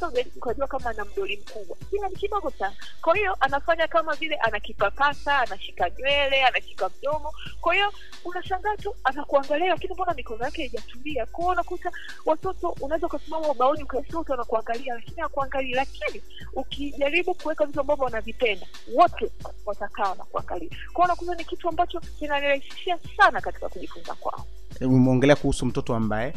kama 0.68 0.90
ana 0.90 1.04
mdoli 1.04 1.36
mkubwa. 1.36 1.76
Ila 1.92 2.08
ni 2.08 2.16
kidogo 2.16 2.50
sana. 2.50 2.76
Kwa 3.02 3.16
hiyo 3.16 3.36
anafanya 3.40 3.88
kama 3.88 4.14
vile 4.14 4.34
anakipapasa 4.36 5.38
anashika 5.38 5.90
nywele 5.90 6.44
anashika 6.44 6.90
mdomo. 6.98 7.32
Kwa 7.60 7.74
hiyo 7.74 7.92
unashangaa 8.24 8.76
tu 8.76 8.94
anakuangalia 9.04 9.68
lakini 9.70 9.94
mbona 9.94 10.14
mikono 10.14 10.44
yake 10.44 10.62
haijatulia? 10.62 11.26
Kwao 11.26 11.48
unakuta 11.48 11.92
watoto 12.26 12.76
unaweza 12.80 13.06
ukasimama 13.06 13.48
ubaoni 13.48 13.82
ukaisia 13.82 14.24
anakuangalia 14.34 14.94
lakini 14.94 15.20
hakuangalii. 15.20 15.74
Lakini 15.74 16.22
ukijaribu 16.52 17.34
kuweka 17.34 17.66
vitu 17.66 17.80
ambavyo 17.80 18.04
wanavipenda 18.04 18.66
wote 18.94 19.30
watakaa 19.66 20.10
wanakuangalia. 20.10 20.70
Kwao 20.92 21.04
unakuta 21.04 21.34
ni 21.34 21.44
kitu 21.44 21.68
ambacho 21.68 22.00
kinanirahisishia 22.00 22.98
sana 23.16 23.40
katika 23.40 23.68
kujifunza 23.68 24.14
kwao. 24.14 24.46
Umeongelea 24.80 25.36
kuhusu 25.36 25.66
mtoto 25.66 25.94
ambaye 25.94 26.34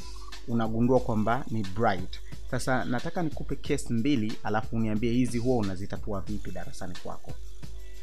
unagundua 0.49 0.99
kwamba 0.99 1.45
ni 1.51 1.63
bright. 1.63 2.19
Sasa 2.51 2.85
nataka 2.85 3.23
nikupe 3.23 3.55
case 3.55 3.93
mbili 3.93 4.33
alafu 4.43 4.75
uniambie 4.75 5.11
hizi 5.11 5.37
huwa 5.37 5.57
unazitatua 5.57 6.21
vipi 6.21 6.51
darasani 6.51 6.93
kwako. 7.03 7.31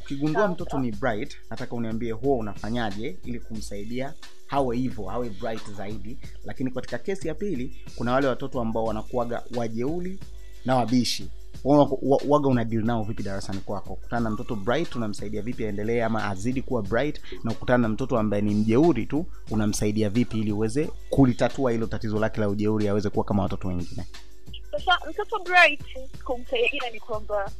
Ukigundua 0.04 0.48
mtoto 0.48 0.78
ni 0.78 0.92
bright 0.92 1.36
nataka 1.50 1.74
uniambie 1.76 2.12
huwa 2.12 2.36
unafanyaje 2.36 3.16
ili 3.24 3.40
kumsaidia 3.40 4.14
hawe 4.46 4.76
hivyo 4.76 5.10
awe 5.10 5.30
bright 5.30 5.70
zaidi. 5.76 6.18
Lakini 6.44 6.70
katika 6.70 6.98
kesi 6.98 7.28
ya 7.28 7.34
pili 7.34 7.76
kuna 7.96 8.12
wale 8.12 8.26
watoto 8.26 8.60
ambao 8.60 8.84
wanakuaga 8.84 9.42
wajeuli 9.56 10.18
na 10.64 10.76
wabishi. 10.76 11.22
Wa- 11.22 11.30
wa- 11.30 11.30
waga 11.64 12.48
una 12.48 12.64
deal 12.64 12.84
nao 12.84 13.02
vipi 13.02 13.22
darasani 13.22 13.58
kwako? 13.60 13.94
Kukutana 13.94 14.20
na 14.20 14.30
mtoto 14.30 14.56
bright 14.56 14.96
unamsaidia 14.96 15.42
vipi 15.42 15.64
aendelee 15.64 16.02
ama 16.02 16.24
azidi 16.24 16.62
kuwa 16.62 16.82
bright? 16.82 17.20
Na 17.44 17.52
kukutana 17.52 17.78
na 17.78 17.88
mtoto 17.88 18.18
ambaye 18.18 18.42
ni 18.42 18.54
mjeuri 18.54 19.06
tu 19.06 19.26
unamsaidia 19.50 20.10
vipi 20.10 20.38
ili 20.38 20.52
uweze 20.52 20.90
kulitatua 21.10 21.72
hilo 21.72 21.86
tatizo 21.86 22.18
lake 22.18 22.40
la 22.40 22.48
ujeuri 22.48 22.88
aweze 22.88 23.10
kuwa 23.10 23.24
kama 23.24 23.42
watoto 23.42 23.68
wengine? 23.68 24.06
Sasa 24.70 24.98
mtoto 25.10 25.38
bright 25.44 25.82
kumsaidia 26.24 26.90
ni 26.92 27.00
kwamba 27.00 27.50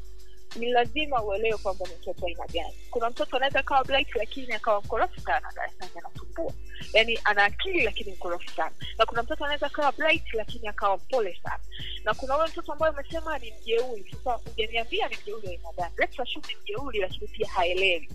ni 0.59 0.71
lazima 0.71 1.23
uelewe 1.23 1.59
kwamba 1.59 1.87
ni 1.89 1.95
mtoto 1.95 2.27
aina 2.27 2.47
gani. 2.47 2.75
Kuna 2.91 3.11
mtoto 3.11 3.37
anaweza 3.37 3.61
akawa 3.61 3.85
bright 3.85 4.15
lakini 4.15 4.53
akawa 4.53 4.81
mkorofu 4.81 5.21
sana 5.21 5.53
darasani 5.57 5.91
anasumbua 5.99 6.53
yaani 6.93 7.19
ana 7.25 7.45
akili 7.45 7.81
lakini 7.85 8.13
mkorofu 8.13 8.51
sana. 8.51 8.73
Na 8.99 9.07
kuna 9.07 9.23
mtoto 9.23 9.45
anaweza 9.45 9.67
akawa 9.67 9.93
bright 9.93 10.35
lakini 10.35 10.69
akawa 10.69 10.97
mpole 10.97 11.41
sana. 11.43 11.61
Na 12.05 12.15
kuna 12.15 12.39
ule 12.39 12.49
mtoto 12.49 12.73
ambaye 12.73 12.93
umesema 12.93 13.39
ni 13.39 13.53
mjeuri. 13.61 14.17
Sasa 14.25 14.41
ujaniambia 14.53 15.09
ni 15.09 15.17
mjeuri 15.23 15.49
aina 15.49 15.73
gani. 15.77 15.95
Let's 15.99 16.21
assume 16.21 16.47
ni 16.49 16.57
mjeuri 16.63 16.99
lakini 17.01 17.29
pia 17.29 17.49
haelewi. 17.49 18.09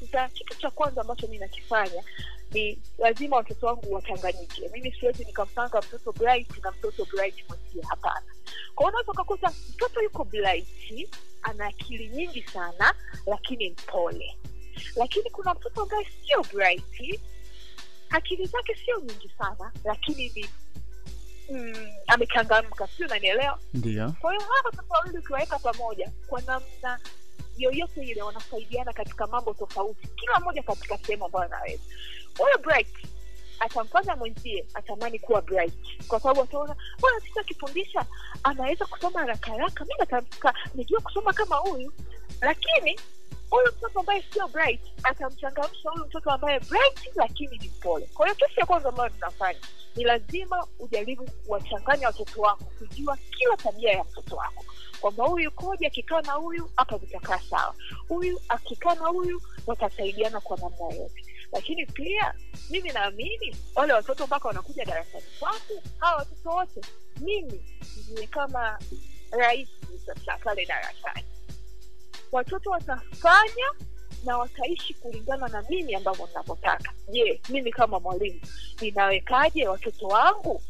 Sasa 0.00 0.28
kitu 0.28 0.58
cha 0.58 0.70
kwanza 0.70 1.00
ambacho 1.00 1.26
mi 1.26 1.38
nakifanya 1.38 2.02
ni 2.52 2.78
lazima 2.98 3.36
watoto 3.36 3.66
wangu 3.66 3.92
wachanganyike 3.94 4.68
mimi 4.72 4.92
siwezi 4.92 5.24
nikampanga 5.24 5.78
mtoto 5.80 6.12
bright 6.12 6.64
na 6.64 6.70
mtoto 6.70 7.04
bright 7.04 7.48
mwenzie 7.48 7.82
hapana. 7.88 8.26
Kwa 8.74 8.86
unaweza 8.88 9.12
ukakuta 9.12 9.52
mtoto 9.74 10.02
yuko 10.02 10.24
bright 10.24 10.68
ana 11.42 11.66
akili 11.66 12.08
nyingi 12.08 12.42
sana 12.42 12.94
lakini 13.26 13.70
mpole. 13.70 14.36
Lakini 14.96 15.30
kuna 15.30 15.54
mtoto 15.54 15.82
ambaye 15.82 16.04
sio 16.26 16.42
bright. 16.52 17.20
Akili 18.10 18.46
zake 18.46 18.74
sio 18.84 18.98
nyingi 19.00 19.30
sana 19.38 19.72
lakini 19.84 20.32
ni 20.34 20.48
mm, 21.50 21.88
amechangamka. 22.06 22.86
Sio 22.86 23.06
unanielewa? 23.06 23.58
Ndio. 23.74 24.14
Kwa 24.20 24.32
hiyo 24.32 24.44
hawa 24.44 24.60
watoto 24.64 24.84
wawili 24.94 25.18
ukiwaweka 25.18 25.58
pamoja 25.58 26.12
kwa 26.26 26.40
namna 26.42 26.98
yoyote 27.58 28.00
ile 28.06 28.22
wanasaidiana 28.22 28.92
katika 28.92 29.26
mambo 29.26 29.54
tofauti 29.54 30.08
kila 30.16 30.40
mmoja 30.40 30.62
katika 30.62 30.98
sehemu 30.98 31.24
ambayo 31.24 31.44
anaweza. 31.44 31.82
Huyo 32.38 32.58
bright 32.58 32.88
atamfanya 33.60 34.16
mwenzie 34.16 34.66
atamani 34.74 35.18
kuwa 35.18 35.42
bright. 35.42 35.74
Kwa 36.08 36.20
sababu 36.20 36.42
ataona 36.42 36.76
bwana 37.00 37.20
sisi 37.20 37.38
akifundisha 37.40 38.06
anaweza 38.42 38.86
kusoma 38.86 39.20
haraka 39.20 39.50
haraka 39.50 39.84
mi 39.84 39.94
natamka 39.98 40.54
nijua 40.74 41.00
kusoma 41.00 41.32
kama 41.32 41.56
huyu. 41.56 41.92
Lakini 42.40 43.00
huyu 43.50 43.66
mtoto 43.76 44.00
ambaye 44.00 44.24
sio 44.32 44.48
bright 44.48 44.80
atamchangamsha 45.02 45.90
huyu 45.90 46.04
mtoto 46.04 46.30
ambaye 46.30 46.60
bright 46.60 47.10
lakini 47.14 47.58
ni 47.58 47.68
mpole. 47.68 48.08
Kwa 48.14 48.26
hiyo 48.26 48.36
kesi 48.36 48.60
ya 48.60 48.66
kwanza 48.66 48.88
ambayo 48.88 49.10
tunafanya 49.10 49.58
ni 49.96 50.04
lazima 50.04 50.66
ujaribu 50.78 51.24
kuwachanganya 51.46 52.06
watoto 52.06 52.40
wako 52.40 52.64
kujua 52.78 53.16
kila 53.38 53.56
tabia 53.56 53.92
ya 53.92 54.04
mtoto 54.04 54.36
wako. 54.36 54.64
Kwamba 55.00 55.24
huyu 55.24 55.50
koji 55.50 55.86
akikaa 55.86 56.20
na 56.20 56.32
huyu 56.32 56.70
hapa 56.76 56.98
vitakaa 56.98 57.38
sawa. 57.38 57.74
Huyu 58.08 58.40
akikaa 58.48 58.94
na 58.94 59.06
huyu 59.06 59.42
watasaidiana 59.66 60.40
kwa 60.40 60.56
namna 60.56 60.94
yote 60.96 61.24
lakini 61.52 61.86
pia 61.86 62.34
mimi 62.70 62.90
naamini 62.90 63.56
wale 63.74 63.92
watoto 63.92 64.26
mpaka 64.26 64.48
wanakuja 64.48 64.84
darasani 64.84 65.24
kwangu 65.40 65.82
hawa 65.98 66.16
watoto 66.16 66.50
wote 66.50 66.80
mimi 67.20 67.64
ndiye 68.12 68.26
kama 68.26 68.78
rais 69.30 69.68
sasa 70.06 70.38
pale 70.44 70.66
darasani. 70.66 71.24
Watoto 72.32 72.70
watafanya 72.70 73.72
na 74.24 74.38
wataishi 74.38 74.94
kulingana 74.94 75.48
na 75.48 75.62
mimi 75.70 75.94
ambavyo 75.94 76.26
ninavyotaka. 76.26 76.92
Je 77.10 77.40
mimi 77.48 77.72
kama 77.72 78.00
mwalimu 78.00 78.40
ninawekaje 78.80 79.68
watoto 79.68 80.06
wangu? 80.06 80.62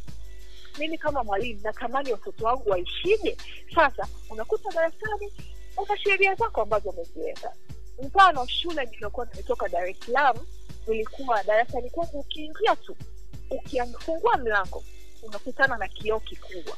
Mimi 0.79 0.99
kama 0.99 1.25
mwalimu 1.25 1.61
natamani 1.63 2.13
watoto 2.13 2.47
wangu 2.47 2.71
waishije? 2.71 3.37
Sasa 3.75 4.09
unakuta 4.31 4.71
darasani 4.71 5.33
una 5.77 5.99
sheria 5.99 6.35
zako 6.35 6.63
ambazo 6.63 6.91
umeziweka. 6.91 7.53
Mfano 8.03 8.47
shule 8.47 8.85
niliyokuwa 8.85 9.27
nimetoka 9.27 9.69
dar 9.69 9.95
salaam 9.95 10.37
ilikuwa 10.95 11.43
darasani 11.45 11.91
kwangu 11.91 12.19
ukiingia 12.21 12.77
tu 12.77 12.97
ukifungua 13.51 14.37
mlango 14.37 14.85
unakutana 15.23 15.77
na 15.77 15.89
kioo 15.89 16.21
kikubwa. 16.21 16.77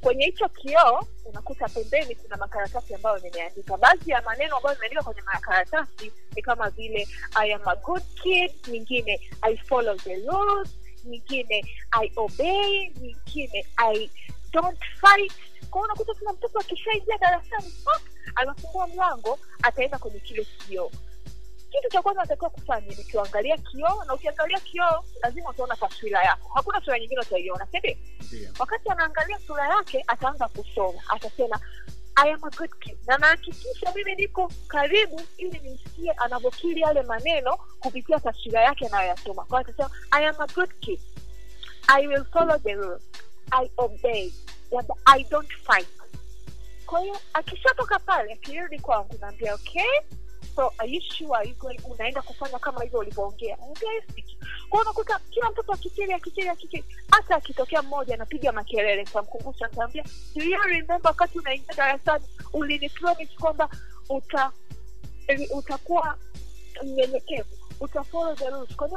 Kwenye 0.00 0.24
hicho 0.24 0.48
kioo 0.48 1.06
unakuta 1.24 1.68
pembeni 1.68 2.14
kuna 2.14 2.36
makaratasi 2.36 2.94
ambayo 2.94 3.18
nimeandika. 3.18 3.76
Baadhi 3.76 4.10
ya 4.10 4.22
maneno 4.22 4.56
ambayo 4.56 4.74
nimeandika 4.74 5.02
kwenye 5.02 5.22
makaratasi 5.22 6.12
ni 6.36 6.42
kama 6.42 6.70
vile 6.70 7.08
i 7.34 7.52
am 7.54 7.60
a 7.68 7.76
good 7.76 8.02
kid 8.22 8.52
nyingine 8.68 9.20
i 9.42 9.56
follow 9.56 9.96
the 9.96 10.16
laws 10.16 10.68
nyingine 11.04 11.64
i 11.90 12.12
obey 12.16 12.90
nyingine 13.00 13.66
i 13.76 14.10
don't 14.52 14.78
fight. 15.00 15.32
Kwao 15.70 15.84
unakuta 15.84 16.14
kuna 16.14 16.32
mtoto 16.32 16.58
akishaingia 16.58 17.18
darasani 17.18 17.74
anafungua 18.34 18.86
mlango 18.86 19.38
ataenda 19.62 19.98
kwenye 19.98 20.20
kile 20.20 20.44
kioo 20.44 20.90
kitu 21.70 21.88
cha 21.88 22.02
kwanza 22.02 22.20
natakiwa 22.22 22.50
kufanya 22.50 22.86
ni 22.96 23.04
kuangalia 23.04 23.56
kioo 23.56 24.04
na 24.04 24.14
ukiangalia 24.14 24.60
kioo 24.60 25.04
lazima 25.22 25.50
utaona 25.50 25.76
taswira 25.76 26.22
yako. 26.24 26.50
Hakuna 26.54 26.80
sura 26.80 26.98
nyingine 26.98 27.20
utaiona 27.20 27.66
sindio 27.66 27.96
Ndio. 28.26 28.50
wakati 28.58 28.88
anaangalia 28.90 29.38
sura 29.38 29.68
yake 29.68 30.04
ataanza 30.06 30.48
kusoma. 30.48 31.00
Atasema 31.08 31.60
I 32.16 32.30
am 32.32 32.44
a 32.44 32.50
good 32.50 32.70
kid. 32.80 32.98
Na 33.06 33.18
nahakikisha 33.18 33.92
mimi 33.94 34.14
niko 34.14 34.52
karibu 34.68 35.20
ili 35.36 35.58
nisikie 35.58 36.12
anavyokili 36.12 36.80
yale 36.80 37.02
maneno 37.02 37.56
kupitia 37.80 38.20
taswira 38.20 38.60
yake 38.60 38.86
anayoyasoma. 38.86 39.44
Kwao 39.44 39.60
atasema 39.60 39.90
I 40.10 40.26
am 40.26 40.34
a 40.40 40.46
good 40.46 40.70
kid. 40.80 41.00
I 41.88 42.06
will 42.06 42.24
follow 42.24 42.58
the 42.58 42.74
rule, 42.74 42.98
I 43.52 43.70
obey 43.76 44.32
I 45.06 45.24
don't 45.30 45.52
fight. 45.52 45.88
Kwa 46.86 47.00
hiyo 47.00 47.16
akishatoka 47.32 47.98
pale 47.98 48.32
akirudi 48.32 48.78
kwangu 48.78 49.14
naambia 49.20 49.54
okay 49.54 50.00
so 50.56 50.72
are 50.78 50.88
unaenda 51.84 52.22
kufanya 52.22 52.58
kama 52.58 52.82
hivyo 52.82 52.98
ulivyoongea? 52.98 53.56
Naambia, 53.56 53.92
"Yes, 53.92 54.04
kwa 54.68 54.80
unakuta 54.80 55.18
kila 55.30 55.50
mtoto 55.50 55.72
akikiri 55.72 56.12
akikiri 56.12 56.48
akikiri 56.48 56.84
hata 57.10 57.36
akitokea 57.36 57.82
mmoja 57.82 58.14
anapiga 58.14 58.52
makelele 58.52 59.04
tamkumbusha 59.04 59.68
you 60.34 60.58
remember 60.66 61.00
wakati 61.04 61.38
unaingia 61.38 61.74
darasani 61.74 62.24
ulinipromise 62.52 63.32
kwamba 63.40 63.68
uta 64.08 64.52
utakuwa 65.54 66.18
mnyenyekevu 66.84 67.48
utafollow 67.80 68.34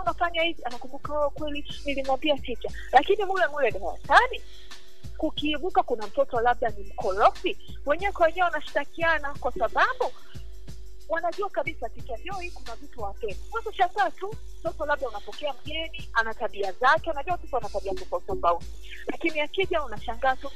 unafanya 0.02 0.42
hivi? 0.44 0.64
Anakumbuka 0.64 1.20
"Oh, 1.26 1.30
kweli 1.30 1.66
nilimwambia 1.86 2.38
ticha 2.38 2.70
lakini 2.92 3.26
mule 3.26 3.48
mule 3.48 3.72
darasani 3.72 4.42
kukiibuka 5.18 5.84
kuna 5.84 6.08
mtoto 6.08 6.42
labda 6.42 6.70
ni 6.70 6.84
mkorofi 6.84 7.58
wenyewe 7.86 8.12
kwa 8.12 8.26
wenyewe 8.26 8.46
wanashtakiana 8.46 9.34
kwa 9.40 9.52
sababu 9.52 10.12
wanajua 11.12 11.50
kabisa 11.50 11.90
ticha 11.90 12.18
joi 12.18 12.52
kuna 12.52 12.76
vitu 12.76 13.02
wapendi 13.02 13.38
cha 13.78 14.12
tu 14.12 14.36
mtoto 14.60 14.86
labda 14.86 15.08
unapokea 15.10 15.54
mgeni 15.54 16.10
ana 16.14 16.34
tabia 16.34 16.72
zake 16.72 17.12
unajua 17.12 17.32
watoto 17.34 17.56
wana 17.56 17.70
tabia 17.70 17.94
tofauti 17.94 18.28
tofauti. 18.28 18.66
Lakini 19.08 19.40
akija 19.42 19.84
unashangaa 19.84 20.36
tu 20.36 20.52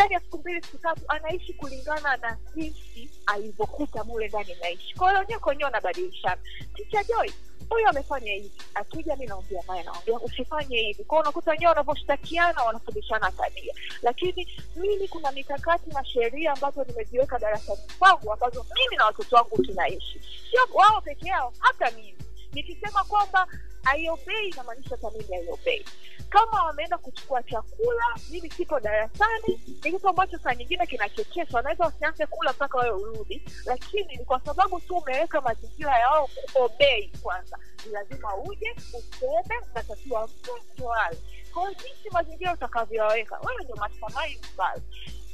ndani 0.00 0.14
ya 0.14 0.20
siku 0.20 0.38
mbili 0.38 0.62
siku 0.62 0.78
tatu 0.78 1.00
anaishi 1.08 1.52
kulingana 1.54 2.16
na 2.16 2.36
jinsi 2.54 3.10
alivyokuta 3.26 4.04
mule 4.04 4.28
ndani 4.28 4.56
naishi 4.60 4.94
kwa 4.94 5.08
hiyo 5.08 5.20
wenyewe 5.20 5.40
kwa 5.40 5.66
anabadilishana 5.68 6.36
ticha 6.74 7.04
joi 7.04 7.32
huyu 7.70 7.88
amefanya 7.88 8.32
hivi. 8.32 8.52
Akija 8.74 9.16
mi 9.16 9.26
naongea 9.26 9.62
naye 9.68 9.82
naongea 9.82 10.20
usifanye 10.20 10.76
hivi. 10.78 11.04
Kwao 11.04 11.20
unakuta 11.22 11.50
wenyewe 11.50 11.68
wanavyoshtakiana 11.68 12.62
wanafundishana 12.62 13.30
tabia. 13.30 13.74
Lakini 14.02 14.48
mimi 14.76 15.08
kuna 15.08 15.32
mikakati 15.32 15.90
na 15.90 16.04
sheria 16.04 16.52
ambazo 16.52 16.84
nimeziweka 16.84 17.38
darasani 17.38 17.80
kwangu 17.98 18.32
ambazo 18.32 18.66
mimi 18.76 18.96
na 18.96 19.04
watoto 19.06 19.36
wangu 19.36 19.62
tunaishi. 19.62 20.20
Sio 20.50 20.60
wao 20.74 21.00
peke 21.00 21.28
yao 21.28 21.52
hata 21.58 21.90
mimi. 21.90 22.14
Nikisema 22.52 23.04
kwamba 23.04 23.46
aiobei 23.84 24.48
inamaanisha 24.48 24.90
hata 24.90 25.10
mimi 25.10 25.34
aiobei 25.34 25.84
kama 26.28 26.62
wameenda 26.64 26.98
kuchukua 26.98 27.42
chakula 27.42 28.04
mimi 28.30 28.50
sipo 28.50 28.80
darasani 28.80 29.60
ni 29.84 29.92
kitu 29.92 30.08
ambacho 30.08 30.38
saa 30.38 30.54
nyingine 30.54 30.86
kinachekesha 30.86 31.56
wanaweza 31.56 31.84
wasianze 31.84 32.26
kula 32.26 32.52
mpaka 32.52 32.78
wewe 32.78 32.96
urudi 33.02 33.42
lakini 33.66 34.16
ni 34.16 34.24
kwa 34.24 34.40
sababu 34.40 34.80
tu 34.80 34.96
umeweka 34.96 35.40
mazingira 35.40 35.98
ya 35.98 36.10
wao 36.10 36.28
kuobei 36.52 37.12
kwanza. 37.22 37.58
Ni 37.86 37.92
lazima 37.92 38.36
uje 38.36 38.74
useme 38.98 39.58
unatakiwa 39.72 40.26
mtu 40.26 40.50
mtoale 40.74 41.18
kwa 41.54 41.62
hiyo 41.62 41.74
jinsi 41.74 42.10
mazingira 42.12 42.52
utakavyowaweka 42.54 43.40
wewe 43.40 43.64
ndio 43.64 43.76
mastermind 43.76 44.46
pale 44.56 44.82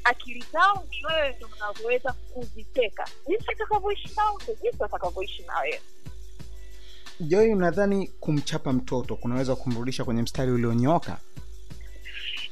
akili 0.05 0.45
zao 0.53 0.85
ni 0.91 1.07
wewe 1.07 1.35
ndo 1.37 1.49
unavyoweza 1.57 2.13
kuziteka. 2.13 3.09
Jinsi 3.29 3.51
atakavyoishi 3.53 4.11
nao 4.17 4.39
ndo 4.45 4.55
jinsi 4.63 4.85
atakavyoishi 4.85 5.43
na 5.43 5.59
wewe 5.59 5.81
Joy, 7.21 7.53
unadhani 7.53 8.07
kumchapa 8.21 8.73
mtoto 8.73 9.17
kunaweza 9.17 9.57
kumrudisha 9.57 10.05
kwenye 10.05 10.23
mstari 10.23 10.53
ulionyooka? 10.53 11.19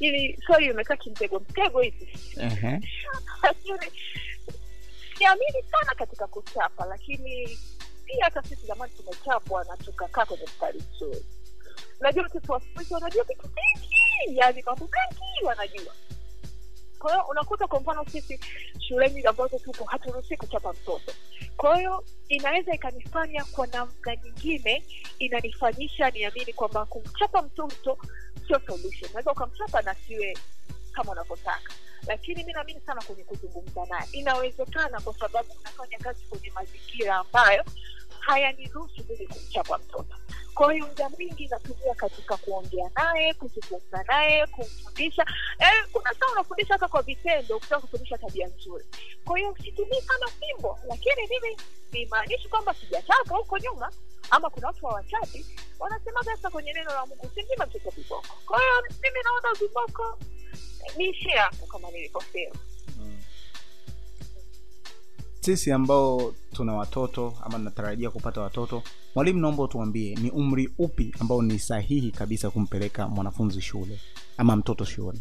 ili 0.00 0.38
swali 0.46 0.70
umekaa 0.72 0.96
kimtego 0.96 1.40
mtego 1.40 1.80
hivi 1.80 2.08
Ehe. 2.36 2.80
lakini 3.42 3.92
siamini 5.18 5.62
sana 5.70 5.94
katika 5.96 6.26
kuchapa 6.26 6.84
lakini 6.86 7.58
pia 8.04 8.24
hata 8.24 8.42
sisi 8.42 8.66
zamani 8.66 8.92
tumechapwa 8.96 9.64
na 9.64 9.76
tukakaa 9.76 10.24
kwenye 10.26 10.44
mstari 10.44 10.82
mzuri 10.94 11.24
unajua 12.00 12.22
watoto 12.22 12.52
wa 12.52 12.60
siku 12.60 12.78
hizi 12.78 12.94
wanajua 12.94 13.24
vitu 13.24 13.42
vingi 13.48 14.38
yani 14.38 14.62
mambo 14.66 14.84
mengi 14.84 15.44
wanajua 15.44 15.94
kwa 17.04 17.12
hiyo 17.12 17.24
unakuta 17.30 17.66
kwa 17.66 17.80
mfano 17.80 18.04
sisi 18.12 18.40
shuleni 18.78 19.22
ambazo 19.22 19.58
tuko 19.58 19.84
haturuhusi 19.84 20.36
kuchapa 20.36 20.72
mtoto. 20.72 21.12
Kwa 21.56 21.76
hiyo 21.76 22.04
inaweza 22.28 22.74
ikanifanya 22.74 23.44
kwa 23.44 23.66
namna 23.66 24.16
nyingine 24.24 24.84
inanifanyisha 25.18 26.10
niamini 26.10 26.52
kwamba 26.52 26.86
kumchapa 26.86 27.42
mtoto 27.42 27.98
sio 28.46 28.60
solution. 28.66 29.10
Unaweza 29.10 29.32
ukamchapa 29.32 29.82
na 29.82 29.94
siwe 29.94 30.36
kama 30.92 31.12
unavyotaka. 31.12 31.72
Lakini 32.06 32.44
mi 32.44 32.52
naamini 32.52 32.80
sana 32.80 33.02
kwenye 33.02 33.24
kuzungumza 33.24 33.86
naye. 33.86 34.08
Inawezekana 34.12 35.00
kwa 35.00 35.14
sababu 35.18 35.52
unafanya 35.60 35.98
kazi 35.98 36.24
kwenye 36.30 36.50
mazingira 36.50 37.16
ambayo 37.16 37.64
hayaniruhusu 38.18 39.04
mimi 39.08 39.26
kumchapa 39.26 39.78
mtoto 39.78 40.16
kwa 40.54 40.72
hiyo 40.72 40.86
muda 40.86 41.08
mwingi 41.08 41.48
natumia 41.48 41.94
katika 41.94 42.36
kuongea 42.36 42.90
naye 42.96 43.34
kuzungumza 43.34 44.02
naye 44.08 44.46
kumfundisha. 44.46 45.26
Eh, 45.58 45.86
kuna 45.92 46.10
saa 46.14 46.32
unafundisha 46.32 46.74
hata 46.74 46.88
kwa 46.88 47.02
vitendo 47.02 47.56
ukitaka 47.56 47.80
kufundisha 47.80 48.18
tabia 48.18 48.46
nzuri. 48.48 48.84
Kwa 49.24 49.38
hiyo 49.38 49.56
situmii 49.64 50.00
sana 50.00 50.26
fimbo 50.26 50.78
lakini 50.88 51.22
mimi 51.30 51.56
simaanishi 51.92 52.48
kwamba 52.48 52.74
sijachapa 52.74 53.36
huko 53.36 53.58
nyuma 53.58 53.90
ama 54.30 54.50
kuna 54.50 54.66
watu 54.66 54.86
hawachapi 54.86 55.46
wanasemaga 55.78 56.36
sasa 56.36 56.50
kwenye 56.50 56.72
neno 56.72 56.90
la 56.92 57.06
mungu 57.06 57.30
sindima 57.34 57.66
mtoto 57.66 57.90
viboko. 57.90 58.26
Kwa 58.46 58.58
hiyo 58.60 58.72
mimi 59.02 59.18
naona 59.24 59.58
viboko 59.60 60.18
niishie 60.96 61.32
hapo 61.36 61.66
kama 61.66 61.90
nilivyosema. 61.90 62.54
Sisi 65.40 65.72
ambao 65.72 66.34
tuna 66.52 66.74
watoto 66.74 67.34
ama 67.42 67.58
tunatarajia 67.58 68.10
kupata 68.10 68.40
watoto, 68.40 68.82
mwalimu, 69.14 69.40
naomba 69.40 69.62
utuambie 69.62 70.14
ni 70.14 70.30
umri 70.30 70.70
upi 70.78 71.14
ambao 71.20 71.42
ni 71.42 71.58
sahihi 71.58 72.10
kabisa 72.10 72.50
kumpeleka 72.50 73.08
mwanafunzi 73.08 73.60
shule 73.60 74.00
ama 74.36 74.56
mtoto 74.56 74.84
shule? 74.84 75.18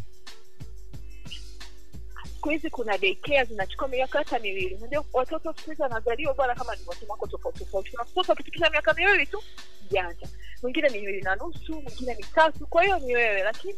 siku 2.34 2.48
hizi 2.50 2.70
kuna 2.70 2.98
daycare 2.98 3.44
zinachukua 3.44 3.88
miaka 3.88 4.18
hata 4.18 4.38
miwili. 4.38 4.74
Unajua 4.74 5.04
watoto 5.12 5.54
siku 5.56 5.70
hizi 5.70 5.82
wanazaliwa 5.82 6.34
bwana 6.34 6.54
kama 6.54 6.76
niwasimako 6.76 7.26
tofauti 7.26 7.58
tofauti. 7.58 7.90
Kuna 7.90 8.04
mtoto 8.04 8.32
akifikisha 8.32 8.70
miaka 8.70 8.94
miwili 8.94 9.26
tu 9.26 9.42
mjanja 9.90 10.28
mwingine 10.62 10.88
miwili 10.88 11.20
na 11.22 11.36
nusu 11.36 11.72
mwingine 11.72 12.14
mitatu 12.14 12.66
kwa 12.66 12.82
hiyo 12.84 12.98
ni 12.98 13.14
wewe 13.14 13.42
lakini 13.42 13.74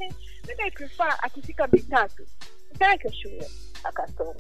mimi 0.49 0.63
I 0.67 0.71
prefer 0.71 1.15
akifika 1.23 1.69
mitatu 1.73 2.27
mpeleke 2.75 3.13
shule 3.13 3.51
akasoma 3.85 4.35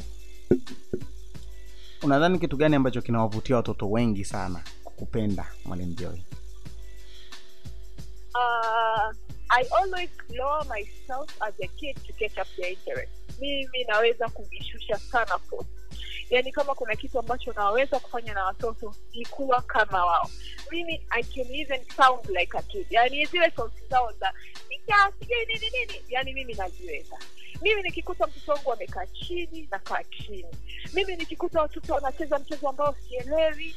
Unadhani 2.02 2.38
kitu 2.38 2.56
gani 2.56 2.76
ambacho 2.76 3.02
kinawavutia 3.02 3.56
watoto 3.56 3.90
wengi 3.90 4.24
sana 4.24 4.64
kukupenda 4.96 5.46
mwalimu 5.64 5.92
Joy? 5.94 6.18
uh, 8.34 9.12
I 9.50 9.62
always 9.78 10.10
lower 10.30 10.64
myself 10.64 11.30
as 11.42 11.54
a 11.62 11.68
kid 11.78 11.96
to 12.06 12.12
catch 12.12 12.38
up 12.38 12.46
their 12.56 12.70
interest. 12.72 13.12
Mimi 13.40 13.84
naweza 13.88 14.28
kujishusha 14.28 14.98
sana 14.98 15.38
force. 15.38 15.68
Yaani 16.30 16.52
kama 16.52 16.74
kuna 16.74 16.96
kitu 16.96 17.18
ambacho 17.18 17.52
naweza 17.52 18.00
kufanya 18.00 18.34
na 18.34 18.44
watoto 18.44 18.94
ni 19.14 19.24
kuwa 19.26 19.62
kama 19.62 20.04
wao. 20.06 20.30
Mimi 20.70 21.06
I 21.10 21.22
can 21.22 21.54
even 21.54 21.80
sound 21.96 22.26
like 22.28 22.58
a 22.58 22.62
kid. 22.62 22.86
Yaani 22.90 23.24
zile 23.26 23.52
sauti 23.56 23.82
zao 23.90 24.12
za 24.12 24.32
"Nika, 24.68 25.12
sijui 25.18 25.46
nini 25.46 25.70
nini, 25.70 26.04
yaani 26.08 26.32
mimi 26.32 26.54
najiweza. 26.54 27.18
Mimi 27.62 27.82
nikikuta 27.82 28.26
mtoto 28.26 28.52
wangu 28.52 28.72
amekaa 28.72 29.06
chini 29.06 29.68
nakaa 29.70 30.04
chini. 30.04 30.44
Mimi 30.94 31.16
nikikuta 31.16 31.62
watoto 31.62 31.94
wanacheza 31.94 32.38
mchezo 32.38 32.68
ambao 32.68 32.94
sielewi 33.08 33.76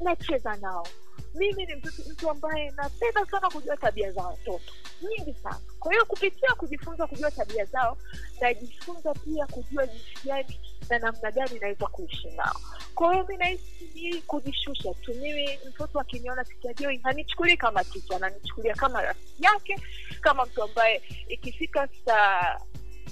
nacheza 0.00 0.56
nao 0.56 0.86
mimi 1.34 1.66
ni 1.66 1.74
mtu, 2.10 2.30
ambaye 2.30 2.70
napenda 2.70 3.26
sana 3.26 3.50
kujua 3.50 3.76
tabia 3.76 4.10
za 4.12 4.22
watoto. 4.22 4.72
Nyingi 5.02 5.34
sana. 5.42 5.60
Kwa 5.80 5.92
hiyo 5.92 6.04
kupitia 6.06 6.54
kujifunza 6.54 7.06
kujua 7.06 7.30
tabia 7.30 7.64
zao 7.64 7.98
najifunza 8.40 9.14
pia 9.14 9.46
kujua 9.46 9.86
jinsi 9.86 10.14
gani 10.24 10.60
na 10.90 10.98
namna 10.98 11.30
gani 11.30 11.58
naweza 11.60 11.86
kuishi 11.86 12.28
nao. 12.30 12.60
Kwa 12.94 13.12
hiyo 13.12 13.26
mi 13.28 13.36
nahisi 13.36 14.22
kujishusha 14.26 14.94
tu. 14.94 15.14
Mimi 15.14 15.58
mtoto 15.68 16.00
akiniona 16.00 16.44
sijajoi 16.44 16.98
hanichukulii 16.98 17.56
kama 17.56 17.84
ticha 17.84 18.16
ananichukulia 18.16 18.74
kama 18.74 19.02
rafiki 19.02 19.44
yake 19.44 19.76
kama 20.20 20.44
mtu 20.46 20.62
ambaye 20.62 21.02
ikifika 21.28 21.88
saa 22.04 22.58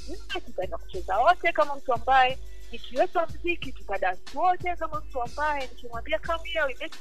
nne 0.09 0.40
tutaenda 0.47 0.78
kucheza 0.78 1.19
wote 1.19 1.53
kama 1.53 1.77
mtu 1.77 1.93
ambaye 1.94 2.39
nikiweka 2.73 3.27
mziki 3.27 3.73
tutadansi 3.73 4.39
wote 4.39 4.77
kama 4.77 5.03
mtu 5.09 5.23
ambaye 5.23 5.66
nikimwambia 5.66 6.19
come 6.19 6.43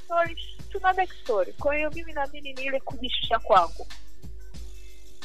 story 0.06 0.38
tuna 0.72 1.07
story. 1.23 1.53
Kwa 1.60 1.76
hiyo 1.76 1.91
mimi 1.95 2.14
naamini 2.14 2.53
ni 2.53 2.61
ile 2.64 2.80
kujishusha 2.80 3.39
kwangu. 3.39 3.88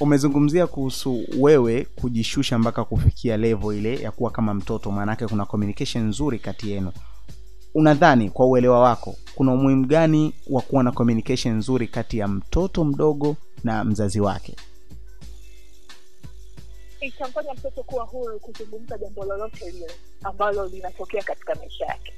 Umezungumzia 0.00 0.66
kuhusu 0.66 1.24
wewe 1.38 1.84
kujishusha 1.84 2.58
mpaka 2.58 2.84
kufikia 2.84 3.36
levo 3.36 3.72
ile 3.74 3.96
ya 3.96 4.10
kuwa 4.10 4.30
kama 4.30 4.54
mtoto 4.54 4.90
maanake 4.90 5.26
kuna 5.26 5.46
communication 5.46 6.04
nzuri 6.04 6.38
kati 6.38 6.70
yenu. 6.70 6.92
Unadhani 7.74 8.30
kwa 8.30 8.46
uelewa 8.46 8.80
wako 8.80 9.16
kuna 9.34 9.52
umuhimu 9.52 9.86
gani 9.86 10.34
wa 10.50 10.62
kuwa 10.62 10.82
na 10.82 10.92
communication 10.92 11.54
nzuri 11.56 11.88
kati 11.88 12.18
ya 12.18 12.28
mtoto 12.28 12.84
mdogo 12.84 13.36
na 13.64 13.84
mzazi 13.84 14.20
wake 14.20 14.56
itamfanya 17.00 17.54
mtoto 17.54 17.82
kuwa 17.82 18.04
huru 18.04 18.40
kuzungumza 18.40 18.98
jambo 18.98 19.24
lolote 19.24 19.70
lile 19.70 19.90
ambalo 20.22 20.66
linatokea 20.66 21.22
katika 21.22 21.54
maisha 21.54 21.86
yake. 21.86 22.12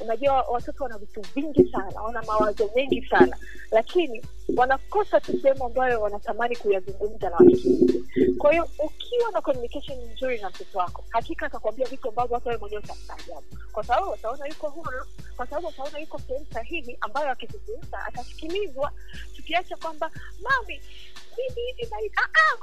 Unajua 0.00 0.42
watoto 0.42 0.84
wana 0.84 0.98
vitu 0.98 1.22
vingi 1.34 1.70
sana 1.72 2.02
wana 2.02 2.22
mawazo 2.22 2.70
mengi 2.76 3.06
sana 3.06 3.36
lakini 3.70 4.22
wanakosa 4.56 5.20
tu 5.20 5.40
sehemu 5.42 5.64
ambayo 5.64 6.00
wanatamani 6.00 6.56
kuyazungumza 6.56 7.30
na 7.30 7.36
watu 7.36 7.58
kwa 8.38 8.52
hiyo 8.52 8.68
ukiwa 8.78 9.30
na 9.32 9.40
communication 9.40 9.98
nzuri 10.12 10.40
na 10.40 10.50
mtoto 10.50 10.78
wako 10.78 11.04
hakika 11.08 11.46
atakwambia 11.46 11.86
vitu 11.86 12.08
ambavyo 12.08 12.34
hata 12.34 12.48
wewe 12.50 12.60
mwenyewe 12.60 12.82
utastaajabu. 12.84 13.44
Kwa 13.72 13.84
sababu 13.84 14.10
wataona 14.10 14.46
yuko 14.46 14.68
huru 14.70 15.06
kwa 15.36 15.46
sababu 15.46 15.66
wataona 15.66 15.98
yuko 15.98 16.18
sehemu 16.18 16.46
sahihi 16.52 16.98
ambayo 17.00 17.30
akizungumza 17.30 18.04
atasikilizwa 18.06 18.92
tukiacha 19.36 19.76
kwamba 19.76 20.10
mami 20.42 20.80
hivi. 21.36 21.90
Ah, 22.16 22.22
ah. 22.22 22.54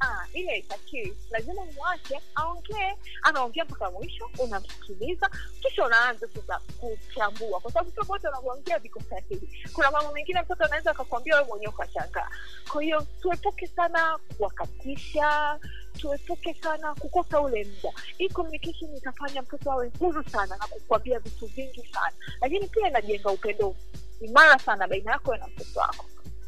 Ah, 0.00 0.26
ile 0.32 0.50
haitakiwi. 0.50 1.16
Lazima 1.30 1.64
mwache 1.64 2.20
aongee, 2.34 2.94
anaongea 3.22 3.64
mpaka 3.64 3.90
mwisho, 3.90 4.30
unamsikiliza, 4.38 5.30
kisha 5.60 5.84
unaanza 5.86 6.28
sasa 6.28 6.60
kuchambua, 6.80 7.60
kwa 7.60 7.72
sababu 7.72 7.90
sio 7.90 8.04
wote 8.08 8.26
wanavyoongea 8.26 8.78
viko 8.78 9.00
sahihi. 9.10 9.68
Kuna 9.72 9.90
mambo 9.90 10.12
mengine 10.12 10.42
mtoto 10.42 10.64
anaweza 10.64 10.90
akakwambia 10.90 11.34
wewe 11.34 11.46
mwenyewe 11.46 11.72
ukashangaa. 11.72 12.28
Kwa 12.72 12.82
hiyo 12.82 13.06
tuepuke 13.22 13.66
sana 13.66 14.18
kuwakatisha, 14.36 15.58
tuepuke 16.00 16.54
sana 16.54 16.94
kukosa 16.94 17.40
ule 17.40 17.64
mda 17.64 17.92
Hii 18.18 18.28
communication 18.28 18.96
itafanya 18.96 19.42
mtoto 19.42 19.72
awe 19.72 19.92
huru 19.98 20.24
sana 20.28 20.56
na 20.56 20.66
kukwambia 20.66 21.18
vitu 21.18 21.46
vingi 21.46 21.88
sana, 21.92 22.12
lakini 22.40 22.68
pia 22.68 22.88
inajenga 22.88 23.30
upendo 23.30 23.76
imara 24.20 24.58
sana 24.58 24.88
baina 24.88 25.12
yako 25.12 25.36
na 25.36 25.46
mtoto 25.46 25.80
wako. 25.80 26.04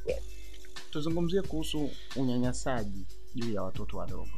Yes. 0.06 0.22
Tuzungumzie 0.94 1.42
kuhusu 1.42 1.90
unyanyasaji 2.16 3.06
juu 3.34 3.52
ya 3.52 3.62
watoto 3.62 3.96
wadogo. 3.96 4.30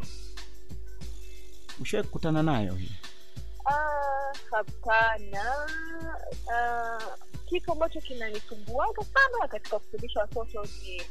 Ushawai 1.80 2.06
kukutana 2.06 2.42
nayo 2.42 2.74
hii? 2.74 2.92
Ah, 3.64 4.32
hapana. 4.50 5.68
Ah, 6.54 6.98
kitu 7.46 7.72
ambacho 7.72 8.00
kinanisumbuaga 8.00 9.02
sana 9.04 9.48
katika 9.48 9.78
kufundisha 9.78 10.20
watoto 10.20 10.62
ni 10.62 11.02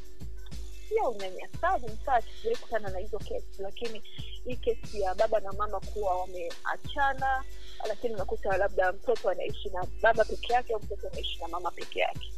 sio 0.89 1.09
unyanyasaji. 1.09 1.85
Msaa 2.01 2.21
sijawahi 2.21 2.61
kutana 2.61 2.89
na 2.89 2.99
hizo 2.99 3.17
kesi 3.19 3.61
lakini 3.61 4.03
hii 4.45 4.55
kesi 4.55 5.01
ya 5.01 5.15
baba 5.15 5.39
na 5.39 5.51
mama 5.53 5.79
kuwa 5.79 6.17
wameachana 6.21 7.43
lakini 7.87 8.13
unakuta 8.13 8.57
labda 8.57 8.91
mtoto 8.91 9.29
anaishi 9.29 9.69
na 9.69 9.87
baba 10.01 10.25
peke 10.25 10.53
yake 10.53 10.73
au 10.73 10.79
mtoto 10.79 11.07
anaishi 11.07 11.39
na 11.41 11.47
mama 11.47 11.71
peke 11.71 11.99
yake 11.99 12.31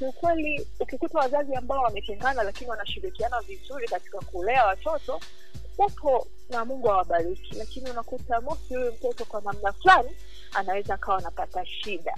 kiukweli 0.00 0.66
ukikuta 0.80 1.18
wazazi 1.18 1.54
ambao 1.54 1.82
wametengana 1.82 2.42
lakini 2.42 2.70
wanashirikiana 2.70 3.40
vizuri 3.40 3.88
katika 3.88 4.18
kulea 4.20 4.64
watoto 4.66 5.20
wapo 5.78 6.26
na 6.50 6.64
mungu 6.64 6.90
awabariki. 6.90 7.54
Lakini 7.54 7.90
unakuta 7.90 8.40
mosi 8.40 8.74
huyu 8.74 8.92
mtoto 8.92 9.24
kwa 9.24 9.40
namna 9.40 9.72
fulani 9.72 10.10
anaweza 10.54 10.94
akawa 10.94 11.18
anapata 11.18 11.66
shida. 11.66 12.14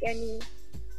Yaani 0.00 0.44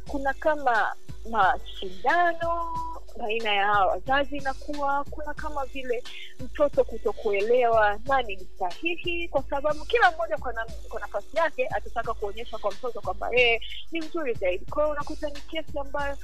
kuna 0.08 0.34
kama 0.34 0.94
mashindano 1.30 2.72
baina 3.18 3.54
ya 3.54 3.66
hawa. 3.66 3.86
Wazazi 3.86 4.36
inakuwa 4.36 5.04
kuna 5.10 5.34
kama 5.34 5.64
vile 5.66 6.02
mtoto 6.40 6.84
kutokuelewa 6.84 7.98
nani 8.06 8.36
ni 8.36 8.48
sahihi 8.58 9.28
kwa 9.28 9.42
sababu 9.42 9.84
kila 9.84 10.10
mmoja 10.10 10.36
kwa 10.36 10.52
na- 10.52 10.66
kwa 10.88 11.00
nafasi 11.00 11.36
yake 11.36 11.66
atataka 11.68 12.14
kuonyesha 12.14 12.58
kwa 12.58 12.70
mtoto 12.72 13.00
kwamba 13.00 13.30
yeye 13.32 13.60
ni 13.92 14.00
mzuri 14.00 14.34
zaidi. 14.34 14.64
Kwa 14.66 14.88
unakuta 14.88 15.28
ni 15.28 15.40
kesi 15.40 15.78
ambayo 15.78 16.16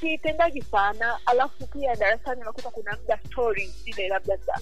siitendaji 0.00 0.62
sana 0.62 1.18
alafu 1.26 1.66
pia 1.66 1.96
darasani 1.96 2.40
unakuta 2.42 2.70
kuna 2.70 2.96
muda 2.96 3.18
stori 3.26 3.66
zile 3.66 4.08
labda 4.08 4.36
za 4.36 4.58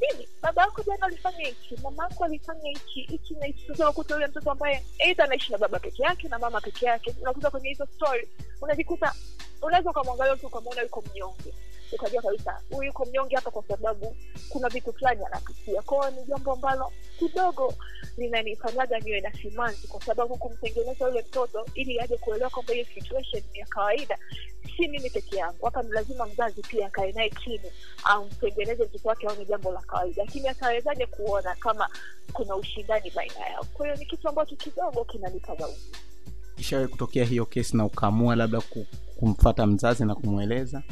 mimi 0.00 0.28
baba 0.42 0.62
yako 0.62 0.82
jana 0.82 1.06
alifanya 1.06 1.46
hichi 1.46 1.76
mama 1.82 2.04
yako 2.04 2.24
alifanya 2.24 2.68
hichi 2.68 3.00
hichi 3.02 3.34
na 3.34 3.46
hiki. 3.46 3.66
sasa 3.68 3.84
unakuta 3.84 4.14
yule 4.14 4.26
mtoto 4.26 4.50
ambaye 4.50 4.84
aidha 5.00 5.24
anaishi 5.24 5.52
na 5.52 5.58
baba 5.58 5.78
peke 5.78 6.02
yake 6.02 6.28
na 6.28 6.38
mama 6.38 6.60
peke 6.60 6.86
yake 6.86 7.14
unakuta 7.20 7.50
kwenye 7.50 7.68
hizo 7.68 7.86
story 7.96 8.28
unajikuta 8.62 9.14
unaweza 9.62 9.90
ukamwangalia 9.90 10.34
mtu 10.34 10.46
ukamwona 10.46 10.82
yuko 10.82 11.02
mnyonge 11.10 11.54
ukajua 11.92 12.22
kabisa 12.22 12.60
huyu 12.70 12.82
yuko 12.86 13.04
mnyonge 13.04 13.36
hapa 13.36 13.50
kwa 13.50 13.62
sababu 13.68 14.16
kuna 14.48 14.68
vitu 14.68 14.92
fulani 14.92 15.24
anapitia. 15.26 15.82
Kwao 15.82 16.10
ni 16.10 16.24
jambo 16.24 16.52
ambalo 16.52 16.92
kidogo 17.18 17.74
linanifanyaga 18.16 18.98
niwe 18.98 19.20
na 19.20 19.32
simanzi 19.32 19.88
kwa 19.88 20.02
sababu 20.04 20.36
kumtengeneza 20.36 21.08
yule 21.08 21.24
mtoto 21.28 21.66
ili 21.74 22.00
aje 22.00 22.16
kuelewa 22.16 22.50
kwamba 22.50 22.72
hiyo 22.72 22.86
situation 22.94 23.42
ya 23.54 23.66
kawaida 23.66 24.18
si 24.76 24.88
mimi 24.88 25.10
peke 25.10 25.36
yangu. 25.36 25.64
Hapa 25.64 25.82
ni 25.82 25.90
lazima 25.90 26.26
mzazi 26.26 26.62
pia 26.62 26.86
akae 26.86 27.12
naye 27.12 27.30
chini 27.44 27.72
amtengeneze 28.04 28.84
mtoto 28.84 29.08
wake 29.08 29.26
aone 29.26 29.44
jambo 29.44 29.72
la 29.72 29.80
kawaida. 29.80 30.22
Lakini 30.24 30.48
atawezaje 30.48 31.06
kuona 31.06 31.54
kama 31.54 31.88
kuna 32.32 32.56
ushindani 32.56 33.10
baina 33.10 33.46
yao? 33.48 33.64
Kwa 33.74 33.86
hiyo 33.86 33.98
ni 33.98 34.06
kitu 34.06 34.28
ambacho 34.28 34.56
kidogo 34.56 35.04
kinanipa 35.04 35.54
mauzi 35.54 35.92
ishawai 36.58 36.88
kutokea 36.88 37.24
hiyo 37.24 37.46
kesi 37.46 37.76
na 37.76 37.84
ukaamua 37.84 38.36
labda 38.36 38.62
kumfata 39.16 39.66
mzazi 39.66 40.04
na 40.04 40.14
kumweleza 40.14 40.82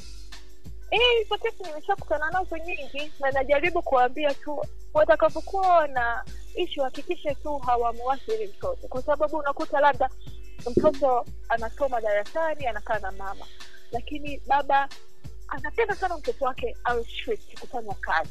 Eh, 0.90 1.26
kesi 1.42 1.62
nimeshakutana 1.62 2.30
nazo 2.30 2.56
nyingi 2.58 3.12
na 3.20 3.30
najaribu 3.30 3.82
kuwaambia 3.82 4.34
tu 4.34 4.64
watakapokuwa 4.94 5.68
wana 5.68 6.24
ishu 6.54 6.82
hakikishe 6.82 7.34
tu 7.34 7.58
hawamwathiri 7.58 8.46
mtoto. 8.46 8.88
Kwa 8.88 9.02
sababu 9.02 9.36
unakuta 9.36 9.80
labda 9.80 10.10
mtoto 10.70 11.24
anasoma 11.48 12.00
darasani 12.00 12.66
anakaa 12.66 12.98
na 12.98 13.12
mama. 13.12 13.46
Lakini 13.92 14.42
baba 14.46 14.88
anapenda 15.48 15.94
sana 15.94 16.16
mtoto 16.18 16.44
wake 16.44 16.76
awe 16.84 17.04
strict 17.04 17.60
kufanya 17.60 17.94
kazi 17.94 18.30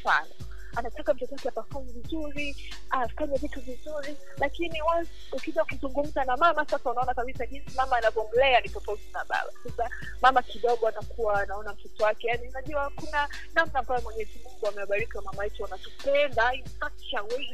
mfano 0.00 0.30
anataka 0.76 1.14
mtoto 1.14 1.34
wake 1.34 1.48
apafomu 1.48 1.92
vizuri 1.92 2.56
afanye 2.90 3.36
vitu 3.38 3.60
vizuri. 3.60 4.16
Lakini 4.38 4.82
once 4.82 5.10
ukija 5.32 5.62
ukizungumza 5.62 6.24
na 6.24 6.36
mama 6.36 6.66
sasa 6.66 6.90
unaona 6.90 7.14
kabisa 7.14 7.46
jinsi 7.46 7.76
mama 7.76 7.96
anavyomlea 7.96 8.60
ni 8.60 8.68
tofauti 8.68 9.08
na 9.12 9.24
baba. 9.24 9.52
Sasa 9.64 9.90
mama 10.22 10.42
kidogo 10.42 10.88
anakuwa 10.88 11.42
anaona 11.42 11.72
mtoto 11.72 12.04
wake. 12.04 12.26
Yani 12.26 12.48
unajua 12.48 12.90
kuna 12.96 13.28
namna 13.54 13.78
ambayo 13.78 14.00
mwenyezi 14.02 14.40
mungu 14.44 14.66
amewabariki 14.68 15.18
mama 15.24 15.44
yetu, 15.44 15.62
wanatupenda 15.62 16.54
in 16.54 16.64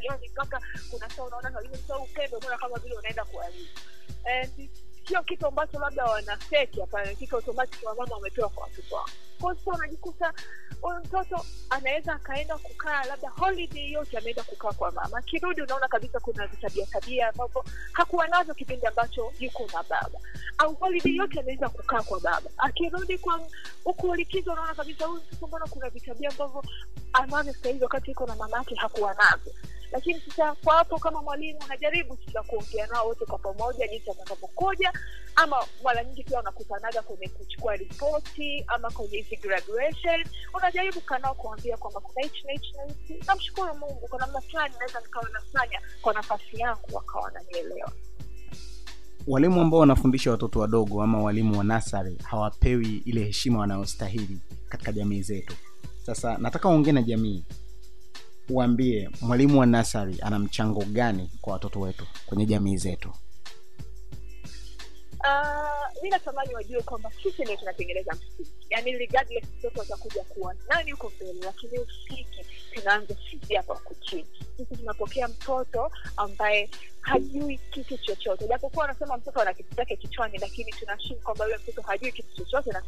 yani 0.03 0.31
unaona 1.27 1.51
upendo 2.03 2.39
mbona 2.39 2.59
kama 2.59 2.79
vile 2.79 2.95
unaenda 2.95 3.25
kuharibu. 3.25 3.69
Sio 5.09 5.23
kitu 5.23 5.47
ambacho 5.47 5.79
labda 5.79 6.05
wanafeki 6.05 6.81
hapana. 6.81 7.15
Kitu 7.15 7.37
automatic 7.37 7.83
wamama 7.87 8.15
wamepewa 8.15 8.49
kwa 8.49 8.63
watoto 8.65 8.95
wao 8.97 9.09
kwao 9.41 9.55
sasa 9.55 9.71
unajikuta 9.71 10.33
huyu 10.83 10.99
mtoto 11.01 11.45
anaweza 11.71 12.13
akaenda 12.15 12.59
kukaa 12.59 13.05
labda 13.05 13.29
holiday 13.29 13.91
yote 13.93 14.19
ameenda 14.19 14.43
kukaa 14.43 14.73
kwa 14.73 14.93
mama. 14.93 15.19
Akirudi 15.19 15.63
unaona 15.63 15.89
kabisa 15.89 16.21
kuna 16.21 16.47
vitabia 16.47 16.87
tabia 16.87 17.29
ambavyo 17.29 17.65
hakuwa 17.93 18.29
nazo 18.29 18.55
kipindi 18.55 18.87
ambacho 18.87 19.33
yuko 19.41 19.63
na 19.75 19.83
baba. 19.83 20.21
Au 20.59 20.75
holiday 20.75 21.15
yote 21.17 21.41
anaweza 21.41 21.69
kukaa 21.69 22.03
kwa 22.03 22.21
baba. 22.21 22.51
Akirudi 22.59 23.19
kwa 23.19 23.41
huku 23.85 24.15
likizo 24.15 24.53
unaona 24.53 24.75
kabisa 24.75 25.07
huyu 25.07 25.23
mtoto 25.23 25.47
mbona 25.47 25.67
kuna 25.67 25.91
vitabia 25.91 26.31
ambavyo 26.31 26.65
anavyo 27.13 27.55
sahizi 27.55 27.83
wakati 27.85 28.11
iko 28.11 28.27
na 28.27 28.37
mama 28.37 28.59
yake 28.59 28.75
hakuwa 28.75 29.15
navyo 29.15 29.53
lakini 29.93 30.21
sasa 30.21 30.55
kwa 30.55 30.85
kama 30.85 31.23
mwalimu 31.23 31.59
najaribu 31.69 32.19
sasa 32.27 32.43
kuongea 32.43 32.87
nao 32.87 33.07
wote 33.09 33.25
kwa 33.25 33.39
pamoja 33.39 33.89
jinsi 33.89 34.11
atakapokuja, 34.11 34.93
ama 35.37 35.57
mara 35.85 36.05
nyingi 36.05 36.25
pia 36.25 36.41
unakutanaga 36.41 37.03
kwenye 37.03 37.29
kuchukua 37.29 37.77
ripoti 37.77 38.65
ama 38.67 38.91
kwenye 38.91 39.17
hizi 39.17 39.37
graduation. 39.37 40.25
Unajaribu 40.55 41.01
kanao 41.01 41.35
kuambia 41.35 41.77
kwamba 41.77 42.01
kuna 42.01 42.23
hichi 42.27 42.47
na 42.47 42.53
hichi 42.53 42.73
na 42.77 42.83
hichi. 42.85 43.27
Namshukuru 43.27 43.75
mungu 43.75 44.07
kwa 44.09 44.19
namna 44.19 44.41
fulani 44.41 44.75
naweza 44.79 45.01
nikawa 45.01 45.29
nafanya 45.33 45.81
kwa 46.03 46.15
nafasi 46.15 46.61
yangu 46.61 46.89
wakawa 46.93 47.25
wananielewa. 47.25 47.93
Walimu 49.27 49.61
ambao 49.61 49.81
wanafundisha 49.81 50.31
watoto 50.31 50.61
wadogo 50.61 51.03
ama 51.03 51.23
walimu 51.23 51.59
wa 51.59 51.65
nasari 51.65 52.19
hawapewi 52.25 53.03
ile 53.05 53.25
heshima 53.25 53.59
wanayostahili 53.59 54.39
katika 54.69 54.93
jamii 54.93 55.23
zetu. 55.23 55.55
Sasa 56.03 56.39
nataka 56.39 56.69
uongee 56.69 56.93
na 56.93 57.03
jamii 57.03 57.45
uambie 58.51 59.11
mwalimu 59.21 59.61
wa 59.61 59.67
nasari 59.67 60.17
ana 60.23 60.39
mchango 60.39 60.85
gani 60.85 61.31
kwa 61.41 61.53
watoto 61.53 61.81
wetu 61.81 62.07
kwenye 62.27 62.47
jamii 62.47 62.77
zetu? 62.77 63.13
Uh, 65.21 66.03
mi 66.03 66.11
natamani 66.11 66.55
wajue 66.55 66.83
kwamba 66.83 67.11
sisi 67.23 67.43
ndio 67.43 67.57
tunatengeneza 67.57 68.13
msingi 68.15 68.51
yani 68.71 68.93
regardless 68.93 69.45
mtoto 69.59 69.83
atakuja 69.83 70.25
kuwa 70.25 70.55
nani 70.69 70.91
huko 70.91 71.13
mbele 71.17 71.41
lakini 71.45 71.79
msingi 71.79 72.47
tunaanza 72.75 73.15
sisi 73.31 73.55
hapa 73.55 73.75
huku 73.75 73.95
sisi 74.57 74.77
tunapokea 74.77 75.29
mtoto 75.29 75.91
ambaye 76.17 76.71
hajui 77.01 77.59
kitu 77.71 77.99
chochote. 77.99 78.49
Japokuwa 78.49 78.83
wanasema 78.87 79.17
mtoto 79.17 79.41
ana 79.41 79.55
kitu 79.55 79.75
chake 79.77 79.97
kichwani 79.97 80.39
lakini 80.39 80.73
tunashimu 80.73 81.21
kwamba 81.21 81.45
yule 81.45 81.59
mtoto 81.59 81.83
hajui 81.83 82.13
kitu 82.13 82.37
chochote 82.37 82.71
na 82.71 82.83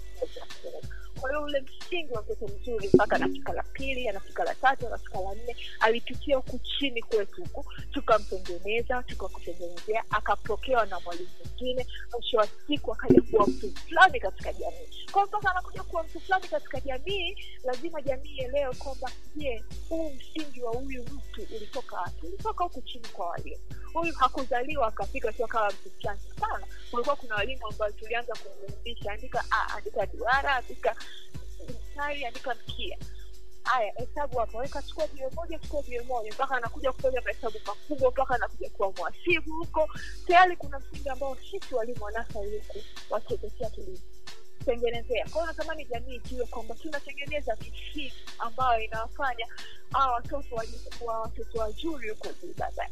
kwa 1.21 1.31
hiyo 1.31 1.43
ule 1.43 1.61
msingi 1.61 2.13
wa 2.13 2.23
mtoto 2.23 2.49
mzuri 2.49 2.91
mpaka 2.95 3.17
anafika 3.17 3.53
la 3.53 3.63
pili 3.63 4.09
anafika 4.09 4.45
la 4.45 4.55
tatu 4.55 4.87
anafika 4.87 5.21
la 5.21 5.35
nne 5.35 5.57
alipitia 5.81 6.37
huku 6.37 6.59
chini 6.59 7.03
kwetu 7.03 7.43
huku 7.43 7.65
tukamtengeneza 7.93 9.03
tukakutengenezea 9.03 10.05
akapokewa 10.11 10.87
na 10.87 11.01
mwalimu 11.01 11.29
mwingine 11.45 11.87
mwisho 12.13 12.37
wa 12.37 12.47
siku 12.67 12.93
akaja 12.93 13.23
kuwa 13.23 13.47
mtu 13.47 13.71
fulani 13.77 14.21
katika 14.21 14.53
jamii. 14.53 15.07
Kwao 15.13 15.27
mpaka 15.27 15.51
anakuja 15.51 15.83
kuwa 15.83 16.03
mtu 16.03 16.21
fulani 16.21 16.49
katika 16.49 16.81
jamii 16.81 17.37
lazima 17.65 18.03
jamii 18.03 18.29
ielewe 18.37 18.75
kwamba 18.75 19.11
je 19.37 19.65
huu 19.89 20.11
msingi 20.11 20.63
wa 20.63 20.73
huyu 20.73 21.03
mtu 21.03 21.55
ulitoka 21.57 21.97
wapi? 21.97 22.27
Ulitoka 22.27 22.65
huku 22.65 22.83
chini 22.83 23.09
kwa 23.13 23.27
walimu 23.27 23.61
huyu 23.93 24.15
hakuzaliwa 24.15 24.87
akafika 24.87 25.33
tu 25.33 25.45
akawa 25.45 25.73
mtu 25.73 25.91
sana 26.41 26.67
kulikuwa 26.91 27.17
kuna 27.17 27.35
walimu 27.35 27.67
ambao 27.69 27.91
tulianza 27.91 28.35
kumfundisha 28.35 29.13
andika 29.13 29.45
a 29.51 29.75
andika 29.77 30.07
duara 30.07 30.55
andika 30.57 30.97
mstari 31.69 32.25
andika 32.25 32.55
mkia 32.55 32.99
haya 33.63 33.93
hesabu 33.97 34.39
hapa 34.39 34.59
weka 34.59 34.83
chukua 34.83 35.07
jiwe 35.07 35.31
moja 35.31 35.59
chukua 35.59 35.83
jiwe 35.83 36.03
moja 36.05 36.33
mpaka 36.33 36.57
anakuja 36.57 36.93
kufanya 36.93 37.21
mahesabu 37.21 37.59
makubwa 37.67 38.11
mpaka 38.11 38.35
anakuja 38.35 38.71
kuwa 38.71 38.93
mwasibu 38.93 39.53
huko 39.53 39.89
tayari 40.27 40.57
kuna 40.57 40.79
msingi 40.79 41.09
ambao 41.09 41.37
sisi 41.37 41.75
walimu 41.75 42.05
wa 42.05 42.13
nasari 42.13 42.59
huku 42.59 42.79
wachekechea 43.11 43.71
tulitengenezea 43.71 45.29
kwao 45.33 45.47
natamani 45.47 45.85
jamii 45.85 46.15
ijue 46.15 46.47
kwamba 46.47 46.75
tunatengeneza 46.75 47.57
misingi 47.57 48.13
ambayo 48.39 48.83
inawafanya 48.83 49.47
hawa 49.93 50.13
watoto 50.15 50.55
wajikuwa 50.55 51.21
watoto 51.21 51.59
wazuri 51.59 52.11
huko 52.11 52.29
juu 52.43 52.55
baadaye 52.59 52.91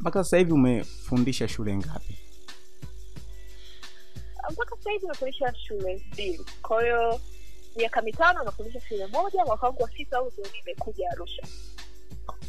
mpaka 0.00 0.24
sasa 0.24 0.36
hivi 0.38 0.52
umefundisha 0.52 1.48
shule 1.48 1.76
ngapi? 1.76 2.18
Mpaka 4.52 4.76
sasa 4.76 4.90
hivi 4.90 5.06
nafundisha 5.06 5.54
shule 5.54 6.06
mbili. 6.12 6.40
Kwa 6.62 6.82
hiyo 6.82 7.20
miaka 7.76 8.02
mitano 8.02 8.42
nafundisha 8.44 8.80
shule 8.80 9.06
moja 9.06 9.44
mwaka 9.44 9.66
wangu 9.66 9.82
wa 9.82 9.90
sita 9.90 10.16
au 10.16 10.30
ndio 10.32 10.44
nimekuja 10.52 11.10
arusha. 11.10 11.42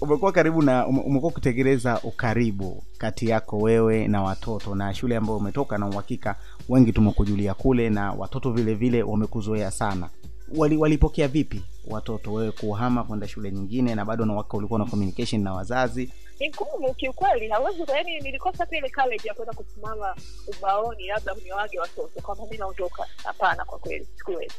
Umekuwa 0.01 0.31
karibu 0.31 0.61
na 0.61 0.87
umekuwa 0.87 1.31
ukitekeleza 1.31 1.99
ukaribu 2.03 2.83
kati 2.97 3.29
yako 3.29 3.57
wewe 3.57 4.07
na 4.07 4.21
watoto 4.23 4.75
na 4.75 4.93
shule 4.93 5.15
ambayo 5.15 5.37
umetoka 5.37 5.77
na 5.77 5.87
uhakika 5.87 6.35
wengi 6.69 6.93
tumekujulia 6.93 7.53
kule 7.53 7.89
na 7.89 8.11
watoto 8.11 8.51
vile 8.51 8.73
vile 8.73 9.03
wamekuzoea 9.03 9.71
sana 9.71 10.09
Wali, 10.47 10.77
walipokea 10.77 11.27
vipi? 11.27 11.61
Watoto 11.87 12.33
wewe 12.33 12.51
kuhama 12.51 13.03
kwenda 13.03 13.27
shule 13.27 13.51
nyingine 13.51 13.95
na 13.95 14.05
bado 14.05 14.25
nawaka 14.25 14.57
ulikuwa 14.57 14.79
na 14.79 14.85
communication 14.85 15.41
na 15.43 15.53
wazazi? 15.53 16.13
Ni 16.39 16.49
ngumu 16.49 16.93
kiukweli 16.93 17.49
hawezi 17.49 17.83
yani 17.87 18.19
nilikosa 18.19 18.65
pia 18.65 18.79
ile 18.79 18.89
college 18.89 19.27
ya 19.27 19.33
kuweza 19.33 19.53
kusimama 19.53 20.15
ubaoni 20.47 21.07
labda 21.07 21.33
niwage 21.43 21.79
watoto 21.79 22.21
kwamba 22.21 22.45
mi 22.51 22.57
naondoka. 22.57 23.05
Hapana 23.23 23.65
kwa 23.65 23.79
kweli 23.79 24.07
sikuwezi. 24.17 24.53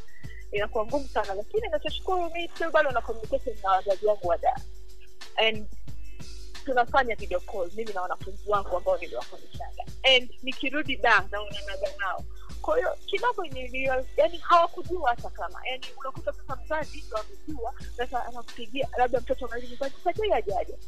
Inakuwa 0.52 0.86
ngumu 0.86 1.08
sana 1.08 1.34
lakini 1.34 1.68
nachoshukuru 1.68 2.30
mi 2.30 2.48
still 2.48 2.70
bado 2.70 2.90
na 2.90 3.00
communication 3.00 3.56
na 3.62 3.70
wazazi 3.70 4.06
wangu 4.06 4.28
wa 4.28 4.38
daa 4.38 4.56
and 5.36 5.66
tunafanya 6.64 7.14
video 7.16 7.40
call 7.40 7.70
mimi 7.76 7.92
na 7.92 8.02
wanafunzi 8.02 8.42
wangu 8.50 8.76
ambao 8.76 8.98
niliwafundishaga. 8.98 9.84
And 10.16 10.30
nikirudi 10.42 10.96
da 10.96 11.24
naonanaga 11.30 11.88
nao 11.98 12.24
kwa 12.62 12.76
hiyo 12.76 12.96
kidogo 13.06 13.44
yani 14.16 14.38
hawakujua 14.38 15.10
hata 15.10 15.30
kama. 15.30 15.60
Yani 15.70 15.84
unakuta 16.00 16.32
sasa 16.32 16.56
mzazi 16.64 17.04
ndo 17.06 17.16
amejua 17.16 17.74
sasa 17.96 18.26
anakupigia 18.26 18.88
labda 18.98 19.20
mtoto 19.20 19.48
nyumbani 19.68 19.94
sijui 20.04 20.32
ajaja 20.32 20.78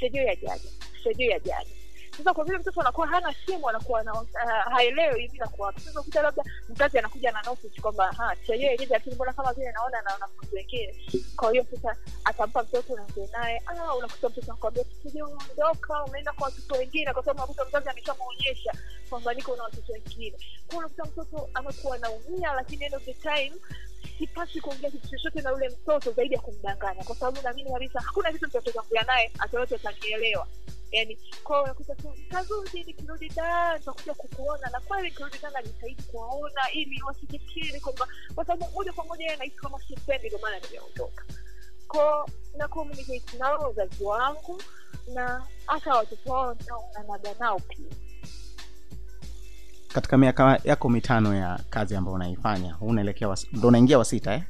sijui 0.00 0.28
ajaja 0.28 0.70
sijui 1.02 1.32
ajaja 1.32 1.79
sasa 2.20 2.34
kwa 2.34 2.44
vile 2.44 2.58
mtoto 2.58 2.80
anakuwa 2.80 3.06
hana 3.06 3.34
simu 3.46 3.68
anakuwa 3.68 4.02
na, 4.02 4.12
uh, 4.12 4.26
haelewi 4.72 5.20
hivi 5.22 5.38
nakuwa 5.38 5.72
sasa 5.78 6.02
kuta 6.02 6.22
labda 6.22 6.42
mzazi 6.68 6.98
anakuja 6.98 7.32
na 7.32 7.42
notice 7.42 7.80
kwamba 7.80 8.12
ha 8.12 8.36
cha 8.46 8.54
yeye 8.54 8.76
hivi 8.76 8.92
lakini 8.92 9.14
mbona 9.14 9.32
kama 9.32 9.52
vile 9.52 9.72
naona 9.72 10.02
na 10.02 10.12
wanafunzi 10.12 10.56
wengine? 10.56 10.94
Kwa 11.36 11.50
hiyo 11.50 11.66
sasa 11.70 11.96
atampa 12.24 12.62
mtoto 12.62 12.96
naongee 12.96 13.28
naye 13.32 13.62
ah 13.66 13.94
unakuta 13.94 14.28
mtoto 14.28 14.46
anakuambia 14.52 14.84
sije 15.02 15.22
umeondoka 15.22 16.04
umeenda 16.04 16.32
kwa 16.32 16.44
watoto 16.44 16.74
wengine. 16.74 17.12
Kwa 17.12 17.22
sababu 17.24 17.38
unakuta 17.38 17.64
mzazi 17.64 17.88
ameshamuonyesha 17.88 18.72
kwamba 19.10 19.34
niko 19.34 19.56
na 19.56 19.62
watoto 19.62 19.92
wengine. 19.92 20.36
Kwa 20.68 20.78
unakuta 20.78 21.04
mtoto 21.04 21.48
amekuwa 21.54 21.96
anaumia 21.96 22.52
lakini 22.52 22.84
end 22.84 22.94
of 22.94 23.04
the 23.04 23.14
time 23.14 23.52
sipasi 24.18 24.60
kuongea 24.60 24.90
kitu 24.90 25.08
chochote 25.08 25.40
na 25.42 25.52
ule 25.54 25.68
mtoto 25.68 26.12
zaidi 26.12 26.34
ya 26.34 26.40
kumdanganya. 26.40 27.04
Kwa 27.04 27.16
sababu 27.16 27.42
naamini 27.42 27.72
kabisa 27.72 28.00
hakuna 28.00 28.32
kitu 28.32 28.46
nitachoongea 28.46 29.02
naye 29.02 29.32
yote 29.52 29.74
atanielewa 29.74 30.46
yani 30.92 31.18
kwao 31.44 31.62
unakuta 31.62 31.94
tu 31.94 32.14
ntarudi 32.26 32.84
nikirudi 32.84 33.28
da 33.28 33.78
nitakuja 33.78 34.14
kukuona. 34.14 34.70
Na 34.70 34.80
kweli 34.80 35.08
nikirudi 35.08 35.38
da 35.42 35.50
najitahidi 35.50 36.02
kuwaona 36.02 36.70
ili 36.72 37.02
wasifikiri 37.02 37.80
kwamba 37.80 38.08
kwa 38.34 38.44
sababu 38.44 38.72
moja 38.74 38.92
kwa 38.92 39.04
moja 39.04 39.24
yeye 39.26 39.50
kama 39.50 39.78
sipendi 39.80 40.26
ndio 40.26 40.38
maana 40.38 40.58
nimeondoka. 40.58 41.24
Ko 41.88 42.30
na 42.56 42.68
communicate 42.68 43.36
nao 43.38 43.58
wazazi 43.58 44.04
wangu 44.04 44.62
na 45.14 45.42
hata 45.66 45.94
watoto 45.94 46.32
wao 46.32 46.56
naonanaga 46.66 47.34
nao 47.40 47.58
pia. 47.60 47.86
Katika 49.88 50.18
miaka 50.18 50.60
yako 50.64 50.88
mitano 50.88 51.34
ya 51.34 51.60
kazi 51.70 51.96
ambayo 51.96 52.14
unaifanya 52.14 52.76
unaelekea 52.80 53.36
ndo 53.52 53.68
unaingia 53.68 53.98
wasita 53.98 54.34
eh? 54.34 54.42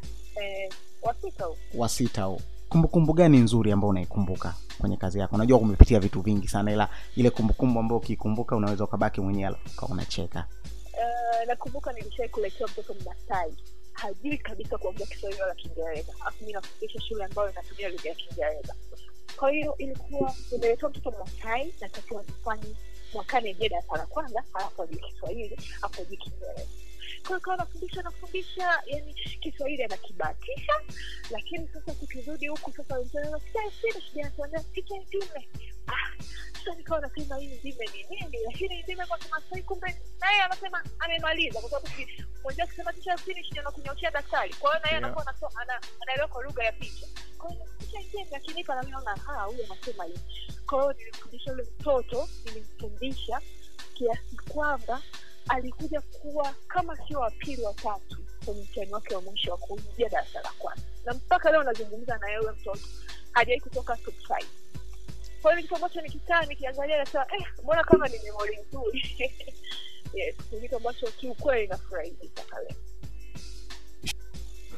eh, 0.42 0.72
wasita 1.02 1.44
huu 1.44 1.56
wasita 1.74 2.22
huu 2.22 2.40
kumbukumbu 2.74 3.12
gani 3.12 3.38
nzuri 3.38 3.72
ambayo 3.72 3.88
unaikumbuka 3.90 4.54
kwenye 4.78 4.96
kazi 4.96 5.18
yako? 5.18 5.34
Unajua 5.36 5.58
umepitia 5.58 6.00
vitu 6.00 6.20
vingi 6.20 6.48
sana 6.48 6.72
ila 6.72 6.88
ile 7.16 7.30
kumbukumbu 7.30 7.80
ambayo 7.80 7.98
ukiikumbuka 7.98 8.56
unaweza 8.56 8.84
ukabaki 8.84 9.20
mwenyewe 9.20 9.56
unacheka. 9.88 10.46
Eh, 10.92 11.46
nakumbuka 11.46 11.92
nilishai 11.92 12.28
kuletea 12.28 12.66
mtoto 12.66 12.94
mmasai. 12.94 13.54
Hajui 13.92 14.38
kabisa 14.38 14.78
kuongea 14.78 15.06
kiswahili 15.06 15.40
wala 15.42 15.54
kiingereza. 15.54 16.12
Afu 16.26 16.44
mi 16.44 16.52
nafundisha 16.52 17.00
shule 17.00 17.24
ambayo 17.24 17.50
inatumia 17.50 17.88
lugha 17.88 18.08
ya 18.08 18.14
kiingereza. 18.14 18.74
Kwa 19.36 19.50
hiyo 19.50 19.74
ilikuwa 19.78 20.34
nimeletea 20.52 20.88
mtoto 20.88 21.10
masai 21.18 21.74
natakiwa 21.80 22.22
nifanye 22.22 22.76
mwakani 23.14 23.54
je 23.54 23.68
darasa 23.68 23.96
la 23.96 24.06
kwanza 24.06 24.42
alafu 24.54 24.82
ajui 24.82 24.98
kiswahili 25.00 25.56
afu 25.82 26.02
ajui 26.02 26.16
kiingereza 26.16 26.66
kwa 27.20 27.28
hiyo 27.28 27.40
kawa 27.40 27.56
nafundisha 27.56 28.02
nafundisha 28.02 28.82
yani 28.86 29.14
kiswahili 29.14 29.82
anakibahatisha. 29.84 30.72
Lakini 31.30 31.68
sasa 31.68 31.94
tukirudi 31.94 32.46
huku 32.48 32.72
sasa 32.72 32.98
ndime 35.06 35.48
ah 35.86 36.22
sasa 36.52 36.74
nikawa 36.76 37.00
nasema 37.00 37.36
hii 37.36 37.46
ndime 37.46 37.86
ni 37.86 38.02
nini? 38.10 38.38
Lakini 38.46 38.82
ndime 38.82 39.06
kwa 39.06 39.18
kimasai 39.18 39.62
kumbe 39.62 39.96
naye 40.20 40.40
anasema 40.42 40.84
amemaliza 40.98 41.60
kwa 41.60 41.70
sababu 41.70 41.88
mwenzia 42.42 42.64
akisema 42.64 42.92
tisha 42.92 43.16
finish 43.16 43.50
ndio 43.50 43.62
nakunyoshea 43.62 44.10
daktari. 44.10 44.54
Kwa 44.54 44.70
hiyo 44.70 44.82
naye 44.84 44.96
anakuwa 44.96 45.26
anaelewa 46.02 46.28
kwa 46.28 46.42
lugha 46.44 46.64
ya 46.64 46.72
picha. 46.72 47.06
Kwa 47.38 47.50
hiyo 47.50 47.66
tisha 47.78 47.98
ndime 48.00 48.36
akinipa 48.36 48.74
na 48.74 48.82
naona 48.82 49.42
huyu 49.42 49.64
anasema 49.64 50.04
hivi. 50.04 50.20
Kwa 50.66 50.80
hiyo 50.82 50.92
nilimfundisha 50.92 51.50
yule 51.50 51.62
mtoto 51.80 52.28
nilimfundisha 52.44 53.40
kiasi 53.94 54.36
kwamba 54.36 55.02
alikuja 55.48 56.00
kuwa 56.00 56.54
kama 56.68 56.96
sio 56.96 57.20
wa 57.20 57.30
pili 57.30 57.62
wa 57.62 57.74
kwenye 58.44 58.62
mtihani 58.62 58.92
wake 58.92 59.14
wa 59.14 59.20
mwisho 59.22 59.50
wa 59.50 59.56
kuingia 59.56 60.08
darasa 60.08 60.40
la 60.40 60.50
kwanza. 60.58 60.82
Na 61.04 61.14
mpaka 61.14 61.50
leo 61.50 61.62
nazungumza 61.62 62.18
na 62.18 62.32
yule 62.34 62.50
mtoto 62.50 62.80
hajawai 63.32 63.60
kutoka 63.60 63.96
top 63.96 64.14
five. 64.14 64.46
Kitu 65.62 65.74
ambacho 65.76 66.00
nikikaa 66.00 66.42
nikiangalia 66.42 66.98
nasema 66.98 67.26
eh, 67.38 67.46
mbona 67.62 67.84
kama 67.84 68.08
ni 68.08 68.18
memori 68.24 68.58
nzuri? 68.68 69.02
Yes 70.14 70.34
ni 70.52 70.60
kitu 70.60 70.76
ambacho 70.76 71.06
kiukweli 71.06 71.66
nafurahi 71.68 72.10
mpaka 72.32 72.56
leo. 72.60 72.76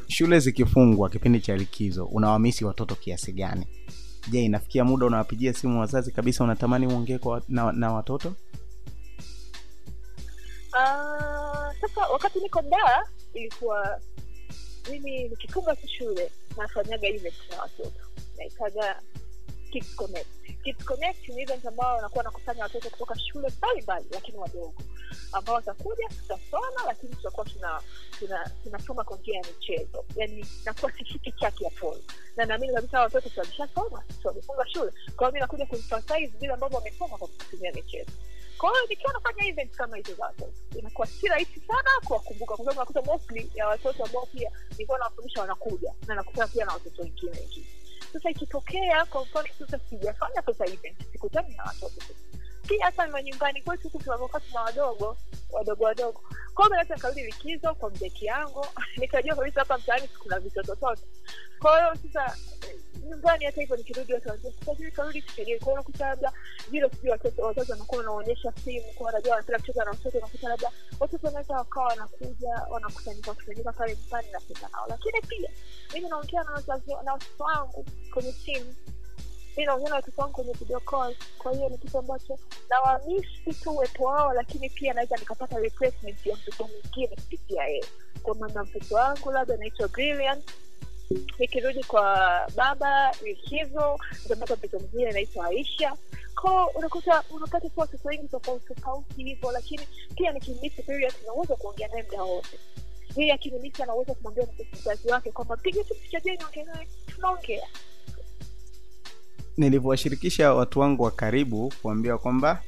Shule 0.09 0.41
zikifungwa 0.41 1.11
kipindi 1.11 1.41
cha 1.41 1.57
likizo 1.57 2.05
unawamisi 2.05 2.65
watoto 2.65 2.95
kiasi 2.95 3.33
gani? 3.33 3.67
Je 4.31 4.43
inafikia 4.45 4.85
muda 4.85 5.07
unawapigia 5.07 5.53
simu 5.55 5.81
wazazi 5.81 6.13
kabisa 6.13 6.45
unatamani 6.45 6.87
uongee 6.87 7.19
na, 7.49 7.73
na 7.73 7.93
watoto 7.93 8.35
Ah, 10.73 11.73
sasa 11.81 12.09
wakati 12.09 12.41
niko 12.41 12.63
daa 12.63 13.05
ilikuwa 13.35 14.01
mimi 14.91 15.29
nikifunga 15.29 15.77
tu 15.77 15.89
shule 15.89 16.31
nafanyaga 16.57 17.09
event 17.09 17.35
na 17.51 17.63
watoto. 17.63 18.01
Naitaga 18.39 19.01
Kids 19.73 19.97
ni 21.29 21.43
event 21.43 21.67
ambao 21.67 21.97
wanakuwa 21.97 22.25
nakusanya 22.25 22.63
watoto 22.63 22.91
kutoka 22.91 23.19
shule 23.19 23.49
mbalimbali 23.59 24.07
lakini 24.11 24.39
wadogo 24.39 24.75
ambao 25.33 25.55
watakuja 25.55 26.09
tutasoma 26.09 26.83
lakini 26.87 27.15
tutakuwa 27.15 27.47
tuna 27.47 27.83
tuna 28.19 28.51
tunasoma 28.63 29.05
kwa 29.05 29.17
njia 29.17 29.35
ya 29.37 29.45
michezo. 29.47 30.05
Yani 30.17 30.47
nakuwa 30.65 30.93
sishiki 30.93 31.33
chaki 31.33 31.65
ya 31.65 31.71
polo 31.71 32.01
na 32.37 32.45
naamini 32.45 32.75
kabisa 32.75 33.01
watoto 33.01 33.31
wameshasoma 33.41 34.03
tuwamefunga 34.23 34.69
shule. 34.69 34.93
Kwa 35.17 35.33
mi 35.33 35.41
nakuja 35.41 35.67
kuemphasize 35.67 36.53
ambavyo 36.53 36.79
wamesoma 36.79 37.19
kwa 37.19 37.29
kutumia 37.29 37.73
michezo 37.73 38.11
kwa 38.63 38.71
hiyo 38.71 38.87
nikiwa 38.89 39.13
nafanya 39.13 39.47
event 39.47 39.77
kama 39.77 39.97
hizo 39.97 40.15
za 40.15 40.25
watoto 40.25 40.53
inakuwa 40.79 41.07
si 41.07 41.27
rahisi 41.29 41.61
sana 41.61 41.91
kuwakumbuka 42.05 42.57
kwa 42.57 42.65
sababu 42.65 42.81
nakuta 42.81 43.03
mostly 43.03 43.51
ya 43.55 43.67
watoto 43.69 44.05
ambao 44.05 44.27
pia 44.27 44.51
nilikuwa 44.71 44.99
nawafundisha 44.99 45.41
wanakuja 45.41 45.95
na 46.07 46.15
nakutana 46.15 46.49
pia 46.49 46.65
na 46.65 46.73
watoto 46.73 47.03
wengine. 47.03 47.33
Wengine 47.41 47.67
sasa 48.13 48.31
ikitokea 48.31 49.05
kwa 49.07 49.23
mfano 49.23 49.49
sasa 49.59 49.79
sijafanya 49.91 50.43
sasa 50.43 50.65
event 50.67 50.97
sikutani 51.13 51.55
na 51.57 51.65
watoto 51.65 52.01
pia 52.69 52.85
hata 52.85 53.07
manyumbani 53.07 53.63
kwetu 53.63 53.83
huku 53.89 54.05
tunavyokaa 54.05 54.41
tuna 54.41 54.61
wadogo 54.61 55.17
wadogo 55.53 55.85
wadogo. 55.85 56.23
Kwao 56.55 56.69
naweza 56.69 56.95
nikarudi 56.95 57.23
likizo 57.23 57.75
kwa 57.75 57.91
mdeki 57.91 58.27
yangu 58.27 58.67
nikajua 59.01 59.37
kabisa 59.37 59.61
hapa 59.61 59.79
mtaani 59.79 60.09
kuna 60.09 60.41
vitotototo 60.41 61.03
kwa 61.63 61.79
hiyo 61.81 61.95
sasa 62.13 62.37
eh, 62.69 62.77
nyumbani 63.09 63.45
hata 63.45 63.61
hivyo 63.61 63.77
nikirudi 63.77 64.15
watu 64.15 64.29
wanajua 64.29 64.53
sasa 64.53 64.91
karudi 64.91 65.23
tusaidie 65.23 65.59
kwa 65.59 65.73
unakuta 65.73 66.09
labda 66.09 66.33
vile 66.71 66.91
sijui 66.91 67.11
watoto 67.11 67.43
wanakuwa 67.73 67.99
wanaonyesha 67.99 68.53
simu 68.65 68.87
kwa 68.95 69.07
wanajua 69.07 69.31
wanapenda 69.31 69.59
kucheza 69.59 69.85
na 69.85 69.91
watoto 69.91 70.19
unakuta 70.19 70.49
labda 70.49 70.71
watoto 71.01 71.27
wanaweza 71.27 71.55
wakawa 71.55 71.87
wanakuja 71.87 72.55
wanakusanyika 72.71 73.35
kusanyika 73.35 73.73
pale 73.73 73.97
nyumbani 73.97 74.29
nacheza 74.33 74.69
nao. 74.73 74.87
Lakini 74.89 75.21
pia 75.21 75.51
mimi 75.95 76.09
naongea 76.09 76.43
na 77.05 77.13
watoto 77.13 77.45
wangu 77.45 77.87
kwenye 78.15 78.33
simu 78.33 78.75
mi 79.57 79.65
naongea 79.65 79.89
na 79.89 79.95
watoto 79.95 80.23
wangu 80.23 80.35
kwenye 80.35 80.53
video 80.53 80.81
call. 80.81 81.17
Kwa 81.39 81.53
hiyo 81.53 81.69
ni 81.69 81.79
kitu 81.79 81.99
ambacho 81.99 82.39
nawamisi 82.71 83.53
tu 83.63 83.71
uwepo 83.71 84.05
wao 84.05 84.33
lakini 84.33 84.71
pia 84.71 84.95
naweza 84.95 85.17
nikapata 85.17 85.59
replacement 85.59 86.27
ya 86.27 86.37
mtoto 86.37 86.65
mwingine 86.69 87.17
kupitia 87.17 87.65
yeye. 87.65 87.85
Kwa 88.23 88.35
maana 88.35 88.65
mtoto 88.65 88.95
wangu 88.95 89.31
labda 89.33 89.55
anaitwa 89.55 89.89
brilliant. 89.89 90.45
Nikirudi 91.39 91.85
kwa 91.85 92.07
baba 92.57 93.13
likizo 93.23 93.99
nitapata 94.23 94.57
mtoto 94.57 94.79
mwingine 94.79 95.11
anaitwa 95.11 95.47
aisha. 95.47 95.97
Ko 96.35 96.67
unakuta 96.75 97.23
unapata 97.31 97.69
kuwa 97.69 97.87
watoto 97.87 98.09
wengi 98.09 98.29
tofauti 98.29 98.75
tofauti 98.75 99.23
hivyo 99.25 99.53
lakini 99.53 99.89
pia 100.17 100.33
nikimisi 100.33 100.83
period 100.83 101.15
unaweza 101.25 101.57
kuongea 101.57 101.89
naye 101.89 102.03
mda 102.03 102.23
wote. 102.23 102.59
Yeye 103.17 103.33
akinimisi 103.33 103.83
anaweza 103.83 104.15
kumwambia 104.15 104.47
mzazi 104.73 105.09
wake 105.09 105.33
kwamba 105.33 105.57
piga 105.57 105.85
tu 105.85 105.95
picha 105.95 106.21
jeni 106.21 106.45
ongea 106.45 106.65
naye. 106.65 106.89
Tunaongea 107.15 107.69
nilivyowashirikisha 109.57 110.55
watu 110.55 110.81
wangu 110.81 111.03
wa 111.03 111.11
karibu 111.11 111.73
kuambia 111.83 112.19
kwamba 112.19 112.63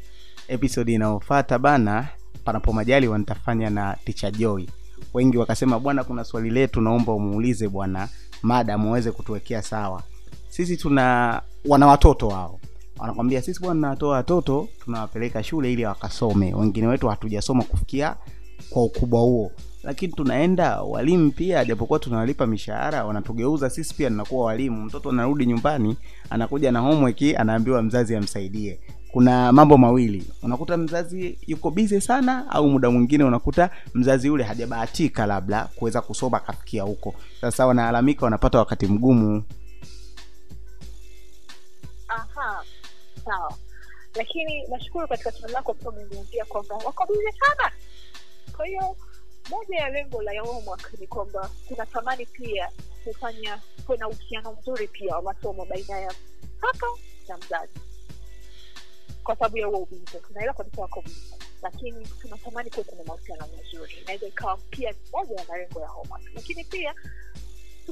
episodi 0.49 0.95
inayofata 0.95 1.59
bana 1.59 2.09
panapo 2.45 2.73
majali 2.73 3.09
wantafanya 3.09 3.71
na 3.71 3.97
ticha 4.05 4.31
joy. 4.31 4.65
Wengi 5.15 5.39
wakasema 5.39 5.81
bwana 5.81 6.05
kuna 6.05 6.25
swali 6.25 6.51
letu 6.51 6.81
naomba 6.81 7.13
umuulize 7.13 7.69
bwana 7.69 8.09
madam 8.43 8.87
aweze 8.87 9.11
kutuwekea 9.13 9.63
sawa. 9.63 10.03
Sisi 10.49 10.77
tuna 10.77 11.43
wana 11.65 11.87
watoto 11.87 12.29
wao. 12.29 12.61
Wanakwambia 12.99 13.43
sisi 13.43 13.61
bwana 13.61 13.81
tunatoa 13.81 14.17
watoto 14.17 14.69
tunawapeleka 14.85 15.43
shule 15.43 15.73
ili 15.73 15.85
wakasome. 15.85 16.55
Wengine 16.55 16.87
wetu 16.87 17.09
hatujasoma 17.09 17.63
kufikia 17.65 18.17
kwa 18.71 18.85
ukubwa 18.85 19.21
huo 19.21 19.53
lakini 19.85 20.13
tunaenda 20.13 20.83
walimu 20.83 21.31
pia 21.33 21.65
japokuwa 21.65 21.99
tunawalipa 21.99 22.47
mishahara 22.47 23.05
wanatugeuza 23.05 23.71
sisi 23.71 23.95
pia 23.95 24.09
tunakuwa 24.09 24.47
walimu. 24.47 24.83
Mtoto 24.85 25.09
anarudi 25.11 25.47
nyumbani 25.47 25.97
anakuja 26.31 26.73
na 26.73 26.81
homework 26.81 27.23
anaambiwa 27.37 27.83
mzazi 27.83 28.17
amsaidie. 28.17 28.81
Kuna 29.13 29.53
mambo 29.53 29.79
mawili. 29.79 30.27
Unakuta 30.43 30.77
mzazi 30.77 31.39
yuko 31.47 31.71
bize 31.71 32.01
sana 32.01 32.51
au 32.51 32.69
muda 32.69 32.91
mwingine 32.91 33.25
unakuta 33.25 33.71
mzazi 33.95 34.27
yule 34.27 34.45
hajabahatika 34.45 35.27
labda 35.27 35.65
kuweza 35.65 36.01
kusoma 36.01 36.37
akafikia 36.37 36.83
huko. 36.83 37.15
Sasa 37.41 37.67
wanalalamika 37.67 38.25
wanapata 38.25 38.59
wakati 38.59 38.87
mgumu. 38.87 39.43
Lakini 44.17 44.67
nashukuru 44.69 45.09
katika 45.09 45.33
swali 45.33 45.55
lako 45.55 45.75
pia 45.75 45.89
umezungumzia 45.91 46.45
kwamba 46.45 46.75
wako 46.75 47.07
bize 47.13 47.33
sana. 47.33 47.73
Kwa 48.57 48.67
hiyo 48.67 48.97
moja 49.51 49.77
ya 49.79 49.89
lengo 49.89 50.23
la 50.23 50.41
homework 50.41 50.99
ni 51.01 51.07
kwamba 51.07 51.51
tunatamani 51.69 52.27
pia 52.27 52.71
kufanya 53.05 53.61
kuwe 53.87 53.99
uhusiano 54.07 54.53
mzuri 54.61 54.89
pia 54.89 55.17
wa 55.17 55.23
masomo 55.23 55.65
baina 55.65 56.01
ya 56.01 56.15
mtoto 56.59 56.99
na 57.29 57.37
mzazi. 57.37 57.81
Kwa 59.25 59.35
sababu 59.37 59.59
ya 59.59 59.67
huo 59.67 59.79
ubize 59.79 60.19
tunaelewa 60.21 60.55
kabisa 60.55 60.83
wako 60.83 61.03
bize 61.03 61.37
lakini 61.63 62.07
tunatamani 62.23 62.71
kuwe 62.71 62.85
kuna 62.85 63.05
mahusiano 63.05 63.47
mazuri. 63.57 63.95
Inaweza 64.03 64.27
ikawa 64.27 64.57
pia 64.57 64.95
moja 65.13 65.35
ya 65.35 65.45
malengo 65.49 65.81
ya 65.81 65.89
homework 65.89 66.25
lakini 66.35 66.65
pia 66.65 66.95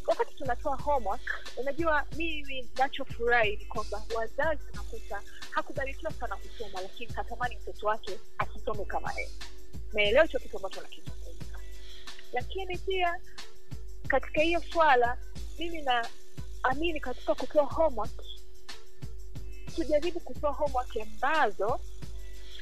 wakati 0.07 0.35
tunatoa 0.35 0.77
homework 0.77 1.21
unajua 1.57 2.07
mimi 2.17 2.71
nachofurahi 2.79 3.57
ni 3.57 3.65
kwamba 3.65 4.03
wazazi 4.15 4.63
unakuta 4.73 5.23
hakubarikiwa 5.51 6.13
sana 6.13 6.37
kusoma 6.37 6.81
lakini 6.81 7.13
katamani 7.13 7.57
mtoto 7.57 7.87
wake 7.87 8.19
asisome 8.39 8.85
kama 8.85 9.13
yeye. 9.17 9.31
Naelewa 9.93 10.25
hicho 10.25 10.39
kitu 10.39 10.57
ambacho 10.57 10.81
nakizungumza 10.81 11.22
lakini 12.33 12.79
pia 12.79 13.21
katika 14.09 14.41
hiyo 14.43 14.63
swala 14.73 15.19
mimi 15.59 15.83
naamini 15.83 17.01
katika 17.01 17.35
kutoa 17.35 17.65
homework. 17.65 18.23
Tujaribu 19.77 20.21
kutoa 20.21 20.53
homework 20.53 20.97
ambazo 20.97 21.81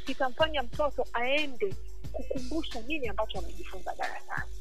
itamfanya 0.06 0.62
mtoto 0.62 1.06
aende 1.12 1.74
kukumbusha 2.12 2.80
nini 2.80 3.08
ambacho 3.08 3.38
amejifunza 3.38 3.94
darasani. 3.94 4.52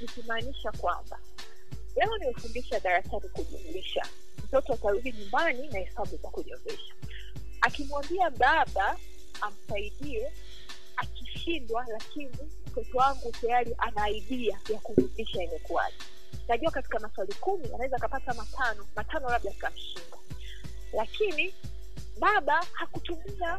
Nikimaanisha 0.00 0.72
kwamba 0.72 1.18
leo 1.96 2.18
nimefundisha 2.18 2.80
darasani 2.80 3.28
kujumlisha. 3.28 4.06
Mtoto 4.44 4.72
atarudi 4.72 5.12
nyumbani 5.12 5.68
na 5.68 5.78
hesabu 5.78 6.16
za 6.16 6.28
kujumlisha. 6.28 6.94
Akimwambia 7.60 8.30
baba 8.30 8.96
amsaidie 9.40 10.32
akishindwa 10.96 11.84
lakini 11.88 12.38
mtoto 12.70 12.98
wangu 12.98 13.32
tayari 13.40 13.74
ana 13.78 14.08
idea 14.08 14.58
ya 14.72 14.78
kurudisha 14.78 15.42
imekuwaji 15.42 15.96
najua 16.48 16.70
katika 16.70 16.98
maswali 17.00 17.34
kumi 17.34 17.64
anaweza 17.74 17.96
akapata 17.96 18.34
matano 18.34 18.86
matano 18.96 19.28
labda 19.30 19.50
akamshinda. 19.50 20.16
Lakini 20.92 21.54
baba 22.20 22.64
hakutumia 22.72 23.58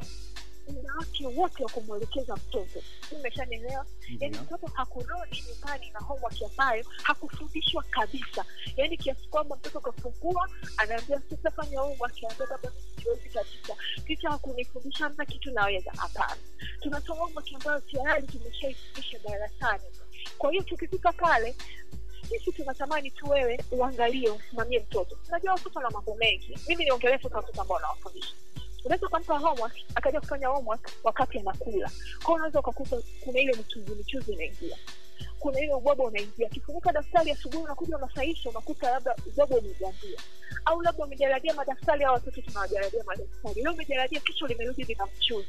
muda 0.70 0.94
wake 1.00 1.28
wote 1.28 1.64
wa 1.64 1.70
kumwelekeza 1.70 2.36
mtoto. 2.36 2.82
Imeshanielewa 3.20 3.86
yaani 4.20 4.38
mtoto 4.40 4.68
hakurudi 4.74 5.44
nyumbani 5.50 5.90
na 5.90 6.00
homework 6.00 6.36
ambayo 6.52 6.86
hakufundishwa 7.04 7.84
kabisa. 7.84 8.46
Yaani 8.78 8.98
kiasi 8.98 9.28
kwamba 9.28 9.56
mtoto 9.56 9.80
kafungua 9.80 10.50
anaambia 10.78 11.22
sitafanya 11.30 11.80
homework. 11.80 12.14
Anaambia 12.18 12.48
baba 12.48 12.72
siwezi 13.04 13.30
kabisa. 13.30 13.76
Ticha 14.08 14.30
hakunifundisha 14.30 15.04
hamna 15.04 15.26
kitu 15.26 15.52
naweza. 15.52 15.92
Hapana. 15.98 16.38
Tunatoa 16.80 17.16
homework 17.18 17.48
ambayo 17.56 17.80
tayari 17.80 18.28
tumeshaifundisha 18.28 19.20
darasani. 19.20 19.84
Kwa 20.38 20.52
hiyo 20.52 20.64
tukifika 20.64 21.12
pale 21.14 21.56
sisi 22.30 22.52
tunatamani 22.52 23.12
tu 23.12 23.30
wewe 23.30 23.60
uangalie 23.72 24.30
usimamie 24.30 24.80
mtoto. 24.80 25.18
Unajua 25.28 25.54
watoto 25.54 25.80
na 25.80 25.90
mambo 25.90 26.16
mengi. 26.16 26.58
Mimi 26.68 26.84
niongelee 26.84 27.18
sasa 27.18 27.36
watoto 27.38 27.62
ambao 27.62 27.80
nawafundisha 27.80 28.34
unaweza 28.86 29.08
ukampa 29.08 29.38
homework 29.38 29.74
akaja 29.96 30.20
kufanya 30.20 30.48
homework 30.48 30.90
wakati 31.04 31.40
anakula. 31.40 31.92
Kwao 32.24 32.36
unaweza 32.36 32.60
ukakuta 32.60 32.98
kuna 33.24 33.40
ile 33.40 33.54
michuzi 33.54 33.96
michuzi 33.96 34.34
inaingia. 34.34 34.78
Kuna 35.40 35.60
ile 35.60 35.74
ubwabwa 35.74 36.06
unaingia. 36.06 36.48
Akifunguka 36.48 36.92
daftari 36.92 37.32
asubuhi 37.32 37.64
unakuja 37.64 37.98
unasaisha 37.98 38.50
unakuta 38.50 38.92
labda 38.92 39.16
ubwabwa 39.28 39.58
umejambia 39.58 40.20
au 40.66 40.82
labda 40.82 41.04
umejaradia 41.06 41.54
madaftari 41.54 42.04
au 42.04 42.14
watoto 42.14 42.42
tunawajaradia 42.42 43.04
madaftari. 43.04 43.62
Leo 43.64 43.74
umejaradia 43.74 44.20
kichwa 44.20 44.48
limerudi 44.48 44.84
lina 44.84 45.06
mchuzi. 45.06 45.48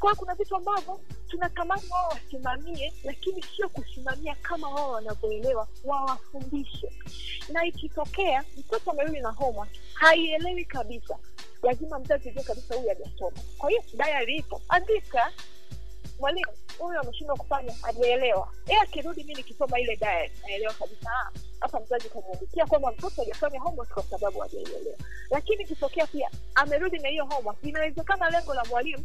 Kwao 0.00 0.14
kuna 0.14 0.34
vitu 0.34 0.56
ambavyo 0.56 1.00
tunatamani 1.28 1.82
wao 1.90 2.08
wasimamie 2.08 2.92
lakini 3.04 3.42
sio 3.56 3.68
kusimamia 3.68 4.34
kama 4.34 4.68
wao 4.70 4.90
wanavyoelewa 4.92 5.68
wawafundishe. 5.84 6.92
Na 7.52 7.64
ikitokea 7.66 8.44
mtoto 8.56 8.90
amerudi 8.90 9.20
na 9.20 9.30
homework 9.30 9.70
haielewi 9.94 10.64
kabisa 10.64 11.18
lazima 11.62 11.98
mzazi 11.98 12.28
ujue 12.28 12.42
kabisa 12.42 12.74
huyu 12.74 12.88
hajasoma. 12.88 13.36
Kwa 13.58 13.70
hiyo 13.70 13.82
dayari 13.94 14.36
ipo 14.36 14.62
andika 14.68 15.32
mwalimu 16.20 16.52
huyu 16.78 17.00
ameshindwa 17.00 17.36
kufanya 17.36 17.72
hajaelewa. 17.82 18.52
Yeye 18.66 18.80
akirudi 18.80 19.24
mi 19.24 19.34
nikisoma 19.34 19.80
ile 19.80 19.96
diary 19.96 20.32
naelewa 20.42 20.74
kabisa 20.74 21.10
ah, 21.10 21.30
hapa 21.60 21.80
mzazi 21.80 22.08
kaniandikia 22.08 22.66
kwamba 22.66 22.92
mtoto 22.92 23.22
hajafanya 23.22 23.60
homework 23.60 23.94
kwa 23.94 24.02
sababu 24.02 24.38
hajaielewa 24.40 24.96
lakini 25.30 25.62
ikitokea 25.62 26.06
pia 26.06 26.30
amerudi 26.54 26.98
na 26.98 27.08
hiyo 27.08 27.24
homework 27.24 27.64
inawezekana 27.64 28.30
lengo 28.30 28.54
la 28.54 28.64
mwalimu 28.64 29.04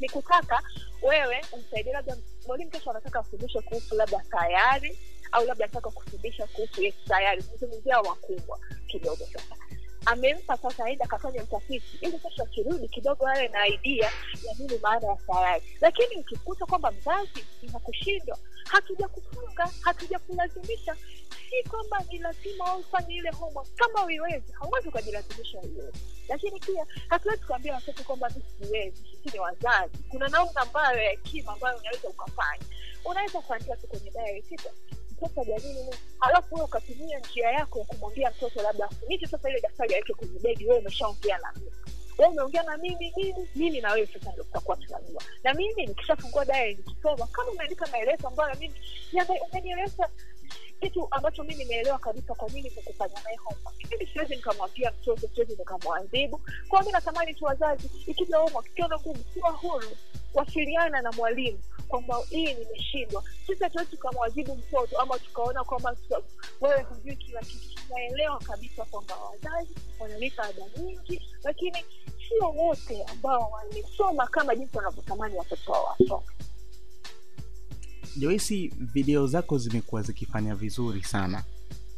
ni 0.00 0.08
kutaka 0.08 0.62
wewe 1.02 1.40
umsaidie 1.52 1.92
labda 1.92 2.16
mwalimu 2.46 2.70
kesho 2.70 2.90
anataka 2.90 3.18
afundishe 3.18 3.60
kuhusu 3.60 3.94
labda 3.94 4.24
sayari 4.30 4.98
au 5.32 5.46
labda 5.46 5.64
anataka 5.64 5.90
kufundisha 5.90 6.46
kuhusu 6.46 6.82
sayari. 7.08 7.44
Zungumzia 7.60 8.00
wakubwa 8.00 8.58
kidogo 8.86 9.24
sasa 9.32 9.56
amempa 10.06 10.56
sasa 10.56 10.84
aenda 10.84 11.04
akafanya 11.04 11.42
utafiti 11.42 11.98
ili 12.00 12.18
sasa 12.18 12.42
akirudi 12.42 12.88
kidogo 12.88 13.28
awe 13.28 13.48
na 13.48 13.66
idea 13.66 14.12
ya 14.46 14.54
nini 14.58 14.78
maana 14.82 15.06
ya 15.08 15.18
sayari 15.26 15.64
lakini 15.80 16.16
ukikuta 16.16 16.66
kwamba 16.66 16.90
mzazi 16.90 17.44
inakushindwa 17.62 18.38
hatuja 18.68 19.08
kufunga 19.08 19.70
hatuja 19.80 20.18
kulazimisha 20.18 20.96
si 21.50 21.68
kwamba 21.68 22.04
ni 22.12 22.18
lazima 22.18 22.76
ufanye 22.76 23.14
ile 23.14 23.30
homework 23.30 23.68
kama 23.74 24.04
uiwezi 24.04 24.52
hauwezi 24.52 24.88
ukajilazimisha 24.88 25.58
uiwezi 25.58 25.98
lakini 26.28 26.60
pia 26.60 26.86
hatuwezi 27.08 27.44
kuambia 27.44 27.74
watoto 27.74 28.04
kwamba 28.04 28.30
mi 28.30 28.66
siwezi 28.66 29.02
sisi 29.22 29.30
ni 29.36 29.38
wazazi. 29.40 29.98
Kuna 30.08 30.28
namna 30.28 30.60
ambayo 30.60 31.02
ya 31.02 31.10
hekima 31.10 31.52
ambayo 31.52 31.78
unaweza 31.78 32.08
ukafanya. 32.08 32.64
Unaweza 33.04 33.40
kuandika 33.40 33.76
tu 33.76 33.86
kwenye 33.86 34.10
diary 34.10 34.42
mtoto 35.20 35.40
ajadili 35.40 35.74
nini? 35.74 35.94
Alafu 36.20 36.54
wewe 36.54 36.64
ukatumia 36.66 37.18
njia 37.18 37.50
yako 37.50 37.78
ya 37.78 37.84
kumwambia 37.84 38.30
mtoto 38.30 38.62
labda 38.62 38.84
afunike 38.84 39.26
sasa 39.26 39.50
ile 39.50 39.60
daftari 39.60 39.94
aweke 39.94 40.14
kwenye 40.14 40.38
begi 40.38 40.66
wewe 40.66 40.78
umeshaongea 40.78 41.38
na 41.38 41.52
mimi. 41.56 41.70
Wewe 42.18 42.30
umeongea 42.32 42.62
na 42.62 42.76
mimi 42.76 43.12
nini 43.16 43.48
mimi 43.54 43.80
na 43.80 43.92
wewe 43.92 44.06
sasa 44.06 44.30
ndio 44.32 44.44
tutakuwa 44.44 44.76
tunajua. 44.76 45.22
Na 45.44 45.54
mimi 45.54 45.86
nikishafungua 45.86 46.44
diary 46.44 46.74
nikisoma 46.74 47.26
kama 47.26 47.50
umeandika 47.50 47.86
maelezo 47.86 48.28
ambayo 48.28 48.54
mimi 48.54 48.74
umenieleza 49.52 50.08
kitu 50.80 51.08
ambacho 51.10 51.44
mi 51.44 51.54
nimeelewa 51.54 51.98
kabisa 51.98 52.34
kwa 52.34 52.48
nini 52.48 52.70
kukufanya 52.70 53.20
naye 53.24 53.38
mimi 53.90 54.06
siwezi 54.12 54.36
nikamwambia 54.36 54.90
mtoto 54.90 55.28
siwezi 55.34 55.56
nikamwadhibu. 55.56 56.40
Kwao 56.68 56.82
mi 56.84 56.92
natamani 56.92 57.34
tu 57.34 57.44
wazazi 57.44 57.90
ikija 58.06 58.36
homework 58.38 58.66
kikiona 58.66 58.98
ngumu 58.98 59.24
kuwa 59.24 59.50
huru 59.50 59.88
wasiliana 60.34 61.02
na 61.02 61.12
mwalimu 61.12 61.58
kwamba 61.88 62.16
hii 62.28 62.54
nimeshindwa. 62.54 63.24
Sisi 63.46 63.64
hatuwezi 63.64 63.90
tukamwazibu 63.90 64.56
mtoto 64.56 65.00
ama 65.00 65.18
tukaona 65.18 65.64
kwamba 65.64 65.96
wewe 66.60 66.82
hujui 66.82 67.16
kila 67.16 67.40
kitu. 67.40 67.74
Tunaelewa 67.88 68.38
kabisa 68.38 68.84
kwamba 68.84 69.16
wazazi 69.16 69.74
wanalipa 70.00 70.42
ada 70.42 70.62
nyingi 70.82 71.22
lakini 71.44 71.84
sio 72.28 72.48
wote 72.50 73.04
ambao 73.04 73.50
wamesoma 73.50 74.26
kama 74.26 74.56
jinsi 74.56 74.76
wanavyotamani 74.76 75.36
watoto 75.36 75.72
wao 75.72 75.84
wasome. 75.84 76.26
Joisi 78.16 78.72
video 78.78 79.26
zako 79.26 79.58
zimekuwa 79.58 80.02
zikifanya 80.02 80.54
vizuri 80.54 81.02
sana 81.04 81.44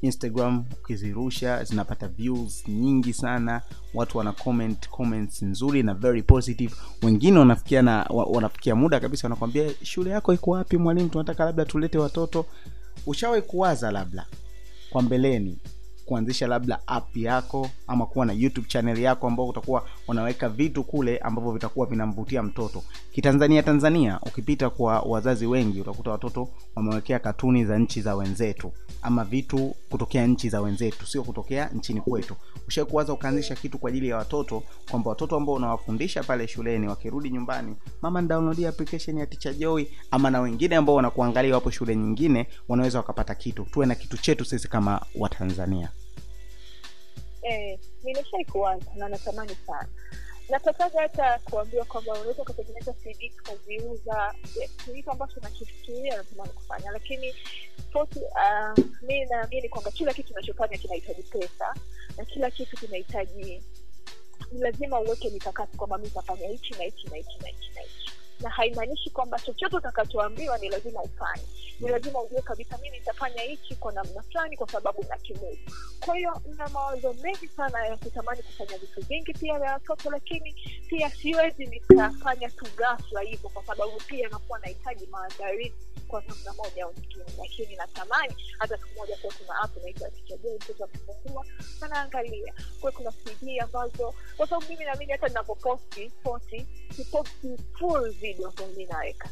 instagram 0.02 0.64
ukizirusha 0.78 1.64
zinapata 1.64 2.08
views 2.08 2.68
nyingi 2.68 3.12
sana. 3.12 3.62
Watu 3.94 4.18
wana 4.18 4.32
comment 4.32 4.88
comments 4.88 5.42
nzuri 5.42 5.82
na 5.82 5.94
very 5.94 6.22
positive. 6.22 6.74
Wengine 7.02 7.38
wanafikia 7.38 7.82
na 7.82 8.02
wanafikia 8.10 8.74
muda 8.76 9.00
kabisa 9.00 9.24
wanakwambia 9.24 9.70
shule 9.82 10.10
yako 10.10 10.34
iko 10.34 10.50
wapi 10.50 10.76
mwalimu? 10.76 11.08
Tunataka 11.08 11.44
labda 11.44 11.64
tulete 11.64 11.98
watoto. 11.98 12.46
Ushawahi 13.06 13.42
kuwaza 13.42 13.90
labda 13.90 14.26
kwa 14.90 15.02
mbeleni 15.02 15.58
kuanzisha 16.12 16.46
labda 16.46 16.78
app 16.86 17.16
yako 17.16 17.70
ama 17.86 18.06
kuwa 18.06 18.26
na 18.26 18.32
youtube 18.32 18.68
channel 18.68 18.98
yako 18.98 19.26
ambao 19.26 19.48
utakuwa 19.48 19.84
unaweka 20.08 20.48
vitu 20.48 20.84
kule 20.84 21.18
ambavyo 21.18 21.52
vitakuwa 21.52 21.86
vinamvutia 21.86 22.42
mtoto. 22.42 22.82
Kitanzania 23.12 23.62
tanzania 23.62 24.20
ukipita 24.26 24.70
kwa 24.70 25.00
wazazi 25.00 25.46
wengi 25.46 25.80
utakuta 25.80 26.10
watoto 26.10 26.48
wamewekea 26.76 27.18
katuni 27.18 27.64
za 27.64 27.78
nchi 27.78 28.00
za 28.02 28.16
wenzetu 28.16 28.72
ama 29.02 29.24
vitu 29.24 29.74
kutokea 29.90 30.26
nchi 30.26 30.48
za 30.48 30.60
wenzetu 30.60 31.06
sio 31.06 31.22
kutokea 31.22 31.68
nchini 31.74 32.00
kwetu. 32.00 32.34
Ushakuwaza 32.68 33.12
ukaanzisha 33.12 33.54
kitu 33.54 33.78
kwa 33.78 33.90
ajili 33.90 34.08
ya 34.08 34.16
watoto 34.16 34.62
kwamba 34.90 35.10
watoto 35.10 35.36
ambao 35.36 35.54
unawafundisha 35.54 36.22
pale 36.22 36.48
shuleni 36.48 36.88
wakirudi 36.88 37.30
nyumbani 37.30 37.76
mama 38.02 38.20
application 38.68 39.18
ya 39.18 39.26
teacher 39.26 39.54
joy 39.54 39.84
ama 40.10 40.30
na 40.30 40.40
wengine 40.40 40.76
ambao 40.76 40.94
wanakuangalia 40.94 41.54
wapo 41.54 41.70
shule 41.70 41.96
nyingine 41.96 42.46
wanaweza 42.68 42.98
wakapata 42.98 43.34
kitu. 43.34 43.64
Tuwe 43.64 43.86
na 43.86 43.94
kitu 43.94 44.16
chetu 44.16 44.44
sisi 44.44 44.68
kama 44.68 45.00
watanzania 45.14 45.88
eh, 47.42 47.78
nimeshai 48.02 48.44
kuwaza 48.44 48.86
na 48.94 49.08
natamani 49.08 49.54
sana. 49.66 49.88
Natakaga 50.48 51.00
hata 51.00 51.38
kuambiwa 51.38 51.84
kwamba 51.84 52.12
unaweza 52.12 52.42
ukatengeneza 52.42 52.92
cd 52.92 53.32
ukaziuza 53.40 54.34
Yes, 54.60 54.70
kitu 54.84 55.10
ambacho 55.10 55.40
nakifikiria 55.40 56.16
natamani 56.16 56.52
kufanya. 56.52 56.90
Lakini 56.90 57.34
tofauti 57.92 58.18
uh, 58.18 58.78
mi 59.02 59.24
naamini 59.24 59.68
kwamba 59.68 59.90
kila 59.90 60.14
kitu 60.14 60.32
unachofanya 60.32 60.78
kinahitaji 60.78 61.22
pesa 61.22 61.74
na 62.16 62.24
kila 62.24 62.50
kitu 62.50 62.76
kinahitaji 62.76 63.62
ni 64.52 64.60
lazima 64.60 65.00
uweke 65.00 65.30
mikakati 65.30 65.76
kwamba 65.76 65.98
mi 65.98 66.10
tafanya 66.10 66.48
hichi 66.48 66.74
na 66.78 66.84
hichi 66.84 67.08
na 67.10 67.16
hichi 67.16 67.38
na 67.42 67.48
hichi 67.48 67.70
na 67.74 67.80
hichi 67.80 68.01
na 68.42 68.50
haimaanishi 68.50 69.10
kwamba 69.10 69.38
chochote 69.38 69.76
utakachoambiwa 69.76 70.58
ni 70.58 70.68
lazima 70.68 71.02
ufanye. 71.02 71.42
Ni 71.80 71.88
lazima 71.88 72.22
ujue 72.22 72.42
kabisa 72.42 72.78
mimi 72.82 72.98
nitafanya 72.98 73.42
hichi 73.42 73.74
kwa 73.76 73.92
namna 73.92 74.22
fulani 74.22 74.56
kwa 74.56 74.68
sababu 74.68 75.04
na 75.08 75.16
kimudu 75.18 75.58
kwa 76.04 76.16
hiyo 76.16 76.42
na 76.56 76.68
mawazo 76.68 77.12
mengi 77.12 77.48
sana 77.48 77.86
ya 77.86 77.96
kutamani 77.96 78.42
kufanya 78.42 78.78
vitu 78.78 79.00
vingi 79.00 79.32
pia 79.32 79.58
vya 79.58 79.72
watoto 79.72 80.10
lakini 80.10 80.54
pia 80.88 81.10
siwezi 81.10 81.66
nikafanya 81.66 82.50
tu 82.50 82.66
ghafla 82.76 83.20
hivyo 83.20 83.48
kwa 83.50 83.64
sababu 83.64 83.92
pia 84.06 84.28
nakuwa 84.28 84.58
nahitaji 84.58 85.06
maandalizi 85.06 85.74
kwa 86.12 86.22
namna 86.28 86.52
moja 86.52 86.84
au 86.84 86.92
nyingine 86.92 87.24
lakini 87.38 87.76
natamani 87.76 88.34
hata 88.58 88.78
siku 88.78 88.98
moja 88.98 89.16
kuwa 89.16 89.32
kuna 89.38 89.60
app 89.62 89.76
inaitwa 89.76 90.10
Teacher 90.10 90.38
mtoto 90.56 90.84
akifungua 90.84 91.46
anaangalia. 91.80 92.54
Kuwe 92.80 92.92
kuna 92.92 93.12
cd 93.12 93.60
ambazo 93.60 94.14
kwa 94.36 94.46
sababu 94.46 94.66
mimi 94.72 94.84
naamini 94.84 95.12
hata 95.12 95.28
ninapoposti 95.28 96.10
posti 96.22 96.66
siposti 96.96 97.56
full 97.78 98.10
video 98.12 98.48
ambayo 98.48 98.68
mi 98.76 98.84
naweka 98.86 99.28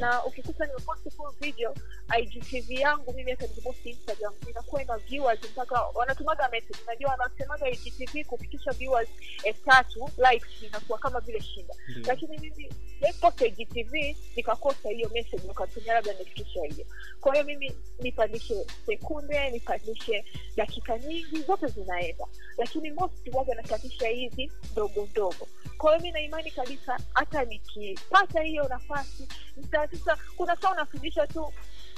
Na 0.00 0.24
ukikuta 0.24 0.66
nimeposti 0.66 1.10
full 1.10 1.32
video 1.40 1.74
igtv 2.20 2.70
yangu 2.70 3.12
mimi 3.12 3.30
hata 3.30 3.46
nikiposti 3.46 3.90
instagram 3.90 4.34
inakuwa 4.50 4.82
ina 4.82 4.98
viewers 4.98 5.40
mpaka 5.50 5.82
wanatumaga 5.82 6.48
message. 6.48 6.78
Najua 6.86 7.10
wanasemaga 7.10 7.68
igtv 7.70 8.26
kufikisha 8.26 8.70
viewers 8.72 9.08
elfu 9.44 9.64
tatu 9.64 10.10
likes 10.32 10.62
inakuwa 10.62 10.98
kama 10.98 11.20
vile 11.20 11.40
shinda 11.40 11.74
Ndio. 11.88 12.02
lakini 12.06 12.38
mimi 12.38 12.72
posta 13.20 13.46
igtv 13.46 13.92
nikakosa 14.36 14.88
hiyo 14.90 15.10
message 15.14 15.42
nikatumia 15.48 15.94
labda 15.94 16.12
nifikisha 16.12 16.60
hiyo. 16.64 16.86
Kwa 17.20 17.32
hiyo 17.32 17.44
mimi 17.44 17.72
nipandishe 17.98 18.66
sekunde 18.86 19.50
nipandishe 19.50 20.24
dakika 20.56 20.98
nyingi 20.98 21.42
zote 21.42 21.66
zinaenda. 21.66 22.24
Lakini 22.58 22.90
most 22.90 23.28
waga 23.34 23.54
napandisha 23.54 24.08
hizi 24.08 24.52
ndogo 24.72 25.08
ndogo 25.10 25.48
kwa 25.82 25.90
hiyo 25.92 26.02
mi 26.02 26.10
naimani 26.12 26.50
kabisa 26.50 26.98
hata 27.14 27.44
nikipata 27.44 28.42
hiyo 28.42 28.68
nafasi 28.68 29.28
sasa 29.70 30.18
kuna 30.36 30.56
saa 30.56 30.72
unafundisha 30.72 31.26
tu 31.26 31.52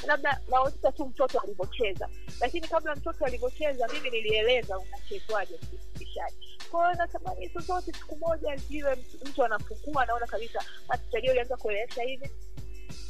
labda 0.06 0.40
naonyesha 0.48 0.92
tu 0.92 1.06
mtoto 1.06 1.38
alivyocheza. 1.40 2.08
Lakini 2.40 2.68
kabla 2.68 2.94
mtoto 2.96 3.24
alivyocheza 3.24 3.88
mimi 3.88 4.10
nilieleza 4.10 4.78
unachezwaje 4.78 5.54
mfundishaji 5.62 6.58
kwa 6.70 6.94
natamani 6.94 7.48
zozote 7.48 7.92
siku 7.92 8.16
moja 8.16 8.56
ziwe 8.56 8.94
mtu- 9.24 9.44
anafukua 9.44 10.02
anaona 10.02 10.26
kabisa 10.26 10.64
atichadio 10.88 11.30
ulianza 11.32 11.56
kuelesha 11.56 12.02
hivi 12.02 12.30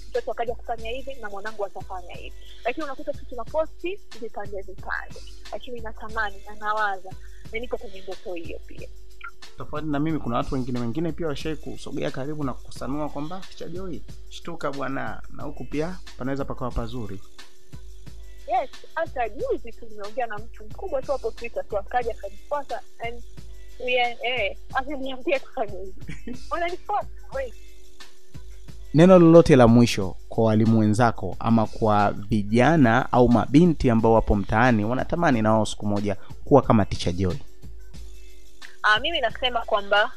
mtoto 0.09 0.31
akaja 0.33 0.55
kufanya 0.55 0.91
hivi 0.91 1.15
na 1.15 1.31
mwanangu 1.31 1.65
atafanya 1.67 2.15
hivi. 2.15 2.37
Lakini 2.65 2.85
unakuta 2.85 3.13
tu 3.13 3.25
tunaposti 3.27 4.01
vipande 4.21 4.63
vipande. 4.63 5.21
Lakini 5.53 5.81
natamani 5.81 6.43
na 6.47 6.55
nawaza 6.55 7.11
na 7.53 7.59
niko 7.59 7.77
kwenye 7.79 8.01
ndoto 8.01 8.35
hiyo 8.35 8.59
pia 8.67 8.89
tofauti 9.59 9.87
na 9.87 10.01
mimi 10.01 10.19
kuna 10.19 10.37
watu 10.37 10.55
wengine 10.55 10.81
wengine 10.81 11.13
pia 11.13 11.27
washai 11.27 11.57
kusogea 11.57 12.11
karibu 12.11 12.45
na 12.45 12.53
kusanua 12.53 13.09
kwamba 13.09 13.41
kichajoi 13.41 14.03
shtuka 14.31 14.73
bwana 14.73 15.23
na 15.37 15.43
huku 15.43 15.65
pia 15.65 15.99
panaweza 16.19 16.45
pakawa 16.45 16.71
pazuri. 16.71 17.21
Yes 18.49 18.71
hata 18.95 19.29
juzi 19.29 19.73
tu 19.73 19.87
nimeongea 19.91 20.27
na 20.27 20.39
mtu 20.39 20.65
mkubwa 20.65 21.03
tu 21.03 21.13
hapo 21.13 21.31
twitter 21.31 21.69
tu 21.69 21.79
akaja 21.79 22.11
akanifuata 22.11 22.81
and 23.07 23.23
we 23.85 24.03
are- 24.03 24.19
eh, 24.23 24.57
akaniambia 24.75 25.41
kufanya 25.41 25.73
hivi. 25.79 26.39
Wananifuata 26.51 27.09
neno 28.95 29.19
lolote 29.19 29.57
la 29.57 29.69
mwisho 29.69 30.17
kwa 30.29 30.45
walimu 30.45 30.79
wenzako 30.79 31.37
ama 31.39 31.67
kwa 31.67 32.11
vijana 32.13 33.13
au 33.13 33.29
mabinti 33.29 33.91
ambao 33.91 34.13
wapo 34.13 34.35
mtaani 34.37 34.85
wanatamani 34.85 35.43
na 35.43 35.53
wao 35.53 35.67
siku 35.67 35.87
moja 35.87 36.17
kuwa 36.45 36.63
kama 36.63 36.85
ticha 36.85 37.13
joy 37.13 37.35
Uh, 38.85 39.01
mimi 39.01 39.21
nasema 39.21 39.61
kwamba 39.65 40.13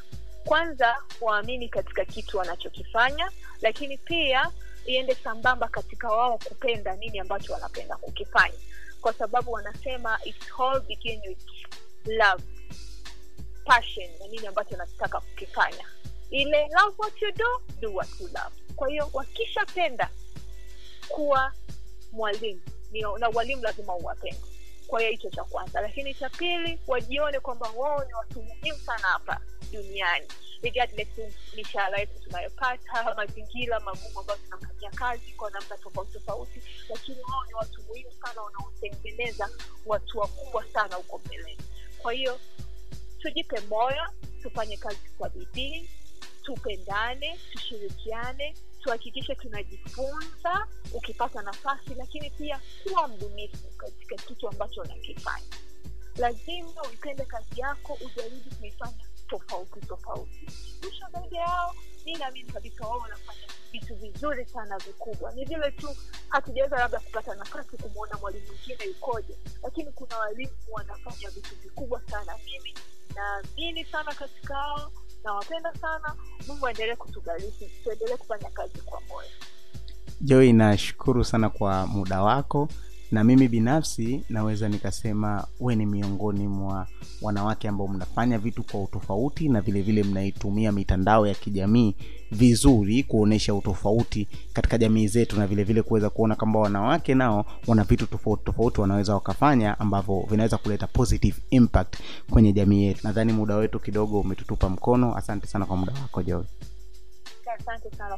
kwanza 0.46 0.98
waamini 1.22 1.70
katika 1.70 2.06
kitu 2.06 2.38
wanachokifanya 2.38 3.32
lakini 3.62 3.98
pia 3.98 4.52
iende 4.86 5.16
sambamba 5.16 5.68
katika 5.68 6.08
wao 6.10 6.38
kupenda 6.38 6.96
nini 6.96 7.20
ambacho 7.20 7.54
wanapenda 7.54 7.96
kukifanya. 7.98 8.58
Kwa 9.02 9.14
sababu 9.14 9.52
wanasema 9.52 10.20
it's 10.24 10.52
all 10.60 10.82
begin 10.82 11.22
with 11.28 11.40
love 12.06 12.44
passion 13.66 14.10
na 14.20 14.28
nini 14.28 14.48
ambacho 14.48 14.76
wanataka 14.76 15.20
kukifanya. 15.20 15.86
Ile 16.30 16.62
love 16.62 16.96
what 16.98 17.22
you 17.22 17.32
do 17.32 17.62
do 17.82 17.94
what 17.94 18.10
you 18.20 18.28
love. 18.28 18.56
Kwa 18.76 18.90
hiyo 18.90 19.10
wakishapenda 19.14 20.10
kuwa 21.08 21.54
mwalimu 22.12 22.62
na 23.20 23.30
walimu 23.30 23.62
lazima 23.64 23.96
uwapende 23.96 24.38
kwa 24.88 25.00
hiyo 25.00 25.12
hicho 25.12 25.30
cha 25.30 25.44
kwanza. 25.44 25.82
Lakini 25.82 26.14
cha 26.14 26.30
pili 26.30 26.80
wajione 26.88 27.40
kwamba 27.40 27.70
wao 27.70 28.06
ni 28.06 28.14
watu 28.14 28.42
muhimu 28.44 28.78
sana 28.80 29.08
hapa 29.08 29.42
duniani. 29.72 30.28
Mishahara 31.56 32.00
yetu 32.00 32.20
tunayopata 32.24 33.16
mazingira 33.16 33.80
magumu 33.80 34.20
ambayo 34.20 34.40
tunafanyia 34.40 34.90
kazi 34.92 35.32
kwa 35.32 35.52
namna 35.52 35.78
tofauti 35.78 36.14
tofauti 36.14 36.62
lakini 36.90 37.18
wao 37.22 37.46
ni 37.48 37.54
watu 37.54 37.84
muhimu 37.84 38.12
sana 38.12 38.42
wanaotengeneza 38.42 39.50
watu 39.86 40.20
wakubwa 40.20 40.66
sana 40.74 40.96
huko 40.96 41.22
mbeleni 41.26 41.58
kwa 42.02 42.14
hiyo 42.14 42.40
tujipe 43.20 43.60
moyo 43.60 44.04
tufanye 44.42 44.78
kazi 44.78 45.10
kwa 45.18 45.30
bidii 45.30 45.90
tupendane 46.44 47.40
tushirikiane 47.52 48.56
tuhakikishe 48.80 49.36
tunajifunza 49.36 50.68
ukipata 50.94 51.42
nafasi 51.42 51.96
lakini 51.96 52.30
pia 52.30 52.60
kuwa 52.84 53.08
mbunifu 53.08 53.68
katika 53.78 54.16
kitu 54.16 54.50
ambacho 54.50 54.82
unakifanya. 54.82 55.46
Lazima 56.18 56.82
uipende 56.90 57.26
kazi 57.26 57.60
yako 57.62 57.94
ujaribu 58.06 58.56
kuifanya 58.60 59.06
tofauti 59.28 59.80
tofauti. 59.86 60.48
Mwisho 60.84 61.06
zaidi 61.14 61.36
yao 61.36 61.76
mi 62.06 62.14
naamini 62.16 62.52
kabisa 62.52 62.88
wao 62.88 62.98
wanafanya 63.00 63.48
vitu 63.72 63.96
vizuri 63.96 64.46
sana 64.46 64.78
vikubwa. 64.78 65.32
Ni 65.32 65.46
vile 65.46 65.72
tu 65.72 65.96
hatujaweza 66.30 66.76
labda 66.78 67.00
kupata 67.00 67.36
nafasi 67.36 67.78
kumwona 67.78 68.18
mwalimu 68.18 68.48
mwingine 68.48 68.86
yukoje 68.86 69.38
lakini 69.64 69.92
kuna 69.92 70.18
walimu 70.18 70.52
wanafanya 70.72 71.30
vitu 71.30 71.56
vikubwa 71.56 72.02
sana. 72.12 72.38
Mimi 72.46 72.74
naamini 73.16 73.86
sana 73.86 74.14
katika 74.14 74.56
hao 74.56 74.92
nawapenda 75.24 75.74
sana. 75.76 76.16
Mungu 76.48 76.68
aendelee 76.68 76.96
kutubariki. 76.96 77.70
Tuendelee 77.84 78.18
kufanya 78.18 78.50
kazi 78.50 78.82
kwa 78.82 79.02
moyo. 79.02 79.30
Joi 80.22 80.54
nashukuru 80.54 81.24
sana 81.24 81.50
kwa 81.50 81.88
muda 81.88 82.22
wako, 82.22 82.68
na 83.12 83.24
mimi 83.24 83.48
binafsi 83.48 84.24
naweza 84.30 84.70
nikasema 84.70 85.48
we 85.60 85.76
ni 85.76 85.86
miongoni 85.86 86.48
mwa 86.48 86.88
wanawake 87.22 87.68
ambao 87.68 87.88
mnafanya 87.88 88.38
vitu 88.38 88.64
kwa 88.64 88.84
utofauti 88.84 89.50
na 89.50 89.62
vile 89.62 89.82
vile 89.82 90.04
mnaitumia 90.04 90.72
mitandao 90.72 91.28
ya 91.28 91.34
kijamii 91.34 91.96
vizuri 92.32 93.04
kuonesha 93.04 93.54
utofauti 93.56 94.28
katika 94.54 94.78
jamii 94.78 95.08
zetu 95.08 95.40
na 95.40 95.48
vile 95.48 95.64
vile 95.64 95.82
kuweza 95.82 96.10
kuona 96.10 96.36
kwamba 96.36 96.60
wanawake 96.60 97.16
nao 97.16 97.46
wana 97.68 97.84
vitu 97.84 98.08
tofauti 98.08 98.44
tofauti 98.46 98.82
wanaweza 98.82 99.14
wakafanya 99.14 99.80
ambavyo 99.80 100.26
vinaweza 100.30 100.58
kuleta 100.58 100.88
positive 100.88 101.38
impact 101.50 101.96
kwenye 102.30 102.54
jamii 102.54 102.84
yetu. 102.84 103.00
Nadhani 103.04 103.34
muda 103.34 103.56
wetu 103.56 103.80
kidogo 103.80 104.20
umetutupa 104.20 104.70
mkono. 104.70 105.16
Asante 105.18 105.48
sana 105.48 105.66
kwa 105.66 105.78
muda 105.78 105.94
wako 105.94 106.24
Joy. 106.24 106.44
asante 107.60 107.98
sana. 107.98 108.18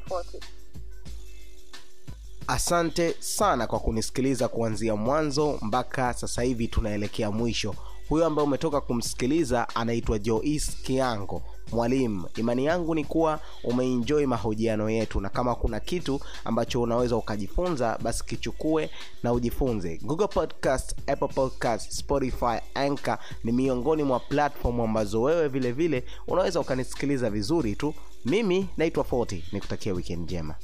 Asante 2.49 3.15
sana 3.19 3.67
kwa 3.67 3.79
kunisikiliza 3.79 4.47
kuanzia 4.47 4.95
mwanzo 4.95 5.59
mpaka 5.61 6.13
sasa 6.13 6.41
hivi 6.41 6.67
tunaelekea 6.67 7.31
mwisho. 7.31 7.75
Huyo 8.09 8.25
ambaye 8.25 8.47
umetoka 8.47 8.81
kumsikiliza 8.81 9.67
anaitwa 9.75 10.19
jois 10.19 10.77
kiango. 10.81 11.41
Mwalimu 11.71 12.27
imani 12.35 12.65
yangu 12.65 12.95
ni 12.95 13.05
kuwa 13.05 13.39
umeinjoi 13.63 14.25
mahojiano 14.25 14.89
yetu 14.89 15.21
na 15.21 15.29
kama 15.29 15.55
kuna 15.55 15.79
kitu 15.79 16.19
ambacho 16.45 16.81
unaweza 16.81 17.15
ukajifunza 17.15 17.97
basi 18.01 18.25
kichukue 18.25 18.89
na 19.23 19.33
ujifunze. 19.33 19.97
Google 20.03 20.27
podcast 20.27 20.95
apple 21.07 21.27
podcast 21.27 21.91
spotify 21.91 22.59
anchor 22.73 23.17
ni 23.43 23.51
miongoni 23.51 24.03
mwa 24.03 24.19
platform 24.19 24.81
ambazo 24.81 25.21
wewe 25.21 25.47
vile 25.47 25.71
vile 25.71 26.03
unaweza 26.27 26.59
ukanisikiliza 26.59 27.29
vizuri 27.29 27.75
tu. 27.75 27.93
Mimi 28.25 28.69
naitwa 28.77 29.03
40 29.03 29.41
nikutakia 29.51 29.93
weekend 29.93 30.23
njema 30.23 30.55